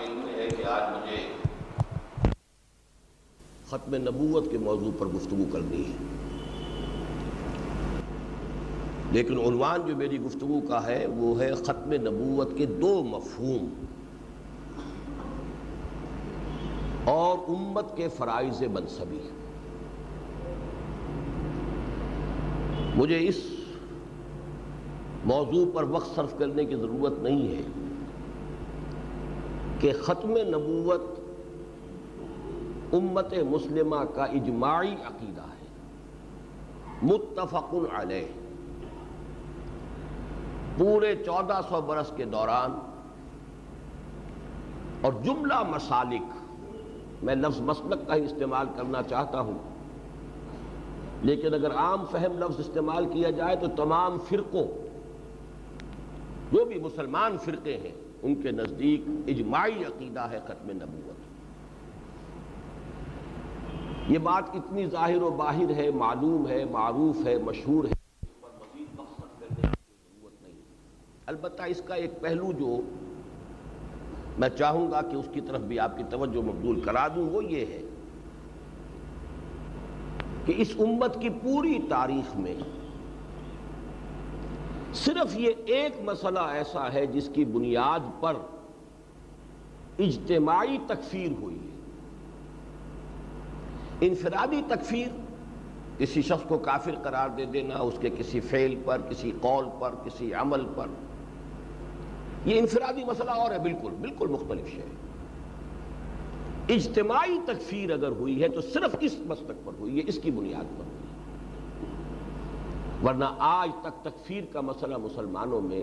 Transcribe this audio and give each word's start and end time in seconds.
کے 0.00 0.06
علم 0.06 0.28
ہے 0.36 0.48
کہ 0.48 0.64
آج 0.66 0.82
مجھے 0.96 1.26
ختم 3.66 3.94
نبوت 3.94 4.50
کے 4.50 4.58
موضوع 4.58 4.90
پر 4.98 5.06
گفتگو 5.06 5.44
کرنی 5.52 5.80
ہے۔ 5.80 5.96
لیکن 9.12 9.38
عنوان 9.40 9.80
جو 9.86 9.96
میری 9.96 10.20
گفتگو 10.20 10.60
کا 10.68 10.86
ہے 10.86 11.06
وہ 11.06 11.40
ہے 11.40 11.54
ختم 11.54 11.92
نبوت 11.92 12.56
کے 12.56 12.66
دو 12.66 13.04
مفہوم۔ 13.04 13.86
اور 17.04 17.38
امت 17.38 17.96
کے 17.96 18.08
فرائض 18.08 18.62
منصبی۔ 18.62 19.30
مجھے 22.96 23.28
اس 23.28 23.36
موضوع 25.24 25.64
پر 25.74 25.82
وقت 25.82 26.16
صرف 26.16 26.38
کرنے 26.38 26.64
کی 26.64 26.76
ضرورت 26.76 27.18
نہیں 27.18 27.48
ہے۔ 27.48 27.89
کہ 29.80 29.92
ختم 30.02 30.36
نبوت 30.36 31.20
امت 32.92 33.34
مسلمہ 33.50 34.04
کا 34.14 34.24
اجماعی 34.24 34.92
عقیدہ 34.92 35.42
ہے۔ 35.42 35.66
متفق 37.02 37.74
علیہ۔ 37.94 38.24
پورے 40.78 41.14
چودہ 41.26 41.60
سو 41.68 41.80
برس 41.80 42.12
کے 42.16 42.24
دوران 42.24 42.78
اور 45.00 45.12
جملہ 45.24 45.62
مسالک، 45.68 46.22
میں 47.22 47.34
لفظ 47.34 47.60
مسلک 47.60 48.06
کا 48.06 48.14
ہی 48.14 48.24
استعمال 48.24 48.66
کرنا 48.76 49.02
چاہتا 49.02 49.40
ہوں۔ 49.40 49.58
لیکن 51.22 51.54
اگر 51.54 51.74
عام 51.74 52.04
فہم 52.10 52.38
لفظ 52.38 52.60
استعمال 52.60 53.06
کیا 53.06 53.30
جائے 53.30 53.56
تو 53.56 53.66
تمام 53.76 54.18
فرقوں، 54.28 54.66
جو 56.52 56.64
بھی 56.64 56.80
مسلمان 56.80 57.38
فرقے 57.38 57.76
ہیں 57.76 58.09
ان 58.22 58.34
کے 58.34 58.50
نزدیک 58.50 59.00
اجماعی 59.26 59.84
عقیدہ 59.84 60.20
ہے 60.20 60.38
ختم 60.46 60.70
نبوت۔ 60.70 61.18
یہ 64.10 64.18
بات 64.18 64.44
اتنی 64.54 64.86
ظاہر 64.86 65.22
و 65.22 65.30
باہر 65.30 65.70
ہے، 65.70 65.90
معلوم 65.90 66.48
ہے، 66.48 66.64
معروف 66.64 67.26
ہے، 67.26 67.38
مشہور 67.38 67.84
ہے 67.84 67.90
اس 67.90 68.40
پر 68.40 68.48
مزید 68.60 68.88
مقصد 68.96 69.40
کرنے 69.40 69.62
کی 69.62 69.68
ضرورت 69.68 70.42
نہیں۔ 70.42 70.54
البتہ 71.26 71.62
اس 71.62 71.82
کا 71.86 71.94
ایک 71.94 72.20
پہلو 72.20 72.52
جو 72.52 72.80
میں 74.38 74.48
چاہوں 74.48 74.90
گا 74.90 75.00
کہ 75.02 75.16
اس 75.16 75.28
کی 75.32 75.40
طرف 75.40 75.60
بھی 75.60 75.78
آپ 75.78 75.96
کی 75.96 76.04
توجہ 76.10 76.40
مبدول 76.40 76.80
کرا 76.80 77.08
دوں، 77.08 77.30
وہ 77.30 77.44
یہ 77.44 77.66
ہے 77.66 77.82
کہ 80.44 80.54
اس 80.56 80.74
امت 80.78 81.20
کی 81.20 81.28
پوری 81.28 81.78
تاریخ 81.88 82.36
میں 82.36 82.54
صرف 84.94 85.38
یہ 85.38 85.50
ایک 85.66 85.92
مسئلہ 86.00 86.38
ایسا 86.38 86.92
ہے 86.92 87.06
جس 87.06 87.30
کی 87.34 87.44
بنیاد 87.44 88.00
پر 88.20 88.34
اجتماعی 89.98 90.78
تکفیر 90.86 91.42
ہوئی 91.42 91.54
ہے۔ 91.54 91.70
انفرادی 94.00 94.62
تکفیر، 94.68 95.08
کسی 95.98 96.22
شخص 96.22 96.48
کو 96.48 96.58
کافر 96.58 96.94
قرار 97.02 97.28
دے 97.28 97.44
دینا، 97.44 97.76
اس 97.76 97.94
کے 98.00 98.10
کسی 98.18 98.40
فعل 98.40 98.74
پر، 98.84 99.00
کسی 99.10 99.32
قول 99.40 99.64
پر، 99.78 99.94
کسی 100.04 100.34
عمل 100.34 100.66
پر۔ 100.74 100.86
یہ 102.44 102.58
انفرادی 102.58 103.04
مسئلہ 103.04 103.30
اور 103.30 103.50
ہے، 103.50 103.58
بالکل 103.58 103.90
بالکل 104.00 104.26
مختلف 104.26 104.68
شے۔ 104.68 104.84
اجتماعی 106.74 107.38
تکفیر 107.46 107.92
اگر 107.92 108.08
ہوئی 108.08 108.42
ہے 108.42 108.48
تو 108.48 108.60
صرف 108.60 108.96
اس 109.00 109.16
مسلک 109.18 109.64
پر 109.64 109.72
ہوئی 109.78 109.96
ہے؟ 109.96 110.02
اس 110.06 110.18
کی 110.22 110.30
بنیاد 110.30 110.78
پر۔ 110.78 110.89
ورنہ 113.04 113.24
آج 113.38 113.70
تک 113.82 114.04
تکفیر 114.04 114.44
کا 114.52 114.60
مسئلہ 114.60 114.96
مسلمانوں 114.96 115.60
میں 115.60 115.82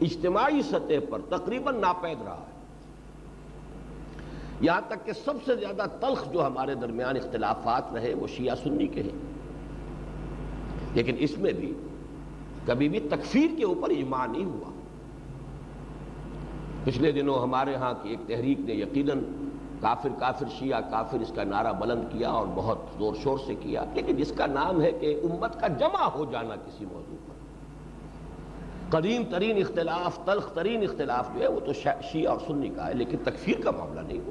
اجتماعی 0.00 0.62
سطح 0.62 1.06
پر 1.10 1.18
تقریباً 1.28 1.80
ناپید 1.80 2.22
رہا 2.24 2.36
ہے۔ 2.36 2.52
یہاں 4.60 4.80
تک 4.88 5.06
کہ 5.06 5.12
سب 5.12 5.34
سے 5.44 5.56
زیادہ 5.56 5.84
تلخ 6.00 6.32
جو 6.32 6.46
ہمارے 6.46 6.74
درمیان 6.74 7.16
اختلافات 7.16 7.92
رہے 7.92 8.14
وہ 8.14 8.26
شیعہ 8.26 8.54
سنی 8.54 8.86
کے 8.86 9.02
ہیں۔ 9.02 9.32
لیکن 10.94 11.14
اس 11.18 11.38
میں 11.38 11.52
بھی 11.52 11.72
کبھی 12.66 12.88
بھی 12.88 13.00
تکفیر 13.00 13.48
کے 13.58 13.64
اوپر 13.64 13.90
اجماع 13.90 14.26
نہیں 14.26 14.44
ہوا۔ 14.44 14.70
پچھلے 16.84 17.12
دنوں 17.12 17.38
ہمارے 17.38 17.74
ہاں 17.74 17.94
کی 18.02 18.10
ایک 18.10 18.28
تحریک 18.28 18.60
نے 18.60 18.74
یقیناً 18.74 19.18
کافر 19.82 20.08
کافر 20.18 20.46
شیعہ 20.58 20.80
کافر 20.90 21.20
اس 21.20 21.32
کا 21.34 21.44
نعرہ 21.44 21.72
بلند 21.72 22.02
کیا 22.12 22.28
اور 22.28 22.46
بہت 22.54 22.78
زور 22.98 23.14
شور 23.22 23.38
سے 23.46 23.54
کیا۔ 23.54 23.84
لیکن 23.94 24.14
اس 24.18 24.32
کا 24.36 24.46
نام 24.46 24.82
ہے 24.82 24.92
کہ 24.92 25.20
امت 25.22 25.60
کا 25.60 25.68
جمع 25.68 26.04
ہو 26.04 26.24
جانا 26.24 26.56
کسی 26.56 26.84
موضوع 26.92 27.16
پر۔ 27.26 27.32
قدیم 28.90 29.22
ترین 29.30 29.56
اختلاف، 29.56 30.18
تلخ 30.24 30.54
ترین 30.54 30.82
اختلاف 30.82 31.34
جو 31.34 31.40
ہے 31.40 31.48
وہ 31.48 31.60
تو 31.60 31.72
شیعہ 31.72 32.32
اور 32.32 32.40
سنی 32.46 32.68
کا 32.68 32.88
ہے، 32.88 32.94
لیکن 32.94 33.16
تکفیر 33.24 33.60
کا 33.60 33.70
معاملہ 33.70 34.00
نہیں 34.00 34.18
ہو 34.18 34.30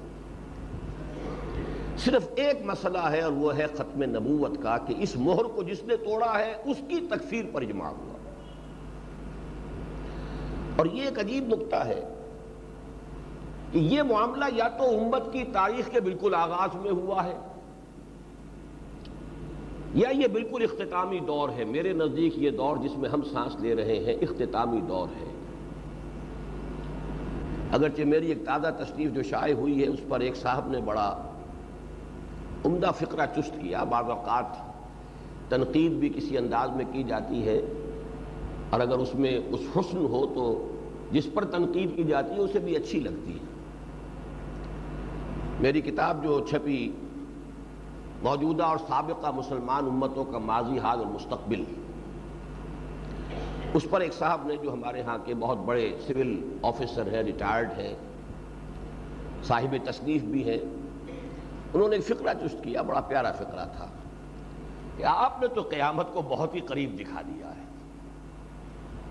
صرف 1.98 2.28
ایک 2.36 2.66
مسئلہ 2.66 3.10
ہے 3.12 3.22
اور 3.22 3.32
وہ 3.32 3.58
ہے 3.58 3.68
ختم 3.68 4.04
نبوت 4.04 4.64
کا 4.64 4.78
کہ 4.78 4.94
اس 4.98 5.16
مہر 5.16 5.44
کو 5.44 5.64
جس 5.64 5.84
نے 5.84 5.96
توڑا 5.96 6.40
ہے، 6.40 6.56
اس 6.66 6.78
کی 6.88 7.08
تکفیر 7.10 7.46
پر 7.52 7.64
جمع 7.64 7.86
ہوا۔ 7.86 8.14
اور 10.76 10.86
یہ 10.86 11.02
ایک 11.02 11.20
عجیب 11.20 11.48
نقطہ 11.48 11.76
ہے 11.76 12.11
کہ 13.72 13.80
یہ 13.80 14.02
معاملہ 14.04 14.46
یا 14.54 14.68
تو 14.78 14.84
امت 15.00 15.32
کی 15.34 15.44
تاریخ 15.54 15.90
کے 15.92 16.00
بالکل 16.00 16.36
آغاز 16.36 16.76
میں 16.76 16.92
ہوا 16.92 17.24
ہے 17.24 17.38
یا 19.94 20.10
یہ 20.10 20.28
بالکل 20.28 20.64
اختتامی 20.64 21.20
دور 21.20 21.50
ہے۔ 21.50 21.64
میرے 21.66 21.94
نزدیک 21.94 22.38
یہ 22.38 22.50
دور 22.50 22.78
جس 22.78 22.98
میں 22.98 23.10
ہم 23.10 23.22
سانس 23.32 23.56
لے 23.60 23.76
رہے 23.76 23.98
ہیں، 24.00 24.14
اختتامی 24.22 24.82
دور 24.82 25.08
ہے۔ 25.20 25.30
اگرچہ 27.72 28.02
میری 28.02 28.28
ایک 28.28 28.46
تازہ 28.46 28.68
تصنیف 28.80 29.12
جو 29.12 29.24
شائع 29.24 29.54
ہوئی 29.54 29.82
ہے، 29.82 29.88
اس 29.88 30.00
پر 30.08 30.20
ایک 30.20 30.36
صاحب 30.36 30.70
نے 30.70 30.82
بڑا 30.82 31.10
عمدہ 32.66 32.92
فقرہ 33.00 33.26
چست 33.36 33.54
کیا۔ 33.62 33.84
بعض 33.84 34.10
اوقات 34.10 34.58
تنقید 35.50 35.92
بھی 35.92 36.10
کسی 36.10 36.38
انداز 36.38 36.76
میں 36.76 36.86
کی 36.92 37.04
جاتی 37.04 37.46
ہے، 37.48 37.60
اور 38.70 38.80
اگر 38.80 38.98
اس 38.98 39.16
میں 39.16 39.38
اس 39.50 39.62
حسن 39.78 40.06
ہو 40.06 40.26
تو 40.36 40.46
جس 41.12 41.28
پر 41.34 41.46
تنقید 41.46 41.96
کی 41.96 42.04
جاتی 42.04 42.34
ہے، 42.34 42.40
اسے 42.40 42.60
بھی 42.60 42.76
اچھی 42.76 43.00
لگتی 43.00 43.34
ہے۔ 43.34 43.50
میری 45.62 45.82
کتاب 45.82 46.24
جو 46.24 46.40
چھپی 46.50 46.92
موجودہ 48.22 48.64
اور 48.64 48.78
سابقہ 48.78 49.32
مسلمان 49.36 49.86
امتوں 49.86 50.24
کا 50.26 50.38
ماضی، 50.38 50.80
حال 50.80 51.00
اور 51.00 51.08
مستقبل۔ 51.08 51.64
اس 53.74 53.86
پر 53.90 54.02
ایک 54.02 54.14
صاحب 54.14 54.46
نے 54.46 54.56
جو 54.56 54.74
ہمارے 54.74 55.02
ہاں 55.02 55.18
کے 55.26 55.34
بہت 55.34 55.58
بڑے 55.58 55.98
سول 56.08 56.58
آفیسر 56.64 57.14
ہیں، 57.14 57.24
ریٹائرڈ 57.24 57.72
ہیں، 57.78 57.94
صاحب 59.44 59.76
تصنیف 59.84 60.24
بھی 60.24 60.50
ہیں، 60.50 60.58
انہوں 61.74 61.90
نے 61.90 61.96
ایک 61.96 62.06
فقرہ 62.08 62.34
چست 62.34 62.64
کیا، 62.64 62.82
بڑا 62.82 63.02
پیارا 63.02 63.32
فقرہ 63.32 63.66
تھا 63.78 63.88
کہ 64.98 65.04
آپ 65.04 65.42
نے 65.42 65.48
تو 65.48 65.62
قیامت 65.62 66.14
کو 66.14 66.22
بہت 66.22 66.56
ہی 66.56 66.60
قریب 66.60 67.00
دکھا 67.00 67.22
دیا 67.22 67.56
ہے۔ 67.56 67.66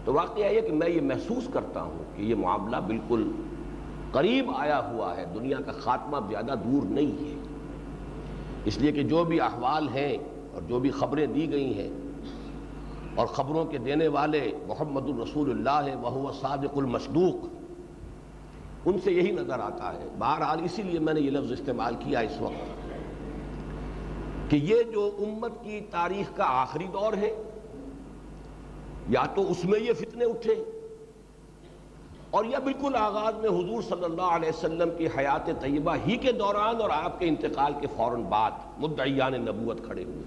تو 0.04 0.12
واقعہ 0.12 0.52
یہ 0.52 0.60
کہ 0.60 0.72
میں 0.72 0.88
یہ 0.88 1.00
محسوس 1.00 1.48
کرتا 1.52 1.82
ہوں 1.82 2.16
کہ 2.16 2.22
یہ 2.22 2.34
معاملہ 2.34 2.76
بالکل 2.76 3.30
قریب 4.12 4.50
آیا 4.56 4.80
ہوا 4.88 5.16
ہے۔ 5.16 5.24
دنیا 5.34 5.60
کا 5.66 5.72
خاتمہ 5.72 6.16
زیادہ 6.28 6.54
دور 6.64 6.82
نہیں 6.84 7.24
ہے۔ 7.24 7.34
اس 8.64 8.78
لیے 8.78 8.92
کہ 8.92 9.02
جو 9.02 9.24
بھی 9.24 9.40
احوال 9.40 9.88
ہیں 9.88 10.16
اور 10.52 10.62
جو 10.62 10.78
بھی 10.78 10.90
خبریں 10.90 11.26
دی 11.26 11.50
گئی 11.50 11.78
ہیں 11.78 11.90
اور 13.14 13.26
خبروں 13.26 13.64
کے 13.64 13.78
دینے 13.78 14.08
والے 14.08 14.52
محمد 14.66 15.08
الرسول 15.08 15.50
اللہ 15.50 15.88
ہے 15.88 15.94
وہ 15.96 16.32
صادق 16.40 16.76
المصدوق، 16.76 17.46
ان 18.86 18.98
سے 19.04 19.12
یہی 19.12 19.30
نظر 19.30 19.58
آتا 19.60 19.92
ہے۔ 19.92 20.06
بہرحال 20.18 20.60
اسی 20.64 20.82
لیے 20.82 20.98
میں 20.98 21.14
نے 21.14 21.20
یہ 21.20 21.30
لفظ 21.30 21.52
استعمال 21.52 21.94
کیا 21.94 22.20
اس 22.20 22.40
وقت 22.40 22.88
کہ 24.50 24.56
یہ 24.56 24.82
جو 24.92 25.10
امت 25.18 25.52
کی 25.62 25.80
تاریخ 25.90 26.36
کا 26.36 26.44
آخری 26.60 26.86
دور 26.92 27.12
ہے، 27.12 27.34
یا 29.08 29.24
تو 29.34 29.50
اس 29.50 29.64
میں 29.64 29.80
یہ 29.80 29.92
فتنے 29.92 30.24
اٹھے 30.24 30.54
اور 32.30 32.44
یہ 32.44 32.56
بالکل 32.64 32.96
آغاز 32.96 33.34
میں 33.34 33.48
حضور 33.48 33.82
صلی 33.82 34.04
اللہ 34.04 34.22
علیہ 34.22 34.48
وسلم 34.48 34.88
کی 34.98 35.06
حیات 35.06 35.46
طیبہ 35.46 35.96
ہی 36.06 36.16
کے 36.16 36.32
دوران 36.32 36.80
اور 36.80 36.90
آپ 36.90 37.18
کے 37.18 37.28
انتقال 37.28 37.72
کے 37.80 37.86
فوراً 37.96 38.22
بعد 38.22 38.50
مدعیان 38.78 39.32
نبوت 39.32 39.84
کھڑے 39.84 40.04
ہوئے۔ 40.04 40.22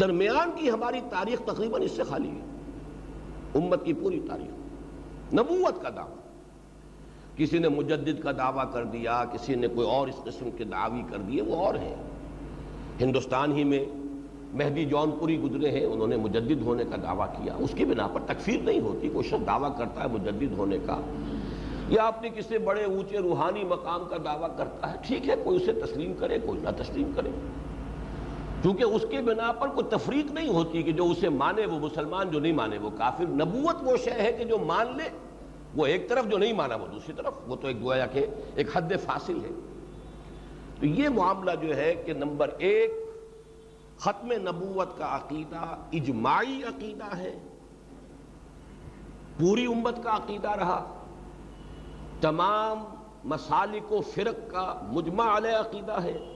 درمیان 0.00 0.50
کی 0.56 0.70
ہماری 0.70 1.00
تاریخ 1.10 1.38
تقریباً 1.38 1.82
اس 1.82 1.90
سے 1.90 2.02
خالی 2.02 2.30
ہے۔ 2.30 2.44
امت 3.54 3.84
کی 3.84 3.92
پوری 3.92 4.20
تاریخ۔ 4.28 4.50
نبوت 5.34 5.82
کا 5.82 5.88
دعویٰ۔ 5.88 6.16
کسی 7.36 7.58
نے 7.58 7.68
مجدد 7.68 8.22
کا 8.22 8.32
دعویٰ 8.32 8.72
کر 8.72 8.84
دیا، 8.84 9.24
کسی 9.32 9.54
نے 9.54 9.68
کوئی 9.68 9.86
اور 9.86 10.08
اس 10.08 10.16
قسم 10.24 10.50
کے 10.50 10.64
دعوی 10.64 11.02
کر 11.10 11.18
دیے، 11.18 11.42
وہ 11.42 11.66
اور 11.66 11.74
ہیں۔ 11.74 11.96
ہندوستان 13.00 13.52
ہی 13.52 13.64
میں 13.64 13.84
مہدی 14.52 14.84
جون 14.84 15.10
پوری 15.10 15.40
گزرے 15.40 15.70
ہیں، 15.70 15.84
انہوں 15.84 16.06
نے 16.06 16.16
مجدد 16.16 16.62
ہونے 16.62 16.84
کا 16.84 16.96
دعویٰ 17.02 17.32
کیا۔ 17.32 17.54
اس 17.58 17.70
کی 17.74 17.84
بنا 17.84 18.06
پر 18.06 18.20
تکفیر 18.26 18.60
نہیں 18.60 18.80
ہوتی 18.80 19.08
کوئی 19.08 19.28
شخص 19.28 19.46
دعویٰ 19.46 19.78
کرتا 19.78 20.02
ہے 20.02 20.08
مجدد 20.08 20.58
ہونے 20.58 20.78
کا۔ 20.86 21.00
یا 21.88 22.02
اپنے 22.02 22.28
کسی 22.28 22.58
بڑے، 22.58 22.84
اونچے، 22.84 23.18
روحانی 23.18 23.64
مقام 23.64 24.04
کا 24.10 24.16
دعویٰ 24.24 24.56
کرتا 24.56 24.92
ہے، 24.92 24.98
ٹھیک 25.06 25.28
ہے، 25.28 25.34
کوئی 25.44 25.56
اسے 25.56 25.72
تسلیم 25.72 26.12
کرے، 26.18 26.38
کوئی 26.46 26.60
نہ 26.60 26.68
تسلیم 26.82 27.10
کرے۔ 27.16 27.30
کیونکہ 28.62 28.82
اس 28.82 29.04
کے 29.10 29.20
بنا 29.20 29.52
پر 29.52 29.68
کوئی 29.68 29.86
تفریق 29.90 30.32
نہیں 30.32 30.48
ہوتی 30.48 30.82
کہ 30.82 30.92
جو 30.92 31.10
اسے 31.10 31.28
مانے 31.28 31.66
وہ 31.66 31.78
مسلمان، 31.78 32.30
جو 32.30 32.40
نہیں 32.40 32.52
مانے 32.52 32.78
وہ 32.78 32.90
کافر۔ 32.98 33.24
نبوت 33.26 33.76
وہ 33.82 33.96
شے 34.04 34.10
ہے 34.10 34.32
کہ 34.32 34.44
جو 34.44 34.58
مان 34.58 34.86
لے، 34.96 35.08
وہ 35.76 35.86
ایک 35.86 36.08
طرف 36.08 36.26
جو 36.28 36.38
نہیں 36.38 36.52
مانا 36.52 36.76
وہ 36.76 36.86
دوسری 36.92 37.14
طرف۔ 37.16 37.32
وہ 37.46 37.56
تو 37.56 37.68
ایک 37.68 37.82
گویا 37.82 38.06
کہ 38.06 38.26
ایک 38.54 38.76
حد 38.76 38.92
فاصل 39.04 39.38
ہے۔ 39.44 39.50
تو 40.80 40.86
یہ 40.86 41.08
معاملہ 41.08 41.50
جو 41.62 41.76
ہے 41.76 41.94
کہ 42.06 42.12
نمبر 42.12 42.50
ایک 42.58 43.07
ختم 43.98 44.32
نبوت 44.32 44.98
کا 44.98 45.16
عقیدہ، 45.16 45.76
اجماعی 45.92 46.62
عقیدہ 46.62 47.16
ہے۔ 47.16 47.38
پوری 49.40 49.66
امت 49.66 50.02
کا 50.02 50.16
عقیدہ 50.16 50.50
رہا۔ 50.50 50.94
تمام 52.20 52.84
مسالک 53.24 53.92
و 53.92 54.00
فرق 54.00 54.50
کا 54.50 54.80
مجمع 54.88 55.36
علیہ 55.36 55.56
عقیدہ 55.56 56.02
ہے۔ 56.02 56.34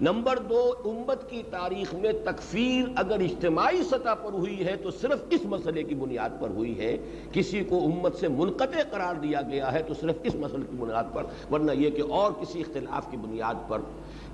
نمبر 0.00 0.38
دو، 0.38 0.74
امت 0.84 1.30
کی 1.30 1.42
تاریخ 1.50 1.94
میں 1.94 2.12
تکفیر 2.24 2.88
اگر 2.96 3.20
اجتماعی 3.20 3.82
سطح 3.82 4.14
پر 4.14 4.32
ہوئی 4.32 4.66
ہے 4.66 4.76
تو 4.76 4.90
صرف 4.90 5.18
اس 5.30 5.40
مسئلے 5.44 5.82
کی 5.82 5.94
بنیاد 5.94 6.30
پر 6.40 6.48
ہوئی 6.48 6.78
ہے۔ 6.78 6.96
کسی 7.32 7.64
کو 7.64 7.84
امت 7.84 8.16
سے 8.16 8.28
منقطع 8.28 8.80
قرار 8.90 9.14
دیا 9.14 9.42
گیا 9.42 9.72
ہے 9.72 9.82
تو 9.82 9.94
صرف 9.94 10.16
اس 10.22 10.34
مسئلے 10.34 10.66
کی 10.70 10.76
بنیاد 10.76 11.04
پر، 11.12 11.24
ورنہ 11.52 11.72
یہ 11.72 11.90
کہ 11.90 12.02
اور 12.10 12.32
کسی 12.32 12.60
اختلاف 12.60 13.10
کی 13.10 13.16
بنیاد 13.16 13.54
پر۔ 13.68 13.78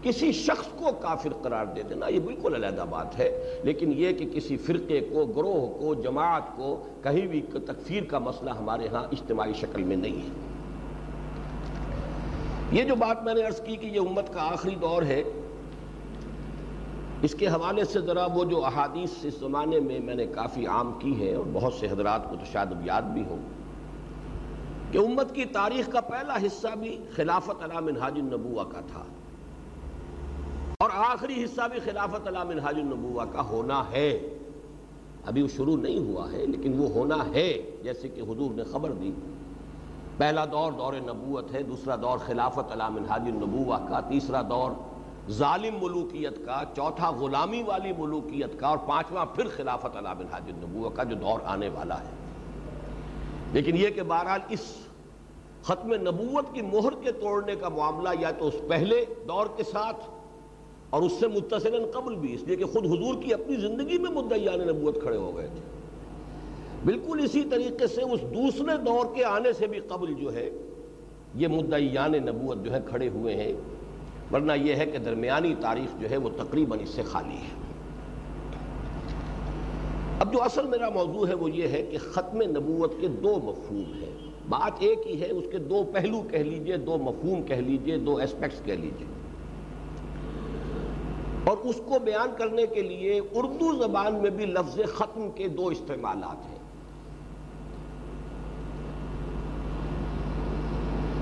کسی 0.04 0.32
شخص 0.32 0.66
کو 0.78 0.92
کافر 0.92 1.32
قرار 1.42 1.66
دے 1.66 1.82
دینا، 1.82 2.08
یہ 2.08 2.20
بالکل 2.20 2.54
علیحدہ 2.54 2.84
بات 2.90 3.18
ہے۔ 3.18 3.60
لیکن 3.62 3.92
یہ 3.96 4.12
کہ 4.12 4.28
کسی 4.34 4.56
فرقے 4.56 5.00
کو، 5.00 5.26
گروہ 5.26 5.78
کو، 5.78 5.94
جماعت 5.94 6.56
کو 6.56 6.86
کہیں 7.02 7.26
بھی 7.26 7.40
تکفیر 7.40 8.04
کا 8.04 8.18
مسئلہ 8.18 8.50
ہمارے 8.50 8.88
ہاں 8.88 9.04
اجتماعی 9.04 9.52
شکل 9.52 9.82
میں 9.82 9.96
نہیں 9.96 10.22
ہے۔ 10.22 10.54
یہ 12.72 12.82
جو 12.82 12.94
بات 12.94 13.24
میں 13.24 13.34
نے 13.34 13.42
عرض 13.42 13.60
کی 13.60 13.76
کہ 13.76 13.86
یہ 13.86 14.00
امت 14.00 14.34
کا 14.34 14.52
آخری 14.52 14.74
دور 14.74 15.02
ہے، 15.02 15.22
اس 17.22 17.34
کے 17.34 17.46
حوالے 17.46 17.84
سے 17.84 18.00
ذرا 18.00 18.26
وہ 18.26 18.44
جو 18.44 18.64
احادیث 18.64 19.24
اس 19.24 19.34
زمانے 19.34 19.80
میں 19.80 20.00
میں 20.00 20.14
نے 20.14 20.26
کافی 20.26 20.66
عام 20.66 20.92
کی 20.98 21.20
ہے 21.20 21.34
اور 21.34 21.44
بہت 21.52 21.72
سے 21.72 21.86
حضرات 21.86 22.30
کو 22.30 22.36
تو 22.36 22.44
شاید 22.52 22.86
یاد 22.86 23.02
بھی 23.02 23.22
ہو 23.30 23.36
کہ 24.90 24.98
امت 24.98 25.34
کی 25.34 25.44
تاریخ 25.44 25.88
کا 25.90 26.00
پہلا 26.00 26.36
حصہ 26.36 26.68
بھی 26.78 26.98
خلافت 27.16 27.62
علام 27.62 27.84
منہاج 27.84 28.12
النبوہ 28.16 28.64
کا 28.64 28.80
تھا۔ 28.80 29.04
اور 30.84 30.92
آخری 30.94 31.44
حصہ 31.44 31.68
بھی 31.70 31.80
خلافت 31.80 32.28
علام 32.28 32.48
منہاج 32.48 32.74
النبوہ 32.74 33.24
کا 33.32 33.44
ہونا 33.44 33.84
ہے۔ 33.90 34.38
ابھی 35.26 35.42
وہ 35.42 35.48
شروع 35.48 35.76
نہیں 35.76 35.98
ہوا 35.98 36.32
ہے، 36.32 36.46
لیکن 36.46 36.78
وہ 36.78 36.88
ہونا 36.88 37.16
ہے، 37.34 37.70
جیسے 37.82 38.08
کہ 38.08 38.20
حضور 38.20 38.54
نے 38.54 38.64
خبر 38.64 38.90
دی۔ 38.90 39.12
پہلا 40.16 40.44
دور 40.44 40.72
دور 40.72 40.92
نبوت 40.92 41.54
ہے، 41.54 41.62
دوسرا 41.62 41.96
دور 41.96 42.18
خلافت 42.18 42.72
علام 42.72 42.94
منہاج 42.94 43.20
النبوہ 43.20 43.78
کا، 43.88 44.00
تیسرا 44.00 44.42
دور 44.42 44.70
ظالم 45.30 45.74
ملوکیت 45.82 46.46
کا، 46.46 46.62
چوتھا 46.76 47.10
غلامی 47.10 47.62
والی 47.62 47.92
ملوکیت 47.98 48.60
کا، 48.60 48.66
اور 48.68 48.78
پانچواں 48.78 49.26
پھر 49.26 49.48
خلافت 49.48 49.96
علا 49.96 50.12
بن 50.12 50.26
حاج 50.32 50.42
النبوہ 50.46 50.90
کا 50.90 51.02
جو 51.02 51.16
دور 51.16 51.40
آنے 51.44 51.68
والا 51.68 52.00
ہے۔ 52.00 52.10
لیکن 53.52 53.76
یہ 53.76 53.88
کہ 53.88 54.02
بہرحال 54.02 54.40
اس 54.48 54.74
ختم 55.62 55.94
نبوت 55.94 56.54
کی 56.54 56.62
مہر 56.62 57.02
کے 57.02 57.12
توڑنے 57.12 57.56
کا 57.56 57.68
معاملہ 57.68 58.08
یا 58.20 58.30
تو 58.30 58.46
اس 58.46 58.54
پہلے 58.68 59.04
دور 59.28 59.46
کے 59.56 59.62
ساتھ 59.62 60.10
اور 60.94 61.02
اس 61.02 61.12
سے 61.12 61.28
متصل 61.28 61.84
قبل 61.92 62.14
بھی، 62.14 62.34
اس 62.34 62.42
لیے 62.42 62.56
کہ 62.56 62.64
خود 62.64 62.86
حضور 62.86 63.22
کی 63.22 63.34
اپنی 63.34 63.56
زندگی 63.56 63.98
میں 63.98 64.10
مدعیان 64.10 64.66
نبوت 64.66 65.02
کھڑے 65.02 65.16
ہو 65.16 65.36
گئے 65.36 65.46
تھے۔ 65.46 65.60
بالکل 66.84 67.20
اسی 67.24 67.42
طریقے 67.50 67.86
سے 67.86 68.02
اس 68.02 68.20
دوسرے 68.22 68.76
دور 68.86 69.14
کے 69.14 69.24
آنے 69.24 69.52
سے 69.52 69.66
بھی 69.66 69.80
قبل 69.80 70.14
جو 70.14 70.34
ہے، 70.34 70.50
یہ 71.34 71.48
مدعیان 71.48 72.12
نبوت 72.12 72.64
جو 72.64 72.72
ہے 72.72 72.78
کھڑے 72.86 73.08
ہوئے 73.08 73.34
ہیں۔ 73.34 73.52
ورنہ 74.32 74.52
یہ 74.52 74.74
ہے 74.74 74.86
کہ 74.86 74.98
درمیانی 74.98 75.54
تاریخ 75.60 76.00
جو 76.00 76.10
ہے 76.10 76.16
وہ 76.16 76.30
تقریباً 76.36 76.78
اس 76.80 76.88
سے 76.88 77.02
خالی 77.02 77.36
ہے۔ 77.36 77.54
اب 80.20 80.32
جو 80.32 80.42
اصل 80.42 80.66
میرا 80.66 80.88
موضوع 80.88 81.26
ہے 81.26 81.34
وہ 81.34 81.50
یہ 81.50 81.68
ہے 81.68 81.86
کہ 81.90 81.98
ختم 81.98 82.42
نبوت 82.42 82.92
کے 83.00 83.08
دو 83.08 83.38
مفہوم 83.44 83.92
ہیں۔ 83.92 84.30
بات 84.48 84.72
ایک 84.78 84.98
ہی 85.06 85.20
ہے، 85.20 85.30
اس 85.30 85.44
کے 85.50 85.58
دو 85.58 85.84
پہلو 85.92 86.22
کہہ 86.30 86.38
لیجیے، 86.38 86.76
دو 86.76 86.98
مفہوم 86.98 87.42
کہہ 87.42 87.54
لیجیے، 87.54 87.96
دو 87.96 88.16
اسپیکٹس 88.16 88.64
کہہ 88.64 88.72
لیجیے۔ 88.72 89.23
اور 91.44 91.56
اس 91.56 91.80
کو 91.84 91.98
بیان 91.98 92.28
کرنے 92.38 92.66
کے 92.66 92.82
لیے 92.82 93.20
اردو 93.32 93.82
زبان 93.82 94.14
میں 94.14 94.30
بھی 94.30 94.46
لفظ 94.46 94.78
ختم 94.94 95.30
کے 95.34 95.48
دو 95.48 95.66
استعمالات 95.66 96.50
ہیں۔ 96.50 96.58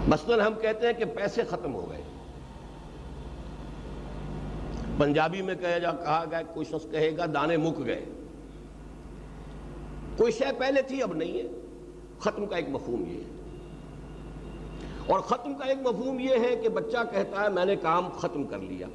مثلا 0.08 0.46
ہم 0.46 0.52
کہتے 0.62 0.86
ہیں 0.86 0.94
کہ 0.94 1.04
پیسے 1.04 1.42
ختم 1.42 1.74
ہو 1.74 1.90
گئے۔ 1.90 2.02
پنجابی 4.98 5.42
میں 5.42 5.54
کہا 5.54 5.78
جا، 5.78 5.90
کہا 5.92 6.24
گیا، 6.30 6.42
کوئی 6.54 6.66
شخص 6.66 6.90
کہے 6.90 7.16
گا، 7.16 7.24
دانے 7.34 7.56
مک 7.56 7.86
گئے۔ 7.86 8.04
کوئی 10.16 10.32
شے 10.32 10.44
پہلے 10.58 10.82
تھی، 10.82 11.02
اب 11.02 11.14
نہیں 11.14 11.38
ہے۔ 11.38 11.48
ختم 12.18 12.46
کا 12.46 12.56
ایک 12.56 12.68
مفہوم 12.68 13.04
یہ 13.06 13.16
ہے۔ 13.16 13.58
اور 15.06 15.20
ختم 15.20 15.54
کا 15.54 15.64
ایک 15.64 15.78
مفہوم 15.86 16.20
یہ 16.20 16.34
ہے 16.34 16.56
کہ 16.56 16.68
بچہ 16.68 16.98
کہتا 17.10 17.44
ہے، 17.44 17.48
میں 17.48 17.64
نے 17.64 17.76
کام 17.76 18.08
ختم 18.08 18.44
کر 18.44 18.58
لیا۔ 18.58 18.86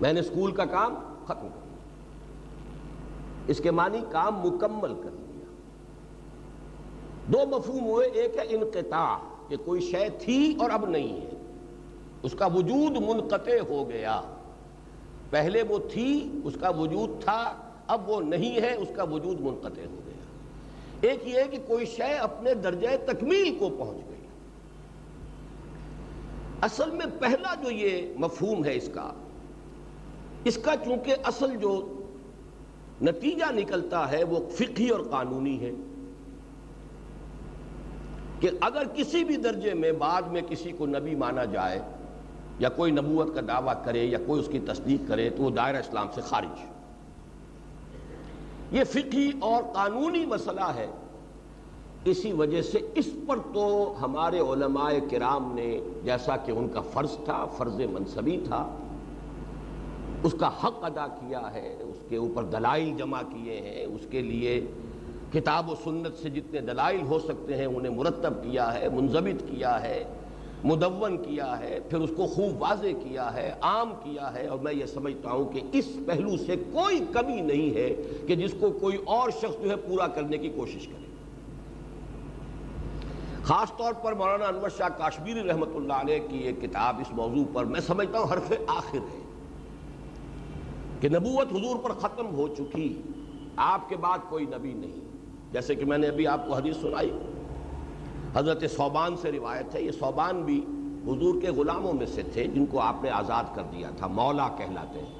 میں 0.00 0.12
نے 0.12 0.20
اسکول 0.20 0.52
کا 0.52 0.64
کام 0.64 0.94
ختم 1.24 1.48
کر 1.48 1.66
لیا 1.66 1.76
اس 3.46 3.60
کے 3.62 3.70
معنی 3.70 4.00
کام 4.10 4.40
مکمل 4.40 4.94
کر 4.94 5.10
لیا 5.10 5.28
دو 7.26 7.56
مفہوم 7.56 7.84
ہوئے، 7.84 8.06
ایک 8.06 8.36
ہے 8.36 8.42
انقطاع، 8.48 9.18
کہ 9.48 9.56
کوئی 9.56 9.80
شے 9.80 10.08
تھی 10.18 10.56
اور 10.58 10.70
اب 10.70 10.88
نہیں 10.88 11.20
ہے۔ 11.20 11.30
اس 12.22 12.34
کا 12.38 12.46
وجود 12.46 12.90
منقطع 12.90 13.58
ہو 13.68 13.88
گیا۔ 13.88 14.20
پہلے 15.30 15.62
وہ 15.68 15.78
تھی، 15.92 16.40
اس 16.44 16.56
کا 16.60 16.68
وجود 16.68 17.22
تھا، 17.24 17.54
اب 17.86 18.08
وہ 18.08 18.20
نہیں 18.20 18.60
ہے، 18.60 18.74
اس 18.74 18.88
کا 18.96 19.02
وجود 19.02 19.40
منقطع 19.40 19.86
ہو 19.90 20.00
گیا۔ 20.06 20.14
ایک 21.00 21.28
یہ 21.28 21.50
کہ 21.50 21.58
کوئی 21.66 21.86
شے 21.86 22.14
اپنے 22.14 22.54
درجہ 22.54 22.88
تکمیل 23.06 23.58
کو 23.58 23.68
پہنچ 23.78 24.08
گئی۔ 24.08 24.26
اصل 26.62 26.90
میں 26.90 27.06
پہلا 27.18 27.54
جو 27.54 27.70
یہ 27.70 28.14
مفہوم 28.16 28.64
ہے 28.64 28.76
اس 28.76 28.90
کا 28.94 29.12
اس 30.44 30.58
کا 30.58 30.74
چونکہ 30.84 31.14
اصل 31.24 31.56
جو 31.56 31.98
نتیجہ 33.02 33.52
نکلتا 33.54 34.10
ہے 34.12 34.24
وہ 34.24 34.38
فقہی 34.50 34.88
اور 34.88 35.00
قانونی 35.00 35.60
ہے 35.60 35.70
کہ 38.40 38.50
اگر 38.60 38.82
کسی 38.94 39.24
بھی 39.24 39.36
درجے 39.36 39.74
میں 39.74 39.92
بعد 39.92 40.22
میں 40.22 40.42
کسی 40.48 40.72
کو 40.72 40.86
نبی 40.86 41.14
مانا 41.14 41.44
جائے 41.44 41.80
یا 42.58 42.68
کوئی 42.68 42.92
نبوت 42.92 43.34
کا 43.34 43.40
دعویٰ 43.48 43.84
کرے 43.84 44.04
یا 44.04 44.18
کوئی 44.26 44.40
اس 44.40 44.48
کی 44.52 44.58
تصدیق 44.58 45.08
کرے 45.08 45.30
تو 45.30 45.42
وہ 45.42 45.50
دائرہ 45.50 45.76
اسلام 45.76 46.06
سے 46.14 46.20
خارج 46.20 46.64
یہ 48.72 48.84
فقہی 48.84 49.30
اور 49.40 49.62
قانونی 49.74 50.26
مسئلہ 50.26 50.70
ہے۔ 50.74 50.86
اسی 52.04 52.32
وجہ 52.32 52.62
سے 52.62 52.78
اس 52.94 53.08
پر 53.26 53.38
تو 53.54 53.94
ہمارے 54.02 54.38
علماء 54.38 54.90
کرام 55.10 55.52
نے 55.54 55.80
جیسا 56.04 56.36
کہ 56.36 56.52
ان 56.52 56.68
کا 56.68 56.80
فرض 56.80 57.16
تھا، 57.24 57.44
فرض 57.44 57.80
منصبی 57.92 58.40
تھا 58.46 58.68
اس 60.24 60.34
کا 60.40 60.48
حق 60.48 60.84
ادا 60.84 61.06
کیا 61.06 61.54
ہے، 61.54 61.76
اس 61.80 61.96
کے 62.08 62.16
اوپر 62.16 62.44
دلائل 62.44 62.94
جمع 62.98 63.22
کیے 63.22 63.60
ہیں، 63.60 63.86
اس 63.86 64.06
کے 64.10 64.22
لیے 64.22 64.66
کتاب 65.32 65.70
و 65.70 65.74
سنت 65.84 66.18
سے 66.22 66.30
جتنے 66.30 66.60
دلائل 66.60 67.02
ہو 67.02 67.18
سکتے 67.18 67.56
ہیں، 67.56 67.66
انہیں 67.66 67.94
مرتب 67.94 68.34
کیا 68.42 68.74
ہے 68.74 68.88
منظمت 68.88 69.40
کیا 69.40 69.82
ہے، 69.82 70.04
مدون 70.64 71.16
کیا 71.16 71.58
ہے، 71.58 71.78
پھر 71.90 71.98
اس 71.98 72.10
کو 72.16 72.26
خوب 72.26 72.62
واضح 72.62 72.86
کیا 72.86 73.34
ہے، 73.34 73.52
عام 73.60 73.94
کیا 74.02 74.34
ہے۔ 74.34 74.46
اور 74.46 74.58
میں 74.58 74.72
یہ 74.72 74.86
سمجھتا 74.86 75.30
ہوں 75.30 75.52
کہ 75.52 75.60
اس 75.72 75.88
پہلو 76.06 76.36
سے 76.36 76.56
کوئی 76.72 77.00
کمی 77.12 77.40
نہیں 77.40 77.74
ہے 77.74 77.94
کہ 78.26 78.34
جس 78.34 78.54
کو 78.60 78.70
کوئی 78.70 78.96
اور 79.04 79.30
شخص 79.30 79.62
جو 79.62 79.70
ہے 79.70 79.76
پورا 79.76 80.06
کرنے 80.06 80.38
کی 80.38 80.48
کوشش 80.48 80.86
کرے۔ 80.86 81.06
خاص 83.42 83.76
طور 83.76 83.92
پر 83.92 84.12
مولانا 84.12 84.46
انور 84.46 84.68
شاہ 84.68 84.88
کاشمیری 84.88 85.42
رحمت 85.42 85.68
اللہ 85.74 85.92
علیہ 85.92 86.18
کی 86.30 86.38
ایک 86.38 86.60
کتاب 86.60 86.96
اس 86.98 87.12
موضوع 87.12 87.44
پر 87.52 87.64
میں 87.64 87.80
سمجھتا 87.80 88.18
ہوں 88.18 88.32
حرف 88.32 88.52
آخر 88.66 88.98
ہے۔ 88.98 89.27
کہ 91.00 91.08
نبوت 91.08 91.52
حضور 91.52 91.76
پر 91.76 91.90
ختم 91.90 92.34
ہو 92.34 92.48
چکی، 92.48 93.02
آپ 93.56 93.88
کے 93.88 93.96
بعد 93.96 94.18
کوئی 94.28 94.44
نبی 94.44 94.72
نہیں۔ 94.72 95.00
جیسے 95.52 95.74
کہ 95.74 95.84
میں 95.84 95.98
نے 95.98 96.06
ابھی 96.06 96.26
آپ 96.26 96.46
کو 96.46 96.54
حدیث 96.54 96.76
سنائی۔ 96.76 97.18
حضرت 98.34 98.64
صوبان 98.76 99.16
سے 99.16 99.32
روایت 99.32 99.74
ہے، 99.74 99.82
یہ 99.82 99.90
صوبان 99.90 100.42
بھی 100.42 100.64
حضور 101.06 101.40
کے 101.40 101.50
غلاموں 101.50 101.92
میں 101.92 102.06
سے 102.06 102.22
تھے 102.22 102.46
جن 102.46 102.66
کو 102.66 102.80
آپ 102.80 102.96
نے 103.02 103.10
آزاد 103.10 103.44
کر 103.54 103.62
دیا 103.72 103.90
تھا، 103.96 104.06
مولا 104.06 104.48
کہلاتے 104.48 104.98
ہیں۔ 104.98 105.18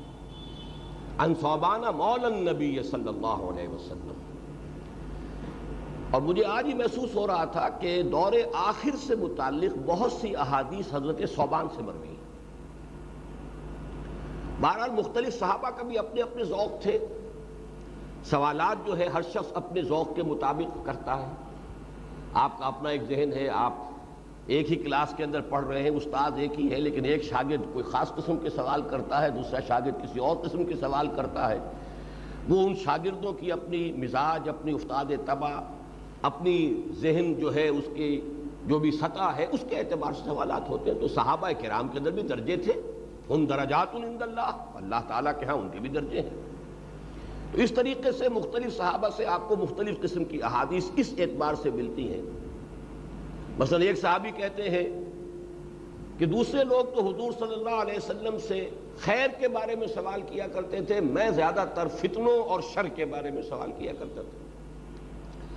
ان 1.18 1.34
صوبان 1.34 1.80
مولا 1.80 2.28
نبی 2.28 2.78
صلی 2.90 3.08
اللہ 3.08 3.26
علیہ 3.26 3.68
وسلم۔ 3.68 4.12
اور 6.10 6.22
مجھے 6.22 6.44
آج 6.44 6.66
ہی 6.66 6.74
محسوس 6.74 7.14
ہو 7.14 7.26
رہا 7.26 7.44
تھا 7.44 7.68
کہ 7.68 8.02
دور 8.02 8.32
آخر 8.54 8.96
سے 9.06 9.14
متعلق 9.14 9.78
بہت 9.86 10.12
سی 10.12 10.36
احادیث 10.36 10.94
حضرت 10.94 11.18
صوبان 11.36 11.66
سے 11.76 11.82
مروی۔ 11.82 12.14
بہرحال 14.60 14.90
مختلف 14.90 15.38
صحابہ 15.38 15.70
کا 15.70 15.82
بھی 15.82 15.98
اپنے 15.98 16.22
اپنے 16.22 16.44
ذوق 16.44 16.82
تھے۔ 16.82 16.98
سوالات 18.24 18.86
جو 18.86 18.98
ہے، 18.98 19.06
ہر 19.06 19.22
شخص 19.22 19.52
اپنے 19.54 19.82
ذوق 19.82 20.16
کے 20.16 20.22
مطابق 20.22 20.86
کرتا 20.86 21.20
ہے۔ 21.20 21.32
آپ 22.34 22.58
کا 22.58 22.66
اپنا 22.66 22.88
ایک 22.88 23.02
ذہن 23.02 23.32
ہے، 23.32 23.48
آپ 23.48 23.74
ایک 24.46 24.70
ہی 24.70 24.76
کلاس 24.76 25.14
کے 25.16 25.24
اندر 25.24 25.40
پڑھ 25.40 25.66
رہے 25.66 25.82
ہیں، 25.82 25.90
استاد 25.90 26.30
ایک 26.36 26.60
ہی 26.60 26.72
ہے 26.72 26.80
لیکن 26.80 27.04
ایک 27.04 27.22
شاگرد 27.22 27.60
کوئی 27.72 27.84
خاص 27.84 28.14
قسم 28.14 28.36
کے 28.36 28.50
سوال 28.50 28.82
کرتا 28.82 29.22
ہے، 29.22 29.30
دوسرا 29.30 29.60
شاگرد 29.68 30.02
کسی 30.02 30.20
اور 30.20 30.36
قسم 30.36 30.64
کے 30.64 30.76
سوال 30.76 31.08
کرتا 31.16 31.50
ہے۔ 31.50 31.58
وہ 32.48 32.66
ان 32.66 32.74
شاگردوں 32.74 33.32
کی 33.32 33.52
اپنی 33.52 33.92
مزاج، 33.92 34.48
اپنی 34.48 34.72
استاد 34.72 35.04
طبع 35.26 35.50
اپنی 36.22 36.74
ذہن 37.00 37.34
جو 37.34 37.54
ہے، 37.54 37.68
اس 37.68 37.84
کی 37.94 38.20
جو 38.64 38.78
بھی 38.78 38.90
سطح 38.90 39.22
ہے، 39.22 39.46
اس 39.52 39.60
کے 39.70 39.76
اعتبار 39.76 40.12
سے 40.12 40.22
سوالات 40.24 40.68
ہوتے 40.68 40.92
ہیں۔ 40.92 41.00
تو 41.00 41.08
صحابہ 41.08 41.50
کرام 41.60 41.88
کے 41.88 41.98
اندر 41.98 42.10
بھی 42.10 42.22
درجے 42.22 42.56
تھے۔ 42.56 42.97
ہم 43.30 43.46
درجات 43.46 43.94
عند 43.94 44.22
اللہ 44.22 44.66
اللہ 44.74 45.08
تعالیٰ 45.08 45.32
کے 45.40 45.46
ہاں 45.46 45.54
ان 45.54 45.68
کے 45.72 45.78
بھی 45.78 45.88
درجے 45.88 46.20
ہیں۔ 46.20 46.48
تو 47.52 47.58
اس 47.58 47.72
طریقے 47.72 48.12
سے 48.12 48.28
مختلف 48.28 48.76
صحابہ 48.76 49.08
سے 49.16 49.26
آپ 49.26 49.48
کو 49.48 49.56
مختلف 49.56 50.00
قسم 50.00 50.24
کی 50.24 50.42
احادیث 50.42 50.84
اس 50.96 51.14
اعتبار 51.18 51.54
سے 51.54 51.70
ملتی 51.70 52.14
ہیں۔ 52.14 52.22
مثلا 53.58 53.84
ایک 53.84 53.98
صحابی 53.98 54.30
کہتے 54.36 54.70
ہیں 54.70 54.88
کہ 56.18 56.26
دوسرے 56.26 56.64
لوگ 56.64 56.84
تو 56.94 57.08
حضور 57.08 57.32
صلی 57.32 57.54
اللہ 57.54 57.82
علیہ 57.82 57.96
وسلم 57.96 58.38
سے 58.48 58.70
خیر 59.00 59.26
کے 59.38 59.48
بارے 59.48 59.74
میں 59.74 59.86
سوال 59.86 60.22
کیا 60.28 60.46
کرتے 60.46 60.80
تھے، 60.80 61.00
میں 61.00 61.30
زیادہ 61.30 61.64
تر 61.74 61.88
فتنوں 61.88 62.42
اور 62.42 62.60
شر 62.60 62.88
کے 62.88 63.04
بارے 63.04 63.30
میں 63.30 63.42
سوال 63.42 63.72
کیا 63.78 63.92
کرتا 63.98 64.22
تھا 64.22 64.38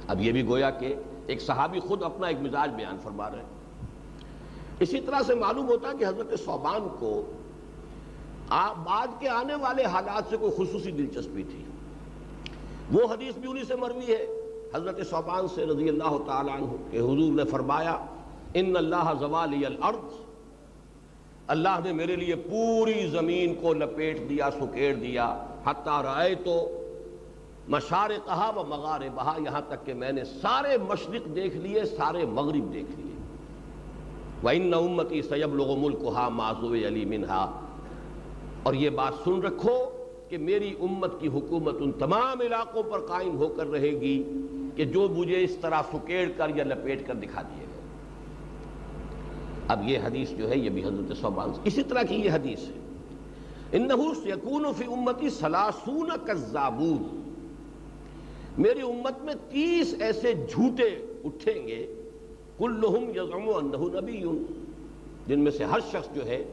اب 0.08 0.22
یہ 0.22 0.32
بھی 0.32 0.48
گویا 0.48 0.70
کہ 0.70 0.96
ایک 1.28 1.42
صحابی 1.42 1.80
خود 1.80 2.04
اپنا 2.04 2.28
ایک 2.28 2.38
مزاج 2.42 2.70
بیان 2.70 2.98
فرما 3.04 3.30
رہے 3.30 3.38
ہیں۔ 3.38 3.88
اسی 4.80 5.02
طرح 5.02 5.20
سے 5.28 5.36
معلوم 5.36 5.68
ہوتا 5.68 5.92
کہ 6.00 6.06
حضرت 6.06 6.40
صوبان 6.40 6.88
کو 7.00 7.32
بعد 8.84 9.08
کے 9.20 9.30
آنے 9.30 9.56
والے 9.56 9.84
حالات 9.84 10.24
سے 10.30 10.38
کوئی 10.38 10.52
خصوصی 10.52 10.92
دلچسپی 10.92 11.44
تھی۔ 11.44 11.64
وہ 12.92 13.14
حدیث 13.14 13.36
بھی 13.36 13.50
انہی 13.50 13.64
سے 13.64 13.76
مروی 13.76 14.14
ہے۔ 14.14 14.28
حضرت 14.76 15.08
صوبان 15.10 15.48
سے 15.48 15.66
رضی 15.66 15.90
اللہ 15.90 16.18
تعالیٰ 16.26 16.56
عنہ 16.56 16.66
کہ 16.92 16.98
حضور 16.98 17.32
نے 17.32 17.46
فرمایا، 17.46 17.98
ان 18.54 18.78
اللہ 18.78 19.14
زوالی 19.20 19.66
الارض۔ 19.66 20.14
اللہ 21.48 21.80
نے 21.84 21.94
میرے 21.94 22.16
لیے 22.16 22.36
پوری 22.36 23.08
زمین 23.08 23.56
کو 23.56 23.74
لپیٹ 23.74 24.30
دیا، 24.30 24.50
سکیڑ 24.52 24.96
دیا۔ 24.96 25.46
حتیٰ 25.66 26.02
رائے 26.02 26.36
تو 26.36 26.82
مشار 27.68 28.10
کہا 28.10 28.52
و 28.56 28.64
مغار 28.64 29.00
بہا 29.16 29.38
یہاں 29.46 29.62
تک 29.68 29.86
کہ 29.86 29.94
میں 29.94 30.12
نے 30.12 30.24
سارے 30.24 30.78
مشرق 30.78 31.36
دیکھ 31.36 31.58
لیے، 31.58 31.86
سارے 31.86 32.26
مغرب 32.26 32.74
دیکھ 32.74 32.92
لیے۔ 32.98 33.16
وَإِنَّ 34.44 34.76
أُمَّتِي 34.76 35.22
سَيَبْلُغُ 35.22 35.78
مُلْكُهَا 35.78 36.30
مَعْزُوِ 36.30 36.86
عَلِي 36.86 37.06
مِنْهَا۔ 37.06 37.60
اور 38.64 38.74
یہ 38.74 38.90
بات 38.90 39.14
سن 39.24 39.42
رکھو 39.42 39.90
کہ 40.30 40.38
میری 40.38 40.76
امت 40.80 41.20
کی 41.20 41.28
حکومت 41.28 41.76
ان 41.80 41.92
تمام 41.92 42.42
علاقوں 42.42 42.84
پر 42.84 43.00
قائم 43.00 43.38
ہو 43.38 43.48
کر 43.48 43.68
رہے 43.68 43.90
گی 43.90 44.24
کہ 44.76 44.86
جو 44.86 45.08
مجھے 45.10 45.44
اس 45.44 45.56
طرح 45.56 45.82
سکیڑ 45.94 46.30
کر 46.38 46.52
یا 46.56 46.64
لپیٹ 46.64 47.08
کر 47.08 47.14
دکھا 47.14 47.42
دیے 47.42 47.60
گئے۔ 47.60 47.82
اب 49.68 49.90
یہ 49.90 49.98
حدیث 50.04 50.30
جو 50.30 50.50
ہے، 50.50 50.58
یہ 50.58 50.70
بھی 50.70 50.84
حضرت 50.84 51.18
صوبان 51.18 51.50
اسی 51.64 51.84
طرح 51.84 52.04
کی 52.04 52.16
یہ 52.16 52.32
حدیث 52.32 52.60
ہے۔ 52.60 52.74
انہو 53.72 54.14
سیکون 54.24 54.66
فی 54.78 54.86
امتی 54.86 55.30
سلاسون 55.30 56.10
کذابون۔ 56.26 57.34
میری 58.58 58.82
امت 58.82 59.24
میں 59.24 59.34
تیس 59.50 59.96
ایسے 60.00 60.34
جھوٹے 60.50 61.06
اٹھیں 61.24 61.68
گے، 61.68 62.02
کلہم 62.58 63.10
یزعمو 63.10 63.58
انہو 63.58 63.90
نبیون۔ 63.90 64.46
جن 65.28 65.40
میں 65.40 65.52
سے 65.52 65.64
ہر 65.64 65.80
شخص 65.92 66.16
جو 66.16 66.26
ہے 66.26 66.46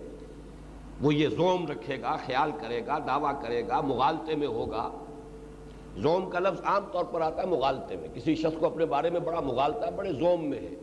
وہ 1.00 1.14
یہ 1.14 1.28
زوم 1.28 1.66
رکھے 1.66 2.00
گا، 2.00 2.16
خیال 2.26 2.50
کرے 2.60 2.86
گا، 2.86 2.98
دعویٰ 2.98 3.42
کرے 3.42 3.68
گا، 3.68 3.80
مغالطے 3.80 4.34
میں 4.34 4.46
ہوگا۔ 4.46 4.90
زوم 5.96 6.30
کا 6.30 6.38
لفظ 6.38 6.60
عام 6.64 6.84
طور 6.92 7.04
پر 7.04 7.20
آتا 7.20 7.42
ہے 7.42 7.46
مغالطے 7.46 7.96
میں۔ 7.96 8.08
کسی 8.14 8.34
شخص 8.34 8.58
کو 8.58 8.66
اپنے 8.66 8.86
بارے 8.86 9.10
میں 9.10 9.20
بڑا 9.20 9.40
مغالطہ 9.40 9.86
ہے، 9.86 9.90
بڑے 9.90 10.12
زوم 10.12 10.44
میں 10.44 10.58
ہے۔ 10.58 10.74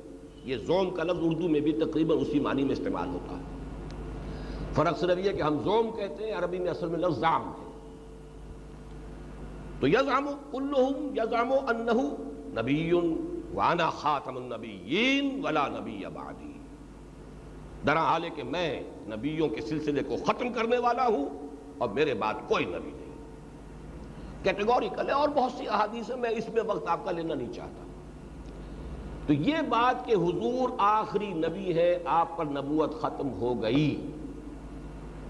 یہ 0.44 0.58
زوم 0.58 0.90
کا 0.90 1.04
لفظ 1.04 1.20
اردو 1.22 1.50
میں 1.50 1.60
بھی 1.60 1.72
تقریباً 1.72 2.18
اسی 2.22 2.40
معنی 2.40 2.64
میں 2.64 2.72
استعمال 2.72 3.10
ہوتا 3.10 3.38
ہے۔ 3.38 3.44
فرق 4.74 5.00
صرف 5.00 5.18
یہ 5.18 5.32
کہ 5.32 5.42
ہم 5.42 5.64
زوم 5.64 5.92
کہتے 5.92 6.26
ہیں، 6.26 6.34
عربی 6.34 6.60
میں 6.60 6.72
اصل 6.72 6.88
میں 6.88 7.00
لفظ 7.00 7.20
زام 7.20 7.42
ہے۔ 7.42 7.66
تو 9.80 9.88
یزعم 9.88 10.30
کلہم 10.52 11.14
یزعم 11.16 11.52
انہو 11.52 12.24
نبی 12.62 12.92
وانا 13.54 13.90
خاتم 13.90 14.38
النبیین 14.38 15.46
ولا 15.46 15.68
نبی 15.68 16.04
بعدی۔ 16.14 16.54
درا 17.88 18.04
حال 18.04 18.26
کہ 18.36 18.44
میں 18.44 18.84
نبیوں 19.08 19.50
کے 19.50 19.62
سلسلے 19.62 20.04
کو 20.04 20.16
ختم 20.26 20.54
کرنے 20.54 20.78
والا 20.78 21.08
ہوں 21.08 21.26
اور 21.78 21.90
میرے 21.90 22.14
بعد 22.14 22.34
کوئی 22.48 22.66
نبی 22.66 22.92
نہیں۔ 22.96 23.06
کیٹیگوریکل 24.44 25.08
ہے 25.08 25.14
اور 25.14 25.30
بہت 25.30 25.52
سی 25.52 25.68
احادیث 25.68 26.10
ہیں 26.10 26.18
میں 26.18 26.30
اس 26.30 26.50
میں 26.50 26.64
وقت 26.64 26.88
آپ 26.88 27.06
کا 27.06 27.12
لینا 27.12 27.34
نہیں 27.34 27.54
چاہتا۔ 27.54 27.82
تو 29.28 29.34
یہ 29.34 29.56
بات 29.70 30.06
کہ 30.06 30.12
حضور 30.12 30.70
آخری 30.78 31.28
نبی 31.28 31.76
ہے، 31.76 32.00
آپ 32.06 32.38
پر 32.38 32.46
نبوت 32.46 33.02
ختم 33.02 33.30
ہو 33.30 33.62
گئی 33.62 34.12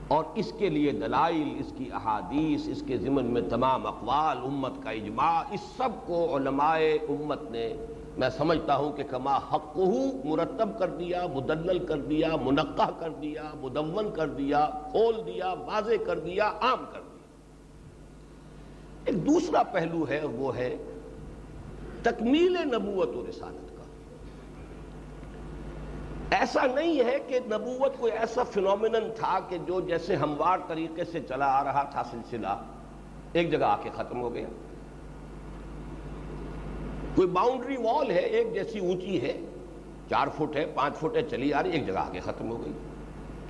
اور 0.08 0.24
اس 0.36 0.54
کے 0.58 0.70
لیے 0.70 0.92
دلائل، 0.92 1.56
اس 1.60 1.74
کی 1.78 1.90
احادیث، 1.94 2.68
اس 2.68 2.84
کے 2.88 2.98
ضمن 2.98 3.26
میں 3.26 3.42
تمام 3.42 3.88
اقوال، 3.88 4.38
امت 4.38 4.84
کا 4.84 4.90
اجماع، 4.90 5.44
اس 5.52 5.62
سب 5.78 5.90
کو 6.06 6.38
علماء 6.38 6.78
امت 7.10 7.52
نے 7.52 7.74
میں 8.18 8.30
سمجھتا 8.30 8.76
ہوں 8.76 8.92
کہ 8.94 9.04
کما 9.04 9.38
حق 9.38 9.78
مرتب 10.26 10.80
کر 10.80 10.88
دیا، 10.88 11.26
مدلل 11.34 11.86
کر 11.86 11.98
دیا 11.98 12.36
منقع 12.36 12.90
کر 13.00 13.10
دیا، 13.10 13.44
مدون 13.62 14.14
کر 14.14 14.28
دیا، 14.28 14.70
کھول 14.92 15.22
دیا، 15.26 15.54
واضح 15.54 16.04
کر 16.06 16.20
دیا، 16.20 16.52
عام 16.62 16.86
کر 16.94 17.00
دیا۔ 17.00 17.24
ایک 19.06 19.28
دوسرا 19.28 19.64
پہلو 19.64 20.06
ہے، 20.10 20.22
وہ 20.26 20.56
ہے 20.56 20.78
تکمیل 22.04 22.58
نبوت 22.66 23.16
و 23.16 23.26
رسالت 23.30 23.78
کا۔ 23.78 23.84
ایسا 26.36 26.66
نہیں 26.76 27.00
ہے 27.00 27.18
کہ 27.28 27.40
نبوت 27.46 27.98
کوئی 27.98 28.12
ایسا 28.12 28.44
فنومنن 28.44 29.10
تھا 29.16 29.40
کہ 29.50 29.58
جو 29.66 29.82
جیسے 29.82 30.16
ہموار 30.16 30.58
طریقے 30.68 31.06
سے 31.06 31.20
چلا 31.20 31.46
آ 31.46 31.64
رہا 31.64 31.84
تھا 31.84 32.04
سلسلہ، 32.12 32.62
ایک 33.34 33.52
جگہ 33.52 33.64
آ 33.64 33.76
کے 33.84 33.90
ختم 33.96 34.22
ہو 34.22 34.34
گیا۔ 34.34 34.48
کوئی 37.16 37.28
باؤنڈری 37.28 37.78
وال 37.78 38.12
ہے، 38.12 38.20
ایک 38.20 38.54
جیسی 38.54 38.80
اونچی 38.80 39.22
ہے۔ 39.22 39.40
چار 40.10 40.28
فٹ 40.38 40.56
ہے، 40.56 40.66
پانچ 40.76 40.98
فٹ 40.98 41.16
ہے، 41.16 41.22
چلی 41.22 41.54
آ 41.54 41.64
رہی 41.64 41.72
ایک 41.72 41.88
جگہ 41.88 41.98
آ 41.98 42.10
کے 42.12 42.20
ختم 42.20 42.52
ہو 42.52 42.64
گئی۔ 42.64 42.74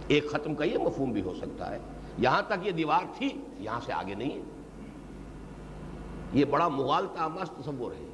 ایک 0.07 0.31
ختم 0.31 0.55
کا 0.55 0.63
یہ 0.63 0.77
مفہوم 0.77 1.11
بھی 1.11 1.21
ہو 1.21 1.33
سکتا 1.33 1.71
ہے۔ 1.71 1.79
یہاں 2.17 2.41
تک 2.47 2.67
یہ 2.67 2.71
دیوار 2.71 3.03
تھی، 3.17 3.29
یہاں 3.59 3.79
سے 3.85 3.93
آگے 3.93 4.15
نہیں 4.15 4.31
ہے۔ 4.31 4.41
یہ 6.33 6.45
بڑا 6.45 6.67
مغالطہ 6.67 7.19
آماز 7.19 7.49
تصور 7.49 7.91
ہے۔ 7.91 8.09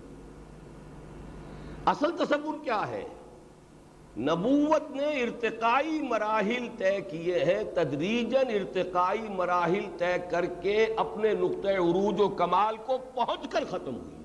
اصل 1.85 2.11
تصور 2.11 2.53
کیا 2.63 2.87
ہے؟ 2.87 3.03
نبوت 4.17 4.91
نے 4.91 5.23
ارتقائی 5.23 6.01
مراحل 6.01 6.67
طے 6.77 7.01
کیے 7.01 7.39
ہیں۔ 7.39 7.63
تدریجن 7.73 8.47
ارتقائی 8.47 9.21
مراحل 9.21 9.85
طے 9.97 10.15
کر 10.31 10.45
کے 10.45 10.87
اپنے 10.97 11.33
نقطۂ 11.33 11.69
عروج 11.69 12.21
و 12.21 12.29
کمال 12.29 12.75
کو 12.85 12.97
پہنچ 13.15 13.47
کر 13.49 13.63
ختم 13.69 13.95
ہوئی۔ 13.95 14.20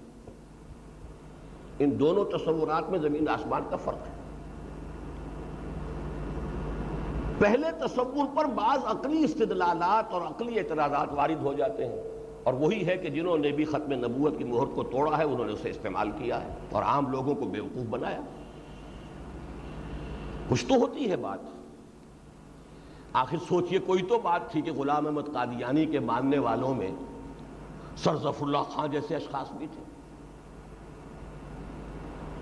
ان 1.78 2.00
دونوں 2.00 2.24
تصورات 2.24 2.90
میں 2.90 2.98
زمین 2.98 3.28
آسمان 3.28 3.62
کا 3.70 3.76
فرق 3.76 4.06
ہے۔ 4.06 4.16
پہلے 7.38 7.66
تصور 7.80 8.36
پر 8.36 8.44
بعض 8.44 8.78
عقلی 8.84 9.24
استدلالات 9.24 10.12
اور 10.12 10.22
عقلی 10.22 10.58
اعتراضات 10.58 11.08
وارد 11.10 11.42
ہو 11.42 11.52
جاتے 11.52 11.86
ہیں۔ 11.86 12.02
اور 12.42 12.54
وہی 12.54 12.86
ہے 12.86 12.96
کہ 12.96 13.08
جنہوں 13.10 13.38
نے 13.38 13.50
بھی 13.50 13.64
ختم 13.64 13.92
نبوت 13.92 14.38
کی 14.38 14.44
مہر 14.44 14.64
کو 14.64 14.82
توڑا 14.82 15.18
ہے، 15.18 15.24
انہوں 15.24 15.46
نے 15.46 15.52
اسے 15.52 15.70
استعمال 15.70 16.10
کیا 16.10 16.44
ہے 16.44 16.54
اور 16.70 16.82
عام 16.82 17.10
لوگوں 17.10 17.34
کو 17.34 17.44
بیوقوف 17.44 17.86
بنایا۔ 17.90 18.20
کچھ 20.48 20.66
تو 20.66 20.74
ہوتی 20.74 21.10
ہے 21.10 21.16
بات۔ 21.16 21.38
آخر 23.12 23.36
سوچئے، 23.48 23.78
کوئی 23.78 24.02
تو 24.02 24.18
بات 24.18 24.50
تھی 24.50 24.60
کہ 24.60 24.72
غلام 24.72 25.06
احمد 25.06 25.22
قادیانی 25.32 25.86
کے 25.86 26.00
ماننے 26.00 26.38
والوں 26.38 26.74
میں 26.74 26.90
سر 27.96 28.16
ظفر 28.16 28.42
اللہ 28.42 28.58
خان 28.58 28.90
جیسے 28.90 29.16
اشخاص 29.16 29.52
بھی 29.52 29.66
تھے۔ 29.74 29.85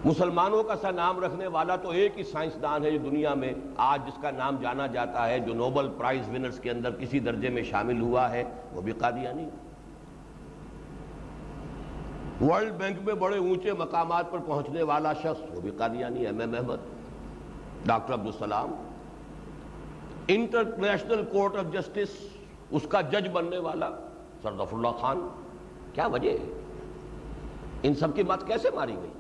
مسلمانوں 0.05 0.63
کا 0.63 0.77
سا 0.77 0.91
نام 0.91 1.21
رکھنے 1.21 1.47
والا 1.47 1.77
تو 1.77 1.91
ایک 1.91 2.19
ہی 2.19 2.23
سائنسدان 2.23 2.85
ہے 2.85 2.91
جو 2.91 2.99
دنیا 3.11 3.35
میں 3.35 3.53
آج 3.77 4.07
جس 4.07 4.19
کا 4.23 4.31
نام 4.31 4.57
جانا 4.61 4.87
جاتا 4.87 5.29
ہے، 5.29 5.39
جو 5.41 5.55
نوبل 5.55 5.89
پرائز 5.99 6.29
ونرز 6.29 6.61
کے 6.61 6.71
اندر 6.71 6.91
کسی 6.91 7.19
درجے 7.19 7.49
میں 7.49 7.63
شامل 7.63 8.01
ہوا 8.01 8.31
ہے، 8.31 8.45
وہ 8.73 8.81
بھی 8.81 8.93
قادیانی 8.93 9.49
ورلڈ 12.41 12.73
بینک 12.73 12.99
میں 13.05 13.15
بڑے 13.15 13.39
اونچے 13.39 13.73
مقامات 13.73 14.31
پر 14.31 14.39
پہنچنے 14.39 14.83
والا 14.83 15.13
شخص، 15.13 15.55
وہ 15.55 15.61
بھی 15.61 15.71
Qadiani 15.71 16.27
M 16.27 16.41
M 16.41 16.55
Ahmad 16.55 16.77
doctor 17.87 18.15
Abdus Salam. 18.15 18.75
International 20.29 21.25
Court 21.33 21.57
of 21.57 21.73
Justice, 21.73 22.21
اس 22.71 22.83
کا 22.89 23.01
جج 23.01 23.29
بننے 23.33 23.59
والا 23.59 23.91
سردف 24.43 24.75
اللہ 24.75 24.89
خان۔ 25.01 25.29
کیا 25.95 26.07
وجہ 26.07 26.31
ہے؟ 26.31 26.61
ان 27.83 27.95
سب 27.95 28.15
کی 28.15 28.23
بات 28.23 28.47
کیسے 28.47 28.69
ماری 28.75 28.95
گئی؟ 28.95 29.11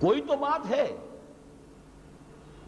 کوئی 0.00 0.20
تو 0.20 0.36
بات 0.36 0.70
ہے۔ 0.70 0.96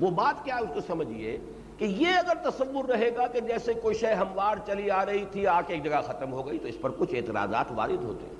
وہ 0.01 0.11
بات 0.11 0.45
کیا 0.45 0.57
اس 0.57 0.69
کو 0.75 0.81
سمجھیے 0.87 1.39
کہ 1.79 1.85
یہ 1.85 2.07
اگر 2.07 2.51
تصور 2.51 2.85
رہے 2.85 3.17
گا 3.17 3.27
کہ 3.27 3.41
جیسے 3.41 3.75
کوئی 3.75 3.95
شے 3.95 4.15
ہموار 4.15 4.57
چلی 4.67 4.91
آ 4.91 5.07
رہی 5.07 5.25
تھی، 5.33 5.47
آ 5.47 5.61
کے 5.61 5.75
ایک 5.75 5.85
جگہ 5.85 6.01
ختم 6.07 6.33
ہو 6.33 6.47
گئی، 6.47 6.59
تو 6.59 6.69
اس 6.69 6.81
پر 6.81 6.91
کچھ 6.99 7.15
اعتراضات 7.15 7.67
وارد 7.71 8.05
ہوتے 8.05 8.27
ہیں۔ 8.27 8.37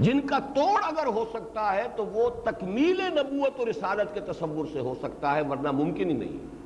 جن 0.00 0.20
کا 0.20 0.38
توڑ 0.38 0.80
اگر 0.82 1.06
ہو 1.06 1.24
سکتا 1.32 1.74
ہے، 1.74 1.82
تو 1.96 2.06
وہ 2.06 2.30
تکمیل 2.44 3.00
نبوت 3.00 3.58
اور 3.58 3.66
رسالت 3.66 4.14
کے 4.14 4.20
تصور 4.20 4.66
سے 4.72 4.80
ہو 4.80 4.94
سکتا 5.02 5.34
ہے، 5.34 5.40
ورنہ 5.40 5.70
ممکن 5.70 6.08
ہی 6.08 6.14
نہیں۔ 6.14 6.59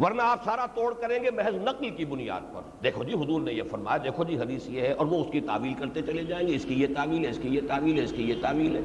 ورنہ 0.00 0.22
آپ 0.22 0.44
سارا 0.44 0.66
توڑ 0.66 0.94
کریں 0.94 1.22
گے 1.22 1.30
محض 1.30 1.54
نقل 1.54 1.90
کی 1.90 2.04
بنیاد 2.04 2.40
پر۔ 2.54 2.60
دیکھو 2.82 3.04
جی 3.04 3.12
حضور 3.12 3.40
نے 3.40 3.52
یہ 3.52 3.62
فرمایا، 3.70 3.96
دیکھو 4.04 4.24
جی 4.24 4.38
حدیث 4.38 4.68
یہ 4.68 4.80
ہے، 4.80 4.92
اور 4.92 5.06
وہ 5.06 5.24
اس 5.24 5.26
کی 5.32 5.40
تعویل 5.40 5.74
کرتے 5.74 6.02
چلے 6.02 6.24
جائیں 6.24 6.48
گے۔ 6.48 6.54
اس 6.54 6.64
کی 6.64 6.74
یہ 6.74 6.86
تعویل 6.96 7.24
ہے، 7.24 7.30
اس 7.30 7.38
کی 7.42 7.48
یہ 7.48 7.60
تعویل 7.68 7.98
ہے، 7.98 8.04
اس 8.04 8.12
کی 8.16 8.22
یہ 8.22 8.34
تعویل 8.42 8.76
ہے۔ 8.76 8.80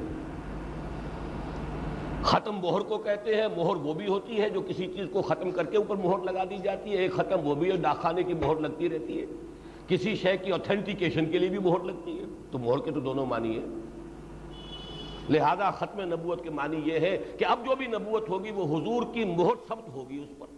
ختم 2.24 2.56
مہر 2.56 2.82
کو 2.82 2.98
کہتے 2.98 3.36
ہیں، 3.36 3.48
مہر 3.58 3.76
وہ 3.76 3.94
بھی 3.94 4.08
ہوتی 4.08 4.42
ہے 4.42 4.50
جو 4.50 4.62
کسی 4.62 4.88
چیز 4.88 5.08
کو 5.12 5.22
ختم 5.22 5.52
کر 5.52 5.64
کے 5.64 5.78
اوپر 5.78 5.96
مہر 5.96 6.24
لگا 6.24 6.44
دی 6.44 6.58
جاتی 6.64 6.92
ہے۔ 6.92 6.98
ایک 6.98 7.14
ختم 7.14 7.48
وہ 7.48 7.56
بھی 7.56 7.72
ہے، 7.72 7.78
ڈاکخانے 7.78 8.24
کی 8.24 8.34
مہر 8.34 8.60
لگتی 8.60 8.90
رہتی 8.90 9.22
ہے۔ 9.22 9.26
کسی 9.88 10.16
شے 10.16 10.38
کی 10.38 10.52
اوتھینٹیکیشن 10.52 11.26
کے 11.26 11.40
لیے 11.40 11.50
بھی 11.50 11.60
مہر 11.60 11.84
لگتی 11.84 12.20
ہے۔ 12.20 12.26
تو 12.52 12.58
مہر 12.58 12.80
کے 12.80 12.92
تو 12.92 13.00
دونوں 13.00 13.26
معنی 13.26 13.58
ہے 13.58 13.66
لہذا 15.30 15.72
ختم 15.72 16.02
نبوت 16.02 16.44
کے 16.44 16.50
معنی 16.50 16.82
یہ 16.86 17.00
ہے 17.00 17.18
کہ 17.40 17.46
اب 17.46 17.66
جو 17.66 17.76
بھی 17.76 17.86
نبوت 17.86 18.30
ہوگی، 18.30 18.52
وہ 18.52 18.66
حضور 18.66 19.04
کی 19.14 19.24
مہر 19.26 19.56
ثبت 19.68 19.90
ہوگی 19.90 20.20
اس 20.20 20.40
پر۔ 20.40 20.55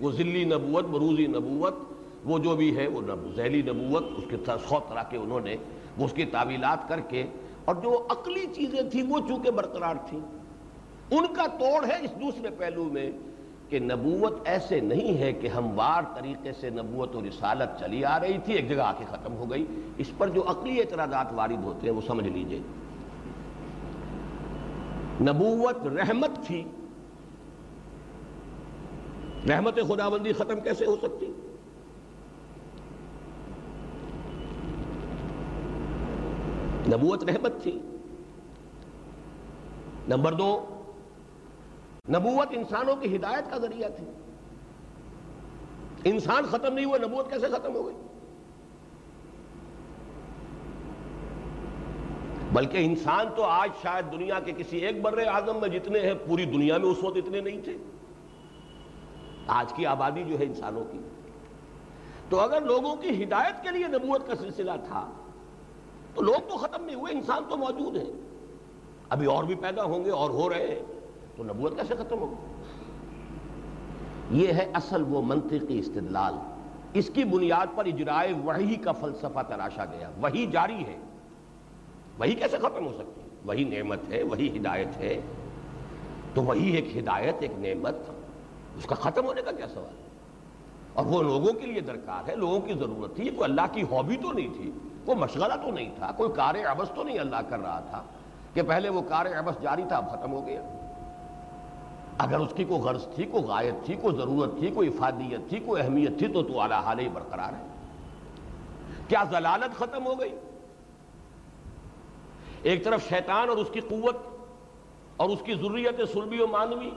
وہ 0.00 0.12
ذلی 0.12 0.44
نبوت، 0.44 0.84
بروزی 0.84 1.26
نبوت، 1.26 1.74
وہ 2.24 2.38
جو 2.38 2.56
بھی 2.56 2.76
ہے، 2.76 2.86
وہ 2.86 3.00
ذیلی 3.36 3.62
نبوت، 3.62 4.04
اس 4.16 4.24
کے 4.30 4.36
سو 4.46 4.78
طرح 4.88 5.02
کے 5.02 5.16
انہوں 5.16 5.40
نے 5.40 5.56
وہ 5.98 6.04
اس 6.04 6.12
کی 6.12 6.24
تعویلات 6.24 6.88
کر 6.88 7.00
کے 7.00 7.26
اور 7.64 7.74
جو 7.74 8.06
عقلی 8.10 8.46
چیزیں 8.54 8.90
تھیں، 8.90 9.02
وہ 9.02 9.18
چونکہ 9.28 9.50
برقرار 9.50 9.94
تھیں۔ 10.08 10.20
ان 11.10 11.26
کا 11.34 11.46
توڑ 11.46 11.86
ہے 11.86 11.98
اس 12.02 12.10
دوسرے 12.10 12.50
پہلو 12.50 12.84
میں 12.84 13.10
کہ 13.68 13.78
نبوت 13.78 14.32
ایسے 14.44 14.80
نہیں 14.80 15.18
ہے 15.18 15.32
کہ 15.32 15.46
ہموار 15.46 16.02
طریقے 16.14 16.52
سے 16.60 16.70
نبوت 16.70 17.16
و 17.16 17.20
رسالت 17.22 17.80
چلی 17.80 18.04
آ 18.04 18.20
رہی 18.20 18.38
تھی، 18.44 18.54
ایک 18.54 18.68
جگہ 18.68 18.82
آ 18.82 18.92
کے 18.92 19.04
ختم 19.10 19.36
ہو 19.36 19.50
گئی۔ 19.50 19.66
اس 19.98 20.10
پر 20.18 20.28
جو 20.28 20.42
عقلی 20.46 20.78
اعتراضات 20.80 21.26
وارد 21.32 21.64
ہوتے 21.64 21.86
ہیں، 21.86 21.94
وہ 21.94 22.00
سمجھ 22.06 22.28
لیجیے۔ 22.28 22.60
نبوت 25.20 25.86
رحمت 25.86 26.46
تھی 26.46 26.64
رحمت 29.48 29.78
خدا 29.88 30.08
بندی 30.08 30.32
ختم 30.32 30.60
کیسے 30.60 30.86
ہو 30.86 30.96
سکتی؟ 30.96 31.32
نبوت 36.86 37.24
رحمت 37.24 37.52
تھی۔ 37.62 37.80
نمبر 40.08 40.32
دو، 40.32 40.66
نبوت 42.08 42.48
انسانوں 42.50 42.96
کی 42.96 43.16
ہدایت 43.16 43.50
کا 43.50 43.58
ذریعہ 43.58 43.88
تھی۔ 43.88 44.06
انسان 46.04 46.44
ختم 46.50 46.74
نہیں 46.74 46.84
ہوا 46.84 46.98
نبوت 46.98 47.30
کیسے 47.30 47.46
ختم 47.46 47.74
ہو 47.74 47.86
گئی؟ 47.86 47.96
بلکہ 52.52 52.76
انسان 52.76 53.26
تو 53.36 53.42
آج 53.42 53.70
شاید 53.82 54.12
دنیا 54.12 54.40
کے 54.40 54.52
کسی 54.56 54.78
ایک 54.78 55.02
بر 55.02 55.26
اعظم 55.26 55.60
میں 55.60 55.68
جتنے 55.68 56.00
ہیں، 56.00 56.14
پوری 56.26 56.44
دنیا 56.44 56.78
میں 56.78 56.88
اس 56.88 57.04
وقت 57.04 57.16
اتنے 57.16 57.40
نہیں 57.40 57.60
تھے۔ 57.64 57.76
آج 59.46 59.72
کی 59.72 59.86
آبادی 59.86 60.24
جو 60.24 60.38
ہے 60.38 60.44
انسانوں 60.44 60.84
کی۔ 60.92 60.98
تو 62.28 62.40
اگر 62.40 62.60
لوگوں 62.60 62.96
کی 62.96 63.24
ہدایت 63.24 63.62
کے 63.62 63.70
لیے 63.70 63.86
نبوت 63.86 64.26
کا 64.26 64.34
سلسلہ 64.34 64.72
تھا، 64.88 65.10
تو 66.14 66.22
لوگ 66.22 66.48
تو 66.48 66.56
ختم 66.56 66.84
نہیں 66.84 66.96
ہوئے، 66.96 67.12
انسان 67.12 67.42
تو 67.50 67.56
موجود 67.56 67.96
ہیں 67.96 68.12
ابھی 69.08 69.26
اور 69.26 69.44
بھی 69.44 69.54
پیدا 69.54 69.84
ہوں 69.84 70.04
گے، 70.04 70.10
اور 70.10 70.30
ہو 70.30 70.50
رہے 70.50 70.66
ہیں، 70.68 70.82
تو 71.36 71.44
نبوت 71.44 71.76
کیسے 71.76 71.94
ختم 71.94 72.18
ہو 72.18 72.34
یہ 74.30 74.52
ہے 74.52 74.70
اصل 74.74 75.04
وہ 75.08 75.22
منطقی 75.22 75.78
استدلال۔ 75.78 76.34
اس 76.92 77.10
کی 77.14 77.24
بنیاد 77.24 77.66
پر 77.74 77.84
اجرائے 77.84 78.32
وحی 78.32 78.76
کا 78.76 78.92
فلسفہ 78.92 79.40
تراشا 79.48 79.84
گیا۔ 79.84 80.10
وہی 80.20 80.46
جاری 80.46 80.84
ہے۔ 80.86 80.98
وہی 82.18 82.34
کیسے 82.34 82.58
ختم 82.58 82.86
ہو 82.86 82.92
سکتی؟ 82.92 83.20
وہی 83.44 83.64
نعمت 83.64 83.98
ہے 84.12 84.22
وہی 84.22 84.58
ہدایت 84.58 84.96
ہے۔ 84.96 85.20
تو 86.34 86.42
وہی 86.42 86.70
ایک 86.70 86.96
ہدایت، 86.96 87.34
ایک 87.40 87.52
نعمت۔ 87.58 87.96
اس 88.76 88.86
کا 88.86 88.94
ختم 88.94 89.24
ہونے 89.24 89.42
کا 89.42 89.52
کیا 89.52 89.68
سوال 89.68 89.94
اور 90.92 91.06
وہ 91.06 91.22
لوگوں 91.22 91.52
کے 91.52 91.66
لیے 91.66 91.80
درکار 91.80 92.28
ہے، 92.28 92.36
لوگوں 92.36 92.60
کی 92.60 92.74
ضرورت 92.74 93.16
تھی، 93.16 93.24
کوئی 93.24 93.44
اللہ 93.44 93.66
کی 93.72 93.82
ہابی 93.82 94.16
تو 94.16 94.32
نہیں 94.32 94.48
تھی، 94.48 94.70
کوئی 95.04 95.18
مشغلہ 95.18 95.54
تو 95.62 95.70
نہیں 95.70 95.90
تھا، 95.98 96.12
کوئی 96.16 96.30
کار 96.36 96.54
عبس 96.54 96.88
تو 96.94 97.02
نہیں 97.02 97.18
اللہ 97.18 97.36
کر 97.48 97.58
رہا 97.58 97.80
تھا 97.90 98.02
کہ 98.54 98.62
پہلے 98.62 98.88
وہ 98.88 99.02
کار 99.08 99.26
عبس 99.26 99.62
جاری 99.62 99.82
تھا، 99.88 99.96
اب 99.96 100.10
ختم 100.10 100.32
ہو 100.32 100.46
گیا۔ 100.46 100.62
اگر 102.18 102.38
اس 102.38 102.52
کی 102.56 102.64
کوئی 102.64 102.80
غرض 102.80 103.06
تھی، 103.14 103.24
کوئی 103.24 103.44
غائب 103.44 103.74
تھی، 103.84 103.96
کوئی 104.02 104.16
ضرورت 104.16 104.58
تھی، 104.58 104.70
کوئی 104.70 104.88
افادیت 104.88 105.48
تھی، 105.48 105.60
کوئی 105.60 105.82
اہمیت 105.82 106.18
تھی، 106.18 106.28
تو 106.28 106.42
تو 106.42 106.60
اعلیٰ 106.60 106.80
حال 106.80 106.98
ہی 106.98 107.08
برقرار 107.08 107.52
ہے۔ 107.52 107.66
کیا 109.08 109.24
ضلالت 109.30 109.78
ختم 109.78 110.06
ہو 110.06 110.20
گئی؟ 110.20 110.36
ایک 112.62 112.84
طرف 112.84 113.08
شیطان 113.08 113.48
اور 113.48 113.56
اس 113.56 113.68
کی 113.72 113.80
قوت 113.80 114.16
اور 115.16 115.28
اس 115.28 115.38
کی 115.44 115.54
ضروریت 115.54 116.00
سلبی 116.12 116.40
و 116.40 116.46
مانوی 116.46 116.90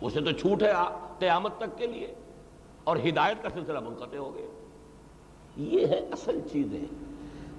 اسے 0.00 0.20
تو 0.20 0.30
چھوٹ 0.30 0.62
ہے 0.62 0.72
قیامت 1.18 1.58
تک 1.58 1.78
کے 1.78 1.86
لیے 1.86 2.14
اور 2.84 2.96
ہدایت 3.08 3.42
کا 3.42 3.48
سلسلہ 3.54 3.80
منقطع 3.80 4.16
ہو 4.16 4.34
گیا۔ 4.34 4.46
یہ 5.56 5.86
ہے 5.86 6.00
اصل 6.12 6.40
چیزیں 6.52 6.84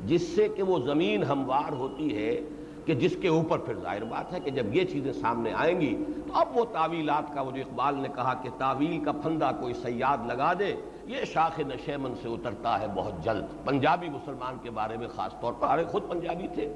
جس 0.06 0.22
سے 0.22 0.48
کہ 0.48 0.64
وہ 0.64 0.80
زمین 0.80 1.24
ہموار 1.24 1.72
ہوتی 1.72 2.18
ہے 2.18 2.40
کہ 2.86 2.94
جس 2.94 3.16
کے 3.22 3.28
اوپر 3.28 3.60
پھر 3.60 3.74
ظاہر 3.82 4.04
بات 4.04 4.34
ہے 4.34 4.40
کہ 4.40 4.52
جب 4.52 4.76
یہ 4.76 4.84
چیزیں 4.84 5.14
سامنے 5.14 5.54
آئیں 5.54 5.82
گی 5.82 6.04
تو 6.28 6.34
اب 6.34 6.58
وہ 6.58 6.66
تعویلات 6.72 7.34
کا 7.34 7.42
وہ 7.42 7.52
جو 7.52 7.62
اقبال 7.62 7.96
نے 7.96 8.08
کہا 8.16 8.34
کہ 8.34 8.50
تعویل 8.58 9.04
کا 9.04 9.12
پھندا 9.12 9.52
کوئی 9.52 9.74
سیاد 9.74 10.18
لگا 10.28 10.54
دے، 10.60 10.76
یہ 11.06 11.26
شاخ 11.26 11.60
نشیمن 11.60 12.14
سے 12.22 12.28
اترتا 12.28 12.80
ہے 12.80 12.86
بہت 12.96 13.24
جلد۔ 13.24 13.66
پنجابی 13.66 14.10
مسلمان 14.10 14.56
کے 14.62 14.70
بارے 14.70 14.98
میں 14.98 15.08
خاص 15.08 15.32
طور 15.42 15.54
پر 15.54 15.68
ارے 15.68 15.84
خود 15.84 16.10
پنجابی 16.10 16.48
تھے۔ 16.48 16.74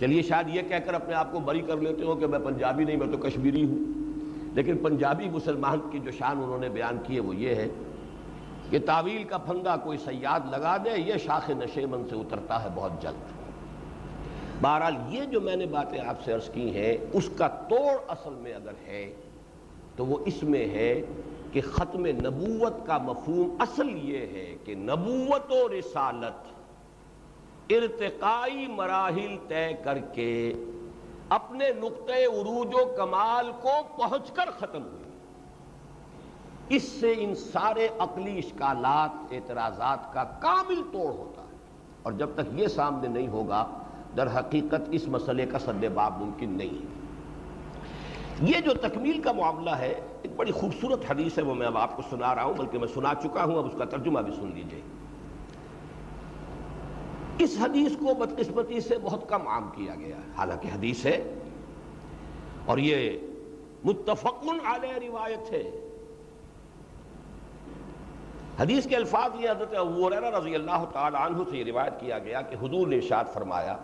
چلیے 0.00 0.22
شاید 0.22 0.56
یہ 0.56 0.62
کہہ 0.62 0.84
کر 0.84 0.94
اپنے 0.94 1.14
آپ 1.14 1.32
کو 1.32 1.38
بری 1.38 1.60
کر 1.60 1.76
لیتے 1.76 2.04
ہو 2.04 2.14
کہ 2.14 2.26
میں 2.26 2.38
پنجابی 2.38 2.84
نہیں، 2.84 2.96
میں 2.96 3.06
تو 3.06 3.18
کشمیری 3.18 3.64
ہوں۔ 3.64 4.05
لیکن 4.56 4.78
پنجابی 4.78 5.28
مسلمان 5.28 5.78
کی 5.90 5.98
جو 5.98 6.10
شان 6.10 6.36
انہوں 6.36 6.58
نے 6.58 6.68
بیان 6.68 6.98
کی 7.06 7.14
ہے 7.14 7.20
وہ 7.20 7.36
یہ 7.36 7.54
ہے 7.54 7.68
کہ 8.70 8.78
تعویل 8.86 9.24
کا 9.24 9.38
پھندا 9.38 9.76
کوئی 9.76 9.98
سیاد 9.98 10.40
لگا 10.50 10.76
دے، 10.84 10.90
یہ 10.96 11.14
شاخ 11.24 11.50
نشیمن 11.50 12.02
سے 12.10 12.16
اترتا 12.16 12.62
ہے 12.62 12.68
بہت 12.74 13.02
جلد۔ 13.02 13.32
بہرحال 14.60 14.94
یہ 15.08 15.24
جو 15.24 15.40
میں 15.40 15.56
نے 15.56 15.66
باتیں 15.66 16.00
آپ 16.00 16.24
سے 16.24 16.32
عرض 16.32 16.50
کی 16.50 16.74
ہیں، 16.74 16.96
اس 17.12 17.30
کا 17.36 17.48
توڑ 17.68 17.96
اصل 18.08 18.34
میں 18.38 18.54
اگر 18.54 18.72
ہے 18.86 19.14
تو 19.96 20.06
وہ 20.06 20.18
اس 20.26 20.42
میں 20.42 20.68
ہے 20.68 21.02
کہ 21.52 21.60
ختم 21.60 22.06
نبوت 22.06 22.86
کا 22.86 22.98
مفہوم 22.98 23.56
اصل 23.60 23.88
یہ 24.02 24.18
ہے 24.18 24.56
کہ 24.64 24.74
نبوت 24.74 25.52
و 25.52 25.68
رسالت 25.68 27.72
ارتقائی 27.72 28.66
مراحل 28.66 29.36
طے 29.48 29.72
کر 29.84 29.98
کے 29.98 30.52
اپنے 31.28 31.70
نقطۂ 31.80 32.12
عروج 32.12 32.74
و 32.74 32.94
کمال 32.96 33.52
کو 33.62 33.70
پہنچ 33.96 34.30
کر 34.30 34.50
ختم 34.58 34.82
ہوئی۔ 34.82 35.02
اس 36.68 36.82
سے 36.82 37.14
ان 37.18 37.34
سارے 37.34 37.88
عقلی 37.98 38.38
اشکالات، 38.38 39.32
اعتراضات 39.32 40.12
کا 40.12 40.24
کامل 40.24 40.82
توڑ 40.92 41.12
ہوتا 41.12 41.42
ہے۔ 41.42 41.56
اور 42.02 42.12
جب 42.12 42.30
تک 42.34 42.60
یہ 42.60 42.66
سامنے 42.66 43.08
نہیں 43.08 43.28
ہوگا، 43.28 43.66
در 44.16 44.38
حقیقت 44.38 44.80
اس 44.90 45.08
مسئلے 45.08 45.46
کا 45.46 45.58
سد 45.58 45.84
باب 45.94 46.22
ممکن 46.22 46.50
نہیں 46.50 46.74
ہے۔ 46.74 46.96
یہ 48.40 48.60
جو 48.60 48.74
تکمیل 48.74 49.22
کا 49.22 49.32
معاملہ 49.32 49.70
ہے، 49.70 49.94
ایک 50.22 50.36
بڑی 50.36 50.52
خوبصورت 50.52 51.10
حدیث 51.10 51.38
ہے، 51.38 51.42
وہ 51.42 51.54
میں 51.54 51.66
اب 51.66 51.78
آپ 51.78 51.96
کو 51.96 52.02
سنا 52.10 52.34
رہا 52.34 52.44
ہوں، 52.44 52.54
بلکہ 52.54 52.78
میں 52.78 52.88
سنا 52.88 53.12
چکا 53.22 53.44
ہوں، 53.44 53.58
اب 53.58 53.66
اس 53.66 53.74
کا 53.78 53.84
ترجمہ 53.84 54.20
بھی 54.20 54.32
سن 54.32 54.50
لیجیے۔ 54.54 54.80
اس 57.38 57.56
حدیث 57.60 57.96
کو 57.96 58.14
بدقسمتی 58.14 58.80
سے 58.80 58.94
بہت 59.02 59.28
کم 59.28 59.48
عام 59.48 59.70
کیا 59.74 59.94
گیا 59.94 60.16
ہے۔ 60.16 60.30
حالانکہ 60.36 60.68
حدیث 60.68 61.06
ہے 61.06 61.34
اور 62.66 62.78
یہ 62.78 63.18
متفقن 63.84 64.58
علیہ 64.64 65.08
روایت 65.08 65.52
ہے۔ 65.52 65.70
حدیث 68.60 68.86
کے 68.86 68.96
الفاظ 68.96 69.40
یہ 69.40 69.50
حضرت 69.50 69.74
رضی 70.40 70.54
اللہ 70.54 70.84
تعالی 70.92 71.16
عنہ 71.20 71.38
سے 71.50 71.58
یہ 71.58 71.64
روایت 71.64 72.00
کیا 72.00 72.18
گیا 72.18 72.40
کہ 72.40 72.54
حضور 72.54 72.86
نے 72.86 72.96
ارشاد 72.96 73.24
فرمایا، 73.32 73.76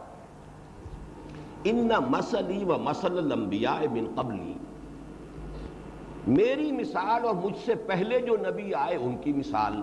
ان 1.65 1.91
مسلی 2.11 2.65
و 2.65 2.79
مسل 2.79 3.19
الانبیاء 3.19 3.81
من 3.93 4.07
قبلی۔ 4.15 4.55
میری 6.27 6.73
مثال 6.73 7.25
اور 7.25 7.35
مجھ 7.35 7.59
سے 7.65 7.75
پہلے 7.75 8.21
جو 8.21 8.37
نبی 8.37 8.75
آئے 8.75 8.97
ان 8.97 9.17
کی 9.17 9.33
مثال 9.33 9.83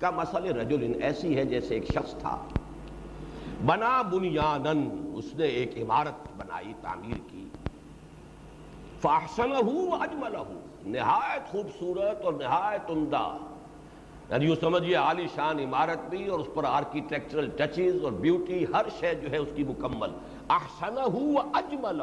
کا 0.00 0.10
مسل 0.10 0.44
رجل 0.44 1.02
ایسی 1.02 1.36
ہے 1.36 1.44
جیسے 1.44 1.74
ایک 1.74 1.84
شخص 1.94 2.14
تھا۔ 2.14 2.46
بنا 3.66 4.02
بنیادن 4.02 5.12
اس 5.14 5.34
نے 5.34 5.46
ایک 5.46 5.78
عمارت 5.78 6.28
بنائی، 6.36 6.72
تعمیر 6.82 7.16
کی۔ 7.30 7.48
فاحسن 9.00 9.52
اجمل 10.00 10.36
نہایت 10.86 11.48
خوبصورت 11.50 12.24
اور 12.24 12.32
نہایت 12.32 12.90
عمدہ۔ 12.90 13.36
یعنی 14.30 14.44
یوں 14.44 14.56
سمجھیے، 14.60 14.94
عالی 14.94 15.26
شان 15.34 15.58
عمارت 15.58 16.10
بھی 16.10 16.26
اور 16.26 16.40
اس 16.40 16.46
پر 16.54 16.64
آرکیٹیکچرل 16.64 17.50
ٹچز 17.56 18.04
اور 18.04 18.12
بیوٹی 18.12 18.64
ہر 18.64 18.84
شے 19.00 19.14
جو 19.14 19.30
ہے 19.30 19.36
اس 19.36 19.48
کی 19.54 19.64
مکمل۔ 19.64 20.08
احسن 20.50 20.98
اجمل 21.54 22.02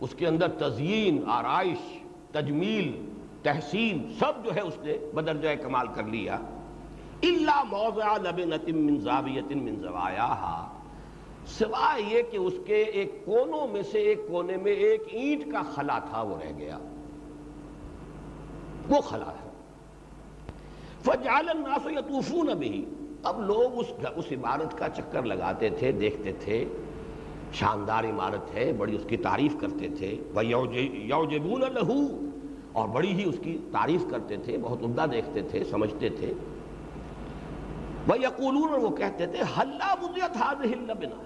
اس 0.00 0.14
کے 0.14 0.26
اندر 0.26 0.48
تزئین 0.48 1.24
آرائش، 1.30 1.98
تجمیل، 2.30 3.10
تحسین، 3.42 4.14
سب 4.18 4.44
جو 4.44 4.54
ہے 4.54 4.60
اس 4.60 4.78
نے 4.82 4.96
بدرجہ 5.14 5.62
کمال 5.62 5.86
کر 5.94 6.02
لیا۔ 6.02 6.38
اللہ 7.22 7.62
موضع 7.64 8.16
لبنت 8.16 8.68
من 8.68 8.98
زاویت 8.98 9.52
من 9.52 9.76
زوایاہا 9.76 10.76
سوائے 11.46 12.02
یہ 12.08 12.22
کہ 12.30 12.36
اس 12.36 12.52
کے 12.66 12.74
ایک 12.74 13.24
کونوں 13.24 13.66
میں 13.66 13.82
سے 13.82 13.98
ایک 13.98 14.20
کونے 14.28 14.56
میں 14.56 14.72
ایک 14.72 15.02
اینٹ 15.10 15.52
کا 15.52 15.62
خلا 15.62 15.98
تھا، 15.98 16.22
وہ 16.22 16.36
رہ 16.44 16.52
گیا۔ 16.58 16.78
وہ 18.88 19.00
خلا 19.00 19.30
ہے۔ 19.30 19.50
فجعل 21.02 21.48
الناس 21.48 21.86
یطوفون 21.86 22.46
بھی 22.58 22.84
اب 23.22 23.42
لوگ 23.42 23.78
اس 23.78 23.86
اس 24.16 24.24
عمارت 24.32 24.78
کا 24.78 24.88
چکر 24.88 25.22
لگاتے 25.22 25.70
تھے، 25.70 25.92
دیکھتے 25.92 26.32
تھے۔ 26.32 26.64
شاندار 27.52 28.04
عمارت 28.04 28.54
ہے، 28.54 28.72
بڑی 28.72 28.96
اس 28.96 29.04
کی 29.08 29.16
تعریف 29.16 29.56
کرتے 29.60 29.88
تھے۔ 29.88 30.18
یوجبون 30.92 31.60
لہو 31.60 32.26
اور 32.72 32.88
بڑی 32.88 33.12
ہی 33.12 33.28
اس 33.28 33.38
کی 33.42 33.58
تعریف 33.72 34.04
کرتے 34.10 34.36
تھے، 34.36 34.58
بہت 34.58 34.82
عمدہ 34.82 35.06
دیکھتے 35.12 35.42
تھے، 35.42 35.64
سمجھتے 35.64 36.08
تھے۔ 36.08 36.32
وہ 38.08 38.18
یقولون 38.18 38.72
وہ 38.72 38.90
کہتے 38.90 39.26
تھے 39.26 39.38
حلہ 39.58 39.94
بدیت 40.00 40.36
حاضر 40.36 40.92
بنا 41.00 41.22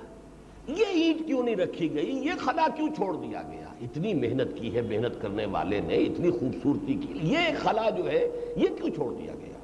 یہ 0.68 0.86
اینٹ 0.86 1.26
کیوں 1.26 1.42
نہیں 1.42 1.56
رکھی 1.56 1.94
گئی؟ 1.94 2.06
یہ 2.06 2.32
خلا 2.40 2.66
کیوں 2.76 2.88
چھوڑ 2.96 3.14
دیا 3.16 3.42
گیا؟ 3.42 3.68
اتنی 3.80 4.14
محنت 4.14 4.56
کی 4.56 4.74
ہے، 4.74 4.82
محنت 4.82 5.20
کرنے 5.22 5.46
والے 5.46 5.80
نے 5.80 5.94
اتنی 5.94 6.30
خوبصورتی 6.30 6.94
کی، 6.94 7.18
یہ 7.22 7.38
خلا 7.62 7.90
جو 7.90 8.10
ہے، 8.10 8.52
یہ 8.56 8.68
کیوں 8.76 8.90
چھوڑ 8.94 9.12
دیا 9.12 9.34
گیا؟ 9.34 9.58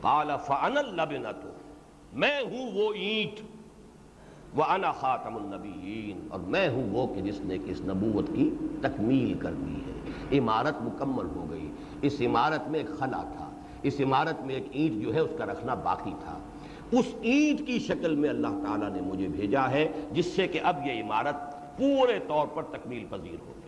قال 0.00 0.30
فان 0.46 0.76
اللبنت 0.76 1.44
میں 2.12 2.40
ہوں 2.40 2.70
وہ 2.74 2.92
اینٹ 2.94 3.40
وہ 4.54 4.64
انا 4.64 4.92
خاتم 4.92 5.36
النبیین 5.36 6.26
اور 6.30 6.40
میں 6.40 6.68
ہوں 6.68 6.88
وہ 6.92 7.06
کہ 7.14 7.20
جس 7.20 7.40
نے 7.40 7.56
اس 7.64 7.80
نبوت 7.80 8.28
کی 8.34 8.50
تکمیل 8.82 9.34
کر 9.38 9.52
دی 9.52 9.80
ہے، 9.86 10.38
عمارت 10.38 10.82
مکمل 10.82 11.26
ہو 11.36 11.46
گئی، 11.50 11.70
اس 12.02 12.20
عمارت 12.20 12.68
میں 12.68 12.80
ایک 12.80 12.98
خلا 12.98 13.22
تھا۔ 13.36 13.49
اس 13.82 14.00
عمارت 14.00 14.40
میں 14.40 14.54
ایک 14.54 14.66
اینٹ 14.70 15.02
جو 15.02 15.14
ہے 15.14 15.20
اس 15.20 15.30
کا 15.38 15.46
رکھنا 15.46 15.74
باقی 15.74 16.12
تھا۔ 16.24 16.38
اس 16.92 17.06
اینٹ 17.20 17.66
کی 17.66 17.78
شکل 17.78 18.14
میں 18.14 18.30
اللہ 18.30 18.48
تعالیٰ 18.48 18.90
نے 18.90 19.00
مجھے 19.00 19.28
بھیجا 19.28 19.70
ہے، 19.70 19.88
جس 20.12 20.26
سے 20.26 20.48
کہ 20.48 20.60
اب 20.62 20.86
یہ 20.86 21.02
عمارت 21.02 21.36
پورے 21.78 22.18
طور 22.28 22.46
پر 22.46 22.62
تکمیل 22.62 23.04
پذیر 23.10 23.36
ہوگی 23.46 23.60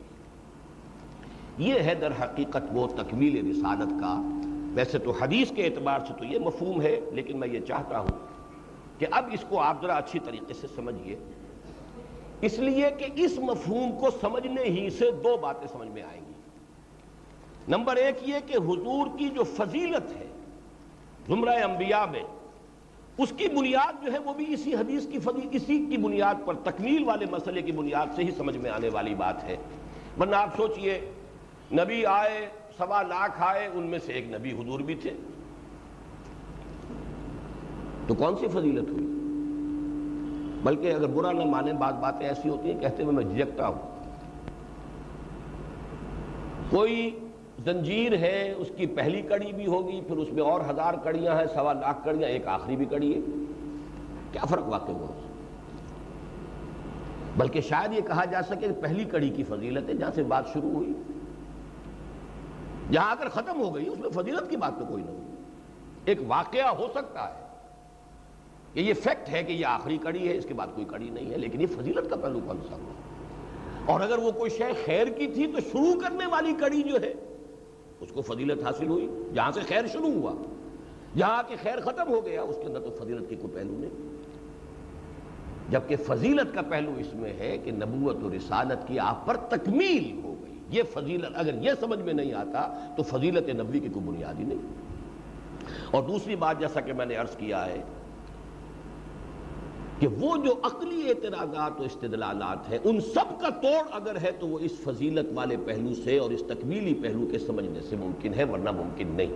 یہ 1.58 1.74
ہے 1.74 1.94
در 1.94 2.12
حقیقت 2.20 2.62
وہ 2.72 2.86
تکمیل 2.86 3.50
رسالت 3.50 3.90
کا۔ 4.00 4.38
ویسے 4.74 4.98
تو 4.98 5.10
حدیث 5.10 5.52
کے 5.52 5.64
اعتبار 5.64 5.98
سے 6.08 6.12
تو 6.18 6.24
یہ 6.24 6.38
مفہوم 6.38 6.82
ہے، 6.82 7.00
لیکن 7.12 7.40
میں 7.40 7.48
یہ 7.48 7.60
چاہتا 7.60 7.98
ہوں 7.98 8.18
کہ 8.98 9.06
اب 9.10 9.24
اس 9.32 9.44
کو 9.48 9.60
آپ 9.60 9.82
ذرا 9.82 9.94
اچھی 9.94 10.18
طریقے 10.24 10.54
سے 10.54 10.66
سمجھیے۔ 10.74 11.16
اس 12.40 12.58
لیے 12.58 12.90
کہ 12.98 13.06
اس 13.14 13.38
مفہوم 13.38 13.92
کو 14.00 14.08
سمجھنے 14.20 14.62
ہی 14.62 14.90
سے 14.90 15.10
دو 15.10 15.36
باتیں 15.36 15.68
سمجھ 15.72 15.88
میں 15.88 16.02
آئیں 16.02 16.20
گی۔ 16.28 16.31
نمبر 17.68 17.96
ایک 17.96 18.28
یہ 18.28 18.34
کہ 18.46 18.56
حضور 18.56 19.18
کی 19.18 19.28
جو 19.28 19.42
فضیلت 19.44 20.16
ہے 20.16 20.26
زمرہ 21.28 21.50
انبیاء 21.50 22.04
میں، 22.06 22.22
اس 23.18 23.32
کی 23.36 23.48
بنیاد 23.48 24.04
جو 24.04 24.12
ہے 24.12 24.18
وہ 24.18 24.34
بھی 24.34 24.44
اسی 24.48 24.74
حدیث 24.74 25.06
کی 25.06 25.18
فضی، 25.18 25.48
اسی 25.50 25.86
کی 25.90 25.96
بنیاد 25.96 26.34
پر، 26.44 26.54
تکمیل 26.54 27.04
والے 27.04 27.26
مسئلے 27.30 27.62
کی 27.62 27.72
بنیاد 27.72 28.06
سے 28.16 28.24
ہی 28.24 28.30
سمجھ 28.30 28.56
میں 28.56 28.70
آنے 28.70 28.88
والی 28.88 29.14
بات 29.14 29.44
ہے۔ 29.44 29.56
ورنہ 30.20 30.36
آپ 30.36 30.56
سوچئے، 30.56 31.10
نبی 31.72 32.06
آئے، 32.06 32.46
سوا 32.78 33.02
لاکھ 33.02 33.42
آئے، 33.42 33.68
ان 33.74 33.82
میں 33.82 33.98
سے 33.98 34.12
ایک 34.12 34.26
نبی 34.28 34.52
حضور 34.52 34.80
بھی 34.80 34.94
تھے۔ 34.94 35.14
تو 38.06 38.14
کون 38.14 38.36
سی 38.36 38.46
فضیلت 38.48 38.88
ہوئی؟ 38.88 39.06
بلکہ 40.62 40.92
اگر 40.92 41.06
برا 41.06 41.32
نہ 41.32 41.44
مانے 41.44 41.72
بعض 41.72 41.94
باتیں 41.94 42.28
ایسی 42.28 42.48
ہوتی 42.48 42.72
ہیں، 42.72 42.80
کہتے 42.80 43.02
ہوئے 43.02 43.14
میں 43.14 43.24
جھجکتا 43.24 43.66
ہوں۔ 43.66 43.92
کوئی 46.70 47.18
زنجیر 47.64 48.16
ہے، 48.16 48.54
اس 48.56 48.70
کی 48.76 48.86
پہلی 48.86 49.22
کڑی 49.22 49.52
بھی 49.52 49.66
ہوگی، 49.66 50.00
پھر 50.00 50.16
اس 50.16 50.32
میں 50.32 50.42
اور 50.42 50.60
ہزار 50.70 50.94
کڑیاں 50.94 51.36
ہیں، 51.36 51.46
سوا 51.54 51.72
لاکھ 51.72 52.04
کڑیاں، 52.04 52.28
ایک 52.28 52.46
آخری 52.46 52.76
بھی 52.76 52.84
کڑی 52.84 53.14
ہے۔ 53.14 53.20
کیا 54.32 54.44
فرق 54.44 54.68
واقع 54.68 54.92
ہوا؟ 54.92 55.06
بلکہ 57.36 57.60
شاید 57.60 57.92
یہ 57.92 58.00
کہا 58.00 58.24
جا 58.24 58.42
سکے 58.42 58.68
کہ 58.68 58.82
پہلی 58.82 59.04
کڑی 59.04 59.30
کی 59.30 59.44
فضیلت 59.44 59.88
ہے، 59.88 59.94
جہاں 59.94 60.10
سے 60.14 60.22
بات 60.22 60.48
شروع 60.52 60.70
ہوئی۔ 60.70 60.92
جہاں 62.92 63.10
اگر 63.10 63.28
ختم 63.28 63.60
ہو 63.60 63.74
گئی، 63.74 63.88
اس 63.88 63.98
میں 63.98 64.10
فضیلت 64.10 64.50
کی 64.50 64.56
بات 64.56 64.78
تو 64.78 64.84
کوئی 64.84 65.02
نہ 65.02 65.10
ہوئی 65.10 65.34
ایک 66.04 66.18
واقعہ 66.26 66.68
ہو 66.68 66.86
سکتا 66.94 67.28
ہے 67.28 67.46
کہ 68.72 68.80
یہ 68.80 68.94
فیکٹ 68.94 69.28
ہے 69.28 69.42
کہ 69.42 69.52
یہ 69.52 69.66
آخری 69.66 69.96
کڑی 69.96 70.28
ہے، 70.28 70.36
اس 70.36 70.44
کے 70.44 70.54
بعد 70.54 70.66
کوئی 70.74 70.86
کڑی 70.86 71.10
نہیں 71.10 71.30
ہے، 71.30 71.38
لیکن 71.38 71.60
یہ 71.60 71.66
فضیلت 71.66 72.10
کا 72.10 72.16
پہلو 72.16 72.40
کون 72.46 72.56
سا 72.68 72.76
ہوا؟ 72.76 72.92
اور 73.86 74.00
اگر 74.00 74.18
وہ 74.18 74.32
کوئی 74.32 74.50
شے 74.50 74.72
خیر 74.84 75.06
کی 75.06 75.26
تھی، 75.26 75.46
تو 75.46 75.60
شروع 75.60 76.00
کرنے 76.00 76.26
والی 76.26 76.52
کڑی 76.60 76.82
جو 76.82 76.96
ہے 77.02 77.14
اس 78.02 78.12
کو 78.12 78.22
فضیلت 78.22 78.62
حاصل 78.62 78.86
ہوئی، 78.86 79.08
جہاں 79.34 79.50
سے 79.50 79.60
خیر 79.60 79.86
شروع 79.86 80.12
ہوا۔ 80.12 80.32
جہاں 81.16 81.42
کہ 81.48 81.56
خیر 81.62 81.80
ختم 81.80 82.08
ہو 82.08 82.24
گیا، 82.24 82.42
اس 82.42 82.56
کے 82.56 82.62
اندر 82.62 82.80
تو 82.80 82.90
فضیلت 83.02 83.28
کی 83.28 83.36
کوئی 83.36 83.54
پہلو 83.54 83.72
نہیں۔ 83.78 83.90
جبکہ 85.70 85.96
فضیلت 85.96 86.54
کا 86.54 86.62
پہلو 86.62 86.92
اس 86.96 87.14
میں 87.14 87.32
ہے 87.32 87.58
کہ 87.64 87.70
نبوت 87.70 88.24
و 88.24 88.30
رسالت 88.36 88.88
کی 88.88 88.98
آپ 88.98 89.26
پر 89.26 89.36
تکمیل 89.36 90.20
ہو 90.24 90.34
گئی۔ 90.42 90.54
یہ 90.70 90.82
فضیلت، 90.94 91.30
اگر 91.34 91.54
یہ 91.62 91.70
سمجھ 91.80 91.98
میں 91.98 92.14
نہیں 92.14 92.32
آتا، 92.32 92.94
تو 92.96 93.02
فضیلت 93.02 93.48
نبی 93.48 93.80
کی 93.80 93.88
کوئی 93.88 94.06
بنیادی 94.06 94.42
نہیں۔ 94.42 94.58
اور 95.90 96.02
دوسری 96.02 96.36
بات، 96.36 96.60
جیسا 96.60 96.80
کہ 96.80 96.92
میں 96.92 97.06
نے 97.06 97.14
عرض 97.14 97.36
کیا 97.36 97.66
ہے 97.66 97.82
کہ 100.02 100.08
وہ 100.08 100.36
جو 100.36 100.52
عقلی 100.62 101.08
اعتراضات 101.08 101.80
و 101.80 101.84
استدلالات 101.84 102.70
ہیں، 102.70 102.78
ان 102.84 103.00
سب 103.00 103.40
کا 103.40 103.48
توڑ 103.48 103.82
اگر 103.90 104.16
ہے 104.22 104.30
تو 104.32 104.46
وہ 104.48 104.58
اس 104.58 104.72
فضیلت 104.84 105.26
والے 105.34 105.56
پہلو 105.64 105.94
سے 105.94 106.18
اور 106.18 106.30
اس 106.30 106.42
تکمیلی 106.46 106.94
پہلو 106.94 107.26
کے 107.26 107.38
سمجھنے 107.38 107.80
سے 107.80 107.96
ممکن 107.96 108.34
ہے، 108.34 108.44
ورنہ 108.44 108.70
ممکن 108.70 109.08
نہیں۔ 109.08 109.32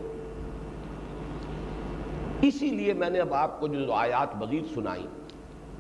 اسی 2.43 2.71
لیے 2.71 2.93
میں 2.93 3.11
نے 3.11 3.21
اب 3.21 3.35
آپ 3.35 3.61
کو 3.61 3.69
جو 3.69 3.93
آیات 3.93 4.37
مزید 4.37 4.75
سنائی، 4.75 5.07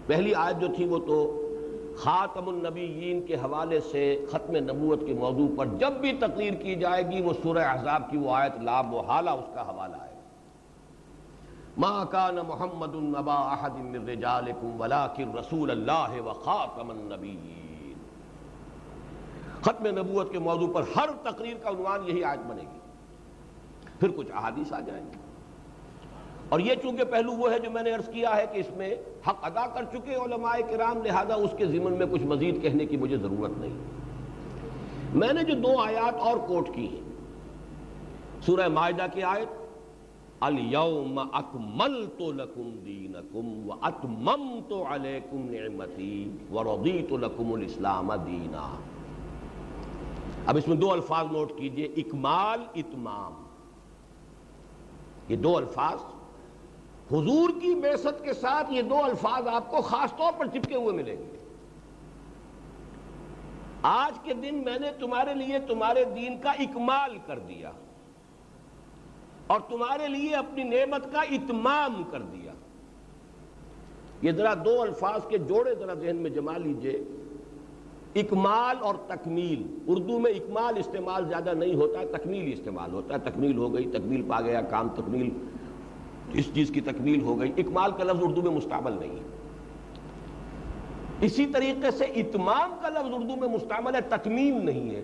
پہلی 0.06 0.34
آیت 0.34 0.60
جو 0.60 0.68
تھی 0.76 0.84
وہ 0.84 0.98
تو 0.98 1.18
خاتم 1.98 2.48
النبیین 2.48 3.26
کے 3.26 3.34
حوالے 3.34 3.80
سے 3.80 4.24
ختم 4.30 4.56
نبوت 4.56 5.06
کے 5.06 5.14
موضوع 5.14 5.48
پر 5.56 5.66
جب 5.78 6.00
بھی 6.00 6.12
تقریر 6.20 6.54
کی 6.54 6.74
جائے 6.74 7.02
گی 7.10 7.22
وہ 7.22 7.32
سورہ 7.42 7.64
عذاب 7.68 8.10
کی 8.10 8.16
وہ 8.16 8.34
آیت 8.34 8.62
لاب 8.62 8.94
و 8.94 9.00
حالہ 9.00 9.30
اس 9.30 9.54
کا 9.54 9.62
حوالہ 9.62 9.96
ہے۔ 9.96 10.05
ما 11.76 12.04
كان 12.04 12.36
محمد 12.48 12.94
النبا 12.94 13.34
احد 13.34 13.70
من 13.70 14.08
رجالكم، 14.08 14.80
ولكن 14.80 15.38
رسول 15.38 15.70
الله 15.70 16.26
وخاتم 16.26 16.90
النبيين. 16.90 17.92
ختم 19.60 19.86
نبوت 19.86 20.32
کے 20.32 20.38
موضوع 20.38 20.72
پر 20.72 20.82
ہر 20.96 21.08
تقریر 21.22 21.56
کا 21.62 21.70
عنوان 21.70 22.00
یہی 22.06 22.24
آیت 22.24 22.38
بنے 22.46 22.62
گی۔ 22.62 22.78
پھر 24.00 24.08
کچھ 24.16 24.26
احادیث 24.32 24.72
آ 24.72 24.80
جائیں 24.80 25.06
گے۔ 25.06 25.18
اور 26.48 26.60
یہ 26.60 26.74
چونکہ 26.82 27.04
پہلو 27.04 27.32
وہ 27.32 27.52
ہے 27.52 27.58
جو 27.58 27.70
میں 27.70 27.82
نے 27.82 27.90
عرض 27.90 28.08
کیا 28.08 28.36
ہے 28.36 28.46
کہ 28.52 28.58
اس 28.58 28.76
میں 28.76 28.94
حق 29.28 29.36
ادا 29.42 29.66
کر 29.66 29.84
چکے 29.84 30.14
علماء 30.14 30.56
کرام، 30.70 31.02
لہذا 31.04 31.34
اس 31.34 31.50
کے 31.56 31.66
ضمن 31.66 31.92
میں 31.92 32.06
کچھ 32.06 32.22
مزید 32.22 32.62
کہنے 32.62 32.86
کی 32.86 32.96
مجھے 32.96 33.16
ضرورت 33.16 33.58
نہیں۔ 33.58 33.76
میں 35.14 35.32
نے 35.32 35.44
جو 35.44 35.54
دو 35.54 35.80
آیات 35.80 36.14
اور 36.14 36.36
کوٹ 36.36 36.68
کی 36.74 36.88
ہیں، 36.88 37.00
سورہ 38.42 38.68
معاہدہ 38.68 39.06
کی 39.12 39.22
آیت 39.22 39.55
اليوم 40.46 41.18
اکملت 41.18 42.20
لکم 42.20 42.70
دینکم 42.84 43.70
و 43.70 43.72
اتممت 43.82 44.72
علیکم 44.90 45.46
نعمتی 45.50 46.30
و 46.50 46.62
رضیت 46.64 47.12
لکم 47.12 47.52
الاسلام 47.52 48.12
دینا 48.26 48.78
اب 50.46 50.56
اس 50.56 50.68
میں 50.68 50.76
دو 50.76 50.92
الفاظ 50.92 51.26
نوٹ 51.32 51.52
کیجیے، 51.56 51.84
اکمال، 51.96 52.60
اتمام. 52.74 53.32
یہ 55.28 55.36
دو 55.36 55.56
الفاظ، 55.56 55.98
حضور 57.12 57.50
کی 57.60 57.74
بیست 57.74 58.24
کے 58.24 58.32
ساتھ 58.32 58.72
یہ 58.72 58.82
دو 58.82 59.04
الفاظ 59.04 59.46
آپ 59.46 59.70
کو 59.70 59.80
خاص 59.80 60.16
طور 60.16 60.32
پر 60.38 60.46
چپکے 60.46 60.74
ہوئے 60.74 60.96
ملیں 60.96 61.16
گے۔ 61.16 61.36
آج 63.82 64.18
کے 64.22 64.34
دن 64.34 64.62
میں 64.64 64.78
نے 64.78 64.90
تمہارے 65.00 65.34
لیے 65.34 65.58
تمہارے 65.58 66.04
دین 66.04 66.38
کا 66.40 66.50
اکمال 66.50 67.18
کر 67.26 67.38
دیا۔ 67.38 67.72
اور 69.46 69.60
تمہارے 69.60 70.08
لیے 70.08 70.34
اپنی 70.34 70.62
نعمت 70.62 71.12
کا 71.12 71.20
اتمام 71.20 72.02
کر 72.10 72.22
دیا۔ 72.22 72.52
یہ 74.22 74.32
ذرا 74.32 74.54
دو 74.54 74.82
الفاظ 74.82 75.20
کے 75.28 75.38
جوڑے 75.38 75.74
ذرا 75.74 75.94
ذہن 75.94 76.16
میں 76.16 76.30
جما 76.30 76.56
لیجیے۔ 76.56 77.02
اکمال 78.14 78.76
اور 78.80 78.94
تکمیل۔ 79.06 79.78
اردو 79.86 80.18
میں 80.18 80.32
اکمال 80.32 80.78
استعمال 80.78 81.28
زیادہ 81.28 81.52
نہیں 81.54 81.74
ہوتا 81.74 82.00
ہے 82.00 82.06
تکمیل 82.06 82.52
استعمال 82.52 82.92
ہوتا 82.92 83.14
ہے۔ 83.14 83.18
تکمیل 83.18 83.56
ہو 83.56 83.74
گئی، 83.74 83.84
تکمیل 83.84 84.22
پا 84.28 84.40
گیا، 84.40 84.60
کام 84.60 84.88
تکمیل۔ 84.88 85.30
اس 86.32 86.54
چیز 86.54 86.70
کی 86.70 86.80
تکمیل 86.80 87.22
ہو 87.22 87.40
گئی۔ 87.40 87.52
اکمال 87.56 87.90
کا 87.92 88.04
لفظ 88.04 88.18
اردو 88.22 88.42
میں 88.42 88.50
مستعمل 88.50 88.92
نہیں 88.92 89.16
ہے۔ 89.16 89.22
اسی 91.20 91.46
طریقے 91.46 91.90
سے 91.90 92.04
اتمام 92.04 92.74
کا 92.82 92.88
لفظ 92.88 93.14
اردو 93.14 93.36
میں 93.36 93.48
مستعمل 93.48 93.94
ہے 93.94 94.00
تکمیل 94.00 94.66
نہیں 94.66 94.90
ہے۔ 94.90 95.02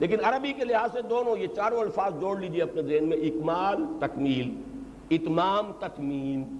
لیکن 0.00 0.16
عربی 0.24 0.52
کے 0.52 0.64
لحاظ 0.64 0.92
سے 0.92 1.02
دونوں 1.02 1.36
یہ 1.38 1.46
چاروں 1.46 1.80
الفاظ 1.80 2.20
جوڑ 2.20 2.40
لیجیے 2.40 2.62
اپنے 2.62 2.82
ذہن 2.82 3.08
میں، 3.08 3.16
اکمال 3.16 3.76
تکمیل، 4.00 4.62
اتمام 5.10 5.72
تکمیم۔ 5.78 6.56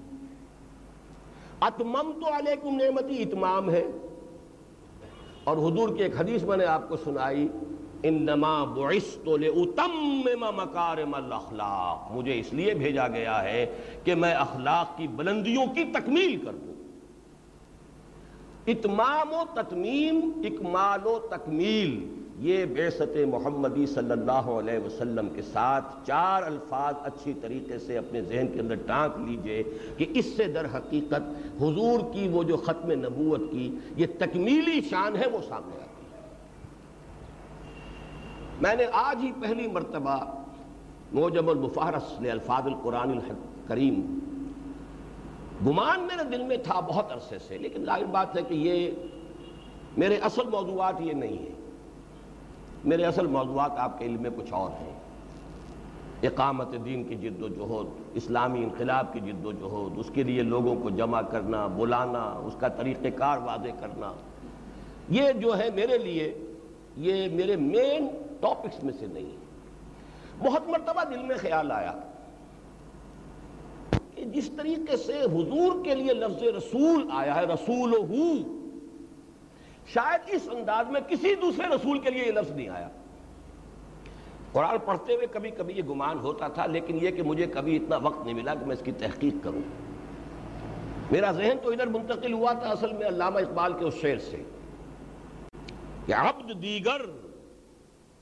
اتمم 1.61 2.13
تو 2.13 2.37
علیکم 2.37 2.77
نعمتی، 2.77 3.23
اتمام 3.23 3.71
ہے۔ 3.71 3.85
اور 5.45 5.57
حضور 5.57 5.97
کی 5.97 6.03
ایک 6.03 6.21
حدیث 6.21 6.43
میں 6.43 6.57
نے 6.57 6.65
آپ 6.65 6.89
کو 6.89 6.97
سنائی، 6.97 7.49
انما 8.03 8.65
بعثت 8.65 9.29
لاتمم 9.29 10.57
مکارم 10.57 11.15
الاخلاق 11.15 12.13
مجھے 12.13 12.41
اس 12.41 12.53
لیے 12.53 12.75
بھیجا 12.75 13.09
گیا 13.09 13.45
ہے 13.45 13.67
کہ 14.05 14.15
میں 14.15 14.35
اخلاق 14.35 14.99
کی 14.99 15.09
بلندیوں 15.09 15.67
کی 15.67 15.85
تکمیل 15.85 16.37
کر 16.37 16.53
دوں 16.53 16.75
اتمام 18.67 19.33
و 19.33 19.43
تتمیم 19.55 20.43
اکمال 20.45 21.07
و 21.07 21.19
تکمیل۔ 21.31 22.18
یہ 22.41 22.65
بیست 22.65 23.17
محمدی 23.29 23.87
صلی 23.87 24.11
اللہ 24.11 24.49
علیہ 24.59 24.79
وسلم 24.79 25.29
کے 25.29 25.43
ساتھ 25.43 25.85
چار 26.07 26.43
الفاظ 26.43 26.95
اچھی 27.03 27.33
طریقے 27.41 27.79
سے 27.79 27.99
اپنے 27.99 28.23
ذہن 28.23 28.47
کے 28.55 28.61
اندر 28.61 28.75
ٹانک 28.75 29.19
لیجیے 29.29 29.63
کہ 29.97 30.07
اس 30.15 30.27
سے 30.37 30.45
در 30.45 30.67
حقیقت 30.75 31.23
حضور 31.63 32.01
کی 32.13 32.29
وہ 32.29 32.43
جو 32.43 32.57
ختم 32.57 32.93
نبوت 32.93 33.51
کی 33.51 33.77
یہ 33.97 34.07
تکمیلی 34.19 34.81
شان 34.81 35.17
ہے 35.17 35.29
وہ 35.33 35.39
سامنے 35.49 35.77
آتی 35.77 36.05
ہے۔ 36.13 36.21
میں 38.61 38.77
نے 38.77 38.87
آج 38.93 39.25
ہی 39.25 39.33
پہلی 39.41 39.67
مرتبہ 39.67 40.17
موجم 41.13 41.49
المفارس 41.49 42.21
نے 42.21 42.31
الفاظ 42.31 42.67
القرآن 42.67 43.11
الکریم 43.11 44.19
گمان 45.67 46.01
میرے 46.01 46.25
دل 46.25 46.43
میں 46.43 46.57
تھا 46.57 46.81
بہت 46.81 47.13
عرصے 47.13 47.39
سے، 47.49 47.59
لیکن 47.59 47.85
ظاہر 47.85 48.05
بات 48.05 48.37
ہے 48.37 48.43
کہ 48.49 48.55
یہ 48.55 48.91
میرے 49.97 50.17
اصل 50.17 50.49
موضوعات 50.53 51.01
یہ 51.01 51.13
نہیں 51.13 51.39
ہیں۔ 51.39 51.68
میرے 52.85 53.05
اصل 53.05 53.27
موضوعات 53.27 53.71
آپ 53.77 53.99
کے 53.99 54.05
علم 54.05 54.23
میں 54.23 54.31
کچھ 54.37 54.53
اور 54.53 54.71
ہیں۔ 54.71 54.93
اقامت 56.23 56.69
دین 56.85 57.05
کی 57.05 57.15
جد 57.15 57.43
و 57.43 57.49
جہد، 57.49 58.11
اسلامی 58.15 58.63
انقلاب 58.63 59.13
کی 59.13 59.21
جد 59.21 59.47
و 59.47 59.53
جہد، 59.53 59.99
اس 59.99 60.07
کے 60.15 60.23
لیے 60.23 60.43
لوگوں 60.43 60.77
کو 60.83 60.91
جمع 60.91 61.23
کرنا، 61.23 61.67
بلانا، 61.67 62.23
اس 62.23 62.57
کا 62.59 62.69
طریقہ 62.69 63.07
کار 63.17 63.39
واضح 63.39 63.69
کرنا۔ 63.81 64.13
یہ 65.09 65.33
جو 65.33 65.59
ہے 65.59 65.69
میرے 65.75 65.99
لیے، 65.99 66.39
یہ 66.97 67.29
میرے 67.33 67.57
مین 67.57 68.09
ٹاپکس 68.41 68.85
میں 68.85 68.93
سے 68.99 69.07
نہیں 69.07 69.27
ہے۔ 69.27 69.37
بہت 70.39 70.69
مرتبہ 70.69 71.05
دل 71.05 71.23
میں 71.23 71.37
خیال 71.37 71.73
آیا 71.73 71.93
کہ 74.15 74.25
جس 74.25 74.51
طریقے 74.57 74.97
سے 74.97 75.21
حضور 75.21 75.85
کے 75.85 75.95
لیے 75.95 76.15
لفظ 76.15 76.43
رسول 76.43 77.09
آیا 77.13 77.35
ہے، 77.35 77.45
رسول 77.45 77.95
ہو 77.95 78.58
شاید 79.95 80.21
اس 80.27 80.49
انداز 80.53 80.91
میں 80.91 81.01
کسی 81.09 81.35
دوسرے 81.35 81.67
رسول 81.67 81.99
کے 81.99 82.11
لیے 82.11 82.27
یہ 82.27 82.33
لفظ 82.33 82.51
نہیں 82.51 82.69
آیا۔ 82.69 82.89
قرآن 84.53 84.77
پڑھتے 84.85 85.15
ہوئے 85.15 85.27
کبھی 85.33 85.51
کبھی 85.51 85.75
یہ 85.75 85.83
گمان 85.83 86.19
ہوتا 86.19 86.49
تھا، 86.49 86.67
لیکن 86.67 86.99
یہ 87.03 87.11
کہ 87.11 87.23
مجھے 87.23 87.47
کبھی 87.47 87.77
اتنا 87.77 87.97
وقت 87.97 88.25
نہیں 88.25 88.35
ملا 88.35 88.55
کہ 88.55 88.67
میں 88.67 88.77
اس 88.77 88.83
کی 88.85 88.93
تحقیق 88.93 89.35
کروں۔ 89.43 89.61
میرا 91.11 91.33
ذہن 91.33 91.57
تو 91.63 91.71
ادھر 91.71 91.87
منتقل 91.87 92.33
ہوا 92.33 92.53
تھا 92.53 92.69
اصل 92.69 92.93
میں 92.93 93.07
علامہ 93.07 93.39
اقبال 93.39 93.73
کے 93.73 93.85
اس 93.85 93.95
شعر 93.95 94.19
سے 94.19 94.43
کہ 96.07 96.15
عبد 96.15 96.63
دیگر 96.63 97.01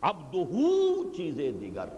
عبد 0.00 0.34
ہو 0.34 1.14
چیزیں 1.16 1.52
دیگر۔ 1.52 1.88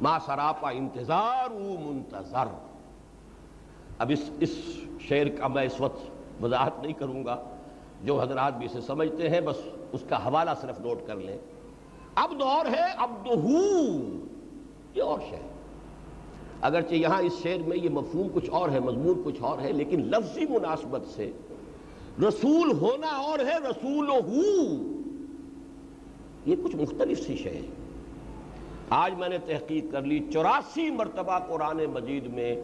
ما 0.00 0.18
سراپا 0.26 0.70
انتظار 0.70 1.50
منتظر۔ 1.80 2.54
اب 3.98 4.10
اس 4.10 4.30
اس 4.40 4.50
شعر 5.00 5.26
کا 5.38 5.48
میں 5.48 5.62
اس 5.62 5.80
وقت 5.80 6.10
وضاحت 6.42 6.82
نہیں 6.82 6.92
کروں 6.92 7.24
گا۔ 7.24 7.36
جو 8.04 8.20
حضرات 8.20 8.58
بھی 8.58 8.66
اسے 8.66 8.80
سمجھتے 8.80 9.28
ہیں، 9.28 9.40
بس 9.40 9.56
اس 9.92 10.00
کا 10.08 10.16
حوالہ 10.26 10.50
صرف 10.60 10.80
نوٹ 10.80 11.06
کر 11.06 11.16
لیں۔ 11.16 11.36
اب 12.14 12.32
دور 12.40 12.66
ہے، 12.66 12.84
اب 12.96 13.28
یہ 14.94 15.02
اور 15.02 15.18
شعر 15.30 15.46
اگرچہ 16.60 16.94
یہاں 16.94 17.22
اس 17.22 17.32
شعر 17.42 17.68
میں 17.68 17.76
یہ 17.76 17.88
مفہوم 17.88 18.28
کچھ 18.34 18.50
اور 18.50 18.68
ہے، 18.68 18.80
مضمون 18.80 19.22
کچھ 19.24 19.42
اور 19.42 19.58
ہے، 19.58 19.72
لیکن 19.72 20.00
لفظی 20.04 20.46
مناسبت 20.50 21.06
سے 21.06 21.30
رسول 22.28 22.72
ہونا 22.72 23.16
اور 23.16 23.38
ہے 23.38 23.58
رسول 23.70 24.10
یہ 26.46 26.56
کچھ 26.64 26.76
مختلف 26.76 27.26
سی 27.26 27.36
شے 27.36 27.50
ہے 27.50 27.62
آج 28.90 29.14
میں 29.18 29.28
نے 29.28 29.38
تحقیق 29.38 29.92
کر 29.92 30.02
لی، 30.02 30.18
چوراسی 30.32 30.90
مرتبہ 30.90 31.38
قرآن 31.38 31.84
مجید 31.92 32.26
میں 32.26 32.54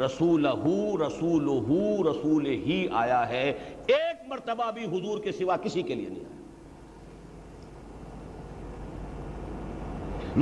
رسول 0.00 0.46
ہو 0.46 1.06
رسول 1.06 1.48
ہو 1.48 2.10
رسول 2.10 2.46
ہی 2.46 2.88
آیا 2.92 3.28
ہے۔ 3.28 3.52
ایک 3.86 4.28
مرتبہ 4.28 4.70
بھی 4.70 4.84
حضور 4.84 5.18
کے 5.18 5.32
سوا 5.32 5.56
کسی 5.56 5.82
کے 5.82 5.94
لیے 5.94 6.08
نہیں 6.08 6.24
آیا۔ 6.24 6.36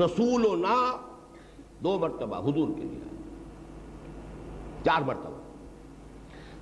رسول 0.04 0.46
و 0.46 0.56
نا 0.56 0.96
دو 1.84 1.98
مرتبہ 1.98 2.38
حضور 2.38 2.68
کے 2.76 2.82
لیے 2.82 3.00
آیا۔ 3.00 3.22
چار 4.84 5.02
مرتبہ۔ 5.02 5.34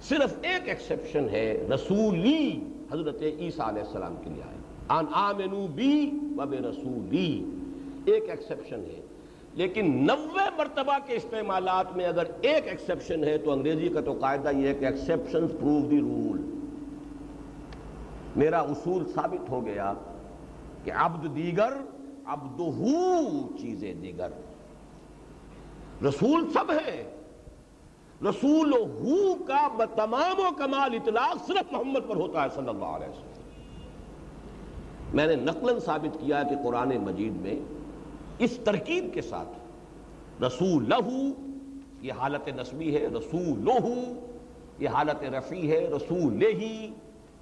صرف 0.02 0.34
ایک 0.42 0.68
ایکسپشن 0.68 1.28
ہے، 1.28 1.66
رسولی 1.74 2.60
حضرت 2.92 3.22
عیسیٰ 3.22 3.68
علیہ 3.68 3.82
السلام 3.82 4.14
کے 4.24 4.30
لیے 4.30 4.42
آیا۔ 4.42 4.98
ان 4.98 5.06
آمنو 5.12 5.66
بی 5.66 6.10
وب 6.36 6.52
رسولی 6.52 7.44
ایک 8.04 8.30
ایکسپشن 8.30 8.80
ہے۔ 8.80 9.01
لیکن 9.54 10.06
نوے 10.06 10.44
مرتبہ 10.56 10.98
کے 11.06 11.14
استعمالات 11.14 11.96
میں 11.96 12.06
اگر 12.06 12.24
ایک 12.40 12.68
ایکسپشن 12.68 13.24
ہے 13.24 13.38
تو 13.38 13.52
انگریزی 13.52 13.88
کا 13.88 14.00
تو 14.00 14.12
قاعدہ 14.12 14.50
یہ 14.56 14.68
ہے 14.68 14.74
کہ 14.74 14.84
ایکسپشن 14.84 15.48
پروو 15.48 15.80
دی 15.90 16.00
رول 16.00 16.40
میرا 18.36 18.60
اصول 18.60 19.04
ثابت 19.14 19.50
ہو 19.50 19.66
گیا 19.66 19.92
کہ 20.84 20.92
عبد 20.92 21.36
دیگر 21.36 21.72
عبد 22.24 22.60
چیزیں 23.60 23.94
دیگر. 23.94 24.28
رسول 26.04 26.50
سب 26.52 26.70
ہے 26.70 27.02
رسول 28.28 28.72
ہو 28.72 29.34
کا 29.34 29.84
تمام 29.94 30.40
و 30.40 30.50
کمال 30.58 30.94
اطلاق 30.94 31.46
صرف 31.46 31.72
محمد 31.72 32.08
پر 32.08 32.16
ہوتا 32.16 32.42
ہے 32.42 32.48
صلی 32.54 32.68
اللہ 32.68 32.84
علیہ 32.84 33.08
وسلم. 33.08 33.30
میں 35.14 35.26
نے 35.26 35.36
نقلن 35.36 35.80
ثابت 35.80 36.20
کیا 36.20 36.42
کہ 36.42 36.56
قرآن 36.64 36.96
مجید 36.96 37.32
میں 37.36 37.56
اس 38.44 38.58
ترکیب 38.64 39.04
کے 39.14 39.22
ساتھ 39.22 40.42
رسول 40.42 40.88
لہو 40.88 41.20
یہ 42.00 42.12
حالت 42.12 42.48
نسبی 42.56 42.96
ہے 42.96 43.06
رسول 43.06 43.64
لہو 43.64 43.94
یہ 44.78 44.88
حالت 44.88 45.24
رفی 45.24 45.70
ہے 45.70 45.88
رسول 45.96 46.38
لہی 46.38 46.90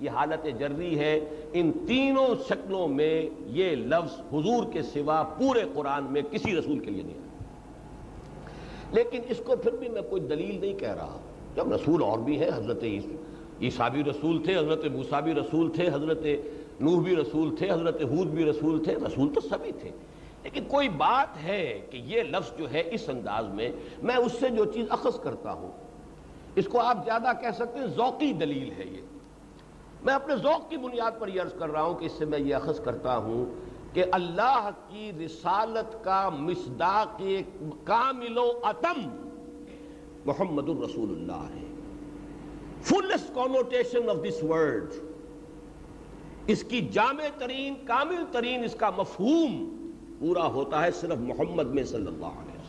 یہ 0.00 0.10
حالت 0.10 0.46
جری 0.58 0.98
ہے۔ 0.98 1.20
ان 1.52 1.70
تینوں 1.86 2.34
شکلوں 2.48 2.88
میں 2.88 3.28
یہ 3.46 3.76
لفظ 3.76 4.20
حضور 4.32 4.72
کے 4.72 4.82
سوا 4.82 5.22
پورے 5.22 5.62
قرآن 5.74 6.04
میں 6.04 6.22
کسی 6.30 6.56
رسول 6.56 6.78
کے 6.78 6.90
لیے 6.90 7.02
نہیں 7.02 7.18
آیا 7.18 7.28
لیکن 8.92 9.20
اس 9.28 9.40
کو 9.46 9.56
پھر 9.56 9.72
بھی 9.72 9.88
میں 9.88 10.02
کوئی 10.02 10.22
دلیل 10.22 10.60
نہیں 10.60 10.78
کہہ 10.78 10.94
رہا۔ 10.94 11.18
جب 11.54 11.72
رسول 11.72 12.02
اور 12.02 12.18
بھی 12.18 12.40
ہے 12.40 12.48
حضرت 12.48 12.82
عیسیٰ 12.82 13.90
بھی 13.90 14.04
رسول 14.04 14.42
تھے، 14.42 14.58
حضرت 14.58 14.84
موسیٰ 14.84 15.22
بھی 15.22 15.34
رسول 15.34 15.70
تھے، 15.70 15.88
حضرت 15.88 16.26
نوح 16.80 17.02
بھی 17.02 17.16
رسول 17.16 17.56
تھے، 17.56 17.70
حضرت 17.70 18.02
حود 18.02 18.26
بھی 18.26 18.44
رسول 18.44 18.84
تھے، 18.84 18.94
رسول 18.94 19.34
تو 19.34 19.40
سبھی 19.40 19.72
تھے۔ 19.72 19.90
لیکن 20.42 20.64
کوئی 20.64 20.88
بات 20.88 21.42
ہے 21.44 21.80
کہ 21.90 21.96
یہ 21.96 22.22
لفظ 22.22 22.58
جو 22.58 22.70
ہے 22.70 22.82
اس 22.90 23.08
انداز 23.08 23.48
میں 23.48 23.72
میں 24.02 24.16
اس 24.16 24.32
سے 24.40 24.48
جو 24.48 24.64
چیز 24.64 24.86
اخذ 24.90 25.20
کرتا 25.20 25.52
ہوں، 25.52 25.72
اس 26.54 26.68
کو 26.68 26.80
آپ 26.80 27.04
زیادہ 27.04 27.32
کہہ 27.40 27.56
سکتے 27.56 27.78
ہیں 27.78 27.86
ذوقی 27.86 28.32
دلیل 28.32 28.70
ہے 28.78 28.84
یہ۔ 28.84 29.00
میں 30.02 30.14
اپنے 30.14 30.36
ذوق 30.36 30.70
کی 30.70 30.76
بنیاد 30.76 31.10
پر 31.18 31.28
یہ 31.28 31.42
عرض 31.42 31.54
کر 31.58 31.70
رہا 31.70 31.82
ہوں 31.82 31.94
کہ 31.94 32.04
اس 32.04 32.12
سے 32.12 32.24
میں 32.24 32.38
یہ 32.38 32.54
اخذ 32.54 32.80
کرتا 32.80 33.16
ہوں 33.16 33.44
کہ 33.94 34.04
اللہ 34.12 34.68
کی 34.88 35.12
رسالت 35.24 36.04
کا 36.04 36.28
مصداق 36.28 37.22
کامل 37.84 38.38
و 38.38 38.60
اتم 38.62 39.08
محمد 40.24 40.68
الرسول 40.68 41.10
اللہ 41.10 41.46
ہے۔ 41.54 41.64
First 42.82 43.34
connotation 43.34 44.10
of 44.10 44.16
this 44.28 44.42
word 44.42 44.94
اس 46.46 46.62
کی 46.64 46.80
جامع 46.80 47.26
ترین، 47.38 47.74
کامل 47.86 48.24
ترین 48.32 48.64
اس 48.64 48.74
کا 48.74 48.90
مفہوم 48.90 49.79
پورا 50.20 50.46
ہوتا 50.46 50.82
ہے 50.82 50.90
صرف 50.90 51.18
محمد 51.18 51.66
میں 51.66 51.84
صلی 51.84 52.06
اللہ 52.06 52.26
علیہ 52.26 52.58
وسلم۔ 52.60 52.68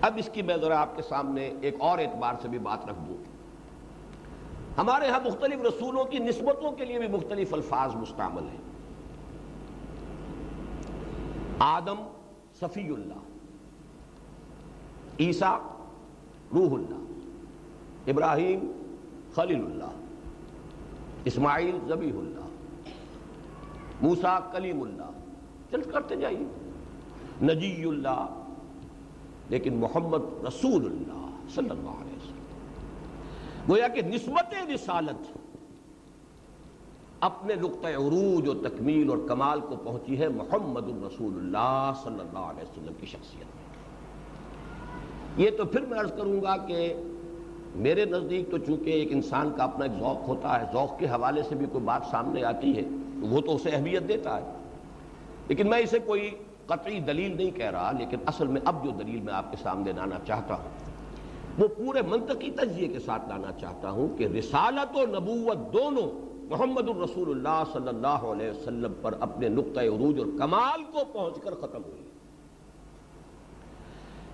اب 0.00 0.12
اس 0.16 0.28
کی 0.32 0.42
میں 0.42 0.56
ذرا 0.56 0.80
آپ 0.80 0.96
کے 0.96 1.02
سامنے 1.02 1.52
ایک 1.60 1.74
اور 1.78 1.98
اعتبار 1.98 2.34
سے 2.42 2.48
بھی 2.48 2.58
بات 2.58 2.84
رکھ 2.84 2.98
دوں 3.08 3.16
ہمارے 4.78 5.08
ہاں 5.08 5.20
مختلف 5.24 5.60
رسولوں 5.60 6.04
کی 6.04 6.18
نسبتوں 6.18 6.72
کے 6.72 6.84
لیے 6.84 6.98
بھی 6.98 7.08
مختلف 7.08 7.54
الفاظ 7.54 7.94
مستعمل 7.94 8.42
ہیں۔ 8.42 8.62
آدم 11.58 12.02
صفی 12.60 12.88
اللہ، 12.88 13.22
عیسیٰ 15.20 15.56
روح 16.54 16.72
اللہ، 16.78 18.10
ابراہیم 18.10 18.70
خلیل 19.34 19.64
اللہ، 19.64 19.92
اسماعیل 21.24 21.78
زبیح 21.88 22.18
اللہ، 22.18 22.48
موسیٰ 24.02 24.38
کلیم 24.52 24.82
اللہ۔ 24.82 25.10
چل 25.70 25.82
کرتے 25.82 26.16
جائیے۔ 26.16 26.44
نجی 27.42 27.84
اللہ، 27.84 28.26
لیکن 29.48 29.74
محمد 29.74 30.44
رسول 30.46 30.86
اللہ 30.86 31.26
صلی 31.54 31.70
اللہ 31.70 31.94
علیہ 32.00 32.16
وسلم۔ 32.16 32.42
گویا 33.68 33.88
کہ 33.88 34.02
نسبت 34.02 34.54
رسالت 34.74 35.38
اپنے 37.20 37.54
نقطۂ 37.54 37.86
عروج 37.86 38.48
و 38.48 38.54
تکمیل 38.54 39.10
اور 39.10 39.18
کمال 39.28 39.60
کو 39.60 39.76
پہنچی 39.76 40.18
ہے 40.18 40.28
محمد 40.28 40.82
الرسول 40.82 41.32
اللہ 41.36 41.92
صلی 42.04 42.20
اللہ 42.20 42.38
علیہ 42.38 42.62
وسلم 42.62 42.92
کی 43.00 43.06
شخصیت 43.06 43.44
میں۔ 43.44 43.64
یہ 45.36 45.50
تو 45.56 45.64
پھر 45.64 45.80
میں 45.80 46.00
عرض 46.00 46.12
کروں 46.12 46.42
گا 46.42 46.56
کہ 46.56 46.94
میرے 47.76 48.04
نزدیک 48.04 48.50
تو 48.50 48.58
چونکہ 48.58 48.90
ایک 48.90 49.08
انسان 49.10 49.50
کا 49.56 49.64
اپنا 49.64 49.84
ایک 49.84 49.92
ذوق 49.98 50.28
ہوتا 50.28 50.60
ہے، 50.60 50.66
ذوق 50.72 50.98
کے 50.98 51.06
حوالے 51.06 51.42
سے 51.42 51.54
بھی 51.54 51.66
کوئی 51.72 51.84
بات 51.84 52.02
سامنے 52.10 52.44
آتی 52.44 52.76
ہے، 52.76 52.82
وہ 53.20 53.40
تو 53.40 53.54
اسے 53.54 53.70
اہمیت 53.70 54.08
دیتا 54.08 54.36
ہے۔ 54.36 54.63
لیکن 55.48 55.70
میں 55.70 55.78
اسے 55.78 55.98
کوئی 55.98 56.30
قطعی 56.66 57.00
دلیل 57.00 57.36
نہیں 57.36 57.50
کہہ 57.50 57.70
رہا، 57.70 57.90
لیکن 57.98 58.18
اصل 58.26 58.46
میں 58.46 58.60
اب 58.64 58.84
جو 58.84 58.90
دلیل 58.90 59.20
میں 59.20 59.32
آپ 59.34 59.50
کے 59.50 59.56
سامنے 59.62 59.92
لانا 59.92 60.18
چاہتا 60.26 60.54
ہوں، 60.54 60.68
وہ 61.58 61.68
پورے 61.68 62.02
منطقی 62.02 62.50
تجزیے 62.50 62.88
کے 62.88 62.98
ساتھ 62.98 63.28
لانا 63.28 63.52
چاہتا 63.52 63.90
ہوں 63.90 64.16
کہ 64.18 64.26
رسالت 64.26 64.96
و 64.96 65.04
نبوت 65.06 65.72
دونوں 65.72 66.06
محمد 66.50 66.88
الرسول 66.88 67.28
اللہ 67.30 67.62
صلی 67.72 67.88
اللہ 67.88 68.24
علیہ 68.30 68.50
وسلم 68.50 68.92
پر 69.02 69.14
اپنے 69.20 69.48
نقطۂ 69.48 69.80
عروج 69.80 70.18
اور 70.18 70.26
کمال 70.38 70.82
کو 70.92 71.04
پہنچ 71.12 71.38
کر 71.40 71.54
ختم 71.60 71.82
ہوئی۔ 71.84 72.02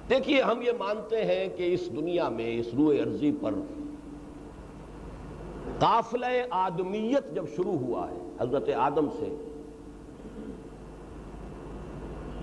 دیکھیے، 0.09 0.41
ہم 0.43 0.63
یہ 0.63 0.73
مانتے 0.79 1.25
ہیں 1.25 1.49
کہ 1.57 1.75
اس 1.75 1.89
دنیا 1.97 2.29
میں، 2.29 2.51
اس 2.61 2.75
روئے 2.77 3.01
عرضی 3.01 3.33
پر 3.41 3.55
قافلہ 5.79 6.27
آدمیت 6.51 7.35
جب 7.35 7.45
شروع 7.57 7.79
ہوا 7.79 8.11
ہے، 8.11 8.19
حضرت 8.41 8.69
آدم 8.79 9.09
سے 9.19 9.29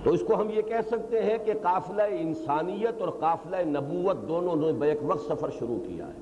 تو 0.04 0.10
اس 0.10 0.20
کو 0.26 0.40
ہم 0.40 0.50
یہ 0.50 0.62
کہہ 0.62 0.80
سکتے 0.86 1.22
ہیں 1.22 1.38
کہ 1.44 1.52
قافلہ 1.62 2.02
انسانیت 2.02 3.00
اور 3.00 3.08
قافلہ 3.08 3.56
نبوت 3.56 4.28
دونوں 4.28 4.56
نے 4.56 4.72
بیک 4.72 4.98
وقت 5.02 5.26
سفر 5.28 5.50
شروع 5.58 5.78
کیا 5.86 6.06
ہے۔ 6.06 6.18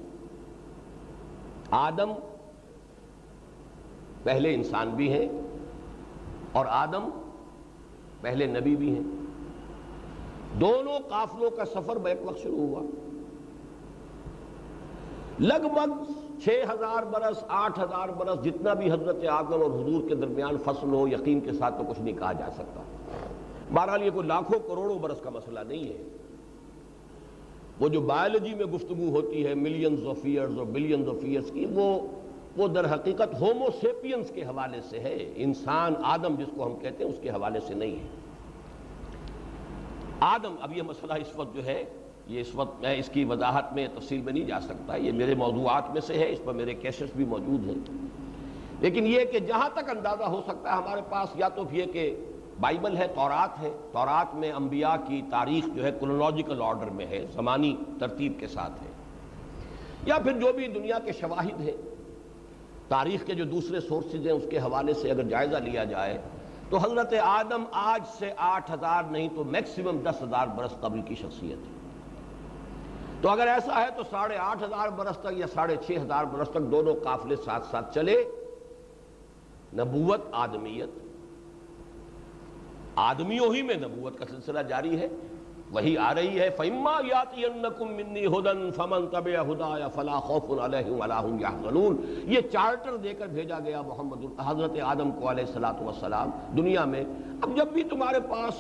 آدم 1.70 2.12
پہلے 4.22 4.54
انسان 4.54 4.90
بھی 4.90 5.12
ہیں 5.12 5.28
اور 6.52 6.66
آدم 6.68 7.08
پہلے 8.20 8.46
نبی 8.46 8.76
بھی 8.76 8.94
ہیں۔ 8.94 9.02
دونوں 10.60 10.98
قافلوں 11.08 11.50
کا 11.50 11.64
سفر 11.64 11.96
بیک 11.96 12.18
وقت 12.24 12.38
شروع 12.38 12.58
ہوا۔ 12.58 12.82
لگ 15.38 15.68
بھگ 15.74 16.12
چھ 16.44 16.48
ہزار 16.48 17.02
برس، 17.02 17.44
آٹھ 17.48 17.80
ہزار 17.80 18.08
برس 18.08 18.44
جتنا 18.44 18.74
بھی 18.74 18.92
حضرت 18.92 19.16
آدم 19.30 19.52
اور 19.52 19.70
حضور 19.70 20.08
کے 20.08 20.14
درمیان 20.14 20.56
فصل 20.64 20.92
ہو، 20.92 21.08
یقین 21.08 21.40
کے 21.40 21.52
ساتھ 21.52 21.74
تو 21.78 21.84
کچھ 21.90 22.00
نہیں 22.00 22.18
کہا 22.18 22.32
جا 22.32 22.48
سکتا۔ 22.54 22.82
بہرحال 23.74 24.02
یہ 24.02 24.10
کوئی 24.10 24.26
لاکھوں 24.26 24.58
کروڑوں 24.68 24.98
برس 24.98 25.20
کا 25.20 25.30
مسئلہ 25.30 25.60
نہیں 25.68 25.88
ہے۔ 25.88 26.02
وہ 27.80 27.88
جو 27.88 28.00
بایولوجی 28.00 28.54
میں 28.54 28.66
گفتگو 28.66 29.08
ہوتی 29.08 29.46
ہے 29.46 29.54
ملینز 29.54 30.06
آف 30.06 30.18
ایئرز 30.22 30.58
اور 30.58 30.66
بلینز 30.66 31.08
آف 31.08 31.22
ایئرز 31.22 31.50
کی، 31.50 31.66
وہ 31.70 32.00
وہ 32.56 32.68
در 32.68 32.94
حقیقت 32.94 33.40
ہومو 33.40 33.66
کے 34.34 34.42
حوالے 34.42 34.80
سے 34.90 35.00
ہے۔ 35.00 35.32
انسان 35.36 35.94
آدم 36.02 36.34
جس 36.34 36.46
کو 36.56 36.66
ہم 36.66 36.76
کہتے 36.76 37.04
ہیں، 37.04 37.10
اس 37.10 37.18
کے 37.22 37.30
حوالے 37.30 37.60
سے 37.60 37.74
نہیں 37.74 37.96
ہے۔ 37.96 38.08
آدم، 40.20 40.54
اب 40.60 40.76
یہ 40.76 40.82
مسئلہ 40.82 41.12
اس 41.12 41.36
وقت 41.36 41.56
جو 41.56 41.64
ہے، 41.64 41.84
یہ 42.26 42.40
اس 42.40 42.54
وقت 42.54 42.80
میں، 42.80 42.96
اس 42.96 43.08
کی 43.08 43.24
وضاحت 43.24 43.72
میں 43.72 43.88
تفصیل 43.94 44.20
میں 44.20 44.32
نہیں 44.32 44.44
جا 44.44 44.60
سکتا۔ 44.60 44.96
یہ 44.96 45.12
میرے 45.12 45.34
موضوعات 45.34 45.90
میں 45.92 46.00
سے 46.00 46.14
ہے، 46.14 46.32
اس 46.32 46.38
پر 46.44 46.52
میرے 46.52 46.74
کیسز 46.74 47.12
بھی 47.16 47.24
موجود 47.24 47.68
ہیں۔ 47.68 48.06
لیکن 48.80 49.06
یہ 49.06 49.24
کہ 49.24 49.38
جہاں 49.38 49.68
تک 49.74 49.90
اندازہ 49.90 50.24
ہو 50.24 50.42
سکتا 50.46 50.72
ہے، 50.72 50.76
ہمارے 50.76 51.00
پاس 51.10 51.28
یا 51.34 51.48
تو 51.48 51.62
یہ 51.72 51.84
کہ 51.92 52.24
بائبل 52.60 52.96
ہے، 52.96 53.06
تورات 53.08 53.62
ہے۔ 53.62 53.70
تورات 53.92 54.34
میں 54.34 54.52
انبیاء 54.52 54.94
کی 55.08 55.22
تاریخ 55.30 55.68
جو 55.74 55.84
ہے 55.84 55.90
کلونوجیکل 56.00 56.62
آرڈر 56.62 56.90
میں 56.90 57.06
ہے، 57.06 57.26
زمانی 57.32 57.76
ترتیب 58.00 58.32
کے 58.38 58.46
ساتھ 58.46 58.82
ہے۔ 58.82 58.88
یا 60.06 60.18
پھر 60.18 60.32
جو 60.32 60.52
بھی 60.52 60.68
دنیا 60.68 60.98
کے 60.98 61.12
شواہد 61.12 61.60
ہے 61.60 61.72
تاریخ 62.88 63.26
کے 63.26 63.34
جو 63.34 63.44
دوسرے 63.44 63.80
سورسز 63.80 64.26
ہیں، 64.26 64.32
اس 64.32 64.44
کے 64.50 64.58
حوالے 64.58 64.94
سے 64.94 65.10
اگر 65.10 65.22
جائزہ 65.22 65.56
لیا 65.56 65.84
جائے، 65.84 66.18
تو 66.70 66.76
حضرت 66.76 67.14
آدم 67.22 67.64
آج 67.72 68.02
سے 68.18 68.32
آٹھ 68.36 68.72
ہزار 68.72 69.02
نہیں 69.10 69.28
تو 69.36 69.44
میکسیمم 69.44 69.98
دس 69.98 70.22
ہزار 70.22 70.46
برس 70.46 70.72
قبل 70.80 71.02
کی 71.02 71.14
شخصیت 71.14 71.58
ہے۔ 71.58 71.76
تو 73.20 73.28
اگر 73.28 73.48
ایسا 73.48 73.80
ہے 73.80 73.86
تو 73.96 74.02
ساڑھے 74.10 74.36
آٹھ 74.36 74.62
ہزار 74.62 74.88
برس 74.88 75.18
تک 75.18 75.28
یا 75.30 75.46
ساڑھے 75.46 75.76
چھ 75.86 75.90
ہزار 76.02 76.24
برس 76.24 76.48
تک 76.48 76.70
دونوں 76.70 76.94
قافلے 76.94 77.36
ساتھ 77.36 77.66
ساتھ 77.66 77.94
چلے۔ 77.94 78.24
نبوت، 79.74 80.20
آدمیت 80.32 81.05
آدمیوں 82.96 83.54
ہی 83.54 83.62
میں 83.62 83.74
نبوت 83.74 84.18
کا 84.18 84.24
سلسلہ 84.30 84.60
جاری 84.60 85.00
ہے۔ 85.00 85.08
وہی 85.70 85.98
آ 85.98 86.14
رہی 86.14 86.40
ہے، 86.40 86.50
فَإِمَّا 86.56 87.00
يَاتِيَنَّكُم 87.06 87.88
مِّنِّي 87.88 88.26
هُدًى 88.26 88.70
فَمَن 88.70 89.06
تَبِعَ 89.06 89.44
هُدَايَ 89.46 89.84
فَلَا 89.94 90.20
خَوْفٌ 90.20 90.64
عَلَيْهِمْ 90.64 91.02
وَلَا 91.02 91.26
هُمْ 91.26 91.40
يَحْزَنُونَ۔ 91.40 91.96
یہ 92.30 92.40
چارٹر 92.52 92.96
دے 92.96 93.14
کر 93.14 93.26
بھیجا 93.26 93.58
گیا 93.58 93.82
محمد 93.82 94.40
حضرت 94.46 94.70
آدم 94.82 95.10
کو 95.10 95.30
علیہ 95.30 95.44
الصلوۃ 95.44 95.82
والسلام 95.82 96.30
دنیا 96.56 96.84
میں۔ 96.84 97.04
اب 97.42 97.56
جب 97.56 97.66
بھی 97.68 97.82
تمہارے 97.82 98.20
پاس 98.20 98.54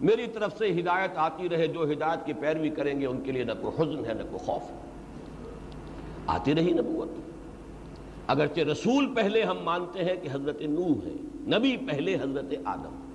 میری 0.00 0.26
طرف 0.26 0.58
سے 0.58 0.80
ہدایت 0.80 1.10
آتی 1.16 1.48
رہے، 1.48 1.66
جو 1.66 1.92
ہدایت 1.92 2.26
کی 2.26 2.32
پیروی 2.32 2.70
کریں 2.70 3.00
گے، 3.00 3.06
ان 3.06 3.20
کے 3.20 3.32
لیے 3.32 3.44
نہ 3.44 3.52
کوئی 3.60 3.82
حزن 3.82 4.04
ہے، 4.06 4.14
نہ 4.14 4.22
کوئی 4.22 4.38
خوف۔ 4.38 4.62
ہے 4.62 4.76
آتی 6.26 6.54
رہی 6.54 6.72
نبوت۔ 6.72 7.08
اگرچہ 8.26 8.60
رسول 8.60 9.14
پہلے 9.14 9.42
ہم 9.42 9.56
مانتے 9.64 10.04
ہیں 10.04 10.14
کہ 10.22 10.28
حضرت 10.32 10.62
نوح 10.62 11.06
ہے، 11.06 11.14
نبی 11.58 11.76
پہلے 11.76 12.14
حضرت 12.14 12.54
آدم۔ 12.64 12.94
ہے 12.94 13.11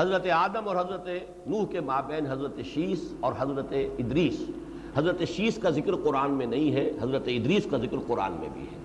حضرت 0.00 0.26
آدم 0.32 0.68
اور 0.68 0.76
حضرت 0.76 1.08
نوح 1.46 1.66
کے 1.66 1.80
مابین، 1.80 2.26
حضرت 2.26 2.60
شیس 2.74 3.14
اور 3.20 3.32
حضرت 3.38 3.72
ادریس۔ 3.98 4.42
حضرت 4.94 5.22
شیس 5.28 5.58
کا 5.58 5.70
ذکر 5.70 5.94
قرآن 5.94 6.30
میں 6.30 6.46
نہیں 6.46 6.72
ہے، 6.72 6.90
حضرت 7.02 7.22
ادریس 7.26 7.66
کا 7.70 7.76
ذکر 7.76 7.96
قرآن 8.06 8.32
میں 8.32 8.48
بھی 8.52 8.62
ہے۔ 8.62 8.78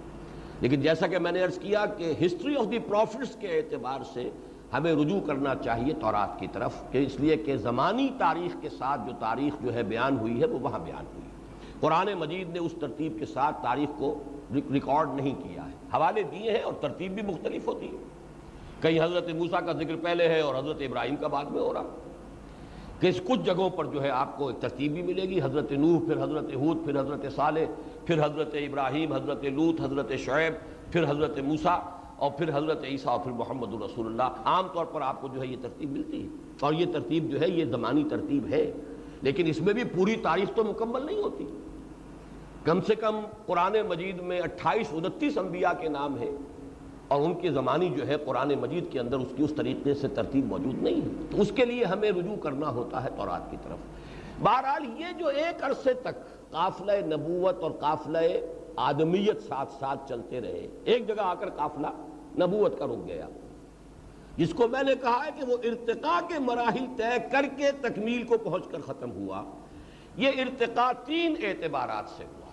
لیکن 0.62 0.82
جیسا 0.82 1.08
کہ 1.08 1.19
میں 1.19 1.32
نے 1.32 1.43
عرض 1.43 1.60
کیا 1.60 1.86
کہ 1.86 2.13
ہسٹری 2.25 2.56
آف 2.56 2.71
دی 2.71 2.80
پروفٹس 2.80 3.36
کے 3.36 3.47
اعتبار 3.47 3.99
سے 4.13 4.30
ہمیں 4.73 4.95
رجوع 4.95 5.19
کرنا 5.19 5.56
چاہیے 5.56 5.93
تورات 5.93 6.39
کی 6.39 6.47
طرف، 6.54 6.71
کہ 6.91 6.97
اس 6.97 7.19
لیے 7.19 7.36
کہ 7.36 7.58
زمانی 7.58 8.10
تاریخ 8.17 8.62
کے 8.62 8.69
ساتھ 8.69 9.01
جو 9.06 9.12
تاریخ 9.19 9.63
جو 9.63 9.73
ہے 9.73 9.84
بیان 9.84 10.17
ہوئی 10.19 10.41
ہے، 10.41 10.45
وہ 10.45 10.60
وہاں 10.60 10.80
بیان 10.80 11.06
ہوئی 11.06 11.25
قرآن 11.80 12.08
مجید 12.19 12.49
نے 12.49 12.60
اس 12.60 12.71
ترتیب 12.80 13.19
کے 13.19 13.25
ساتھ 13.25 13.63
تاریخ 13.63 13.99
کو 13.99 14.23
ریکارڈ 14.73 15.10
نہیں 15.15 15.36
کیا 15.36 15.65
ہے۔ 15.65 15.73
حوالے 15.93 16.23
دیے 16.23 16.51
ہیں 16.51 16.62
اور 16.62 16.73
ترتیب 16.82 17.12
بھی 17.12 17.21
مختلف 17.21 17.67
ہوتی 17.67 17.88
ہے۔ 17.88 18.24
کہیں 18.81 19.03
حضرت 19.03 19.29
موسیٰ 19.29 19.65
کا 19.65 19.71
ذکر 19.71 19.95
پہلے 20.01 20.27
ہے 20.27 20.39
اور 20.39 20.55
حضرت 20.55 20.75
ابراہیم 20.79 21.15
کا 21.15 21.27
بعد 21.27 21.45
میں 21.45 21.61
ہو 21.61 21.73
رہا 21.73 21.83
کہ 22.99 23.07
اس 23.07 23.21
کچھ 23.25 23.39
جگہوں 23.45 23.69
پر 23.69 23.85
جو 23.85 24.03
ہے 24.03 24.09
آپ 24.09 24.38
کو 24.38 24.47
ایک 24.47 24.61
ترتیب 24.61 24.93
بھی 24.93 25.01
ملے 25.01 25.21
گی، 25.21 25.41
حضرت 25.41 25.71
نوح، 25.71 25.99
پھر 25.99 26.23
حضرت 26.23 26.55
حود 26.55 26.85
پھر 26.85 26.99
حضرت 26.99 27.25
صالح، 27.35 27.65
پھر 28.05 28.25
حضرت 28.25 28.53
ابراہیم، 28.53 29.13
حضرت 29.13 29.43
لوت 29.43 29.81
حضرت 29.81 30.11
شعیب، 30.17 30.53
پھر 30.91 31.03
حضرت 31.09 31.39
موسیٰ 31.39 31.79
اور 32.17 32.31
پھر 32.31 32.57
حضرت 32.57 32.83
عیسیٰ 32.83 33.11
اور 33.11 33.19
پھر 33.19 33.31
محمد 33.31 33.73
الرسول 33.73 34.07
اللہ۔ 34.07 34.41
عام 34.45 34.67
طور 34.73 34.85
پر 34.85 35.01
آپ 35.01 35.21
کو 35.21 35.27
جو 35.27 35.41
ہے 35.41 35.47
یہ 35.47 35.55
ترتیب 35.61 35.91
ملتی 35.91 36.23
ہے 36.23 36.27
اور 36.59 36.73
یہ 36.73 36.85
ترتیب 36.93 37.31
جو 37.31 37.41
ہے 37.41 37.49
یہ 37.49 37.65
زمانی 37.65 38.03
ترتیب 38.09 38.53
ہے۔ 38.53 38.73
لیکن 39.21 39.47
اس 39.47 39.61
میں 39.61 39.73
بھی 39.73 39.83
پوری 39.83 40.15
تاریخ 40.15 40.55
تو 40.55 40.63
مکمل 40.63 41.05
نہیں 41.05 41.21
ہوتی۔ 41.21 41.45
کم 42.63 42.81
سے 42.81 42.95
کم 42.95 43.19
قرآن 43.45 43.75
مجید 43.89 44.21
میں 44.21 44.41
اٹھائیس، 44.41 44.88
انتیس 44.91 45.38
انبیاء 45.38 45.81
کے 45.81 45.89
نام 45.89 46.17
ہیں۔ 46.17 46.31
اور 47.07 47.21
ان 47.21 47.33
کی 47.33 47.49
زمانی 47.49 47.89
جو 47.89 48.07
ہے 48.07 48.15
قرآن 48.25 48.53
مجید 48.61 48.91
کے 48.91 48.99
اندر 48.99 49.17
اس 49.17 49.27
کی 49.37 49.43
اس 49.43 49.53
طریقے 49.57 49.93
سے 49.93 50.07
ترتیب 50.07 50.45
موجود 50.45 50.83
نہیں 50.83 51.01
ہے۔ 51.01 51.07
تو 51.31 51.41
اس 51.41 51.51
کے 51.55 51.65
لیے 51.65 51.83
ہمیں 51.83 52.11
رجوع 52.11 52.35
کرنا 52.35 52.69
ہوتا 52.69 53.03
ہے 53.03 53.09
تورات 53.17 53.51
کی 53.51 53.57
طرف۔ 53.63 53.77
بہرحال 54.43 54.85
یہ 55.01 55.05
جو 55.19 55.27
ایک 55.27 55.63
عرصے 55.63 55.93
تک 55.93 56.15
قافلہ 56.51 56.91
نبوت 57.05 57.63
اور 57.63 57.71
قافلہ 57.71 58.17
آدمیت 58.75 59.47
ساتھ 59.47 59.71
ساتھ 59.79 60.09
چلتے 60.09 60.41
رہے، 60.41 60.67
ایک 60.83 61.07
جگہ 61.07 61.21
آ 61.21 61.33
کر 61.33 61.49
قافلہ 61.49 61.87
نبوت 62.39 62.79
کا 62.79 62.85
رک 62.85 63.07
گیا۔ 63.07 63.27
جس 64.37 64.53
کو 64.53 64.67
میں 64.67 64.83
نے 64.83 64.95
کہا 65.01 65.25
ہے 65.25 65.29
کہ 65.39 65.45
وہ 65.45 65.57
ارتقاء 65.63 66.27
کے 66.27 66.39
مراحل 66.39 66.85
طے 66.97 67.29
کر 67.31 67.45
کے 67.57 67.71
تکمیل 67.81 68.23
کو 68.23 68.37
پہنچ 68.37 68.63
کر 68.71 68.77
ختم 68.85 69.11
ہوا۔ 69.11 69.43
یہ 70.17 70.27
ارتقاء 70.27 70.91
تین 71.05 71.35
اعتبارات 71.43 72.09
سے 72.17 72.23
ہوا۔ 72.23 72.44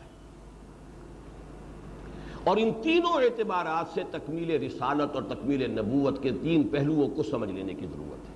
اور 2.44 2.56
ان 2.56 2.72
تینوں 2.82 3.22
اعتبارات 3.22 3.94
سے 3.94 4.02
تکمیل 4.10 4.50
رسالت 4.50 5.14
اور 5.14 5.22
تکمیل 5.22 5.70
نبوت 5.70 6.22
کے 6.22 6.30
تین 6.42 6.68
پہلوؤں 6.68 7.08
کو 7.08 7.22
سمجھ 7.22 7.50
لینے 7.50 7.74
کی 7.74 7.86
ضرورت 7.86 8.28
ہے۔ 8.28 8.32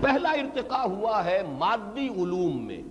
پہلا 0.00 0.30
ارتقاء 0.30 0.84
ہوا 0.84 1.24
ہے 1.24 1.42
مادی 1.58 2.08
علوم 2.08 2.66
میں۔ 2.66 2.82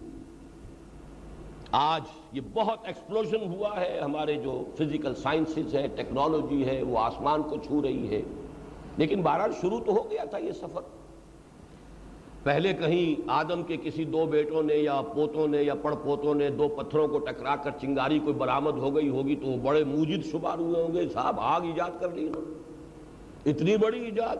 آج 1.71 2.01
یہ 2.31 2.41
بہت 2.53 2.79
ایکسپلوژن 2.83 3.53
ہوا 3.53 3.81
ہے۔ 3.81 3.99
ہمارے 3.99 4.35
جو 4.35 4.63
فزیکل 4.77 5.15
سائنسز 5.15 5.75
ہے 5.75 5.87
ٹیکنالوجی 5.95 6.65
ہے، 6.65 6.83
وہ 6.83 6.99
آسمان 6.99 7.43
کو 7.43 7.55
چھو 7.57 7.81
رہی 7.81 8.15
ہے۔ 8.15 8.21
لیکن 8.97 9.21
بہرحال 9.21 9.51
شروع 9.61 9.79
تو 9.85 9.91
ہو 9.91 10.11
گیا 10.11 10.23
تھا 10.23 10.37
یہ 10.37 10.51
سفر۔ 10.51 10.81
پہلے 12.49 12.73
کہیں 12.73 13.21
آدم 13.27 13.63
کے 13.63 13.77
کسی 13.77 14.05
دو 14.05 14.25
بیٹوں 14.25 14.63
نے 14.63 14.75
یا 14.75 15.01
پوتوں 15.01 15.47
نے 15.47 15.63
یا 15.63 15.73
پڑ 15.75 15.95
پوتوں 15.95 16.35
نے 16.35 16.49
دو 16.49 16.67
پتھروں 16.67 17.07
کو 17.07 17.19
ٹکرا 17.19 17.55
کر 17.55 17.71
چنگاری 17.81 18.19
کوئی 18.19 18.33
برآمد 18.33 18.77
ہو 18.77 18.95
گئی 18.95 19.09
ہوگی 19.09 19.35
تو 19.35 19.47
وہ 19.47 19.57
بڑے 19.57 19.83
موجد 19.83 20.25
شمار 20.31 20.57
ہوئے 20.57 20.81
ہوں 20.81 20.93
گے۔ 20.93 21.07
صاحب، 21.13 21.39
آگ 21.39 21.61
ایجاد 21.61 21.99
کر 21.99 22.09
لی 22.09 22.29
اتنی 23.45 23.77
بڑی 23.77 23.99
ایجاد۔ 24.05 24.37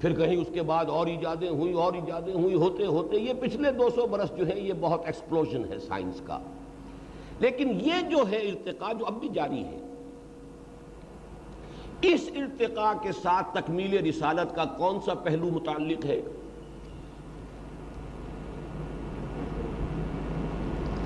پھر 0.00 0.12
کہیں 0.12 0.36
اس 0.36 0.48
کے 0.54 0.62
بعد 0.62 0.84
اور 0.84 1.06
ایجادیں 1.06 1.48
ہوئی 1.48 1.72
اور 1.72 1.94
ایجادیں 1.94 2.34
ہوئی 2.34 2.54
ہوتے 2.54 2.86
ہوتے 2.86 3.16
یہ 3.16 3.32
پچھلے 3.40 3.70
دو 3.70 3.88
سو 3.90 4.06
برس 4.06 4.36
جو 4.36 4.48
ہے 4.48 4.60
یہ 4.60 4.72
بہت 4.80 5.06
ایکسپلوژن 5.06 5.64
ہے 5.70 5.78
سائنس 5.78 6.20
کا۔ 6.26 6.38
لیکن 7.40 7.68
یہ 7.80 8.10
جو 8.10 8.30
ہے 8.30 8.36
ارتقاء 8.36 8.92
جو 8.92 9.06
اب 9.06 9.20
بھی 9.20 9.28
جاری 9.28 9.64
ہے، 9.64 9.78
اس 12.02 12.30
ارتقاء 12.36 12.92
کے 13.02 13.12
ساتھ 13.12 13.54
تکمیل 13.54 14.06
رسالت 14.06 14.54
کا 14.56 14.64
کون 14.64 15.00
سا 15.04 15.14
پہلو 15.14 15.46
متعلق 15.46 16.04
ہے؟ 16.04 16.20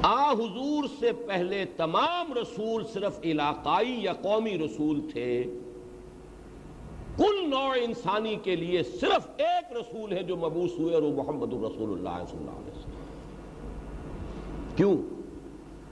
آ 0.07 0.33
حضور 0.33 0.85
سے 1.01 1.13
پہلے 1.13 1.65
تمام 1.65 2.33
رسول 2.33 2.85
صرف 2.93 3.21
علاقائی 3.25 4.03
یا 4.03 4.13
قومی 4.13 4.59
رسول 4.59 5.01
تھے۔ 5.13 5.45
کل 7.17 7.51
نوع 7.51 7.75
انسانی 7.81 8.37
کے 8.43 8.57
لیے 8.57 8.83
صرف 8.83 9.29
ایک 9.37 9.73
رسول 9.73 10.13
ہے 10.13 10.23
جو 10.23 10.37
مبوس 10.37 10.71
ہوئے 10.79 10.95
اور 10.95 11.03
وہ 11.03 11.23
محمد 11.23 11.53
الرسول 11.53 11.91
اللہ 11.91 12.25
صلی 12.31 12.39
اللہ 12.39 12.51
علیہ 12.51 12.79
وسلم۔ 12.79 12.95
کیوں؟ 14.77 14.97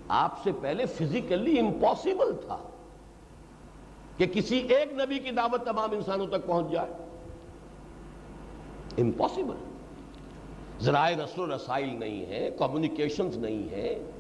آپ 0.09 0.43
سے 0.43 0.51
پہلے 0.61 0.87
فزیکلی 0.87 1.59
امپاسبل 1.61 2.37
تھا 2.47 2.59
کہ 4.17 4.27
کسی 4.27 4.59
ایک 4.59 4.93
نبی 4.93 5.19
کی 5.19 5.31
دعوت 5.31 5.65
تمام 5.65 5.91
انسانوں 5.93 6.27
تک 6.27 6.47
پہنچ 6.47 6.71
جائے۔ 6.71 6.91
امپاسبل 8.99 9.72
ذرائع 10.83 11.17
رسل 11.17 11.41
و 11.41 11.47
رسائل 11.47 11.89
نہیں 11.99 12.27
ہے 12.27 12.51
کمیونیکیشنز 12.59 13.37
نہیں 13.39 13.71
ہے 13.71 14.11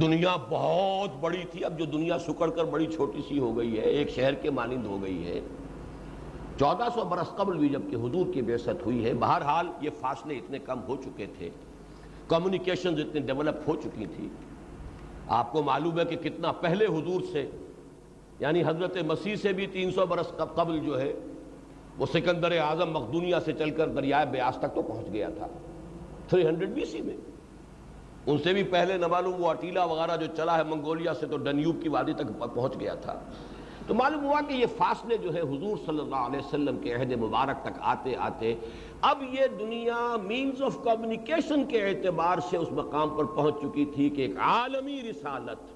دنیا 0.00 0.36
بہت 0.48 1.10
بڑی 1.20 1.42
تھی، 1.50 1.64
اب 1.64 1.78
جو 1.78 1.84
دنیا 1.84 2.18
سکڑ 2.18 2.50
کر 2.50 2.64
بڑی 2.64 2.86
چھوٹی 2.86 3.20
سی 3.28 3.38
ہو 3.38 3.56
گئی 3.58 3.76
ہے، 3.76 3.82
ایک 3.82 4.10
شہر 4.10 4.34
کے 4.34 4.50
مانند 4.50 4.86
ہو 4.86 5.02
گئی 5.02 5.26
ہے۔ 5.26 5.40
چودہ 6.58 6.88
سو 6.94 7.04
برس 7.04 7.36
قبل 7.36 7.58
بھی 7.58 7.68
جبکہ 7.68 7.96
حضور 7.96 8.32
کی 8.34 8.42
بیست 8.42 8.86
ہوئی 8.86 9.04
ہے، 9.04 9.14
بہرحال 9.14 9.66
یہ 9.80 9.90
فاصلے 10.00 10.34
اتنے 10.34 10.58
کم 10.58 10.80
ہو 10.88 10.96
چکے 10.96 11.26
تھے۔ 11.38 11.50
کمیونیکیشنز 12.28 13.00
اتنے 13.00 13.20
ڈیولپ 13.20 13.68
ہو 13.68 13.76
چکی 13.76 14.06
تھی۔ 14.16 14.28
آپ 15.28 15.52
کو 15.52 15.62
معلوم 15.62 15.98
ہے 15.98 16.04
کہ 16.04 16.16
کتنا 16.16 16.52
پہلے 16.52 16.84
حضور 16.84 17.20
سے 17.32 17.50
یعنی 18.40 18.62
حضرت 18.66 18.96
مسیح 19.06 19.36
سے 19.36 19.52
بھی 19.52 19.66
تین 19.66 19.90
سو 19.90 20.06
برس 20.06 20.32
قبل 20.54 20.78
جو 20.78 21.00
ہے، 21.00 21.12
وہ 21.98 22.06
سکندر 22.06 22.58
اعظم 22.58 22.90
مقدونیہ 22.90 23.36
سے 23.44 23.52
چل 23.52 23.70
کر 23.70 23.88
دریائے 23.88 24.26
بیاس 24.26 24.56
تک 24.56 24.74
تو 24.74 24.82
پہنچ 24.82 25.12
گیا 25.12 25.28
تھا۔ 25.38 25.46
تھری 26.32 26.46
ہنڈریڈ 26.46 26.68
بی 26.68 26.84
سی 26.84 27.00
میں۔ 27.02 27.16
ان 28.26 28.38
سے 28.38 28.52
بھی 28.52 28.62
پہلے 28.62 28.96
نہ 28.96 29.06
معلوم 29.06 29.42
وہ 29.42 29.48
اٹیلا 29.50 29.84
وغیرہ 29.84 30.16
جو 30.16 30.26
چلا 30.36 30.56
ہے 30.58 30.62
منگولیا 30.64 31.14
سے 31.14 31.26
تو 31.26 31.36
ڈنیوب 31.36 31.82
کی 31.82 31.88
وادی 31.88 32.12
تک 32.12 32.38
پہنچ 32.54 32.78
گیا 32.80 32.94
تھا۔ 32.94 33.18
تو 33.86 33.94
معلوم 33.94 34.24
ہوا 34.24 34.40
کہ 34.48 34.54
یہ 34.54 34.66
فاصلے 34.76 35.16
جو 35.16 35.34
ہے 35.34 35.40
حضور 35.40 35.76
صلی 35.86 35.98
اللہ 35.98 36.22
علیہ 36.28 36.38
وسلم 36.38 36.76
کے 36.78 36.94
عہد 36.94 37.12
مبارک 37.12 37.62
تک 37.62 37.78
آتے 37.92 38.14
آتے 38.16 38.54
اب 39.02 39.22
یہ 39.32 39.46
دنیا 39.58 40.16
مینز 40.22 40.62
آف 40.62 40.76
کمیونیکیشن 40.84 41.64
کے 41.64 41.82
اعتبار 41.88 42.38
سے 42.50 42.56
اس 42.56 42.72
مقام 42.72 43.08
پر 43.16 43.24
پہنچ 43.24 43.54
چکی 43.62 43.84
تھی 43.84 44.08
کہ 44.10 44.22
ایک 44.22 44.38
عالمی 44.38 45.00
رسالت، 45.10 45.72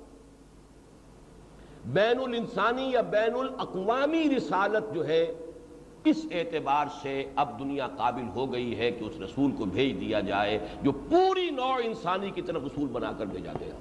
بین 1.87 2.21
الانسانی 2.21 2.91
یا 2.91 3.01
بین 3.11 3.35
الاقوامی 3.39 4.29
رسالت 4.37 4.95
جو 4.95 5.07
ہے 5.07 5.25
اس 6.07 6.27
اعتبار 6.31 6.87
سے 7.03 7.33
اب 7.37 7.59
دنیا 7.59 7.89
قابل 7.89 8.29
ہو 8.35 8.53
گئی 8.53 8.79
ہے 8.79 8.91
کہ 8.91 9.05
اس 9.05 9.21
رسول 9.21 9.53
کو 9.53 9.65
بھیج 9.65 10.01
دیا 10.01 10.21
جائے 10.21 10.59
جو 10.83 10.93
پوری 10.93 11.51
نوع 11.51 11.79
انسانی 11.85 12.31
کی 12.31 12.43
طرف 12.43 12.63
رسول 12.65 12.89
بنا 12.89 13.13
کر 13.13 13.27
بھیجا 13.27 13.53
گیا 13.61 13.75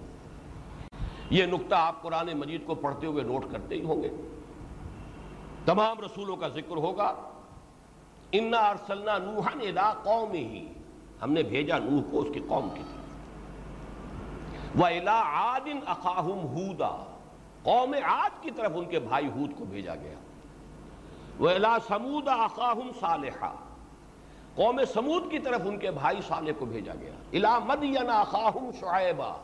یہ 1.29 1.45
نقطہ 1.45 1.75
آپ 1.75 2.01
قرآن 2.01 2.29
مجید 2.37 2.65
کو 2.65 2.75
پڑھتے 2.75 3.07
ہوئے 3.07 3.23
نوٹ 3.23 3.45
کرتے 3.51 3.75
ہی 3.75 3.83
ہوں 3.83 4.03
گے۔ 4.03 4.09
تمام 5.65 5.97
رسولوں 6.05 6.35
کا 6.35 6.47
ذکر 6.47 6.77
ہوگا۔ 6.77 7.13
انا 8.31 8.57
ارسلنا 8.57 9.17
نوحن 9.17 9.61
ادا 9.61 9.93
قوم 10.03 10.31
ہی 10.31 10.67
ہم 11.21 11.31
نے 11.31 11.43
بھیجا 11.43 11.77
نوح 11.77 12.01
کو 12.11 12.21
اس 12.21 12.27
کی 12.33 12.39
قوم 12.47 12.69
کی 12.69 12.81
طرف۔ 12.93 13.05
وہ 14.81 14.85
الا 14.85 15.21
عادن 15.21 15.79
اقاہم 15.87 16.39
ہودا۔ 16.39 17.13
قوم 17.63 17.95
عاد 18.03 18.43
کی 18.43 18.51
طرف 18.51 18.71
ان 18.75 18.85
کے 18.85 18.99
بھائی 18.99 19.27
ہود 19.27 19.51
کو 19.57 19.65
بھیجا 19.65 19.95
گیا۔ 19.95 20.15
وہ 21.39 21.49
الا 21.49 21.77
سمود 21.87 22.27
اقاہم 22.27 22.91
صالحہ 22.99 23.51
قوم 24.55 24.79
سمود 24.93 25.31
کی 25.31 25.39
طرف 25.39 25.61
ان 25.65 25.77
کے 25.77 25.91
بھائی 25.91 26.17
صالح 26.27 26.51
کو 26.59 26.65
بھیجا 26.65 26.93
گیا۔ 27.01 27.11
الا 27.33 27.59
مدین 27.59 28.09
اقاہم 28.09 28.69
شعیبہ 28.79 29.35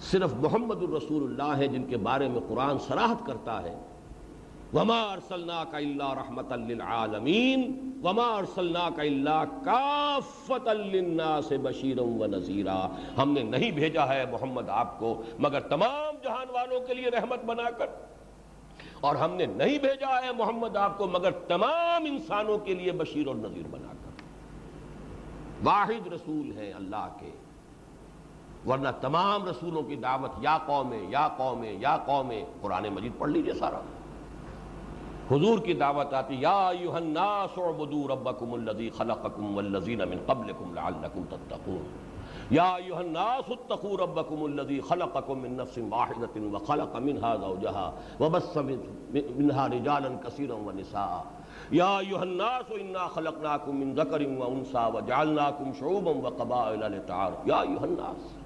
صرف 0.00 0.34
محمد 0.34 0.82
الرسول 0.82 1.22
اللہ 1.22 1.56
ہے 1.56 1.68
جن 1.68 1.84
کے 1.84 1.96
بارے 1.96 2.28
میں 2.28 2.40
قرآن 2.48 2.78
سراحت 2.78 3.26
کرتا 3.26 3.62
ہے۔ 3.62 3.76
وما 4.74 5.02
ارسلنا 5.12 5.64
کا 5.70 5.78
اللہ 5.78 6.12
رحمت 6.12 6.52
للعالمین 6.52 7.90
وما 8.04 8.36
ارسلنا 8.36 8.88
کا 8.96 9.02
اللہ 9.02 9.44
کافت 9.64 10.68
للناس 10.68 11.52
بشیرا 11.62 12.02
و 12.02 12.26
نذیرا 12.26 12.88
ہم 13.18 13.32
نے 13.32 13.42
نہیں 13.42 13.70
بھیجا 13.70 14.08
ہے 14.08 14.24
محمد 14.30 14.68
آپ 14.68 14.98
کو، 14.98 15.22
مگر 15.38 15.60
تمام 15.60 16.14
جہان 16.24 16.46
والوں 16.50 16.80
کے 16.80 16.94
لیے 16.94 17.10
رحمت 17.10 17.44
بنا 17.44 17.70
کر۔ 17.70 17.86
اور 19.06 19.16
ہم 19.16 19.32
نے 19.32 19.46
نہیں 19.46 19.78
بھیجا 19.78 20.20
ہے 20.22 20.32
محمد 20.36 20.76
آپ 20.76 20.98
کو، 20.98 21.06
مگر 21.06 21.30
تمام 21.30 22.04
انسانوں 22.04 22.58
کے 22.58 22.74
لیے 22.74 22.92
بشیر 22.92 23.26
اور 23.26 23.34
نذیر 23.34 23.66
بنا 23.70 23.92
کر۔ 23.92 24.22
واحد 25.64 26.06
رسول 26.06 26.58
ہیں 26.58 26.72
اللہ 26.72 27.08
کے، 27.20 27.30
ورنہ 28.66 28.88
تمام 29.00 29.44
رسولوں 29.44 29.82
کی 29.82 29.96
دعوت 29.96 30.30
یا 30.40 30.58
قوم 30.66 30.94
یا 31.08 31.28
قوم 31.36 31.64
یا 31.80 31.96
قوم 32.06 32.32
قرآن 32.60 32.86
مجید 32.94 33.12
پڑھ 33.18 33.30
لیجیے 33.30 33.54
سارا۔ 33.54 33.80
حضور 35.30 35.58
کی 35.58 35.74
دعوت 35.74 36.14
آتی، 36.14 36.36
یا 36.38 36.68
ایوہ 36.68 36.94
الناس 36.94 37.58
اعبدوا 37.58 38.14
ربکم 38.14 38.52
اللذی 38.52 38.90
خلقکم 38.90 39.56
واللزین 39.56 39.98
من 39.98 40.18
قبلکم 40.26 40.74
لعلکم 40.74 41.22
تتقون۔ 41.30 42.05
یا 42.50 42.62
ایوہ 42.62 42.96
الناس 42.96 43.50
اتقوا 43.50 44.04
ربکم 44.04 44.42
اللذی 44.42 44.80
خلقکم 44.80 45.38
من 45.38 45.52
نفس 45.52 45.78
واحدت 45.90 46.38
وخلق 46.52 46.96
منها 46.96 47.34
زوجها 47.40 47.90
وبس 48.20 48.56
منها 49.10 49.66
رجالا 49.66 50.08
کثیرا 50.24 50.54
ونساء۔ 50.54 51.22
یا 51.70 51.98
ایوہ 51.98 52.18
الناس 52.18 52.72
انا 52.80 53.08
خلقناکم 53.08 53.76
من 53.76 53.94
ذکر 53.94 54.22
وانسا 54.38 54.86
وجعلناکم 54.86 55.70
شعوبا 55.78 56.10
وقبائل 56.10 56.78
لتعارف۔ 56.78 57.48
یا 57.48 57.56
ایوہ 57.56 57.82
الناس، 57.82 58.36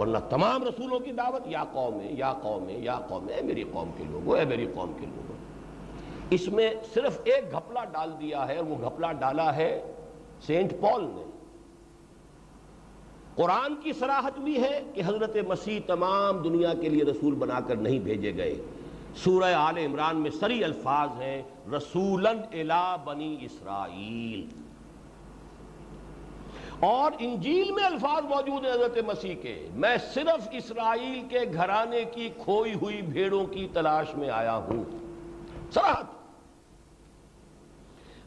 ورنہ 0.00 0.18
تمام 0.28 0.64
رسولوں 0.64 1.00
کی 1.00 1.12
دعوت، 1.12 1.42
یا 1.46 1.64
قوم 1.72 2.00
ہے 2.00 2.12
یا 2.12 2.32
قوم 2.42 2.68
ہے 2.68 2.78
یا 2.78 3.00
قوم 3.08 3.28
ہے 3.28 3.40
میری 3.42 3.64
قوم 3.72 3.90
کے 3.96 4.04
لوگوں، 4.10 4.38
اے 4.38 4.44
میری 4.44 4.66
قوم 4.74 4.92
کے 5.00 5.06
لوگوں۔ 5.06 5.36
اس 6.30 6.48
میں 6.48 6.74
صرف 6.94 7.18
ایک 7.24 7.52
گھپلا 7.52 7.84
ڈال 7.84 8.12
دیا 8.20 8.48
ہے 8.48 8.60
وہ 8.60 8.74
گھپلا 8.84 9.12
ڈالا 9.12 9.56
ہے 9.56 9.92
سینٹ 10.46 10.72
پال 10.80 11.04
نے۔ 11.04 11.39
قرآن 13.40 13.74
کی 13.74 13.92
سراحت 13.92 14.38
بھی 14.38 14.62
ہے 14.62 14.82
کہ 14.94 15.02
حضرت 15.06 15.36
مسیح 15.48 15.80
تمام 15.86 16.38
دنیا 16.38 16.74
کے 16.74 16.88
لیے 16.88 17.04
رسول 17.04 17.34
بنا 17.34 17.60
کر 17.60 17.76
نہیں 17.76 17.98
بھیجے 17.98 18.36
گئے۔ 18.36 18.54
سورہ 19.16 19.54
آل 19.54 19.78
عمران 19.78 20.16
میں 20.16 20.30
سری 20.30 20.64
الفاظ 20.64 21.08
ہیں 21.20 21.42
رسولن 21.76 22.60
الا 22.60 22.96
بنی 22.96 23.36
اسرائیل۔ 23.40 24.48
اور 26.80 27.12
انجیل 27.18 27.72
میں 27.72 27.84
الفاظ 27.84 28.22
موجود 28.24 28.64
ہیں 28.64 28.72
حضرت 28.72 28.98
مسیح 29.06 29.34
کے۔ 29.42 29.68
میں 29.74 29.96
صرف 30.14 30.48
اسرائیل 30.52 31.22
کے 31.28 31.40
گھرانے 31.54 32.04
کی 32.04 32.30
کھوئی 32.38 32.74
ہوئی 32.74 33.02
بھیڑوں 33.02 33.46
کی 33.46 33.68
تلاش 33.72 34.14
میں 34.14 34.30
آیا 34.30 34.56
ہوں۔ 34.56 34.84
سراحت 35.70 36.19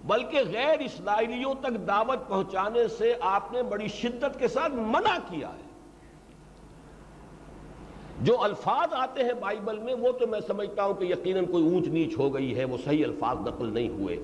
بلکہ 0.04 0.40
غیر 0.54 0.80
اسرائیلیوں 0.80 1.54
تک 1.62 1.88
دعوت 1.88 2.30
پہنچانے 2.30 2.88
سے 2.88 3.14
آپ 3.22 3.52
نے 3.52 3.64
بڑی 3.64 3.88
شدت 3.88 4.40
کے 4.40 4.48
ساتھ 4.48 4.74
منع 4.74 5.18
کیا 5.30 5.50
ہے۔ 5.50 5.64
جو 8.22 8.42
الفاظ 8.42 8.88
آتے 8.92 9.24
ہیں 9.24 9.34
بائبل 9.40 9.80
میں، 9.80 9.94
وہ 9.94 10.12
تو 10.12 10.28
میں 10.28 10.40
سمجھتا 10.48 10.84
ہوں 10.84 10.94
کہ 10.94 11.04
یقیناً 11.04 11.46
کوئی 11.46 11.74
اونچ 11.74 11.88
نیچ 11.88 12.18
ہو 12.18 12.34
گئی 12.34 12.58
ہے، 12.58 12.66
وہ 12.66 12.78
صحیح 12.86 13.06
الفاظ 13.06 13.38
نقل 13.48 13.74
نہیں 13.74 13.90
ہوئے۔ 13.90 14.18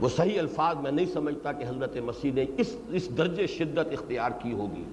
وہ 0.00 0.08
صحیح 0.08 0.38
الفاظ 0.38 0.76
میں 0.76 0.90
نہیں 0.90 1.06
سمجھتا 1.06 1.52
کہ 1.52 1.64
حضرت 1.64 1.96
مسیح 1.96 2.32
نے 2.32 2.44
اس 2.58 2.76
اس 2.88 3.18
درجے 3.18 3.46
شدت 3.46 3.92
اختیار 3.92 4.30
کی 4.30 4.52
ہوگی۔ 4.52 4.84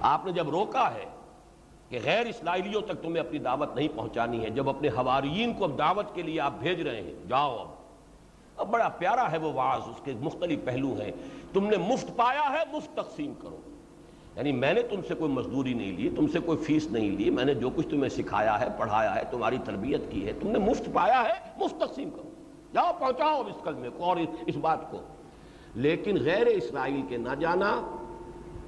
آپ 0.00 0.26
نے 0.26 0.32
جب 0.32 0.50
روکا 0.50 0.94
ہے 0.94 1.04
کہ 1.88 1.98
غیر 2.04 2.26
اسرائیلیوں 2.26 2.82
تک 2.82 3.02
تمہیں 3.02 3.20
اپنی 3.20 3.38
دعوت 3.38 3.76
نہیں 3.76 3.88
پہنچانی 3.96 4.44
ہے، 4.44 4.50
جب 4.50 4.68
اپنے 4.68 4.88
حواریین 4.88 5.52
کو 5.52 5.64
اب 5.64 5.78
دعوت 5.78 6.14
کے 6.14 6.22
لیے 6.22 6.40
آپ 6.40 6.52
بھیج 6.58 6.80
رہے 6.80 7.02
ہیں، 7.02 7.14
جاؤ 7.28 7.56
اب۔ 7.60 7.75
اب 8.56 8.68
بڑا 8.68 8.88
پیارا 8.88 9.32
ہے 9.32 9.38
وہ 9.38 9.52
واز 9.52 9.80
اس 9.86 10.00
کے 10.04 10.12
مختلف 10.20 10.58
پہلو 10.64 10.94
ہیں۔ 11.00 11.12
تم 11.52 11.64
نے 11.64 11.76
مفت 11.76 12.16
پایا 12.16 12.52
ہے، 12.52 12.76
مفت 12.76 12.96
تقسیم 12.96 13.34
کرو۔ 13.34 13.56
یعنی 14.36 14.52
میں 14.52 14.72
نے 14.72 14.82
تم 14.82 15.00
سے 15.08 15.14
کوئی 15.14 15.32
مزدوری 15.32 15.74
نہیں 15.74 15.92
لی، 15.92 16.10
تم 16.16 16.26
سے 16.26 16.38
کوئی 16.38 16.58
فیس 16.58 16.86
نہیں 16.86 17.10
لی، 17.10 17.30
میں 17.30 17.44
نے 17.44 17.54
جو 17.54 17.70
کچھ 17.70 17.88
تمہیں 17.88 18.08
سکھایا 18.08 18.60
ہے، 18.60 18.66
پڑھایا 18.78 19.14
ہے، 19.14 19.22
تمہاری 19.30 19.58
تربیت 19.64 20.00
کی 20.10 20.26
ہے، 20.26 20.32
تم 20.40 20.48
نے 20.48 20.58
مفت 20.58 20.90
پایا 20.92 21.24
ہے، 21.24 21.64
مفت 21.64 21.80
تقسیم 21.80 22.10
کرو۔ 22.10 22.30
جاؤ، 22.74 22.92
پہنچاؤ 22.98 23.42
اس 23.42 23.64
کلمے 23.64 23.88
کو 23.96 24.04
اور 24.04 24.16
اس 24.46 24.56
بات 24.56 24.90
کو۔ 24.90 25.00
لیکن 25.74 26.16
غیر 26.16 26.46
اسرائیل 26.46 27.02
کے 27.08 27.16
نہ 27.16 27.34
جانا، 27.40 27.96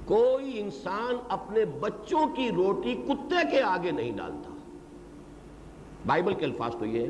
کوئی 0.05 0.59
انسان 0.59 1.15
اپنے 1.29 1.65
بچوں 1.65 2.35
کی 2.35 2.49
روٹی 2.55 2.95
کتے 3.07 3.51
کے 3.51 3.61
آگے 3.61 3.91
نہیں 3.91 4.11
ڈالتا۔ 4.11 4.51
بائبل 6.05 6.33
کے 6.33 6.45
الفاظ 6.45 6.71
تو 6.79 6.85
یہ 6.85 7.07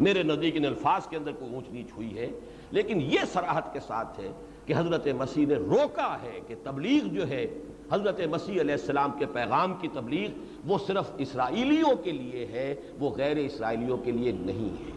میرے 0.00 0.22
نزدیک 0.22 0.56
ان 0.56 0.64
الفاظ 0.64 1.06
کے 1.06 1.16
اندر 1.16 1.32
کوئی 1.32 1.54
اونچ 1.54 1.68
نیچ 1.70 1.86
ہوئی 1.96 2.18
ہے۔ 2.18 2.30
لیکن 2.70 3.00
یہ 3.00 3.18
سراحت 3.32 3.72
کے 3.72 3.80
ساتھ 3.80 4.20
ہے 4.20 4.28
کہ 4.66 4.74
حضرت 4.76 5.06
مسیح 5.06 5.46
نے 5.46 5.54
روکا 5.54 6.16
ہے 6.22 6.40
کہ 6.46 6.54
تبلیغ 6.62 7.06
جو 7.06 7.28
ہے، 7.28 7.46
حضرت 7.92 8.20
مسیح 8.30 8.60
علیہ 8.60 8.74
السلام 8.74 9.10
کے 9.18 9.26
پیغام 9.26 9.74
کی 9.80 9.88
تبلیغ 9.92 10.28
وہ 10.66 10.78
صرف 10.86 11.10
اسرائیلیوں 11.18 11.96
کے 11.96 12.12
لیے 12.12 12.46
ہے، 12.46 12.74
وہ 12.98 13.10
غیر 13.10 13.36
اسرائیلیوں 13.36 13.96
کے 13.96 14.10
لیے 14.10 14.32
نہیں 14.32 14.68
ہے۔ 14.68 14.92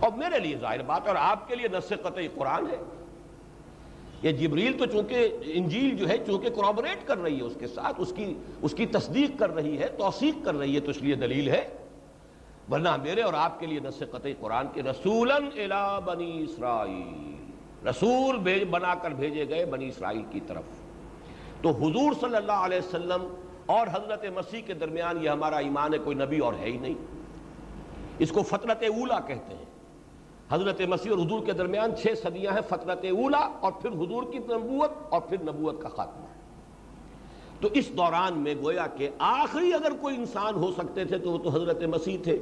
اور 0.00 0.18
میرے 0.18 0.38
لیے 0.38 0.56
ظاہر 0.60 0.82
بات 0.82 1.08
اور 1.08 1.16
آپ 1.18 1.48
کے 1.48 1.54
لیے 1.54 1.68
نص 1.72 1.88
قطعی 1.88 2.28
قرآن 2.34 2.66
ہے۔ 2.66 2.76
یہ 4.22 4.32
جبریل 4.32 4.72
تو 4.78 4.86
چونکہ 4.86 5.28
انجیل 5.44 5.96
جو 5.96 6.08
ہے، 6.08 6.16
چونکہ 6.26 6.50
کرابریٹ 6.50 7.06
کر 7.06 7.18
رہی 7.18 7.36
ہے 7.36 7.42
اس 7.42 7.56
کے 7.60 7.66
ساتھ، 7.66 7.94
اس 7.98 8.12
کی 8.16 8.34
اس 8.62 8.74
کی 8.74 8.86
تصدیق 8.86 9.38
کر 9.38 9.54
رہی 9.54 9.78
ہے، 9.78 9.86
توثیق 9.86 10.44
کر 10.44 10.54
رہی 10.54 10.74
ہے 10.74 10.80
تو 10.80 10.90
اس 10.90 11.02
لیے 11.02 11.14
دلیل 11.14 11.48
ہے۔ 11.48 11.68
ورنہ 12.72 12.96
میرے 13.02 13.22
اور 13.22 13.34
آپ 13.34 13.60
کے 13.60 13.66
لیے 13.66 13.80
نص 13.80 14.02
قطعی 14.10 14.34
قرآن 14.40 14.66
کے 14.72 14.82
رسولن 14.82 15.48
بنی 16.04 16.42
اسرائیل۔ 16.42 17.34
رسول 17.88 18.38
بھیج 18.38 18.64
بنا 18.70 18.94
کر 18.94 19.10
بھیجے 19.10 19.48
گئے 19.48 19.66
بنی 19.66 19.88
اسرائیل 19.88 20.22
کی 20.30 20.40
طرف۔ 20.46 20.62
تو 21.62 21.70
حضور 21.70 22.12
صلی 22.20 22.36
اللہ 22.36 22.52
علیہ 22.52 22.78
وسلم 22.78 23.34
اور 23.66 23.86
حضرت 23.86 24.24
مسیح 24.34 24.62
کے 24.62 24.74
درمیان 24.74 25.24
یہ 25.24 25.28
ہمارا 25.28 25.56
ایمان 25.56 25.94
ہے، 25.94 25.98
کوئی 25.98 26.16
نبی 26.16 26.38
اور 26.38 26.52
ہے 26.54 26.66
ہی 26.66 26.76
نہیں۔ 26.76 26.94
اس 28.18 28.32
کو 28.32 28.42
فطرت 28.42 28.82
اولا 28.82 29.20
کہتے 29.20 29.54
ہیں۔ 29.54 29.64
حضرت 30.50 30.80
مسیح 30.80 31.12
اور 31.12 31.26
حضور 31.26 31.46
کے 31.46 31.52
درمیان 31.52 31.96
چھ 31.96 32.06
صدیاں 32.22 32.52
ہیں 32.52 32.60
فطرت 32.68 33.04
اولا 33.04 33.50
اور 33.60 33.72
پھر 33.72 33.90
حضور 33.90 34.22
کی 34.32 34.38
نبوت 34.38 34.90
اور 35.10 35.20
پھر 35.20 35.42
نبوت 35.42 35.82
کا 35.82 35.88
خاتمہ۔ 35.88 36.27
تو 37.60 37.68
اس 37.74 37.88
دوران 37.96 38.38
میں 38.38 38.54
گویا 38.62 38.86
کہ 38.86 39.08
آخری 39.18 39.72
اگر 39.74 39.92
کوئی 40.00 40.16
انسان 40.16 40.54
ہو 40.54 40.70
سکتے 40.76 41.04
تھے 41.04 41.18
تو 41.18 41.30
وہ 41.30 41.38
تو 41.38 41.50
حضرت 41.50 41.82
مسیح 41.82 42.16
تھے، 42.24 42.38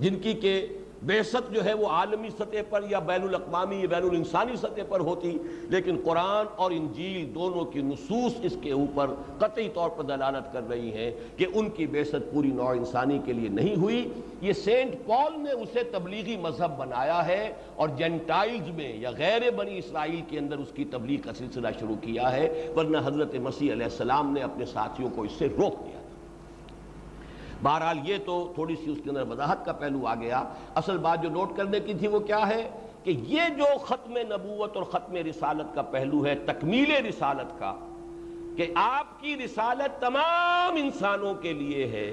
جن 0.00 0.18
کی 0.18 0.32
کہ 0.32 0.66
بیست 1.02 1.52
جو 1.52 1.64
ہے 1.64 1.74
وہ 1.74 1.86
عالمی 1.86 2.30
سطح 2.30 2.62
پر 2.70 2.82
یا 2.90 2.98
بین 2.98 3.22
الاقوامی 3.22 3.76
یا 3.76 3.86
بین 3.90 4.02
الانسانی 4.02 4.56
سطح 4.56 4.80
پر 4.88 5.00
ہوتی، 5.00 5.36
لیکن 5.68 5.96
قرآن 6.04 6.46
اور 6.56 6.70
انجیل 6.70 7.34
دونوں 7.34 7.64
کی 7.64 7.82
نصوص 7.82 8.32
اس 8.42 8.56
کے 8.62 8.72
اوپر 8.72 9.10
قطعی 9.38 9.68
طور 9.74 9.90
پر 9.90 10.04
دلالت 10.04 10.52
کر 10.52 10.68
رہی 10.68 10.92
ہیں 10.92 11.10
کہ 11.36 11.46
ان 11.54 11.70
کی 11.70 11.86
بیست 11.86 12.32
پوری 12.32 12.48
نوع 12.48 12.68
انسانی 12.68 13.18
کے 13.24 13.32
لیے 13.32 13.48
نہیں 13.48 13.76
ہوئی۔ 13.76 14.08
یہ 14.40 14.52
سینٹ 14.52 14.94
پال 15.06 15.40
نے 15.40 15.52
اسے 15.52 15.82
تبلیغی 15.82 16.36
مذہب 16.36 16.78
بنایا 16.78 17.26
ہے 17.26 17.52
اور 17.76 17.88
جنٹائلز 17.88 18.68
میں 18.68 18.92
یا 18.96 19.10
غیر 19.18 19.50
بنی 19.56 19.78
اسرائیل 19.78 20.20
کے 20.28 20.38
اندر 20.38 20.58
اس 20.58 20.72
کی 20.74 20.84
تبلیغ 20.84 21.20
کا 21.20 21.32
سلسلہ 21.38 21.68
شروع 21.80 21.96
کیا 22.00 22.32
ہے، 22.32 22.72
ورنہ 22.76 22.98
حضرت 23.04 23.34
مسیح 23.34 23.72
علیہ 23.72 23.84
السلام 23.84 24.32
نے 24.32 24.42
اپنے 24.42 24.64
ساتھیوں 24.64 25.10
کو 25.14 25.22
اس 25.22 25.32
سے 25.32 25.48
روک 25.58 25.84
دیا۔ 25.84 25.99
بہرحال 27.62 27.98
یہ 28.04 28.18
تو 28.24 28.52
تھوڑی 28.54 28.76
سی 28.76 28.90
اس 28.92 28.98
کے 29.04 29.10
اندر 29.10 29.26
وضاحت 29.30 29.64
کا 29.64 29.72
پہلو 29.72 30.06
آ 30.06 30.14
گیا۔ 30.14 30.42
اصل 30.74 30.98
بات 30.98 31.22
جو 31.22 31.30
نوٹ 31.30 31.56
کرنے 31.56 31.80
کی 31.80 31.94
تھی 31.94 32.08
وہ 32.08 32.20
کیا 32.20 32.48
ہے 32.48 32.68
کہ 33.04 33.10
یہ 33.26 33.48
جو 33.56 33.64
ختم 33.78 34.16
نبوت 34.16 34.76
اور 34.76 34.84
ختم 34.84 35.16
رسالت 35.28 35.74
کا 35.74 35.82
پہلو 35.82 36.24
ہے، 36.26 36.34
تکمیل 36.34 36.90
رسالت 37.06 37.58
کا، 37.58 37.74
کہ 38.56 38.66
آپ 38.74 39.20
کی 39.20 39.36
رسالت 39.36 40.00
تمام 40.00 40.76
انسانوں 40.76 41.34
کے 41.34 41.52
لیے 41.52 41.86
ہے، 41.86 42.10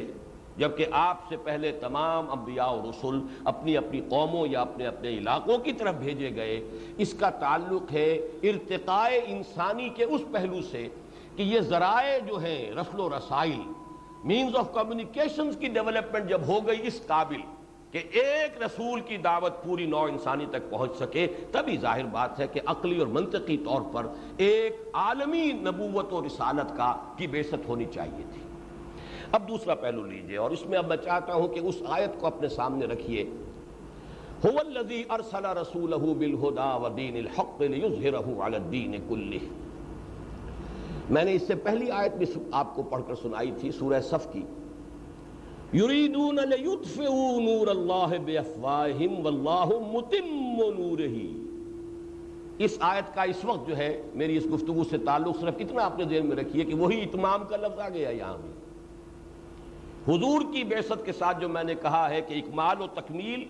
جبکہ 0.57 0.85
آپ 0.91 1.17
سے 1.29 1.37
پہلے 1.43 1.71
تمام 1.71 2.29
انبیاء 2.31 2.67
و 2.67 2.89
رسول 2.89 3.21
اپنی 3.45 3.77
اپنی 3.77 4.01
قوموں 4.09 4.45
یا 4.47 4.61
اپنے 4.61 4.85
اپنے 4.85 5.09
علاقوں 5.09 5.57
کی 5.57 5.71
طرف 5.71 5.95
بھیجے 5.95 6.35
گئے۔ 6.35 6.59
اس 6.97 7.13
کا 7.13 7.29
تعلق 7.29 7.91
ہے 7.93 8.11
ارتقاء 8.43 9.09
انسانی 9.25 9.89
کے 9.89 10.03
اس 10.03 10.21
پہلو 10.31 10.61
سے 10.61 10.87
کہ 11.35 11.43
یہ 11.43 11.59
ذرائع 11.59 12.17
جو 12.17 12.37
ہیں 12.37 12.71
رسل 12.71 12.99
و 12.99 13.09
رسائل 13.09 13.61
مینز 14.27 14.55
آف 14.55 14.73
کمیونیکیشنز 14.73 15.57
کی 15.59 15.67
ڈیولپمنٹ 15.73 16.29
جب 16.29 16.47
ہو 16.47 16.59
گئی 16.67 16.87
اس 16.87 16.99
قابل 17.07 17.41
کہ 17.91 18.01
ایک 18.21 18.61
رسول 18.63 18.99
کی 19.07 19.17
دعوت 19.23 19.63
پوری 19.63 19.85
نو 19.85 20.03
انسانی 20.05 20.45
تک 20.51 20.69
پہنچ 20.69 20.97
سکے 20.97 21.27
تبھی 21.51 21.77
ظاہر 21.81 22.05
بات 22.11 22.39
ہے 22.39 22.47
کہ 22.53 22.61
عقلی 22.65 22.97
اور 22.99 23.07
منطقی 23.17 23.57
طور 23.65 23.81
پر 23.93 24.07
ایک 24.47 24.81
عالمی 25.03 25.51
نبوت 25.61 26.13
و 26.13 26.25
رسالت 26.25 26.75
کا 26.77 26.93
کی 27.17 27.27
بیست 27.35 27.67
ہونی 27.67 27.85
چاہیے 27.93 28.23
تھی 28.33 28.41
اب 29.31 29.47
دوسرا 29.47 29.75
پہلو 29.75 30.03
لیجیے 30.05 30.37
اور 30.37 30.51
اس 30.51 30.65
میں 30.65 30.77
اب 30.77 30.87
میں 30.87 30.97
چاہتا 30.97 31.33
ہوں 31.33 31.47
کہ 31.53 31.59
اس 31.69 31.81
آیت 31.89 32.19
کو 32.19 32.27
اپنے 32.27 32.49
سامنے 32.51 32.85
رکھیے 32.93 33.23
هو 34.41 34.59
الذي 34.59 34.97
ارسل 35.11 35.45
رسوله 35.57 36.13
بالهدى 36.15 36.67
ودين 36.83 37.15
الحق 37.17 37.61
ليظهره 37.63 38.35
على 38.39 38.57
الدين 38.57 38.99
كله 39.09 39.66
میں 41.09 41.23
نے 41.23 41.33
اس 41.33 41.41
سے 41.47 41.55
پہلی 41.55 41.91
آیت 41.91 42.13
بھی 42.13 42.25
آپ 42.51 42.75
کو 42.75 42.83
پڑھ 42.83 43.03
کر 43.07 43.15
سنائی 43.15 43.51
تھی، 43.57 43.71
سورہ 43.71 44.01
صف 44.01 44.27
کی۔ 44.33 44.43
یریدون 45.73 46.35
لیطفئوا 46.35 47.41
نور 47.41 47.67
اللہ 47.67 48.17
بافواہم 48.25 49.25
واللہ 49.25 49.65
متم 49.65 50.61
نورہی 50.77 51.43
اس 52.57 52.77
آیت 52.79 53.15
کا 53.15 53.23
اس 53.23 53.45
وقت 53.45 53.67
جو 53.67 53.77
ہے 53.77 54.01
میری 54.13 54.37
اس 54.37 54.45
گفتگو 54.53 54.83
سے 54.83 54.97
تعلق 54.97 55.39
صرف 55.39 55.53
اتنا 55.59 55.81
اپنے 55.85 56.03
ذہن 56.03 56.25
میں 56.25 56.37
رکھیے 56.37 56.65
کہ 56.65 56.75
وہی 56.75 57.01
اتمام 57.01 57.43
کا 57.49 57.57
لفظ 57.57 57.79
آ 57.79 57.89
گیا 57.89 58.09
یہاں 58.09 58.37
بھی۔ 58.41 58.51
حضور 60.07 60.53
کی 60.53 60.63
بیست 60.63 61.05
کے 61.05 61.11
ساتھ 61.11 61.41
جو 61.41 61.49
میں 61.49 61.63
نے 61.63 61.75
کہا 61.75 62.09
ہے 62.09 62.21
کہ 62.21 62.33
اکمال 62.33 62.81
و 62.81 62.87
تکمیل 62.87 63.43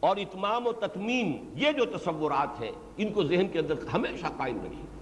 اور 0.00 0.16
اتمام 0.16 0.66
و 0.66 0.72
تتمیم 0.72 1.32
یہ 1.54 1.72
جو 1.72 1.84
تصورات 1.84 2.60
ہیں، 2.60 2.70
ان 2.96 3.12
کو 3.12 3.24
ذہن 3.24 3.46
کے 3.52 3.58
اندر 3.58 3.74
ہمیشہ 3.92 4.26
قائم 4.36 4.56
رکھیے۔ 4.56 4.93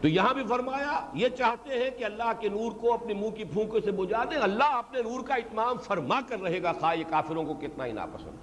تو 0.00 0.08
یہاں 0.08 0.34
بھی 0.34 0.42
فرمایا، 0.48 1.06
یہ 1.14 1.28
چاہتے 1.28 1.74
ہیں 1.74 1.90
کہ 1.98 2.04
اللہ 2.04 2.32
کے 2.40 2.48
نور 2.48 2.72
کو 2.72 2.94
اپنے 2.94 3.14
منہ 3.14 3.28
کی 3.28 3.44
پھونکوں 3.44 3.80
سے 3.84 3.90
بجا 3.90 4.24
دیں۔ 4.24 4.38
اللہ 4.40 4.64
اپنے 4.64 5.02
نور 5.02 5.20
کا 5.20 5.34
اتمام 5.34 5.76
فرما 5.76 6.20
کر 6.28 6.42
رہے 6.42 6.62
گا، 6.62 6.72
خواہ 6.72 6.96
یہ 6.96 7.04
کافروں 7.08 7.44
کو 7.44 7.54
کتنا 7.54 7.86
ہی 7.86 7.92
ناپسند۔ 7.92 8.36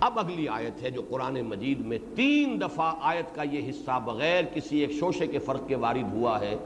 اب 0.00 0.18
اگلی 0.18 0.48
آیت 0.48 0.82
ہے 0.82 0.90
جو 0.90 1.02
قرآن 1.10 1.40
مجید 1.40 1.80
میں 1.80 1.98
تین 2.14 2.60
دفعہ 2.60 2.94
آیت 3.00 3.34
کا 3.34 3.42
یہ 3.42 3.70
حصہ 3.70 4.00
بغیر 4.04 4.44
کسی 4.54 4.78
ایک 4.78 4.92
شوشے 4.92 5.26
کے 5.26 5.38
فرق 5.38 5.68
کے 5.68 5.74
وارد 5.74 6.12
ہوا 6.12 6.40
ہے۔ 6.40 6.56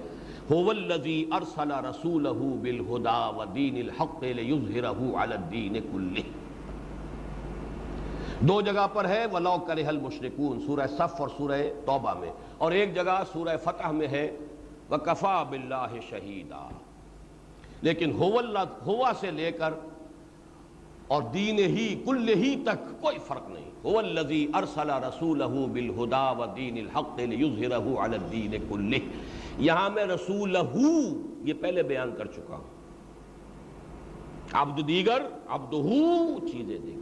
هو 0.53 0.71
الذي 0.71 1.25
ارسل 1.33 1.71
رسوله 1.71 2.59
بالهدى 2.63 3.37
ودين 3.37 3.89
الحق 3.89 4.23
ليظهره 4.23 5.13
على 5.15 5.35
دو 8.41 8.61
جگہ 8.61 8.87
پر 8.93 9.09
ہے، 9.09 9.27
وَلَوْ 9.33 9.67
كَرِهَ 9.67 9.89
الْمُشْرِكُونَ 9.89 10.61
سورہ 10.67 10.87
صف 10.87 11.21
اور 11.21 11.29
سورہ 11.37 11.63
توبہ 11.87 12.15
میں۔ 12.21 12.33
اور 12.61 12.73
ایک 12.73 12.95
جگہ 12.95 13.23
سورہ 13.33 13.57
فتح 13.65 13.91
میں 13.91 14.09
ہے 14.09 14.37
وَكَفَى 14.91 15.45
بِاللَّهِ 15.49 16.01
شَهِيدًا۔ 16.09 16.69
لیکن 17.83 18.13
ہوا 18.87 19.13
سے 19.21 19.31
لے 19.31 19.53
کر 19.53 19.75
اور 21.09 21.23
دین 21.23 21.59
ہی، 21.59 22.03
کل 22.05 22.29
ہی 22.29 22.57
تک 22.65 23.03
کوئی 23.03 23.19
فرق 23.27 23.51
نہیں۔ 23.51 23.71
هو 23.89 23.99
الذي 23.99 24.47
ارسل 24.55 24.91
رسوله 24.91 25.67
بالهدى 25.73 26.43
ودين 26.43 26.79
الحق 26.79 27.19
ليظهره 27.19 27.95
على 27.99 28.17
الدين 28.17 28.55
كله 28.69 28.99
یہاں 29.59 29.91
میں 29.91 30.05
رسولہ، 30.05 30.59
یہ 31.45 31.53
پہلے 31.61 31.83
بیان 31.83 32.11
کر 32.19 32.27
چکا 32.27 32.57
ہوں۔ 32.57 32.81
عبد 34.53 34.89
دیگر 34.89 35.23
عبدہو 35.49 36.39
چیزیں 36.47 36.79
دیگر 36.79 37.00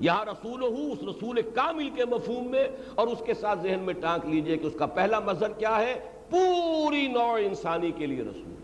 یہاں 0.00 0.24
رسول 0.24 0.62
ہوں 0.62 0.90
اس 0.90 1.02
رسول 1.02 1.40
کامل 1.54 1.88
کے 1.90 2.04
مفہوم 2.04 2.50
میں، 2.50 2.66
اور 2.94 3.06
اس 3.06 3.22
کے 3.26 3.34
ساتھ 3.34 3.62
ذہن 3.62 3.80
میں 3.80 3.94
ٹانک 3.94 4.26
لیجیے 4.26 4.56
کہ 4.56 4.66
اس 4.66 4.74
کا 4.78 4.86
پہلا 4.86 5.18
مظہر 5.20 5.52
کیا 5.52 5.78
ہے؟ 5.78 5.94
پوری 6.30 7.06
نوع 7.08 7.36
انسانی 7.40 7.90
کے 7.92 8.06
لیے 8.06 8.22
رسول۔ 8.22 8.54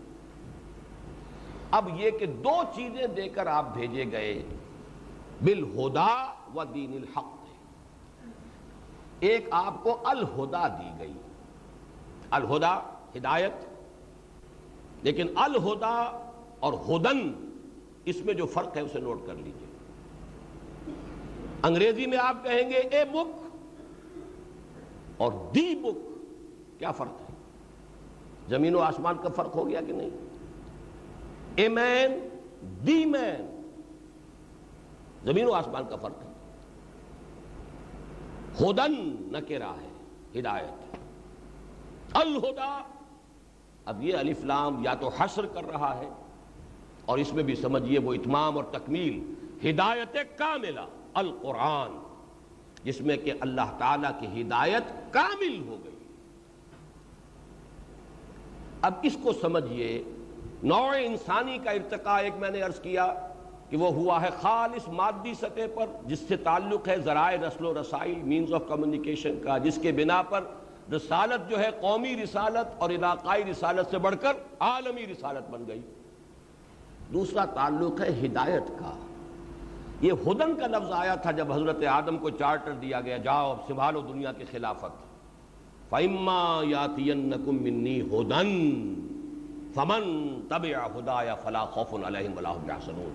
اب 1.71 1.89
یہ 1.99 2.09
کہ 2.09 2.25
دو 2.43 2.61
چیزیں 2.75 3.07
دے 3.07 3.27
کر 3.29 3.47
آپ 3.47 3.73
بھیجے 3.73 4.05
گئے، 4.11 4.33
بالہدا 5.41 6.07
و 6.55 6.63
دین 6.63 6.93
الحق۔ 6.93 7.31
ایک 9.19 9.47
آپ 9.51 9.83
کو 9.83 9.97
الہدا 10.03 10.67
دی 10.67 10.89
گئی۔ 10.99 11.13
الہدا 12.31 12.73
ہدایت، 13.15 13.65
لیکن 15.03 15.27
الہدا 15.35 15.95
اور 16.59 16.73
ہدن، 16.87 17.31
اس 18.05 18.21
میں 18.25 18.33
جو 18.33 18.45
فرق 18.45 18.75
ہے 18.77 18.81
اسے 18.81 18.99
نوٹ 18.99 19.25
کر 19.27 19.35
لیجیے۔ 19.35 19.62
انگریزی 21.63 22.05
میں 22.05 22.17
آپ 22.17 22.43
کہیں 22.43 22.69
گے 22.69 22.75
اے 22.75 23.05
بک 23.05 23.47
اور 25.17 25.31
دی 25.55 25.75
بک، 25.75 26.79
کیا 26.79 26.91
فرق 26.91 27.21
ہے؟ 27.21 27.35
زمین 28.47 28.75
و 28.75 28.79
آسمان 28.79 29.15
کا 29.23 29.29
فرق 29.29 29.55
ہو 29.55 29.69
گیا 29.69 29.81
کہ 29.87 29.93
نہیں؟ 29.93 30.09
اے 31.55 31.67
مین، 31.67 32.27
دی 32.87 33.05
مین، 33.05 33.61
زمین 35.23 35.45
و 35.45 35.51
آسمان 35.51 35.83
کا 35.89 35.95
فرق 35.95 36.21
ہے۔ 36.21 36.31
خودن 38.55 39.15
نہ 39.31 39.51
رہا 39.51 39.75
ہے، 39.81 40.39
ہدایت 40.39 40.95
الہدا، 42.13 42.83
اب 43.85 44.03
یہ 44.03 44.17
الفلام 44.17 44.83
یا 44.83 44.93
تو 44.93 45.07
حسر 45.07 45.45
کر 45.45 45.63
رہا 45.63 45.97
ہے 45.97 46.09
اور 47.05 47.17
اس 47.17 47.33
میں 47.33 47.43
بھی 47.43 47.55
سمجھیے 47.55 47.99
وہ 47.99 48.13
اتمام 48.13 48.55
اور 48.55 48.63
تکمیل، 48.63 49.33
ہدایت 49.69 50.37
کاملہ۔ 50.37 51.02
القرآن، 51.13 52.03
جس 52.83 53.01
میں 53.01 53.17
کہ 53.17 53.33
اللہ 53.39 53.75
تعالیٰ 53.77 54.11
کی 54.19 54.41
ہدایت 54.41 55.13
کامل 55.13 55.67
ہو 55.67 55.77
گئی۔ 55.83 55.93
اب 58.81 58.93
اس 59.03 59.17
کو 59.23 59.33
سمجھیے 59.33 60.03
نوع 60.63 60.93
انسانی 60.99 61.57
کا 61.57 61.71
ارتقاء 61.71 62.17
ایک 62.17 62.33
میں 62.39 62.49
نے 62.49 62.61
عرض 62.61 62.79
کیا 62.79 63.13
کہ 63.69 63.77
وہ 63.77 63.93
ہوا 63.93 64.21
ہے 64.21 64.29
خالص 64.41 64.87
مادی 64.87 65.33
سطح 65.33 65.61
پر، 65.75 65.85
جس 66.05 66.19
سے 66.27 66.37
تعلق 66.37 66.87
ہے 66.87 66.97
ذرائع 66.97 67.37
رسل 67.47 67.65
و 67.65 67.81
رسائل 67.81 68.23
مینز 68.23 68.53
آف 68.53 68.61
کمیونیکیشن 68.67 69.39
کا، 69.43 69.57
جس 69.57 69.79
کے 69.81 69.91
بنا 69.91 70.21
پر 70.21 70.43
رسالت 70.93 71.49
جو 71.49 71.59
ہے 71.59 71.69
قومی 71.81 72.23
رسالت 72.23 72.81
اور 72.81 72.89
علاقائی 72.89 73.43
رسالت 73.43 73.91
سے 73.91 73.97
بڑھ 73.97 74.15
کر 74.21 74.33
عالمی 74.59 75.05
رسالت 75.05 75.49
بن 75.49 75.63
گئی۔ 75.67 75.81
دوسرا 77.13 77.45
تعلق 77.45 78.01
ہے 78.01 78.25
ہدایت 78.25 78.67
کا۔ 78.67 79.12
یہ 80.03 80.11
ہدن 80.11 80.55
کا 80.55 80.67
لفظ 80.67 80.91
آیا 80.91 81.15
تھا 81.15 81.31
جب 81.31 81.53
حضرت 81.53 81.83
آدم 81.83 82.17
کو 82.17 82.29
چارٹر 82.29 82.71
دیا 82.71 83.01
گیا، 83.01 83.17
جاؤ 83.17 83.51
اب 83.51 83.57
سنبھالو 83.67 84.01
دنیا 84.01 84.31
کی 84.31 84.43
خلافت۔ 84.51 85.13
فَإِمَّا 85.89 86.61
يَاتِيَنَّكُم 86.69 87.55
مِّنِّي 87.55 88.01
هُدًا 88.01 88.41
فَمَن 89.73 90.01
تَبِعَ 90.49 90.79
هُدَايَ 90.79 91.31
فَلَا 91.43 91.65
خَوْفٌ 91.65 92.03
عَلَيْهِمْ 92.03 92.37
وَلَا 92.37 92.53
هُمْ 92.55 92.69
يَحْزَنُونَ۔ 92.69 93.13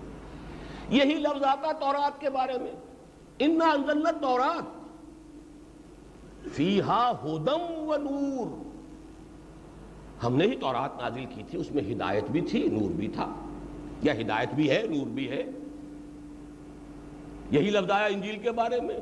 یہی 0.89 1.15
لفظ 1.15 1.43
آتا 1.43 1.71
تورات 1.71 2.21
کے 2.21 2.29
بارے 2.29 2.53
میں۔ 2.57 2.71
اِنَّا 3.37 3.75
أَنزَلْنَا 3.75 4.09
التَّوْرَاتَ۔ 4.09 4.65
فِيهَا 6.49 7.11
هُدًى 7.11 7.73
وَنُورٌ۔ 7.77 8.63
ہم 10.23 10.35
نے 10.35 10.45
ہی 10.45 10.55
تورات 10.55 11.01
نازل 11.01 11.25
کی 11.35 11.43
تھی، 11.49 11.59
اس 11.59 11.71
میں 11.71 11.83
ہدایت 11.91 12.23
بھی 12.31 12.41
تھی، 12.41 12.69
نور 12.69 12.91
بھی 12.91 13.07
تھا۔ 13.07 13.33
یا 14.03 14.13
ہدایت 14.13 14.49
بھی 14.53 14.69
ہے، 14.69 14.83
نور 14.89 15.07
بھی 15.07 15.29
ہے۔ 15.29 15.43
یہی 17.51 17.69
لفظ 17.69 17.91
آیا 17.91 18.05
انجیل 18.05 18.37
کے 18.37 18.51
بارے 18.51 18.81
میں۔ 18.81 18.99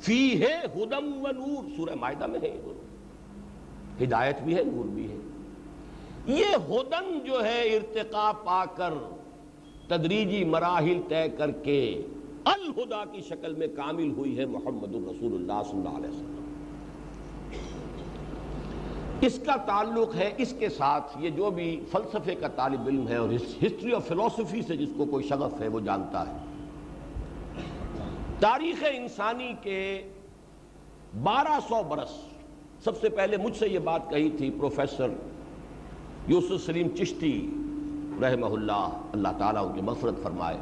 فی 0.00 0.42
ہے 0.42 0.56
ہدم 0.74 1.22
و 1.22 1.32
نور۔ 1.32 1.64
سورہ 1.76 1.94
معاہدہ 1.94 2.26
میں 2.26 2.40
ہے 2.42 2.60
ہدایت 4.02 4.40
بھی 4.40 4.56
ہے، 4.56 4.62
نور 4.64 4.84
بھی 4.84 5.10
ہے۔ 5.10 5.16
یہ 6.26 6.44
ہدن 6.44 7.18
جو 7.26 7.44
ہے 7.44 7.62
ارتقا 7.62 8.32
پا 8.44 8.64
کر 8.64 8.94
تدریجی 9.88 10.44
مراحل 10.44 11.00
طے 11.08 11.28
کر 11.38 11.50
کے 11.50 12.02
الہدا 12.44 13.04
کی 13.04 13.20
شکل 13.20 13.54
میں 13.54 13.66
کامل 13.66 14.10
ہوئی 14.10 14.38
ہے 14.38 14.46
محمد 14.46 14.94
الرسول 14.94 15.34
اللہ 15.34 15.62
صلی 15.70 15.78
اللہ 15.78 15.96
علیہ 15.96 16.08
وسلم۔ 16.08 16.44
اس 19.20 19.40
کا 19.46 19.56
تعلق 19.56 20.14
ہے، 20.14 20.30
اس 20.36 20.54
کے 20.58 20.68
ساتھ 20.68 21.18
یہ 21.20 21.30
جو 21.30 21.50
بھی 21.50 21.80
فلسفے 21.92 22.34
کا 22.34 22.48
طالب 22.48 22.86
علم 22.86 23.08
ہے 23.08 23.16
اور 23.16 23.28
ہسٹری 23.34 23.90
اور 23.90 24.02
فلسفی 24.02 24.62
سے 24.62 24.76
جس 24.76 24.88
کو 24.96 25.04
کوئی 25.04 25.24
شغف 25.28 25.60
ہے، 25.60 25.68
وہ 25.68 25.80
جانتا 25.80 26.28
ہے۔ 26.28 26.47
تاریخ 28.40 28.84
انسانی 28.90 29.54
کے 29.62 30.12
بارہ 31.22 31.60
سو 31.68 31.82
برس، 31.82 32.10
سب 32.84 33.00
سے 33.00 33.08
پہلے 33.08 33.36
مجھ 33.36 33.56
سے 33.56 33.68
یہ 33.68 33.78
بات 33.78 34.10
کہی 34.10 34.30
تھی 34.30 34.50
پروفیسر 34.50 35.06
یوسف 36.26 36.66
سلیم 36.66 36.88
چشتی 36.96 37.50
رحمہ 38.22 38.46
اللہ 38.46 39.00
اللہ 39.12 39.28
تعالیٰ 39.38 39.68
ان 39.68 39.72
کی 39.74 39.80
مفرت 39.80 40.14
فرمائے۔ 40.22 40.56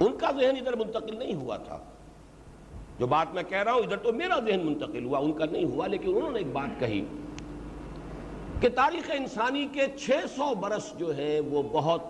ان 0.00 0.16
کا 0.18 0.30
ذہن 0.30 0.56
ادھر 0.56 0.76
منتقل 0.76 1.18
نہیں 1.18 1.34
ہوا 1.34 1.56
تھا۔ 1.56 1.78
جو 2.98 3.06
بات 3.06 3.34
میں 3.34 3.42
کہہ 3.42 3.62
رہا 3.62 3.72
ہوں، 3.72 3.80
ادھر 3.80 3.96
تو 3.96 4.12
میرا 4.12 4.38
ذہن 4.40 4.66
منتقل 4.66 5.04
ہوا، 5.04 5.18
ان 5.18 5.32
کا 5.32 5.44
نہیں 5.52 5.64
ہوا، 5.64 5.86
لیکن 5.86 6.16
انہوں 6.16 6.30
نے 6.30 6.38
ایک 6.38 6.52
بات 6.52 6.80
کہی 6.80 7.04
کہ 8.60 8.68
تاریخ 8.68 9.10
انسانی 9.14 9.66
کے 9.72 9.86
چھ 9.98 10.10
سو 10.36 10.54
برس 10.54 10.98
جو 10.98 11.16
ہیں، 11.16 11.40
وہ 11.40 11.62
بہت 11.62 12.02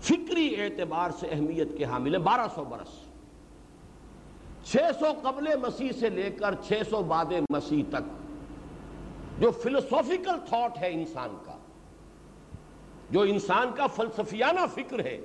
فکری 0.00 0.54
اعتبار 0.62 1.10
سے 1.10 1.26
اہمیت 1.30 1.76
کے 1.78 1.84
حامل 1.84 2.14
ہیں، 2.14 2.22
بارہ 2.22 2.46
سو 2.54 2.64
برس۔ 2.64 2.90
چھ 4.64 4.76
سو 4.98 5.06
قبل 5.22 5.48
مسیح 5.62 5.92
سے 6.00 6.08
لے 6.08 6.30
کر 6.30 6.54
چھ 6.66 6.82
سو 6.90 7.02
بعد 7.02 7.32
مسیح 7.50 7.82
تک، 7.90 9.40
جو 9.40 9.50
فلسوفیکل 9.50 10.38
تھاٹ 10.48 10.78
ہے 10.78 10.90
انسان 10.92 11.36
کا، 11.46 11.56
جو 13.10 13.20
انسان 13.20 13.70
کا 13.74 13.86
فلسفیانہ 13.86 14.60
فکر 14.74 15.04
ہے، 15.04 15.18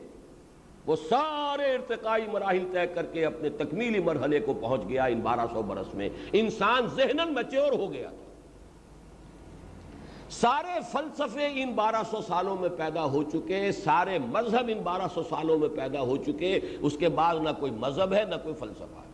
وہ 0.85 0.95
سارے 1.09 1.73
ارتقائی 1.73 2.27
مراحل 2.31 2.65
طے 2.71 2.87
کر 2.87 3.05
کے 3.05 3.25
اپنے 3.25 3.49
تکمیلی 3.49 3.99
مرحلے 3.99 4.39
کو 4.39 4.53
پہنچ 4.53 4.81
گیا 4.89 5.05
ان 5.05 5.19
بارہ 5.19 5.45
سو 5.53 5.61
برس 5.61 5.93
میں۔ 5.93 6.09
انسان 6.31 6.87
ذہنن 6.87 7.33
میچور 7.33 7.71
ہو 7.71 7.91
گیا 7.93 8.09
تھا۔ 8.09 8.32
سارے 10.39 10.79
فلسفے 10.91 11.47
ان 11.61 11.71
بارہ 11.75 12.01
سو 12.11 12.21
سالوں 12.27 12.55
میں 12.59 12.69
پیدا 12.77 13.03
ہو 13.05 13.23
چکے، 13.23 13.71
سارے 13.71 14.17
مذہب 14.19 14.69
ان 14.73 14.79
بارہ 14.83 15.07
سو 15.13 15.23
سالوں 15.29 15.57
میں 15.59 15.69
پیدا 15.75 16.01
ہو 16.01 16.17
چکے، 16.25 16.59
اس 16.81 16.97
کے 16.99 17.09
بعد 17.19 17.35
نہ 17.43 17.49
کوئی 17.59 17.71
مذہب 17.79 18.13
ہے، 18.13 18.23
نہ 18.29 18.35
کوئی 18.43 18.55
فلسفہ 18.59 18.99
ہے۔ 18.99 19.11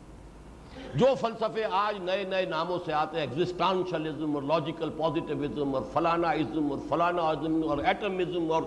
جو 0.96 1.06
فلسفے 1.22 1.64
آج 1.72 1.98
نئے 2.04 2.24
نئے 2.30 2.46
ناموں 2.46 2.78
سے 2.86 2.94
آتے 2.94 3.20
ہیں 3.20 3.26
ایگزسٹانشلزم 3.28 4.36
اور 4.36 4.44
لاجیکل 4.44 4.90
پازیٹیوزم 4.98 5.76
اور 5.76 5.84
فلانا 5.94 6.30
ازم 6.30 6.72
اور 6.72 6.80
فلانا 6.90 7.28
ازم 7.30 7.62
اور 7.70 7.78
ایٹمزم 7.78 8.52
اور 8.52 8.64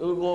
وہ 0.00 0.34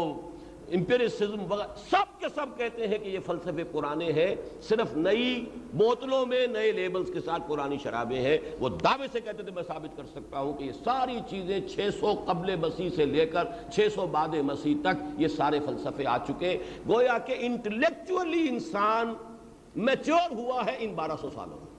امپیریسزم 0.72 1.52
وغیرہ، 1.52 1.68
سب 1.90 2.20
کے 2.20 2.26
سب 2.36 2.46
کہتے 2.58 2.88
ہیں 2.88 2.98
کہ 2.98 3.10
یہ 3.10 3.20
فلسفے 3.26 3.64
پرانے 3.64 4.12
ہیں، 4.12 4.36
صرف 4.62 4.98
نئی 4.98 5.46
بوتلوں 5.74 6.26
میں، 6.26 6.48
نئے 6.48 6.72
لیبلز 6.72 7.10
کے 7.14 7.22
ساتھ 7.22 7.44
پرانی 7.48 7.78
شرابیں 7.84 8.20
ہیں۔ 8.20 8.38
وہ 8.60 8.70
دعوے 8.70 9.08
سے 9.12 9.22
کہتے 9.22 9.44
تھے، 9.44 9.52
میں 9.52 9.64
ثابت 9.68 9.98
کر 9.98 10.04
سکتا 10.06 10.40
ہوں 10.40 10.54
کہ 10.54 10.64
یہ 10.64 10.72
ساری 10.84 11.20
چیزیں 11.30 11.60
چھ 11.68 11.90
سو 12.00 12.24
قبل 12.28 12.56
مسیح 12.56 12.90
سے 12.96 13.06
لے 13.06 13.26
کر 13.26 13.48
چھ 13.74 13.88
سو 13.96 14.08
بعد 14.08 14.28
مسیح 14.28 14.76
تک 14.82 15.04
یہ 15.18 15.28
سارے 15.28 15.60
فلسفے 15.60 16.08
آ 16.08 16.18
چکے۔ 16.18 16.58
گویا 16.88 17.18
کہ 17.18 17.36
انٹلیکچولی 17.40 18.50
انسان 18.50 19.14
میچور 19.76 20.32
ہوا 20.32 20.66
ہے 20.66 20.76
ان 20.80 20.94
بارہ 20.94 21.12
سو 21.22 21.30
سالوں 21.30 21.58
میں۔ 21.58 21.72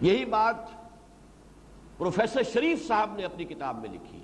یہی 0.00 0.24
بات 0.24 0.56
پروفیسر 1.98 2.42
شریف 2.42 2.86
صاحب 2.88 3.16
نے 3.16 3.24
اپنی 3.24 3.44
کتاب 3.44 3.80
میں 3.80 3.90
لکھی۔ 3.90 4.18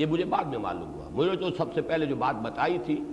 یہ 0.00 0.06
مجھے 0.06 0.24
بعد 0.24 0.44
میں 0.44 0.58
معلوم 0.58 0.94
ہوا۔ 0.94 1.08
مجھے 1.10 1.36
جو 1.36 1.50
سب 1.56 1.74
سے 1.74 1.82
پہلے 1.82 2.06
جو 2.06 2.16
بات 2.16 2.34
بتائی 2.34 2.78
تھی، 2.84 3.04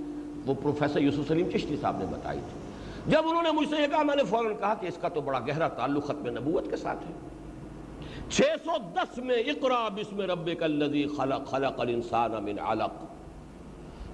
وہ 0.46 0.54
پروفیسر 0.64 1.00
یوسف 1.00 1.28
سلیم 1.28 1.50
چشتی 1.50 1.76
صاحب 1.82 1.98
نے 1.98 2.06
بتائی 2.06 2.40
تھی۔ 2.40 2.60
جب 3.12 3.28
انہوں 3.28 3.44
نے 3.44 3.52
مجھ 3.52 3.70
سے 3.70 3.76
یہ 3.82 3.88
کہا، 3.88 4.04
میں 4.04 4.16
نے 4.16 4.24
فوراً 4.24 4.54
کہا 4.60 4.74
کہ 4.74 4.88
اس 4.88 4.98
کا 5.02 5.08
تو 5.08 5.22
بڑا 5.22 5.40
گہرا 5.40 5.68
تعلق 5.68 6.06
ختم 6.06 6.28
نبوت 6.28 6.70
کے 6.70 6.76
ساتھ 6.76 6.98
ہے۔ 6.98 7.14
چھ 8.30 8.42
سو 8.42 8.72
دس 8.94 9.18
میں 9.18 9.36
اقرا 9.36 9.88
بسم 9.90 10.22
ربک 10.22 10.64
الذی 10.64 11.08
خلق 11.08 11.48
خلق 11.48 11.80
الانسان 11.80 12.32
من 12.44 12.60
علق۔ 12.60 13.06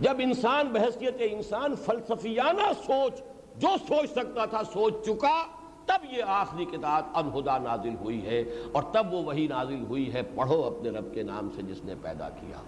جب 0.01 0.13
انسان 0.19 0.67
بحثیت 0.67 1.15
انسان 1.19 1.76
فلسفیانہ 1.76 2.71
سوچ، 2.86 3.21
جو 3.57 3.67
سوچ 3.88 4.09
سکتا 4.09 4.45
تھا، 4.45 4.61
سوچ 4.74 4.93
چکا 5.05 5.43
تب 5.86 6.06
یہ 6.12 6.24
آخری 6.28 6.66
کتاب 6.66 7.04
انہدا 7.14 7.58
نازل 7.58 7.96
ہوئی 8.02 8.26
ہے 8.26 8.42
اور 8.72 8.84
تب 8.92 9.14
وہ 9.14 9.24
وہی 9.24 9.48
نازل 9.48 9.84
ہوئی 9.90 10.14
ہے، 10.14 10.22
پڑھو 10.36 10.64
اپنے 10.64 10.90
رب 10.90 11.14
کے 11.14 11.24
نام 11.24 11.50
سے 11.56 11.62
جس 11.62 11.84
نے 11.84 11.94
پیدا 12.02 12.30
کیا۔ 12.30 12.62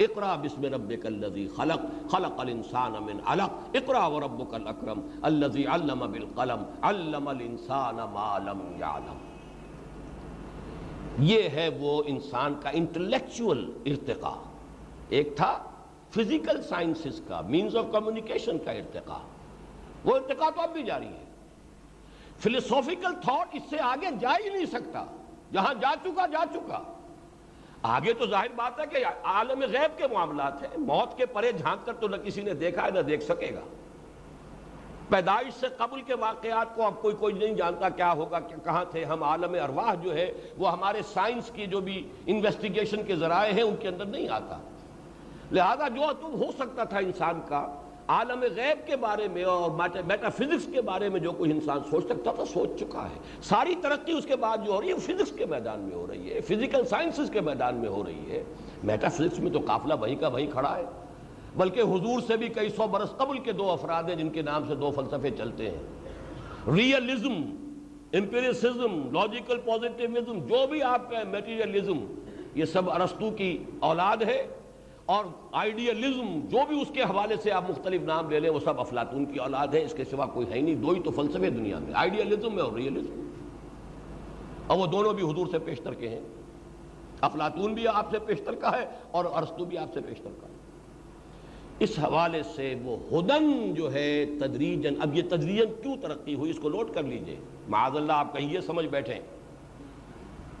اقرا 0.00 0.34
بسم 0.36 0.64
ربک 0.64 1.06
الذی 1.06 1.48
خلق 1.56 2.10
خلق 2.10 2.40
الانسان 2.40 2.92
من 3.00 3.18
علق۔ 3.26 3.76
اقرا 3.76 4.06
وربک 4.06 4.54
الاکرم، 4.54 5.00
الذی 5.22 5.66
علم 5.66 5.98
بالقلم، 6.12 6.62
علم 6.82 7.28
الانسان 7.28 7.96
ما 8.12 8.38
لم 8.38 8.60
يعلم 8.80 9.18
یہ 11.18 11.48
ہے 11.48 11.68
وہ 11.80 12.02
انسان 12.06 12.54
کا 12.62 12.70
انٹلیکچول 12.70 13.72
ارتقا 13.86 14.34
ایک 15.08 15.36
تھا 15.36 15.52
فزیکل 16.10 16.62
سائنسز 16.62 17.20
کا 17.28 17.40
مینز 17.40 17.76
آف 17.76 17.84
کمیونیکیشن 17.92 18.58
کا 18.58 18.72
ارتقا 18.72 19.18
وہ 20.04 20.16
ارتقا 20.16 20.50
تو 20.50 20.60
اب 20.60 20.72
بھی 20.72 20.82
جاری 20.82 21.06
ہے۔ 21.06 21.24
فلسوفیکل 22.40 23.14
تھاٹ 23.22 23.48
اس 23.52 23.62
سے 23.70 23.76
آگے 23.80 24.06
جا 24.20 24.32
ہی 24.44 24.48
نہیں 24.48 24.66
سکتا۔ 24.66 25.04
جہاں 25.52 25.74
جا 25.74 25.94
چکا 26.02 26.26
جا 26.26 26.44
چکا۔ 26.52 26.82
آگے 27.82 28.12
تو 28.12 28.26
ظاہر 28.26 28.46
بات 28.56 28.80
ہے 28.80 28.84
کہ 28.86 29.04
عالم 29.22 29.60
غیب 29.60 29.98
کے 29.98 30.06
معاملات 30.12 30.62
ہیں۔ 30.62 30.78
موت 30.78 31.16
کے 31.16 31.26
پرے 31.26 31.52
جھانک 31.52 31.86
کر 31.86 31.92
تو 31.92 32.08
نہ 32.08 32.16
کسی 32.16 32.42
نے 32.42 32.54
دیکھا 32.54 32.84
ہے، 32.84 32.90
نہ 32.90 33.00
دیکھ 33.00 33.22
سکے 33.22 33.54
گا۔ 33.54 33.60
پیدائش 35.08 35.60
سے 35.60 35.66
قبل 35.76 36.02
کے 36.02 36.14
واقعات 36.14 36.74
کو 36.74 36.86
اب 36.86 37.02
کوئی 37.02 37.16
کوئی 37.16 37.34
نہیں 37.34 37.54
جانتا 37.54 37.88
کیا 37.88 38.12
ہوگا، 38.12 38.40
کہ 38.40 38.56
کہاں 38.64 38.84
تھے۔ 38.90 39.04
ہم 39.04 39.22
عالم 39.22 39.54
ارواح 39.64 39.94
جو 39.94 40.14
ہے 40.14 40.32
وہ 40.58 40.72
ہمارے 40.72 41.02
سائنس 41.02 41.50
کی 41.50 41.66
جو 41.66 41.80
بھی 41.80 42.08
انویسٹیگیشن 42.26 43.02
کے 43.02 43.16
ذرائع 43.16 43.52
ہیں، 43.52 43.62
ان 43.62 43.76
کے 43.80 43.88
اندر 43.88 44.04
نہیں 44.04 44.28
آتا۔ 44.28 44.58
لہذا 45.52 45.88
جو 45.88 46.12
تم 46.20 46.42
ہو 46.42 46.52
سکتا 46.58 46.84
تھا 46.84 46.98
انسان 46.98 47.40
کا 47.48 47.89
عالم 48.10 48.40
غیب 48.40 48.86
کے 48.86 48.96
بارے 48.96 49.28
میں 49.28 49.44
اور 49.44 49.70
میٹا 50.06 50.28
فزکس 50.28 50.68
کے 50.72 50.80
بارے 50.80 51.08
میں 51.08 51.20
جو 51.20 51.32
کوئی 51.32 51.50
انسان 51.50 51.78
سوچ 51.90 52.04
سکتا 52.04 52.32
تھا، 52.32 52.44
سوچ 52.44 52.80
چکا 52.80 53.02
ہے۔ 53.02 53.18
ساری 53.42 53.74
ترقی 53.82 54.12
اس 54.12 54.26
کے 54.26 54.36
بعد 54.36 54.58
جو 54.66 54.72
ہو 54.72 54.80
رہی 54.80 54.88
ہے 54.88 54.98
فزکس 54.98 55.32
کے 55.32 55.46
میدان 55.46 55.80
میں 55.80 55.96
ہو 55.96 56.06
رہی 56.06 56.32
ہے۔ 56.32 56.40
فزیکل 56.40 56.84
سائنسز 56.84 57.30
کے 57.30 57.40
میدان 57.40 57.74
میں 57.74 57.88
ہو 57.88 58.04
رہی 58.06 58.30
ہے۔ 58.30 58.44
میٹا 58.84 59.08
فزکس 59.08 59.38
میں 59.38 59.50
تو 59.50 59.58
قافلہ 59.66 59.94
وہیں 60.00 60.16
کا 60.16 60.28
وہیں 60.28 60.46
کھڑا 60.50 60.76
ہے۔ 60.76 60.84
بلکہ 61.56 61.80
حضور 61.80 62.20
سے 62.20 62.36
بھی 62.36 62.48
کئی 62.48 62.68
سو 62.68 62.86
برس 62.86 63.10
قبل 63.16 63.38
کے 63.38 63.52
دو 63.52 63.70
افراد 63.70 64.02
ہیں، 64.02 64.14
جن 64.14 64.28
کے 64.28 64.42
نام 64.42 64.62
سے 64.68 64.74
دو 64.74 64.90
فلسفے 64.90 65.30
چلتے 65.30 65.70
ہیں۔ 65.70 65.82
ریئلزم 66.74 67.34
امپیریسزم 68.12 69.08
لاجیکل 69.12 69.58
پوزیٹیوزم 69.58 70.46
جو 70.46 70.66
بھی 70.66 70.82
آپ 70.82 71.10
کا 71.10 71.16
میٹیریلزم 71.30 72.14
یہ 72.54 72.64
سب 72.64 72.90
ارستو 72.90 73.30
کی 73.30 73.64
اولاد 73.80 74.16
ہے۔ 74.16 74.46
اور 75.10 75.24
آئیڈیالزم 75.52 76.40
جو 76.48 76.58
بھی 76.68 76.80
اس 76.82 76.88
کے 76.92 77.02
حوالے 77.02 77.34
سے 77.42 77.52
آپ 77.52 77.70
مختلف 77.70 78.02
نام 78.02 78.30
لے 78.30 78.40
لیں، 78.40 78.50
وہ 78.50 78.60
سب 78.60 78.80
افلاطون 78.80 79.24
کی 79.24 79.38
اولاد 79.38 79.68
ہے 79.68 79.84
اس 79.84 79.94
کے 79.94 80.04
سوا 80.04 80.26
کوئی 80.26 80.46
ہے 80.50 80.60
نہیں۔ 80.60 80.74
دو 80.74 80.90
ہی 80.90 81.00
تو 81.00 81.10
فلسفے 81.10 81.50
دنیا 81.50 81.78
میں 81.78 81.92
آئیڈیالزم 81.94 82.56
ہے 82.56 82.60
اور 82.60 82.72
ریئلزم 82.72 83.30
اور 84.66 84.78
وہ 84.78 84.86
دونوں 84.86 85.12
بھی 85.12 85.30
حضور 85.30 85.46
سے 85.46 85.58
پیشتر 85.58 85.94
کے 85.94 86.08
ہیں۔ 86.08 86.20
افلاطون 87.20 87.74
بھی 87.74 87.88
آپ 87.88 88.10
سے 88.10 88.18
پیشتر 88.18 88.54
کا 88.54 88.78
ہے 88.78 88.86
اور 89.10 89.24
ارستو 89.34 89.64
بھی 89.64 89.78
آپ 89.78 89.94
سے 89.94 90.00
پیشتر 90.00 90.30
کا 90.40 90.46
ہے۔ 90.46 90.52
اس 91.78 91.98
حوالے 91.98 92.42
سے 92.42 92.74
وہ 92.84 92.96
ہدن 93.10 93.74
جو 93.74 93.92
ہے 93.92 94.24
تدریجن 94.38 94.94
اب 95.00 95.16
یہ 95.16 95.22
تدریجن 95.28 95.82
کیوں 95.82 95.96
ترقی 95.96 96.34
ہوئی؟ 96.34 96.50
اس 96.50 96.58
کو 96.58 96.68
نوٹ 96.68 96.94
کر 96.94 97.02
لیجیے۔ 97.02 97.36
معاذ 97.68 97.96
اللہ، 97.96 98.12
آپ 98.12 98.36
کہیں 98.36 98.52
یہ 98.52 98.60
سمجھ 98.60 98.86
بیٹھیں۔ 98.86 99.20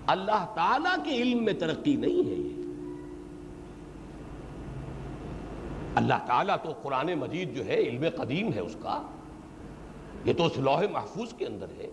اللہ 0.06 0.52
تعالیٰ 0.54 1.04
کے 1.04 1.10
علم 1.10 1.44
میں 1.44 1.52
ترقی 1.52 1.96
نہیں 1.96 2.30
ہے 2.30 2.34
یہ۔ 2.34 2.59
اللہ 5.94 6.14
تعالیٰ 6.26 6.56
تو 6.62 6.72
قرآن 6.82 7.14
مجید 7.14 7.54
جو 7.56 7.66
ہے، 7.66 7.74
علم 7.74 8.04
قدیم 8.16 8.52
ہے 8.52 8.60
اس 8.60 8.76
کا۔ 8.82 9.02
یہ 10.24 10.32
تو 10.32 10.46
اس 10.46 10.58
لوح 10.58 10.82
محفوظ 10.90 11.34
کے 11.34 11.46
اندر 11.46 11.66
ہے۔ 11.78 11.90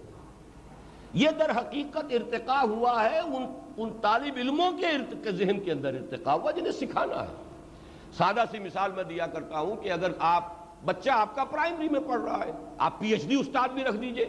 یہ 1.13 1.29
در 1.39 1.51
حقیقت 1.57 2.05
ارتقا 2.11 2.61
ہوا 2.61 3.09
ہے، 3.09 3.19
ان 3.19 3.45
ان 3.77 3.89
طالب 4.01 4.33
علموں 4.37 4.71
کے 4.71 5.31
ذہن 5.31 5.59
کے 5.59 5.71
اندر 5.71 5.93
ارتقا 5.93 6.33
ہوا، 6.33 6.51
جنہیں 6.51 6.71
سکھانا 6.71 7.23
ہے۔ 7.23 7.33
سادہ 8.17 8.43
سی 8.51 8.59
مثال 8.59 8.91
میں 8.91 9.03
دیا 9.03 9.27
کرتا 9.27 9.59
ہوں 9.59 9.75
کہ 9.75 9.91
اگر 9.91 10.11
آپ، 10.19 10.53
بچہ 10.85 11.09
آپ 11.09 11.35
کا 11.35 11.43
پرائمری 11.43 11.89
میں 11.89 11.99
پڑھ 11.99 12.21
رہا 12.21 12.45
ہے، 12.45 12.51
آپ 12.77 12.99
پی 12.99 13.11
ایچ 13.11 13.27
ڈی 13.27 13.35
استاد 13.35 13.69
بھی 13.69 13.83
رکھ 13.83 13.97
دیجیے۔ 13.97 14.25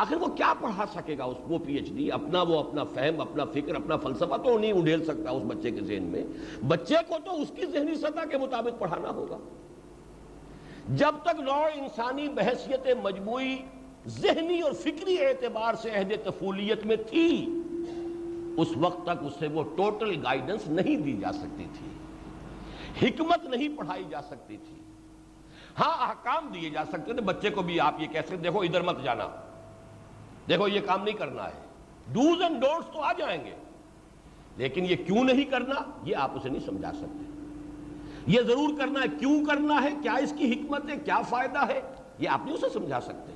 آخر 0.00 0.16
وہ 0.16 0.26
کیا 0.26 0.54
پڑھا 0.60 0.84
سکے 0.94 1.18
گا 1.18 1.24
اس 1.24 1.36
وہ 1.48 1.58
پی 1.58 1.74
ایچ 1.74 1.90
ڈی؟ 1.90 2.12
اپنا 2.12 2.42
وہ 2.42 2.58
اپنا 2.58 2.84
فہم، 2.84 3.20
اپنا 3.20 3.44
فکر، 3.44 3.74
اپنا 3.74 3.96
فلسفہ 3.96 4.36
تو 4.44 4.58
نہیں 4.58 4.72
اڈھیل 4.72 5.04
سکتا 5.04 5.30
اس 5.30 5.42
بچے 5.46 5.70
کے 5.70 5.80
ذہن 5.80 6.02
میں۔ 6.02 6.24
بچے 6.68 6.94
کو 7.08 7.14
تو 7.24 7.42
اس 7.42 7.52
کی 7.56 7.66
ذہنی 7.66 7.94
سطح 7.94 8.24
کے 8.30 8.38
مطابق 8.38 8.80
پڑھانا 8.80 9.10
ہوگا۔ 9.10 9.38
جب 10.88 11.14
تک 11.22 11.40
نوع 11.40 11.68
انسانی 11.74 12.28
بحثیت 12.28 12.88
مجموعی 13.02 13.56
ذہنی 14.06 14.60
اور 14.60 14.72
فکری 14.72 15.24
اعتبار 15.26 15.74
سے 15.74 15.90
عہد 15.90 16.12
تفولیت 16.24 16.86
میں 16.86 16.96
تھی، 16.96 17.60
اس 18.56 18.68
وقت 18.76 19.02
تک 19.02 19.24
اسے 19.24 19.48
وہ 19.48 19.62
ٹوٹل 19.76 20.14
گائیڈنس 20.24 20.66
نہیں 20.66 20.96
دی 20.96 21.16
جا 21.20 21.32
سکتی 21.32 21.66
تھی۔ 21.78 21.88
حکمت 23.06 23.44
نہیں 23.44 23.68
پڑھائی 23.78 24.04
جا 24.10 24.22
سکتی 24.22 24.56
تھی۔ 24.56 24.82
ہاں 25.78 26.08
احکام 26.08 26.48
دیے 26.54 26.70
جا 26.70 26.84
سکتے 26.84 27.12
تھے۔ 27.12 27.20
بچے 27.20 27.50
کو 27.50 27.62
بھی 27.62 27.80
آپ 27.80 28.00
یہ 28.00 28.06
کہہ 28.06 28.20
سکتے 28.20 28.36
دیکھو 28.36 28.60
ادھر 28.60 28.80
مت 28.80 29.02
جانا۔ 29.02 29.28
دیکھو، 30.50 30.68
یہ 30.68 30.80
کام 30.80 31.04
نہیں 31.04 31.14
کرنا 31.14 31.44
ہے۔ 31.44 31.64
ڈوز 32.12 32.42
اینڈ 32.42 32.60
ڈونٹس 32.60 32.90
تو 32.92 33.00
آ 33.00 33.12
جائیں 33.12 33.44
گے۔ 33.44 33.54
لیکن 34.56 34.84
یہ 34.84 34.96
کیوں 34.96 35.24
نہیں 35.24 35.44
کرنا؟ 35.44 35.74
یہ 36.02 36.16
آپ 36.16 36.30
اسے 36.34 36.48
نہیں 36.48 36.66
سمجھا 36.66 36.92
سکتے۔ 36.92 37.30
یہ 38.26 38.40
ضرور 38.40 38.78
کرنا 38.78 39.00
ہے، 39.00 39.08
کیوں 39.18 39.44
کرنا 39.44 39.82
ہے؟ 39.82 39.88
کیا 40.02 40.12
اس 40.12 40.34
کی 40.38 40.52
حکمت 40.52 40.88
ہے؟ 40.88 40.96
کیا 40.96 41.22
فائدہ 41.22 41.66
ہے؟ 41.68 41.80
یہ 42.18 42.28
آپ 42.28 42.40
نہیں 42.44 42.54
اسے 42.54 42.66
سمجھا 42.72 43.00
سکتے۔ 43.00 43.32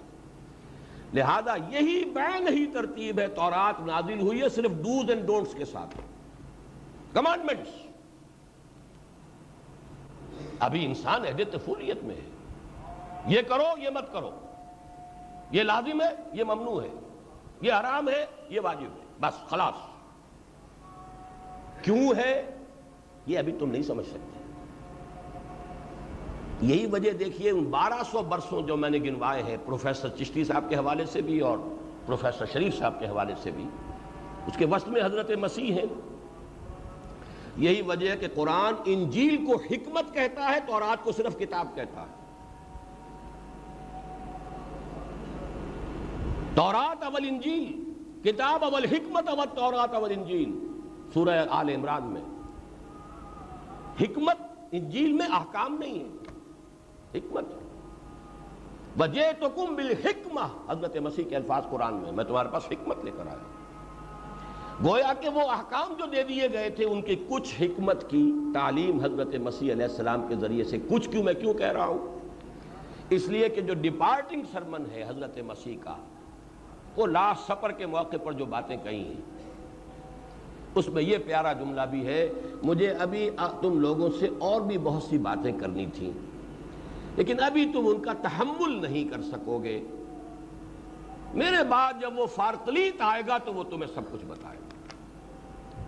لہذا 1.14 1.54
یہی 1.54 2.04
بین 2.04 2.48
ہی 2.48 2.66
ترتیب 2.66 3.18
ہے، 3.18 3.28
تورات 3.28 3.80
نازل 3.80 4.20
ہوئی 4.20 4.42
ہے 4.42 4.48
صرف 4.48 4.70
ڈوز 4.70 5.10
اینڈ 5.10 5.26
ڈونٹس 5.26 5.54
کے 5.54 5.64
ساتھ۔ 5.64 6.00
کمانڈمنٹس 7.14 7.70
ابھی 10.58 10.84
انسان 10.84 11.22
عہد 11.22 11.40
تفولیت 11.52 12.04
میں 12.04 12.14
ہے۔ 12.14 12.30
یہ 13.26 13.42
کرو، 13.42 13.82
یہ 13.82 13.90
مت 13.90 14.12
کرو۔ 14.12 14.30
یہ 15.50 15.62
لازم 15.62 16.00
ہے، 16.00 16.08
یہ 16.32 16.44
ممنوع 16.44 16.82
ہے، 16.82 16.88
یہ 17.60 17.72
حرام 17.72 18.08
ہے، 18.08 18.26
یہ 18.48 18.60
واجب 18.60 18.82
ہے، 18.82 19.04
بس، 19.20 19.48
خلاص۔ 19.48 19.74
کیوں 21.82 22.12
ہے؟ 22.16 22.56
یہ 23.26 23.38
ابھی 23.38 23.52
تم 23.58 23.70
نہیں 23.70 23.82
سمجھ 23.82 24.06
سکتے۔ 24.06 24.44
یہی 26.60 26.86
وجہ 26.86 27.10
دیکھیے، 27.10 27.50
ان 27.50 27.64
بارہ 27.64 28.02
سو 28.10 28.22
برسوں 28.22 28.62
جو 28.62 28.76
میں 28.76 28.90
نے 28.90 28.98
گنوائے 28.98 29.42
ہیں، 29.42 29.56
پروفیسر 29.66 30.08
چشتی 30.08 30.44
صاحب 30.44 30.64
کے 30.68 30.76
حوالے 30.76 31.06
سے 31.06 31.22
بھی 31.22 31.40
اور 31.40 31.58
پروفیسر 32.06 32.46
شریف 32.46 32.78
صاحب 32.78 33.00
کے 33.00 33.06
حوالے 33.06 33.34
سے 33.42 33.50
بھی، 33.50 33.64
اس 34.46 34.56
کے 34.56 34.66
وسط 34.66 34.88
میں 34.88 35.04
حضرت 35.04 35.30
مسیح 35.30 35.74
ہیں۔ 35.74 35.86
یہی 37.56 37.82
وجہ 37.82 38.10
ہے 38.10 38.16
کہ 38.16 38.26
قرآن 38.34 38.74
انجیل 38.84 39.46
کو 39.46 39.56
حکمت 39.56 40.14
کہتا 40.14 40.48
ہے 40.48 40.60
تو 40.60 40.80
رات 40.80 41.04
کو 41.04 41.12
صرف 41.12 41.38
کتاب 41.38 41.66
کہتا 41.74 42.02
ہے۔ 42.02 42.23
تورات 46.54 47.02
اول 47.02 47.24
انجیل، 47.28 47.92
کتاب 48.24 48.64
اول 48.64 48.84
حکمت 48.84 49.28
اول 49.28 49.46
تورات 49.54 49.94
اول 49.94 50.12
انجیل، 50.16 50.66
سورہ 51.14 51.46
آل 51.50 51.68
عمران 51.68 52.02
میں۔ 52.02 52.20
حکمت 54.00 54.36
انجیل 54.72 55.12
میں 55.12 55.26
احکام 55.26 55.76
نہیں 55.78 55.98
ہے۔ 55.98 56.08
حکمت۔ 57.14 57.44
وجہ 58.98 59.32
تو 59.40 59.48
کم 59.48 59.74
بالحکمہ، 59.74 60.40
حضرت 60.68 60.96
مسیح 60.96 61.24
کے 61.24 61.36
الفاظ 61.36 61.62
قرآن 61.70 61.94
میں 61.94 62.12
میں 62.12 62.24
تمہارے 62.24 62.48
پاس 62.52 62.66
حکمت 62.70 63.04
لے 63.04 63.10
کر 63.16 63.26
آیا 63.26 63.36
گویا 64.84 65.12
کہ 65.20 65.28
وہ 65.28 65.40
احکام 65.40 65.94
جو 65.98 66.06
دے 66.06 66.22
دیے 66.22 66.48
گئے 66.52 66.70
تھے، 66.70 66.84
ان 66.84 67.02
کی 67.02 67.24
کچھ 67.28 67.62
حکمت 67.62 68.10
کی 68.10 68.32
تعلیم 68.54 69.00
حضرت 69.00 69.34
مسیح 69.34 69.72
علیہ 69.72 69.86
السلام 69.86 70.28
کے 70.28 70.34
ذریعے 70.36 70.64
سے 70.64 70.78
کچھ 70.90 71.10
کیوں 71.10 71.22
میں 71.22 71.34
کیوں 71.34 71.54
کہہ 71.54 71.72
رہا 71.72 71.86
ہوں؟ 71.86 72.18
اس 73.10 73.28
لیے 73.28 73.48
کہ 73.48 73.60
جو 73.60 73.74
ڈپارٹنگ 73.74 74.42
سرمن 74.52 74.82
ہے 74.92 75.04
حضرت 75.08 75.38
مسیح 75.38 75.76
کا 75.80 75.96
وہ 76.96 77.06
لاسٹ 77.06 77.52
سفر 77.52 77.72
کے 77.72 77.86
موقع 77.86 78.16
پر 78.24 78.32
جو 78.32 78.46
باتیں 78.46 78.76
کہی 78.84 79.04
ہیں۔ 79.04 79.20
اس 80.74 80.88
میں 80.88 81.02
یہ 81.02 81.18
پیارا 81.26 81.52
جملہ 81.52 81.80
بھی 81.90 82.06
ہے، 82.06 82.28
مجھے 82.62 82.90
ابھی 82.90 83.30
تم 83.62 83.80
لوگوں 83.80 84.08
سے 84.20 84.28
اور 84.38 84.60
بھی 84.60 84.78
بہت 84.78 85.02
سی 85.02 85.18
باتیں 85.18 85.52
کرنی 85.58 85.86
تھیں۔ 85.86 86.10
لیکن 87.16 87.42
ابھی 87.42 87.70
تم 87.72 87.86
ان 87.86 88.02
کا 88.02 88.12
تحمل 88.12 88.82
نہیں 88.82 89.12
کر 89.12 89.22
سکو 89.22 89.58
گے۔ 89.62 89.82
میرے 91.34 91.64
بعد 91.68 91.92
جب 92.00 92.18
وہ 92.18 92.26
فارقلیت 92.26 92.94
آئے 92.98 93.22
گا 93.26 93.38
تو 93.38 93.54
وہ 93.54 93.64
تمہیں 93.64 93.94
سب 93.94 94.00
کچھ 94.12 94.24
بتائے 94.24 94.58
گا۔ 94.58 94.68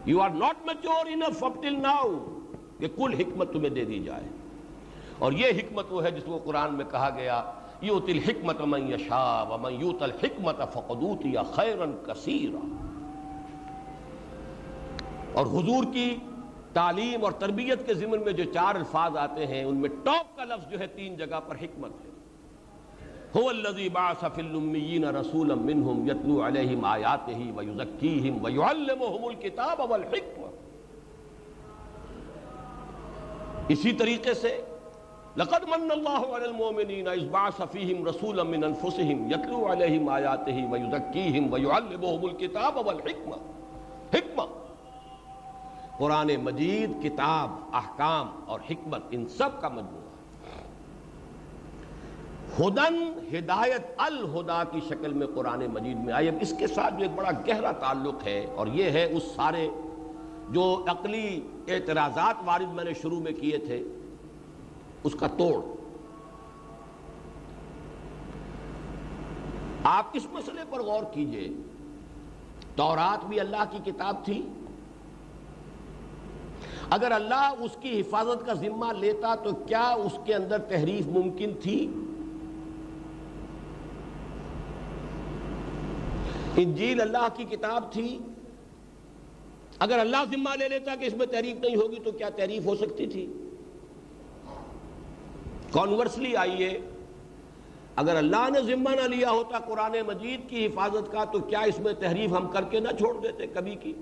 You 0.07 0.21
are 0.21 0.31
not 0.31 0.67
mature 0.67 1.07
enough 1.07 1.45
up 1.45 1.63
till 1.63 1.83
now 1.83 2.39
کہ 2.79 2.89
کل 2.89 3.15
حکمت 3.15 3.53
تمہیں 3.53 3.71
دے 3.71 3.85
دی 3.85 4.01
جائے۔ 4.01 4.23
اور 5.19 5.33
یہ 5.33 5.47
حکمت 5.47 5.87
وہ 5.91 6.05
ہے 6.05 6.11
جس 6.11 6.23
کو 6.27 6.39
قرآن 6.45 6.75
میں 6.75 6.85
کہا 6.91 7.11
گیا 7.17 7.53
یوت 7.81 8.05
الحکمت 8.09 8.61
من 8.61 8.93
یشا 8.93 9.43
ومن 9.43 9.73
یوت 9.73 10.03
الحکمت 10.03 10.57
فقدوت 10.73 11.27
یا 11.27 11.43
خیرن 11.43 11.93
کثیرا۔ 12.07 12.93
اور 15.33 15.47
حضور 15.47 15.85
کی 15.93 16.17
تعلیم 16.73 17.25
اور 17.25 17.33
تربیت 17.33 17.87
کے 17.87 17.95
ضمن 17.95 18.23
میں 18.25 18.33
جو 18.33 18.45
چار 18.45 18.75
الفاظ 18.75 19.17
آتے 19.17 19.47
ہیں، 19.47 19.65
ان 19.65 19.77
میں 19.77 19.89
ٹاپ 20.05 20.37
کا 20.37 20.45
لفظ 20.45 20.71
جو 20.71 20.79
ہے 20.79 20.87
تین 20.87 21.17
جگہ 21.17 21.41
پر 21.47 21.55
حکمت 21.55 21.91
ہے۔ 22.05 22.11
هو 23.37 23.49
الذي 23.49 23.89
بعث 23.89 24.25
في 24.35 24.41
الاميين 24.43 25.05
رسولا 25.05 25.55
منهم 25.55 26.09
يتلو 26.09 26.43
عليهم 26.43 26.85
آياته 26.85 27.51
ويزكيهم 27.57 28.45
ويعلمهم 28.45 29.25
الكتاب 29.25 29.91
والحكمة 29.91 30.49
اسی 33.69 33.93
طریقے 33.93 34.35
سے 34.35 34.61
لقد 35.37 35.65
من 35.69 35.91
الله 35.91 36.37
على 36.37 36.45
المؤمنين 36.45 37.09
اذ 37.09 37.29
بعث 37.31 37.57
فيهم 37.73 38.05
رسولا 38.07 38.43
من 38.43 38.65
انفسهم 38.65 39.33
يتلو 39.33 39.59
عليهم 39.73 40.09
آياته 40.09 40.63
ويزكيهم 40.71 41.53
ويعلمهم 41.53 42.25
الكتاب 42.29 42.79
والحكمة 42.87 43.37
حکمہ۔ 44.15 44.43
قرآن 45.99 46.31
مجید، 46.43 47.03
کتاب، 47.03 47.51
احکام 47.73 48.31
اور 48.47 48.61
حکمت، 48.71 49.03
ان 49.11 49.29
سب 49.29 49.61
کا 49.61 49.69
مجموعہ۔ 49.69 50.05
ہدن، 52.61 52.97
ہدایت 53.39 53.95
الہدا 53.97 54.65
کی 54.65 54.81
شکل 54.89 55.13
میں 55.13 55.27
قرآن 55.35 55.67
مجید 55.73 55.97
میں 55.97 56.13
آئی۔ 56.13 56.29
اب 56.29 56.35
اس 56.41 56.55
کے 56.59 56.67
ساتھ 56.67 56.95
جو 56.95 57.03
ایک 57.03 57.13
بڑا 57.15 57.31
گہرا 57.31 57.71
تعلق 57.71 58.27
ہے 58.27 58.47
اور 58.55 58.67
یہ 58.67 58.85
ہے 58.85 59.05
اس 59.05 59.23
سارے 59.37 59.69
جو 60.51 60.85
عقلی 60.89 61.41
اعتراضات 61.69 62.35
وارد 62.45 62.75
میں 62.75 62.85
نے 62.85 62.95
شروع 62.95 63.21
میں 63.21 63.33
کیے 63.33 63.59
تھے۔ 63.59 63.83
اس 65.07 65.17
کا 65.21 65.27
توڑ۔ 65.27 65.61
آپ 69.85 70.07
اس 70.13 70.27
مسئلے 70.33 70.61
پر 70.71 70.83
غور 70.83 71.03
کیجیے۔ 71.13 71.49
تورات 72.77 73.25
بھی 73.25 73.41
اللہ 73.41 73.65
کی 73.71 73.91
کتاب 73.91 74.25
تھی۔ 74.25 74.43
اگر 76.91 77.13
اللہ 77.13 77.55
اس 77.59 77.77
کی 77.81 78.01
حفاظت 78.01 78.47
کا 78.47 78.53
ذمہ 78.53 78.93
لیتا 78.93 79.35
تو 79.35 79.55
کیا 79.55 79.89
اس 79.89 80.19
کے 80.25 80.35
اندر 80.35 80.59
تحریف 80.59 81.07
ممکن 81.07 81.51
تھی؟ 81.63 81.87
انجیل 86.57 87.01
اللہ 87.01 87.29
کی 87.37 87.45
کتاب 87.45 87.93
تھی۔ 87.93 88.19
اگر 89.79 89.99
اللہ 89.99 90.25
ذمہ 90.31 90.57
لے 90.59 90.69
لیتا 90.69 90.95
کہ 90.95 91.05
اس 91.05 91.15
میں 91.15 91.27
تحریف 91.27 91.57
نہیں 91.57 91.77
ہوگی 91.77 92.01
تو 92.05 92.13
کیا 92.13 92.29
تحریف 92.29 92.67
ہو 92.67 92.77
سکتی 92.77 93.07
تھی؟ 93.07 93.46
کانورسلی 95.71 96.37
آئیے۔ 96.37 96.81
اگر 97.97 98.17
اللہ 98.17 98.49
نے 98.53 98.63
ذمہ 98.63 98.91
نہ 98.91 99.15
لیا 99.15 99.31
ہوتا 99.31 99.59
قرآن 99.59 99.93
مجید 100.07 100.49
کی 100.49 100.67
حفاظت 100.67 101.13
کا، 101.13 101.25
تو 101.25 101.41
کیا 101.41 101.61
اس 101.61 101.79
میں 101.79 101.93
تحریف 101.93 102.31
ہم 102.33 102.49
کر 102.49 102.65
کے 102.65 102.81
نہ 102.81 102.89
چھوڑ 102.89 103.21
دیتے 103.23 103.47
کبھی 103.47 103.75
کی؟ 103.75 103.93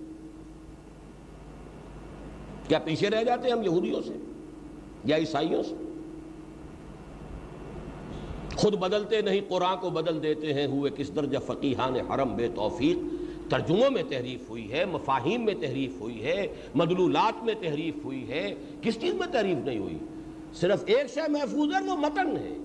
کیا 2.69 2.79
پیچھے 2.79 3.11
رہ 3.11 3.25
جاتے 3.25 3.51
ہم 3.51 3.63
یہودیوں 3.63 4.01
سے 4.03 4.15
یا 5.05 5.17
عیسائیوں 5.17 5.63
سے؟ 5.63 5.75
خود 8.57 8.75
بدلتے 8.75 9.23
نہیں، 9.23 9.41
قرآن 9.49 9.79
کو 9.81 9.91
بدل 9.91 10.23
دیتے 10.23 10.55
ہیں۔ 10.55 10.67
ہوئے 10.67 10.91
کس 10.97 11.17
درجہ 11.17 11.39
فقیحان 11.47 11.97
حرم، 11.97 12.37
بے 12.37 12.49
توفیق۔ 12.55 12.99
ترجموں 13.51 13.91
میں 13.91 14.03
تحریف 14.09 14.51
ہوئی 14.51 14.73
ہے، 14.73 14.85
مفاہیم 14.85 15.45
میں 15.45 15.55
تحریف 15.61 16.01
ہوئی 16.01 16.25
ہے، 16.25 16.47
مدلولات 16.75 17.45
میں 17.45 17.55
تحریف 17.61 17.95
ہوئی 18.05 18.29
ہے۔ 18.29 18.55
کس 18.83 19.01
چیز 19.01 19.15
میں 19.15 19.27
تحریف 19.33 19.59
نہیں 19.59 19.79
ہوئی؟ 19.79 19.99
صرف 20.55 20.83
ایک 20.87 21.15
شے 21.15 21.21
محفوظ 21.29 21.75
ہے، 21.75 21.91
وہ 21.91 21.97
متن 21.97 22.37
ہے۔ 22.37 22.57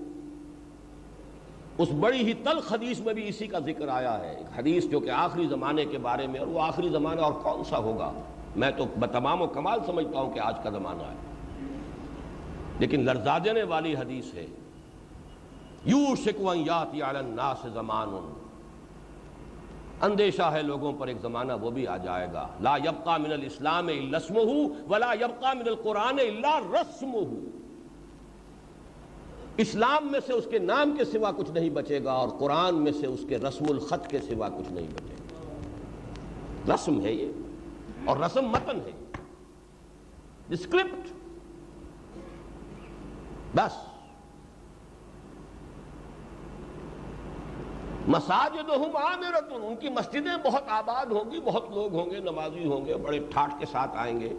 اس 1.78 1.88
بڑی 2.00 2.18
ہی 2.18 2.32
تلخ 2.34 2.72
حدیث 2.72 3.00
میں 3.00 3.14
بھی 3.14 3.28
اسی 3.28 3.46
کا 3.46 3.58
ذکر 3.58 3.88
آیا 3.88 4.20
ہے۔ 4.20 4.34
ایک 4.34 4.58
حدیث 4.58 4.84
جو 4.84 5.00
کہ 5.00 5.10
آخری 5.10 5.46
زمانے 5.46 5.84
کے 5.84 5.98
بارے 5.98 6.26
میں، 6.26 6.40
اور 6.40 6.48
وہ 6.48 6.62
آخری 6.62 6.88
زمانہ 6.88 7.20
اور 7.20 7.32
کون 7.32 7.64
سا 7.64 7.78
ہوگا؟ 7.78 8.12
میں 8.56 8.70
تو 8.70 8.84
بتمام 8.98 9.42
و 9.42 9.46
کمال 9.46 9.78
سمجھتا 9.86 10.18
ہوں 10.20 10.34
کہ 10.34 10.38
آج 10.38 10.54
کا 10.62 10.70
زمانہ 10.70 11.02
ہے۔ 11.02 11.16
لیکن 12.78 13.04
لرزا 13.04 13.38
دینے 13.38 13.62
والی 13.62 13.96
حدیث 13.96 14.34
ہے۔ 14.34 14.46
یو 15.84 16.16
شکوان 16.24 16.58
یاتی 16.58 17.02
الناس 17.02 17.66
زمان۔ 17.72 18.32
اندیشہ 20.00 20.42
ہے 20.42 20.62
لوگوں 20.62 20.92
پر 20.92 21.06
ایک 21.08 21.16
زمانہ 21.22 21.52
وہ 21.60 21.70
بھی 21.70 21.86
آ 21.86 21.96
جائے 21.96 22.28
گا۔ 22.32 22.48
لا 22.60 22.76
یبقا 22.76 23.16
من 23.16 23.32
الاسلام 23.32 23.88
الا 23.88 24.18
ولا 24.88 25.12
یبقا 25.12 25.52
من 25.52 25.64
القرآن 25.66 26.18
الا 26.18 26.60
رسمہ۔ 26.60 27.59
اسلام 29.56 30.08
میں 30.12 30.20
سے 30.26 30.32
اس 30.32 30.46
کے 30.50 30.58
نام 30.58 30.96
کے 30.96 31.04
سوا 31.04 31.30
کچھ 31.36 31.50
نہیں 31.50 31.70
بچے 31.70 32.04
گا 32.04 32.12
اور 32.12 32.28
قرآن 32.28 32.74
میں 32.74 32.92
سے 32.92 33.06
اس 33.06 33.20
کے 33.28 33.38
رسم 33.38 33.64
الخط 33.68 34.06
کے 34.06 34.18
سوا 34.18 34.48
کچھ 34.48 34.72
نہیں 34.72 34.88
بچے 34.94 35.14
گا۔ 35.14 36.74
رسم 36.74 37.00
ہے 37.00 37.12
یہ، 37.12 37.32
اور 38.04 38.16
رسم 38.16 38.44
متن 38.44 38.76
ہے۔ 38.76 38.90
اسکرپٹ 40.50 41.08
بس۔ 43.54 43.72
مساجد 48.08 48.68
ہوں 48.68 49.68
ان 49.68 49.76
کی 49.76 49.88
مسجدیں 49.88 50.36
بہت 50.44 50.64
آباد 50.68 51.06
ہوں 51.06 51.30
گی، 51.30 51.40
بہت 51.44 51.70
لوگ 51.70 51.94
ہوں 51.94 52.10
گے، 52.10 52.18
نمازی 52.18 52.64
ہوں 52.64 52.86
گے، 52.86 52.94
بڑے 52.94 53.18
ٹھاٹ 53.30 53.60
کے 53.60 53.66
ساتھ 53.66 53.90
آئیں 53.94 54.20
گے۔ 54.20 54.32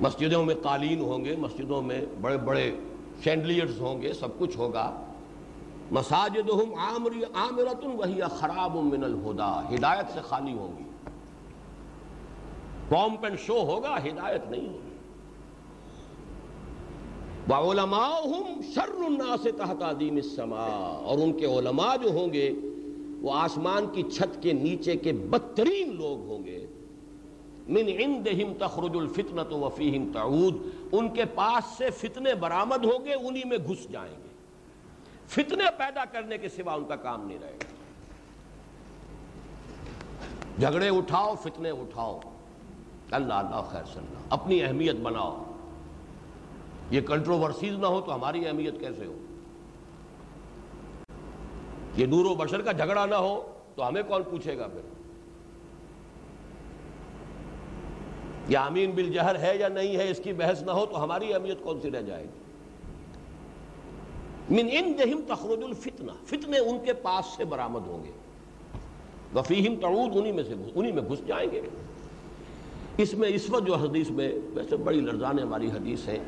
مسجدوں 0.00 0.44
میں 0.44 0.54
قالین 0.62 1.00
ہوں 1.00 1.24
گے، 1.24 1.36
مسجدوں 1.36 1.82
میں 1.82 2.00
بڑے 2.20 2.36
بڑے 2.36 2.76
شینڈلیئرز 3.24 3.80
ہوں 3.80 4.02
گے، 4.02 4.12
سب 4.12 4.38
کچھ 4.38 4.58
ہوگا۔ 4.58 5.00
مساجد 5.90 6.50
ہم 6.50 6.74
عامرت 7.34 7.84
وہی 7.84 8.20
خراب 8.30 8.76
من 8.76 9.04
الہدا، 9.04 9.74
ہدایت 9.74 10.12
سے 10.12 10.20
خالی 10.22 10.52
ہوں 10.52 10.78
گی۔ 10.78 10.84
پومپ 12.88 13.24
اینڈ 13.24 13.38
شو 13.38 13.60
ہوگا، 13.60 13.96
ہدایت 13.96 14.50
نہیں 14.50 14.68
ہوگی۔ 14.68 14.92
وَعُلَمَاؤُهُمْ 17.50 18.62
شَرُّ 18.74 19.04
النَّاسِ 19.04 19.50
تَحْتَ 19.56 19.84
عَدِيمِ 19.84 20.20
السَّمَاءِ۔ 20.22 21.04
اور 21.04 21.18
ان 21.18 21.32
کے 21.32 21.46
علماء 21.46 21.96
جو 21.96 22.10
ہوں 22.10 22.32
گے، 22.32 22.52
وہ 23.20 23.32
آسمان 23.34 23.86
کی 23.92 24.02
چھت 24.02 24.42
کے 24.42 24.52
نیچے 24.52 24.96
کے 24.96 25.12
بدترین 25.12 25.96
لوگ 25.96 26.30
ہوں 26.30 26.44
گے۔ 26.44 26.66
من 27.68 27.88
عندہم 27.88 28.52
تخرج 28.58 28.90
الفتنة 28.94 29.62
وفیہم 29.62 30.12
تعود۔ 30.12 30.54
ان 30.92 31.08
کے 31.14 31.24
پاس 31.24 31.78
سے 31.78 31.90
فتنے 31.90 32.34
برآمد 32.34 32.84
ہوں 32.84 33.04
گے، 33.04 33.14
انہی 33.14 33.42
میں 33.44 33.58
گھس 33.58 33.90
جائیں 33.90 34.16
گے۔ 34.22 34.28
فتنے 35.26 35.64
پیدا 35.78 36.04
کرنے 36.04 36.38
کے 36.38 36.48
سوا 36.48 36.74
ان 36.74 36.84
کا 36.84 36.96
کام 36.96 37.26
نہیں 37.26 37.38
رہے 37.38 37.56
گا۔ 37.60 37.72
جھگڑے 40.60 40.88
اٹھاؤ، 40.88 41.34
فتنے 41.34 41.70
اٹھاؤ۔ 41.70 42.20
اللہ 43.10 43.34
اللہ 43.34 43.62
خیر 43.70 43.84
صلی 43.84 43.98
اللہ 43.98 44.18
اپنی 44.30 44.64
اہمیت 44.64 44.96
بناؤ۔ 44.96 45.44
یہ 46.90 47.00
کنٹروورسیز 47.00 47.74
نہ 47.74 47.86
ہو 47.86 48.00
تو 48.00 48.14
ہماری 48.14 48.46
اہمیت 48.46 48.80
کیسے 48.80 49.04
ہو؟ 49.06 49.18
یہ 51.96 52.06
نور 52.06 52.24
و 52.24 52.34
بشر 52.34 52.62
کا 52.62 52.72
جھگڑا 52.72 53.06
نہ 53.06 53.14
ہو 53.14 53.52
تو 53.74 53.88
ہمیں 53.88 54.02
کون 54.02 54.22
پوچھے 54.22 54.58
گا 54.58 54.66
پھر؟ 54.66 54.91
یا 58.48 58.64
امین 58.64 58.90
بالجہر 58.90 59.38
ہے 59.38 59.56
یا 59.60 59.68
نہیں 59.68 59.96
ہے، 59.96 60.10
اس 60.10 60.20
کی 60.24 60.32
بحث 60.32 60.62
نہ 60.62 60.70
ہو 60.70 60.86
تو 60.86 61.04
ہماری 61.04 61.34
اہمیت 61.34 61.62
کون 61.62 61.80
سی 61.80 61.90
رہ 61.90 62.02
جائے 62.02 62.24
گی؟ 62.24 62.42
من 64.54 64.68
ان 64.72 64.92
دہم 64.98 65.20
تخرج 65.28 65.62
الفتنہ، 65.62 66.10
فتنے 66.24 66.58
ان 66.58 66.78
کے 66.84 66.92
پاس 66.92 67.24
سے 67.36 67.44
برآمد 67.44 67.86
ہوں 67.86 68.04
گے۔ 68.04 68.10
وفیہم 69.34 69.74
تعود، 69.80 70.16
انہی 70.16 70.32
میں 70.32 70.44
سے 70.44 70.54
انہی 70.74 70.92
میں 70.92 71.02
گھس 71.02 71.26
جائیں 71.26 71.50
گے۔ 71.50 71.60
اس 72.98 73.14
میں، 73.14 73.28
اس 73.34 73.50
وقت 73.50 73.66
جو 73.66 73.74
حدیث 73.74 74.10
میں، 74.10 74.32
ویسے 74.54 74.76
بڑی 74.76 75.00
لرزان 75.00 75.38
ہماری 75.38 75.66
حدیث 75.66 76.08
ہے 76.08 76.18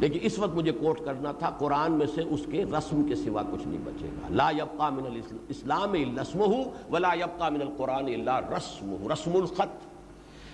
لیکن 0.00 0.18
اس 0.22 0.38
وقت 0.38 0.54
مجھے 0.54 0.72
کوٹ 0.72 1.00
کرنا 1.04 1.32
تھا، 1.32 1.50
قرآن 1.50 1.92
میں 1.92 2.06
سے 2.14 2.22
اس 2.30 2.40
کے 2.50 2.64
رسم 2.64 3.02
کے 3.08 3.14
سوا 3.14 3.42
کچھ 3.52 3.68
نہیں 3.68 3.80
بچے 3.84 4.06
گا۔ 4.06 4.26
لا 4.30 4.50
یبقى 4.50 4.90
من 4.90 5.06
الاسلام 5.06 5.94
لسمہ 5.94 6.54
ولا 6.90 7.14
یبقى 7.14 7.50
من 7.50 7.62
القرآن 7.62 8.06
الا 8.06 8.40
رسمہ، 8.40 9.12
رسم 9.12 9.36
الخط۔ 9.36 9.85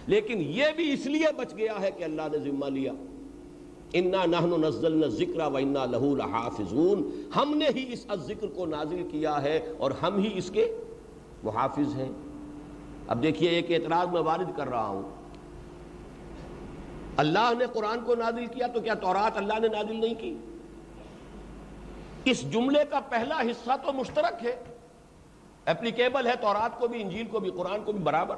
لیکن 0.06 0.40
یہ 0.40 0.64
بھی 0.76 0.92
اس 0.92 1.06
لیے 1.06 1.26
بچ 1.36 1.56
گیا 1.56 1.80
ہے 1.80 1.90
کہ 1.90 2.04
اللہ 2.04 2.22
نے 2.32 2.38
ذمہ 2.38 2.66
لیا۔ 2.66 2.92
انا 3.92 4.26
نحن 4.26 4.60
نزلنا 4.60 5.06
الذکر 5.06 5.40
و 5.40 5.56
انا 5.56 5.86
له 5.86 6.12
لحافظون۔ 6.14 7.30
ہم 7.36 7.56
نے 7.56 7.64
ہی 7.74 7.92
اس 7.92 8.06
ذکر 8.26 8.46
کو 8.46 8.66
نازل 8.66 9.08
کیا 9.10 9.42
ہے 9.42 9.72
اور 9.78 9.90
ہم 9.90 10.18
ہی 10.18 10.38
اس 10.38 10.50
کے 10.50 10.78
محافظ 11.42 11.94
ہیں۔ 11.94 12.12
اب 13.08 13.22
دیکھیے 13.22 13.50
ایک 13.50 13.70
اعتراض 13.70 14.08
میں 14.08 14.20
وارد 14.20 14.56
کر 14.56 14.68
رہا 14.68 14.86
ہوں۔ 14.86 15.02
اللہ 17.16 17.52
نے 17.58 17.64
قرآن 17.72 18.00
کو 18.04 18.14
نازل 18.14 18.46
کیا 18.46 18.66
تو 18.66 18.80
کیا 18.80 18.94
تورات 18.94 19.36
اللہ 19.36 19.58
نے 19.58 19.68
نازل 19.68 19.96
نہیں 19.96 20.14
کی؟ 20.14 20.36
اس 22.24 22.52
جملے 22.52 22.84
کا 22.90 23.00
پہلا 23.00 23.40
حصہ 23.40 23.70
تو 23.86 23.92
مشترک 23.92 24.44
ہے۔ 24.44 24.62
اپلیکیبل 25.64 26.26
ہے 26.26 26.32
تورات 26.40 26.78
کو 26.78 26.88
بھی، 26.88 27.02
انجیل 27.02 27.26
کو 27.26 27.40
بھی، 27.40 27.50
قرآن 27.50 27.84
کو 27.84 27.92
بھی، 27.92 28.00
برابر۔ 28.00 28.36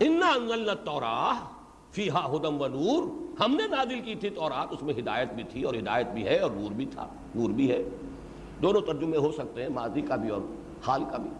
انزلنا 0.00 0.74
توراہ 0.74 1.48
فیہا 1.90 2.36
ہدم 2.36 2.60
و 2.60 2.66
نور 2.66 3.26
ہم 3.40 3.56
نے 3.56 3.66
نازل 3.66 4.00
کی 4.00 4.14
تھی 4.14 4.30
تورات، 4.30 4.68
اس 4.70 4.82
میں 4.82 4.94
ہدایت 4.98 5.32
بھی 5.32 5.42
تھی 5.42 5.62
اور 5.62 5.74
ہدایت 5.74 6.06
بھی 6.06 6.24
ہے 6.24 6.38
اور 6.38 6.50
نور 6.50 6.70
بھی 6.70 6.86
تھا، 6.86 7.08
نور 7.34 7.50
بھی 7.50 7.70
ہے۔ 7.70 7.82
دونوں 8.62 8.80
ترجمے 8.80 9.16
ہو 9.16 9.32
سکتے 9.32 9.62
ہیں، 9.62 9.68
ماضی 9.68 10.00
کا 10.00 10.16
بھی 10.16 10.28
اور 10.28 10.40
حال 10.86 11.04
کا 11.10 11.16
بھی۔ 11.16 11.30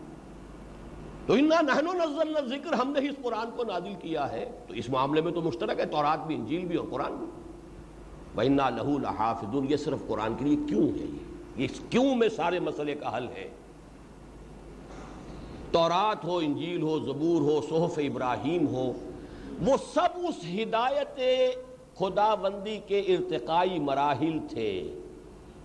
تو 1.26 1.32
انا 1.32 1.60
نحنو 1.60 1.92
نزلنا 1.92 2.40
ذکر 2.40 2.72
ہم 2.72 2.90
نے 2.90 3.00
ہی 3.00 3.08
اس 3.08 3.16
قرآن 3.22 3.46
کو 3.56 3.64
نازل 3.64 3.94
کیا 4.02 4.32
ہے۔ 4.32 4.58
تو 4.68 4.74
اس 4.74 4.88
معاملے 4.88 5.20
میں 5.20 5.32
تو 5.32 5.42
مشترک 5.42 5.80
ہے، 5.80 5.86
تورات 5.86 6.26
بھی، 6.26 6.34
انجیل 6.34 6.64
بھی 6.64 6.76
اور 6.76 6.86
قرآن 6.90 7.14
بھی۔ 7.14 7.26
وَإِنَّا 8.36 8.70
لَهُ 8.70 9.00
لَحَافِظُونَ، 9.00 9.66
یہ 9.70 9.76
صرف 9.76 9.98
قرآن 10.08 10.34
کے 10.34 10.44
لیے 10.44 10.56
کیوں 10.68 10.82
ہے 10.82 11.06
یہ؟ 11.56 11.66
کیوں 11.90 12.14
میں 12.14 12.28
سارے 12.28 12.60
مسئلے 12.60 12.94
کا 12.94 13.16
حل 13.16 13.28
ہے؟ 13.28 13.50
تورات 15.72 16.24
ہو، 16.24 16.36
انجیل 16.38 16.82
ہو، 16.82 16.98
زبور 16.98 17.40
ہو، 17.40 17.60
صحف 17.70 17.98
ابراہیم 17.98 18.68
ہو، 18.68 18.92
وہ 19.66 19.76
سب 19.94 20.08
اس 20.14 20.44
ہدایت 20.44 21.20
خدا 21.98 22.34
بندی 22.34 22.80
کے 22.86 23.00
ارتقائی 23.00 23.78
مراحل 23.78 24.38
تھے۔ 24.50 24.94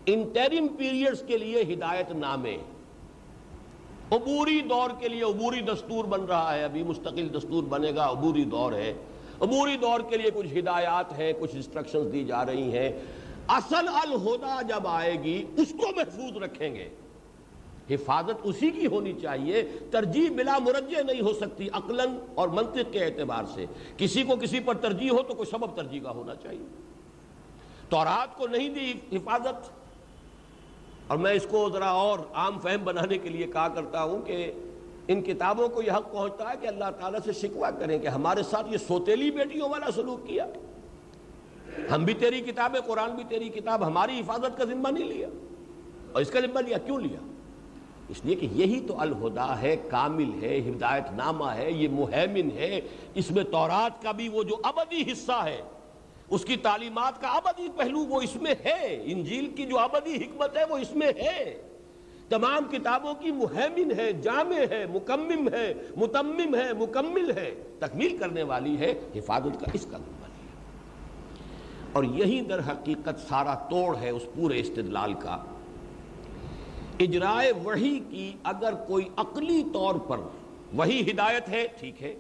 انٹرم 0.06 0.68
پیریڈز 0.68 1.24
کے 1.28 1.38
لیے 1.38 1.62
ہدایت 1.62 2.12
نامے۔ 2.12 2.58
عبوری 4.12 4.62
دور 4.62 4.90
کے 5.00 5.08
لیے 5.08 5.24
عبوری 5.24 5.62
دستور 5.62 6.06
بن 6.06 6.22
رہا 6.22 6.56
ہے، 6.56 6.64
ابھی 6.64 6.84
مستقل 6.84 7.28
دستور 7.38 7.64
بنے 7.64 7.92
گا، 7.96 8.10
عبوری 8.12 8.44
دور 8.44 8.74
ہے۔ 8.74 8.94
عبوری 9.42 9.78
دور 9.78 10.00
کے 10.00 10.18
لیے 10.18 10.32
کچھ 10.34 10.58
ہدایات 10.58 11.20
ہیں، 11.20 11.34
کچھ 11.40 11.56
انسٹرکشنز 11.56 12.14
دی 12.14 12.24
جا 12.24 12.46
رہی 12.46 12.78
ہیں۔ 12.78 12.90
اصل 13.48 13.88
الہدا 13.88 14.62
جب 14.62 14.88
آئے 14.88 15.24
گی، 15.24 15.46
اس 15.58 15.74
کو 15.82 15.88
محفوظ 15.96 16.38
رکھیں 16.38 16.76
گے۔ 16.76 16.90
حفاظت 17.90 18.40
اسی 18.44 18.72
کی 18.72 18.88
ہونی 18.88 19.14
چاہیے، 19.22 19.72
ترجیح 19.92 20.30
بلا 20.30 20.58
مرجع 20.58 21.02
نہیں 21.02 21.22
ہو 21.22 21.34
سکتی 21.34 21.68
عقلاً 21.74 22.08
اور 22.36 22.48
منطق 22.48 22.92
کے 22.92 23.06
اعتبار 23.06 23.44
سے۔ 23.54 23.66
کسی 23.98 24.24
کو 24.24 24.36
کسی 24.36 24.60
پر 24.60 24.78
ترجیح 24.78 25.12
ہو 25.12 25.22
تو 25.22 25.34
کوئی 25.34 25.52
سبب 25.52 25.76
ترجیح 25.76 26.02
کا 26.04 26.12
ہونا 26.12 26.36
چاہیے۔ 26.36 26.66
تورات 27.90 28.38
کو 28.38 28.48
نہیں 28.48 28.70
دی 28.70 29.18
حفاظت۔ 29.18 29.82
اور 31.08 31.18
میں 31.18 31.32
اس 31.32 31.48
کو 31.50 31.70
ذرا 31.74 31.90
اور 31.90 32.20
عام 32.34 32.60
فہم 32.60 32.84
بنانے 32.84 33.18
کے 33.18 33.30
لیے 33.30 33.48
کہا 33.48 33.68
کرتا 33.68 34.04
ہوں 34.04 34.22
کہ 34.22 34.52
ان 35.08 35.22
کتابوں 35.22 35.70
کو 35.70 35.82
یہ 35.82 35.92
حق 35.92 36.12
پہنچتا 36.12 36.50
ہے 36.50 36.54
کہ 36.62 36.68
اللہ 36.68 36.86
تعالیٰ 37.00 37.20
سے 37.26 37.48
شکوہ 37.48 37.68
کریں 37.80 38.00
کہ 38.00 38.08
ہمارے 38.08 38.44
ساتھ 38.44 38.68
یہ 38.72 38.78
سوتیلی 38.78 39.32
بیٹیوں 39.32 39.70
والا 39.70 39.92
سلوک 39.92 40.28
کیا۔ 40.28 40.48
ہم 41.96 42.04
بھی 42.04 42.14
تیری 42.14 42.42
کتاب 42.42 42.76
قرآن 42.86 43.12
بھی 43.12 43.24
تیری 43.30 43.50
کتاب، 43.50 43.88
ہماری 43.88 44.20
حفاظت 44.20 44.58
کا 44.58 44.64
ذمہ 44.64 44.90
نہیں 44.90 45.08
لیا۔ 45.08 45.28
اور 46.12 46.22
اس 46.22 46.32
کا 46.32 46.40
ذمہ 46.40 46.60
لیا، 46.60 46.78
کیوں 46.78 47.00
لیا؟ 47.00 47.31
اس 48.12 48.26
لیے 48.26 48.36
کہ 48.36 48.48
یہی 48.52 48.80
تو 48.88 49.02
الہدا 49.02 49.62
ہے، 49.62 49.76
کامل 49.90 50.44
ہے، 50.44 50.60
ہدایت 50.60 51.12
نامہ 51.12 51.46
ہے، 51.46 51.72
یہ 51.72 51.88
مہمن 51.92 52.50
ہے۔ 52.58 52.82
اس 53.14 53.32
میں 53.32 53.44
تورات 53.44 54.02
کا 54.02 54.12
بھی 54.12 54.30
وہ 54.30 54.44
جو 54.44 54.56
ابدی 54.64 55.12
حصہ 55.12 55.44
ہے، 55.44 55.62
اس 56.30 56.46
کی 56.46 56.56
تعلیمات 56.56 57.22
کا 57.22 57.28
ابدی 57.28 57.68
پہلو 57.76 58.00
وہ 58.00 58.22
اس 58.22 58.36
میں 58.36 58.56
ہے۔ 58.66 59.02
انجیل 59.04 59.48
کی 59.48 59.66
جو 59.66 59.80
ابدی 59.80 60.16
حکمت 60.16 60.58
ہے 60.58 60.64
وہ 60.70 60.78
اس 60.78 60.96
میں 60.96 61.08
ہے۔ 61.08 61.62
تمام 62.30 62.64
کتابوں 62.72 63.14
کی 63.14 63.32
مہمن 63.32 63.92
ہے، 63.98 64.14
جامع 64.14 64.74
ہے، 64.74 64.86
مکمم 64.94 65.50
ہے، 65.54 65.74
متمم 65.98 66.56
ہے، 66.56 66.74
مکمل 66.74 67.32
ہے۔ 67.38 67.52
تکمیل 67.80 68.18
کرنے 68.18 68.44
والی 68.44 68.78
ہے، 68.78 68.94
حفاظت 69.16 69.60
کا 69.60 69.66
اس 69.74 69.88
کا 69.92 69.98
ذمہ 69.98 70.26
اور 71.92 72.04
یہی 72.04 72.42
در 72.42 72.60
حقیقت 72.60 73.30
سارا 73.30 73.56
توڑ 73.56 73.98
ہے 73.98 74.10
اس 74.10 74.24
پورے 74.36 74.60
استدلال 74.60 75.14
کا۔ 75.14 75.44
اجرائے 77.00 77.52
وحی 77.52 78.00
کی 78.10 78.34
اگر 78.44 78.74
کوئی 78.74 79.10
عقلی 79.18 79.64
طور 79.74 79.96
پر 79.96 80.18
وہی 80.74 81.12
ہدایت 81.12 81.50
ہے، 81.50 81.68
ٹھیک 81.80 82.04
ہے، 82.04 82.16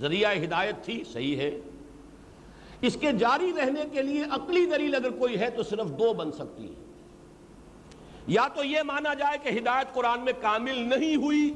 ذریعہ 0.00 0.36
ہدایت 0.44 0.84
تھی، 0.84 1.04
صحیح 1.12 1.36
ہے۔ 1.36 1.60
اس 2.80 2.96
کے 3.00 3.12
جاری 3.12 3.52
رہنے 3.58 3.82
کے 3.92 4.02
لیے 4.02 4.24
عقلی 4.30 4.66
دلیل 4.66 4.94
اگر 4.94 5.10
کوئی 5.10 5.40
ہے 5.40 5.50
تو 5.50 5.62
صرف 5.62 5.86
دو 5.98 6.12
بن 6.12 6.32
سکتی 6.32 6.64
ہے 6.64 6.74
یا 8.26 8.48
تو 8.48 8.64
یہ 8.64 8.82
مانا 8.82 9.14
جائے 9.14 9.38
کہ 9.42 9.58
ہدایت 9.58 9.94
قرآن 9.94 10.20
میں 10.20 10.32
کامل 10.40 10.78
نہیں 10.78 11.16
ہوئی، 11.16 11.54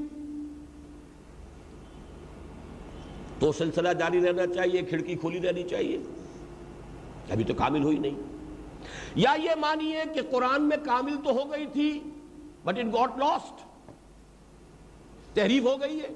تو 3.39 3.53
سلسلہ 3.53 3.89
جاری 3.89 4.27
رہنا 4.27 4.47
چاہیے، 4.47 4.83
کھڑکی 4.83 5.15
کھلی 5.15 5.41
رہنی 5.41 5.63
چاہیے۔ 5.63 5.99
ابھی 7.31 7.45
تو 7.45 7.55
کامل 7.55 7.83
ہوئی 7.83 7.99
نہیں۔ 7.99 8.15
یا 9.15 9.35
یہ 9.45 9.51
مانیے 9.59 10.03
کہ 10.15 10.21
قرآن 10.31 10.63
میں 10.63 10.77
کامل 10.85 11.17
تو 11.25 11.31
ہو 11.31 11.51
گئی 11.51 11.67
تھی 11.67 12.10
بٹ 12.65 12.79
اٹ 12.79 12.93
گاٹ 12.95 13.19
لاسٹ 13.19 13.63
تحریف 15.35 15.65
ہو 15.65 15.81
گئی 15.81 16.01
ہے. 16.01 16.09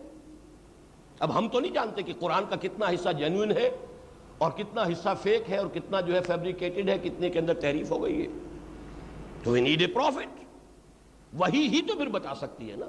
اب 1.18 1.38
ہم 1.38 1.48
تو 1.48 1.60
نہیں 1.60 1.72
جانتے 1.72 2.02
کہ 2.02 2.12
قرآن 2.18 2.44
کا 2.50 2.56
کتنا 2.56 2.86
حصہ 2.86 3.08
جینوئن 3.08 3.50
ہے 3.50 3.68
اور 4.38 4.50
کتنا 4.50 4.82
حصہ 4.82 5.14
فیک 5.22 5.50
ہے 5.50 5.56
اور 5.56 5.66
کتنا 5.66 6.00
جو 6.00 6.14
ہے 6.14 6.20
فیبریکیٹڈ 6.20 6.88
ہے، 6.88 6.98
کتنے 6.98 7.30
کے 7.30 7.38
اندر 7.38 7.54
تحریف 7.54 7.90
ہو 7.90 8.02
گئی 8.02 8.20
ہے. 8.22 8.28
تو 9.42 9.50
وی 9.50 9.60
نیڈ 9.60 9.80
اے 9.80 9.86
پروفٹ 9.86 10.42
وہی 11.32 11.66
ہی 11.68 11.80
تو 11.82 11.96
پھر 11.96 12.08
بتا 12.08 12.34
سکتی 12.34 12.70
ہے 12.70 12.76
نا. 12.76 12.86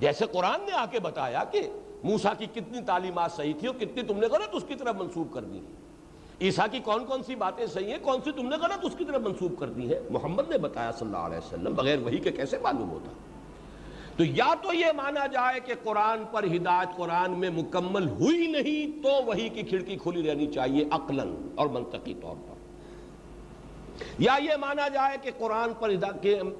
جیسے 0.00 0.26
قرآن 0.26 0.60
نے 0.60 0.72
آ 0.72 0.84
کے 0.86 1.00
بتایا 1.00 1.44
کہ 1.44 1.60
موسا 2.04 2.34
کی 2.34 2.46
کتنی 2.46 2.80
تعلیمات 2.86 3.32
صحیح 3.32 3.54
تھی 3.58 3.66
اور 3.66 3.74
کتنی 3.74 4.02
تم 4.02 4.18
نے 4.18 4.26
غلط 4.26 4.54
اس 4.54 4.64
کی 4.68 4.74
طرف 4.74 4.96
منسوب 4.96 5.32
کر 5.32 5.44
دی۔ 5.44 5.60
عیسیٰ 6.40 6.66
کی 6.70 6.78
کون 6.78 7.04
کون 7.04 7.22
سی 7.22 7.34
باتیں 7.34 7.66
صحیح 7.66 7.86
ہیں؟ 7.86 7.98
کون 8.02 8.20
سی 8.24 8.32
تم 8.32 8.48
نے 8.48 8.56
غلط 8.56 8.78
اس 8.82 8.94
کی 8.98 9.04
طرف 9.04 9.20
منسوب 9.20 9.58
کر 9.58 9.66
دی 9.66 9.90
ہے؟ 9.90 10.00
محمد 10.10 10.50
نے 10.50 10.58
بتایا 10.58 10.92
صلی 10.92 11.06
اللہ 11.06 11.18
علیہ 11.18 11.38
وسلم، 11.38 11.74
بغیر 11.74 11.98
وہی 11.98 12.18
کے 12.18 12.30
کیسے 12.30 12.58
معلوم 12.58 12.90
ہوتا؟ 12.90 13.12
تو 14.16 14.24
یا 14.24 14.54
تو 14.62 14.74
یہ 14.74 14.86
مانا 14.96 15.26
جائے 15.26 15.60
کہ 15.60 15.74
قرآن 15.82 16.24
پر 16.30 16.44
ہدایت 16.44 16.96
قرآن 16.96 17.30
میں 17.30 17.50
مکمل 17.50 18.08
ہوئی 18.08 18.46
نہیں، 18.46 19.02
تو 19.02 19.08
وہی 19.26 19.48
کی 19.48 19.62
کھڑکی 19.62 19.96
کھلی 19.96 20.30
رہنی 20.30 20.46
چاہیے 20.46 20.84
عقلاً 20.90 21.34
اور 21.54 21.66
منطقی 21.66 22.14
طور 22.14 22.36
پر۔ 22.36 22.54
یا 24.18 24.36
یہ 24.42 24.56
مانا 24.60 24.88
جائے 24.88 25.16
کہ 25.22 25.30
قرآن 25.38 25.72
پر 25.78 25.90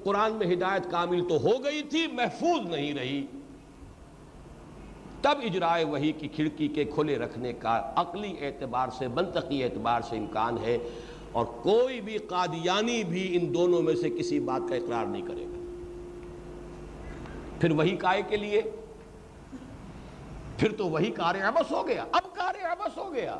قرآن 0.03 0.33
میں 0.33 0.53
ہدایت 0.53 0.91
کامل 0.91 1.27
تو 1.27 1.35
ہو 1.35 1.63
گئی 1.63 1.81
تھی، 1.81 2.07
محفوظ 2.07 2.69
نہیں 2.69 2.93
رہی 2.93 3.25
تب 5.21 5.37
اجرائے 5.43 5.83
وہی 5.83 6.11
کی 6.11 6.27
کھڑکی 6.27 6.67
کے 6.67 6.83
کھلے 6.85 7.17
رکھنے 7.17 7.53
کا 7.53 7.91
عقلی 7.95 8.35
اعتبار 8.41 8.87
سے، 8.97 9.07
منطقی 9.07 9.63
اعتبار 9.63 10.01
سے 10.01 10.17
امکان 10.17 10.57
ہے 10.57 10.77
اور 11.31 11.45
کوئی 11.45 12.01
بھی 12.01 12.17
قادیانی 12.17 13.03
بھی 13.03 13.37
ان 13.37 13.53
دونوں 13.53 13.81
میں 13.81 13.95
سے 13.95 14.09
کسی 14.09 14.39
بات 14.39 14.61
کا 14.69 14.75
اقرار 14.75 15.05
نہیں 15.05 15.21
کرے 15.21 15.45
گا۔ 15.45 15.59
پھر 17.59 17.71
وہی 17.71 17.95
کائے 17.95 18.21
کے 18.27 18.37
لیے؟ 18.37 18.61
پھر 20.57 20.71
تو 20.71 20.87
وہی 20.87 21.11
کار 21.11 21.35
عبس 21.35 21.71
ہو 21.71 21.87
گیا۔ 21.87 22.05
اب 22.11 22.35
کار 22.35 22.55
عبس 22.71 22.97
ہو 22.97 23.13
گیا۔ 23.13 23.39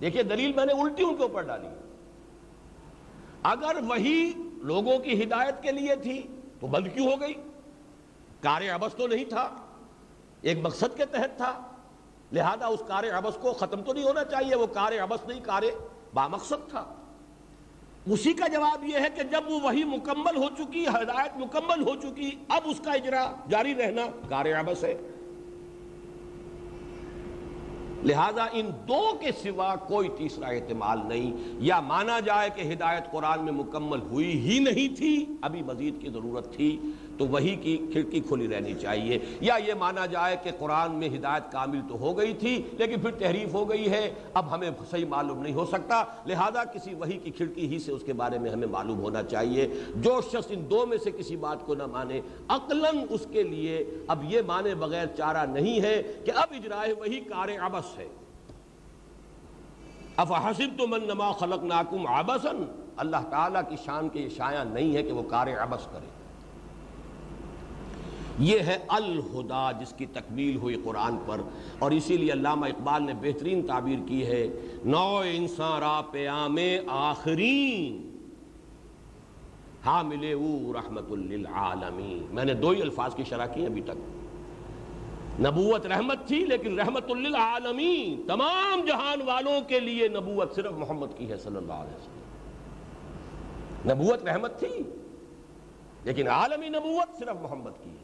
دیکھیے، 0.00 0.22
دلیل 0.22 0.52
میں 0.56 0.66
نے 0.66 0.72
الٹی 0.72 1.02
ان 1.02 1.16
کے 1.16 1.22
اوپر 1.22 1.42
ڈالی۔ 1.42 1.68
اگر 3.42 3.76
وہی 3.88 4.32
لوگوں 4.56 4.98
کی 4.98 5.22
ہدایت 5.22 5.62
کے 5.62 5.72
لیے 5.72 5.96
تھی 5.96 6.22
تو 6.60 6.66
بند 6.66 6.86
کیوں 6.94 7.06
ہو 7.12 7.20
گئی؟ 7.20 7.34
کار 8.40 8.62
عبس 8.74 8.94
تو 8.94 9.06
نہیں 9.06 9.24
تھا۔ 9.24 9.61
ایک 10.42 10.58
مقصد 10.62 10.96
کے 10.96 11.04
تحت 11.04 11.36
تھا۔ 11.36 11.62
لہذا 12.32 12.66
اس 12.66 12.82
کار 12.86 13.04
عبس 13.18 13.34
کو 13.34 13.52
ختم 13.52 13.82
تو 13.82 13.92
نہیں 13.92 14.04
ہونا 14.04 14.24
چاہیے، 14.24 14.54
وہ 14.54 14.66
کار 14.66 14.92
عبس 15.02 15.28
نہیں، 15.28 15.40
کار 15.40 15.62
با 16.14 16.28
مقصد 16.28 16.70
تھا۔ 16.70 16.94
اسی 18.06 18.32
کا 18.32 18.48
جواب 18.48 18.84
یہ 18.84 18.98
ہے 19.00 19.06
کہ 19.14 19.22
جب 19.22 19.40
وہ 19.48 19.60
وہی 19.60 19.84
مکمل 19.84 20.36
ہو 20.36 20.48
چکی، 20.58 20.86
ہدایت 20.86 21.36
مکمل 21.36 21.82
ہو 21.82 21.96
چکی، 21.96 22.30
اب 22.48 22.62
اس 22.64 22.80
کا 22.84 22.92
اجرا 22.92 23.32
جاری 23.48 23.74
رہنا 23.74 24.02
کار 24.28 24.46
عبس 24.46 24.84
ہے۔ 24.84 24.98
لہذا 28.04 28.46
ان 28.52 28.70
دو 28.88 29.10
کے 29.20 29.32
سوا 29.42 29.74
کوئی 29.74 30.08
تیسرا 30.08 30.46
احتمال 30.46 30.98
نہیں۔ 31.04 31.32
یا 31.46 31.80
مانا 31.80 32.20
جائے 32.20 32.50
کہ 32.54 32.72
ہدایت 32.72 33.12
قرآن 33.12 33.44
میں 33.44 33.52
مکمل 33.52 34.00
ہوئی 34.00 34.40
ہی 34.40 34.58
نہیں 34.58 34.96
تھی، 34.96 35.26
ابھی 35.42 35.62
مزید 35.62 36.00
کی 36.00 36.08
ضرورت 36.10 36.56
تھی۔ 36.56 36.80
تو 37.18 37.26
وہی 37.26 37.56
کی 37.56 37.76
کھڑکی 37.92 38.20
کھلی 38.20 38.48
رہنی 38.48 38.74
چاہیے۔ 38.74 39.18
یا 39.40 39.54
یہ 39.66 39.74
مانا 39.74 40.06
جائے 40.06 40.36
کہ 40.42 40.50
قرآن 40.58 40.94
میں 40.94 41.08
ہدایت 41.08 41.52
کامل 41.52 41.80
تو 41.88 41.98
ہو 41.98 42.18
گئی 42.18 42.34
تھی، 42.34 42.62
لیکن 42.72 43.00
پھر 43.00 43.10
تحریف 43.10 43.54
ہو 43.54 43.70
گئی 43.70 43.90
ہے، 43.90 44.14
اب 44.34 44.54
ہمیں 44.54 44.70
صحیح 44.90 45.06
معلوم 45.06 45.42
نہیں 45.42 45.54
ہو 45.54 45.66
سکتا۔ 45.66 46.04
لہذا 46.26 46.64
کسی 46.64 46.94
وہی 46.94 47.18
کی 47.18 47.30
کھڑکی 47.30 47.66
ہی 47.66 47.78
سے 47.78 47.92
اس 47.92 48.02
کے 48.06 48.12
بارے 48.12 48.38
میں 48.38 48.50
ہمیں 48.50 48.66
معلوم 48.66 49.00
ہونا 49.00 49.22
چاہیے۔ 49.22 49.68
جو 49.96 50.20
شخص 50.20 50.46
ان 50.48 50.70
دو 50.70 50.86
میں 50.86 50.98
سے 50.98 51.10
کسی 51.10 51.36
بات 51.36 51.66
کو 51.66 51.74
نہ 51.74 51.86
مانے، 51.86 52.20
عقلاً 52.48 52.96
اس 53.10 53.26
کے 53.30 53.42
لیے 53.42 53.84
اب 54.08 54.24
یہ 54.32 54.40
مانے 54.46 54.74
بغیر 54.74 55.06
چارہ 55.16 55.46
نہیں 55.46 55.80
ہے 55.80 56.02
کہ 56.24 56.32
اب 56.36 56.48
اجرائے 56.50 56.92
وہی 56.92 57.20
کار 57.20 57.48
عبس 57.60 57.98
ہے۔ 57.98 58.08
افحسب 60.16 60.78
تو 60.78 60.86
من 60.86 61.00
نما 61.04 61.32
خلق 61.32 61.64
ناکم 61.64 62.06
آبسن 62.06 62.86
اللہ 62.96 63.16
تعالیٰ 63.30 63.62
کی 63.68 63.76
شان 63.84 64.08
کے 64.08 64.20
یہ 64.20 64.28
شایع 64.28 64.64
نہیں 64.64 64.96
ہے 64.96 65.02
کہ 65.02 65.12
وہ 65.12 65.22
کار 65.22 65.46
عبس 65.46 65.86
کرے۔ 65.92 66.21
یہ 68.38 68.58
ہے 68.58 68.78
الہدا 68.88 69.72
جس 69.72 69.92
کی 69.92 70.06
تکمیل 70.06 70.56
ہوئی 70.56 70.76
قرآن 70.84 71.16
پر۔ 71.26 71.40
اور 71.78 71.90
اسی 71.90 72.16
لیے 72.16 72.32
علامہ 72.32 72.66
اقبال 72.66 73.02
نے 73.02 73.12
بہترین 73.20 73.66
تعبیر 73.66 73.98
کی 74.06 74.26
ہے، 74.26 74.48
نو 74.84 75.22
انسان 75.24 75.80
را 75.80 76.02
پیام 76.10 76.56
آخرین 76.88 78.08
ہاں 79.86 80.04
ملے 80.04 80.32
او 80.32 80.72
رحمت 80.72 81.10
للعالمین۔ 81.10 82.26
میں 82.34 82.44
نے 82.44 82.54
دو 82.54 82.70
ہی 82.70 82.82
الفاظ 82.82 83.14
کی 83.14 83.24
شرح 83.24 83.46
کی 83.46 83.66
ابھی 83.66 83.80
تک۔ 83.80 84.22
نبوت 85.40 85.86
رحمت 85.86 86.28
تھی 86.28 86.44
لیکن 86.44 86.80
رحمت 86.80 87.10
للعالمین، 87.10 88.26
تمام 88.28 88.84
جہان 88.86 89.22
والوں 89.22 89.60
کے 89.68 89.80
لیے 89.80 90.08
نبوت 90.08 90.54
صرف 90.54 90.72
محمد 90.72 91.06
کی 91.16 91.28
ہے 91.28 91.36
صلی 91.36 91.56
اللہ 91.56 91.72
علیہ 91.72 91.96
وسلم۔ 91.96 92.22
نبوت 93.92 94.24
رحمت 94.24 94.58
تھی 94.58 94.82
لیکن 96.04 96.28
عالمی 96.28 96.68
نبوت 96.68 97.18
صرف 97.18 97.42
محمد 97.42 97.70
کی 97.84 97.90
ہے۔ 97.90 98.01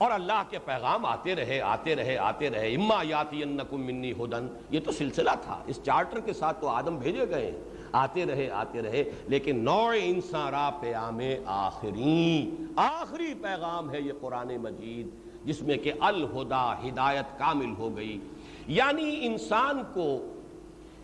اور 0.00 0.10
اللہ 0.10 0.42
کے 0.50 0.58
پیغام 0.58 1.04
آتے 1.04 1.34
رہے 1.34 1.60
آتے 1.60 1.96
رہے 1.96 2.18
آتے 2.18 2.50
رہے۔ 2.50 2.74
اما 2.74 3.02
یاتی 3.02 3.42
انکم 3.42 3.84
منی 3.84 4.12
ہدن 4.12 4.46
یہ 4.70 4.80
تو 4.80 4.92
سلسلہ 4.92 5.30
تھا۔ 5.42 5.62
اس 5.66 5.80
چارٹر 5.84 6.20
کے 6.20 6.32
ساتھ 6.32 6.60
تو 6.60 6.68
آدم 6.68 6.96
بھیجے 6.96 7.28
گئے 7.28 7.60
آتے 7.92 8.26
رہے 8.26 8.50
آتے 8.50 8.82
رہے۔ 8.82 9.04
لیکن 9.28 9.64
نوع 9.64 9.94
انسان 10.02 10.50
را 10.50 10.70
پیام 10.80 11.18
آخری۔ 11.46 12.50
آخری 12.76 13.34
پیغام 13.34 13.90
ہے 13.90 14.00
یہ 14.00 14.12
قرآن 14.20 14.56
مجید، 14.56 15.08
جس 15.44 15.62
میں 15.62 15.76
کہ 15.76 15.92
الہدا، 16.00 16.72
ہدایت 16.72 17.38
کامل 17.38 17.74
ہو 17.78 17.96
گئی۔ 17.96 18.20
یعنی 18.66 19.18
انسان 19.22 19.82
کو 19.94 20.34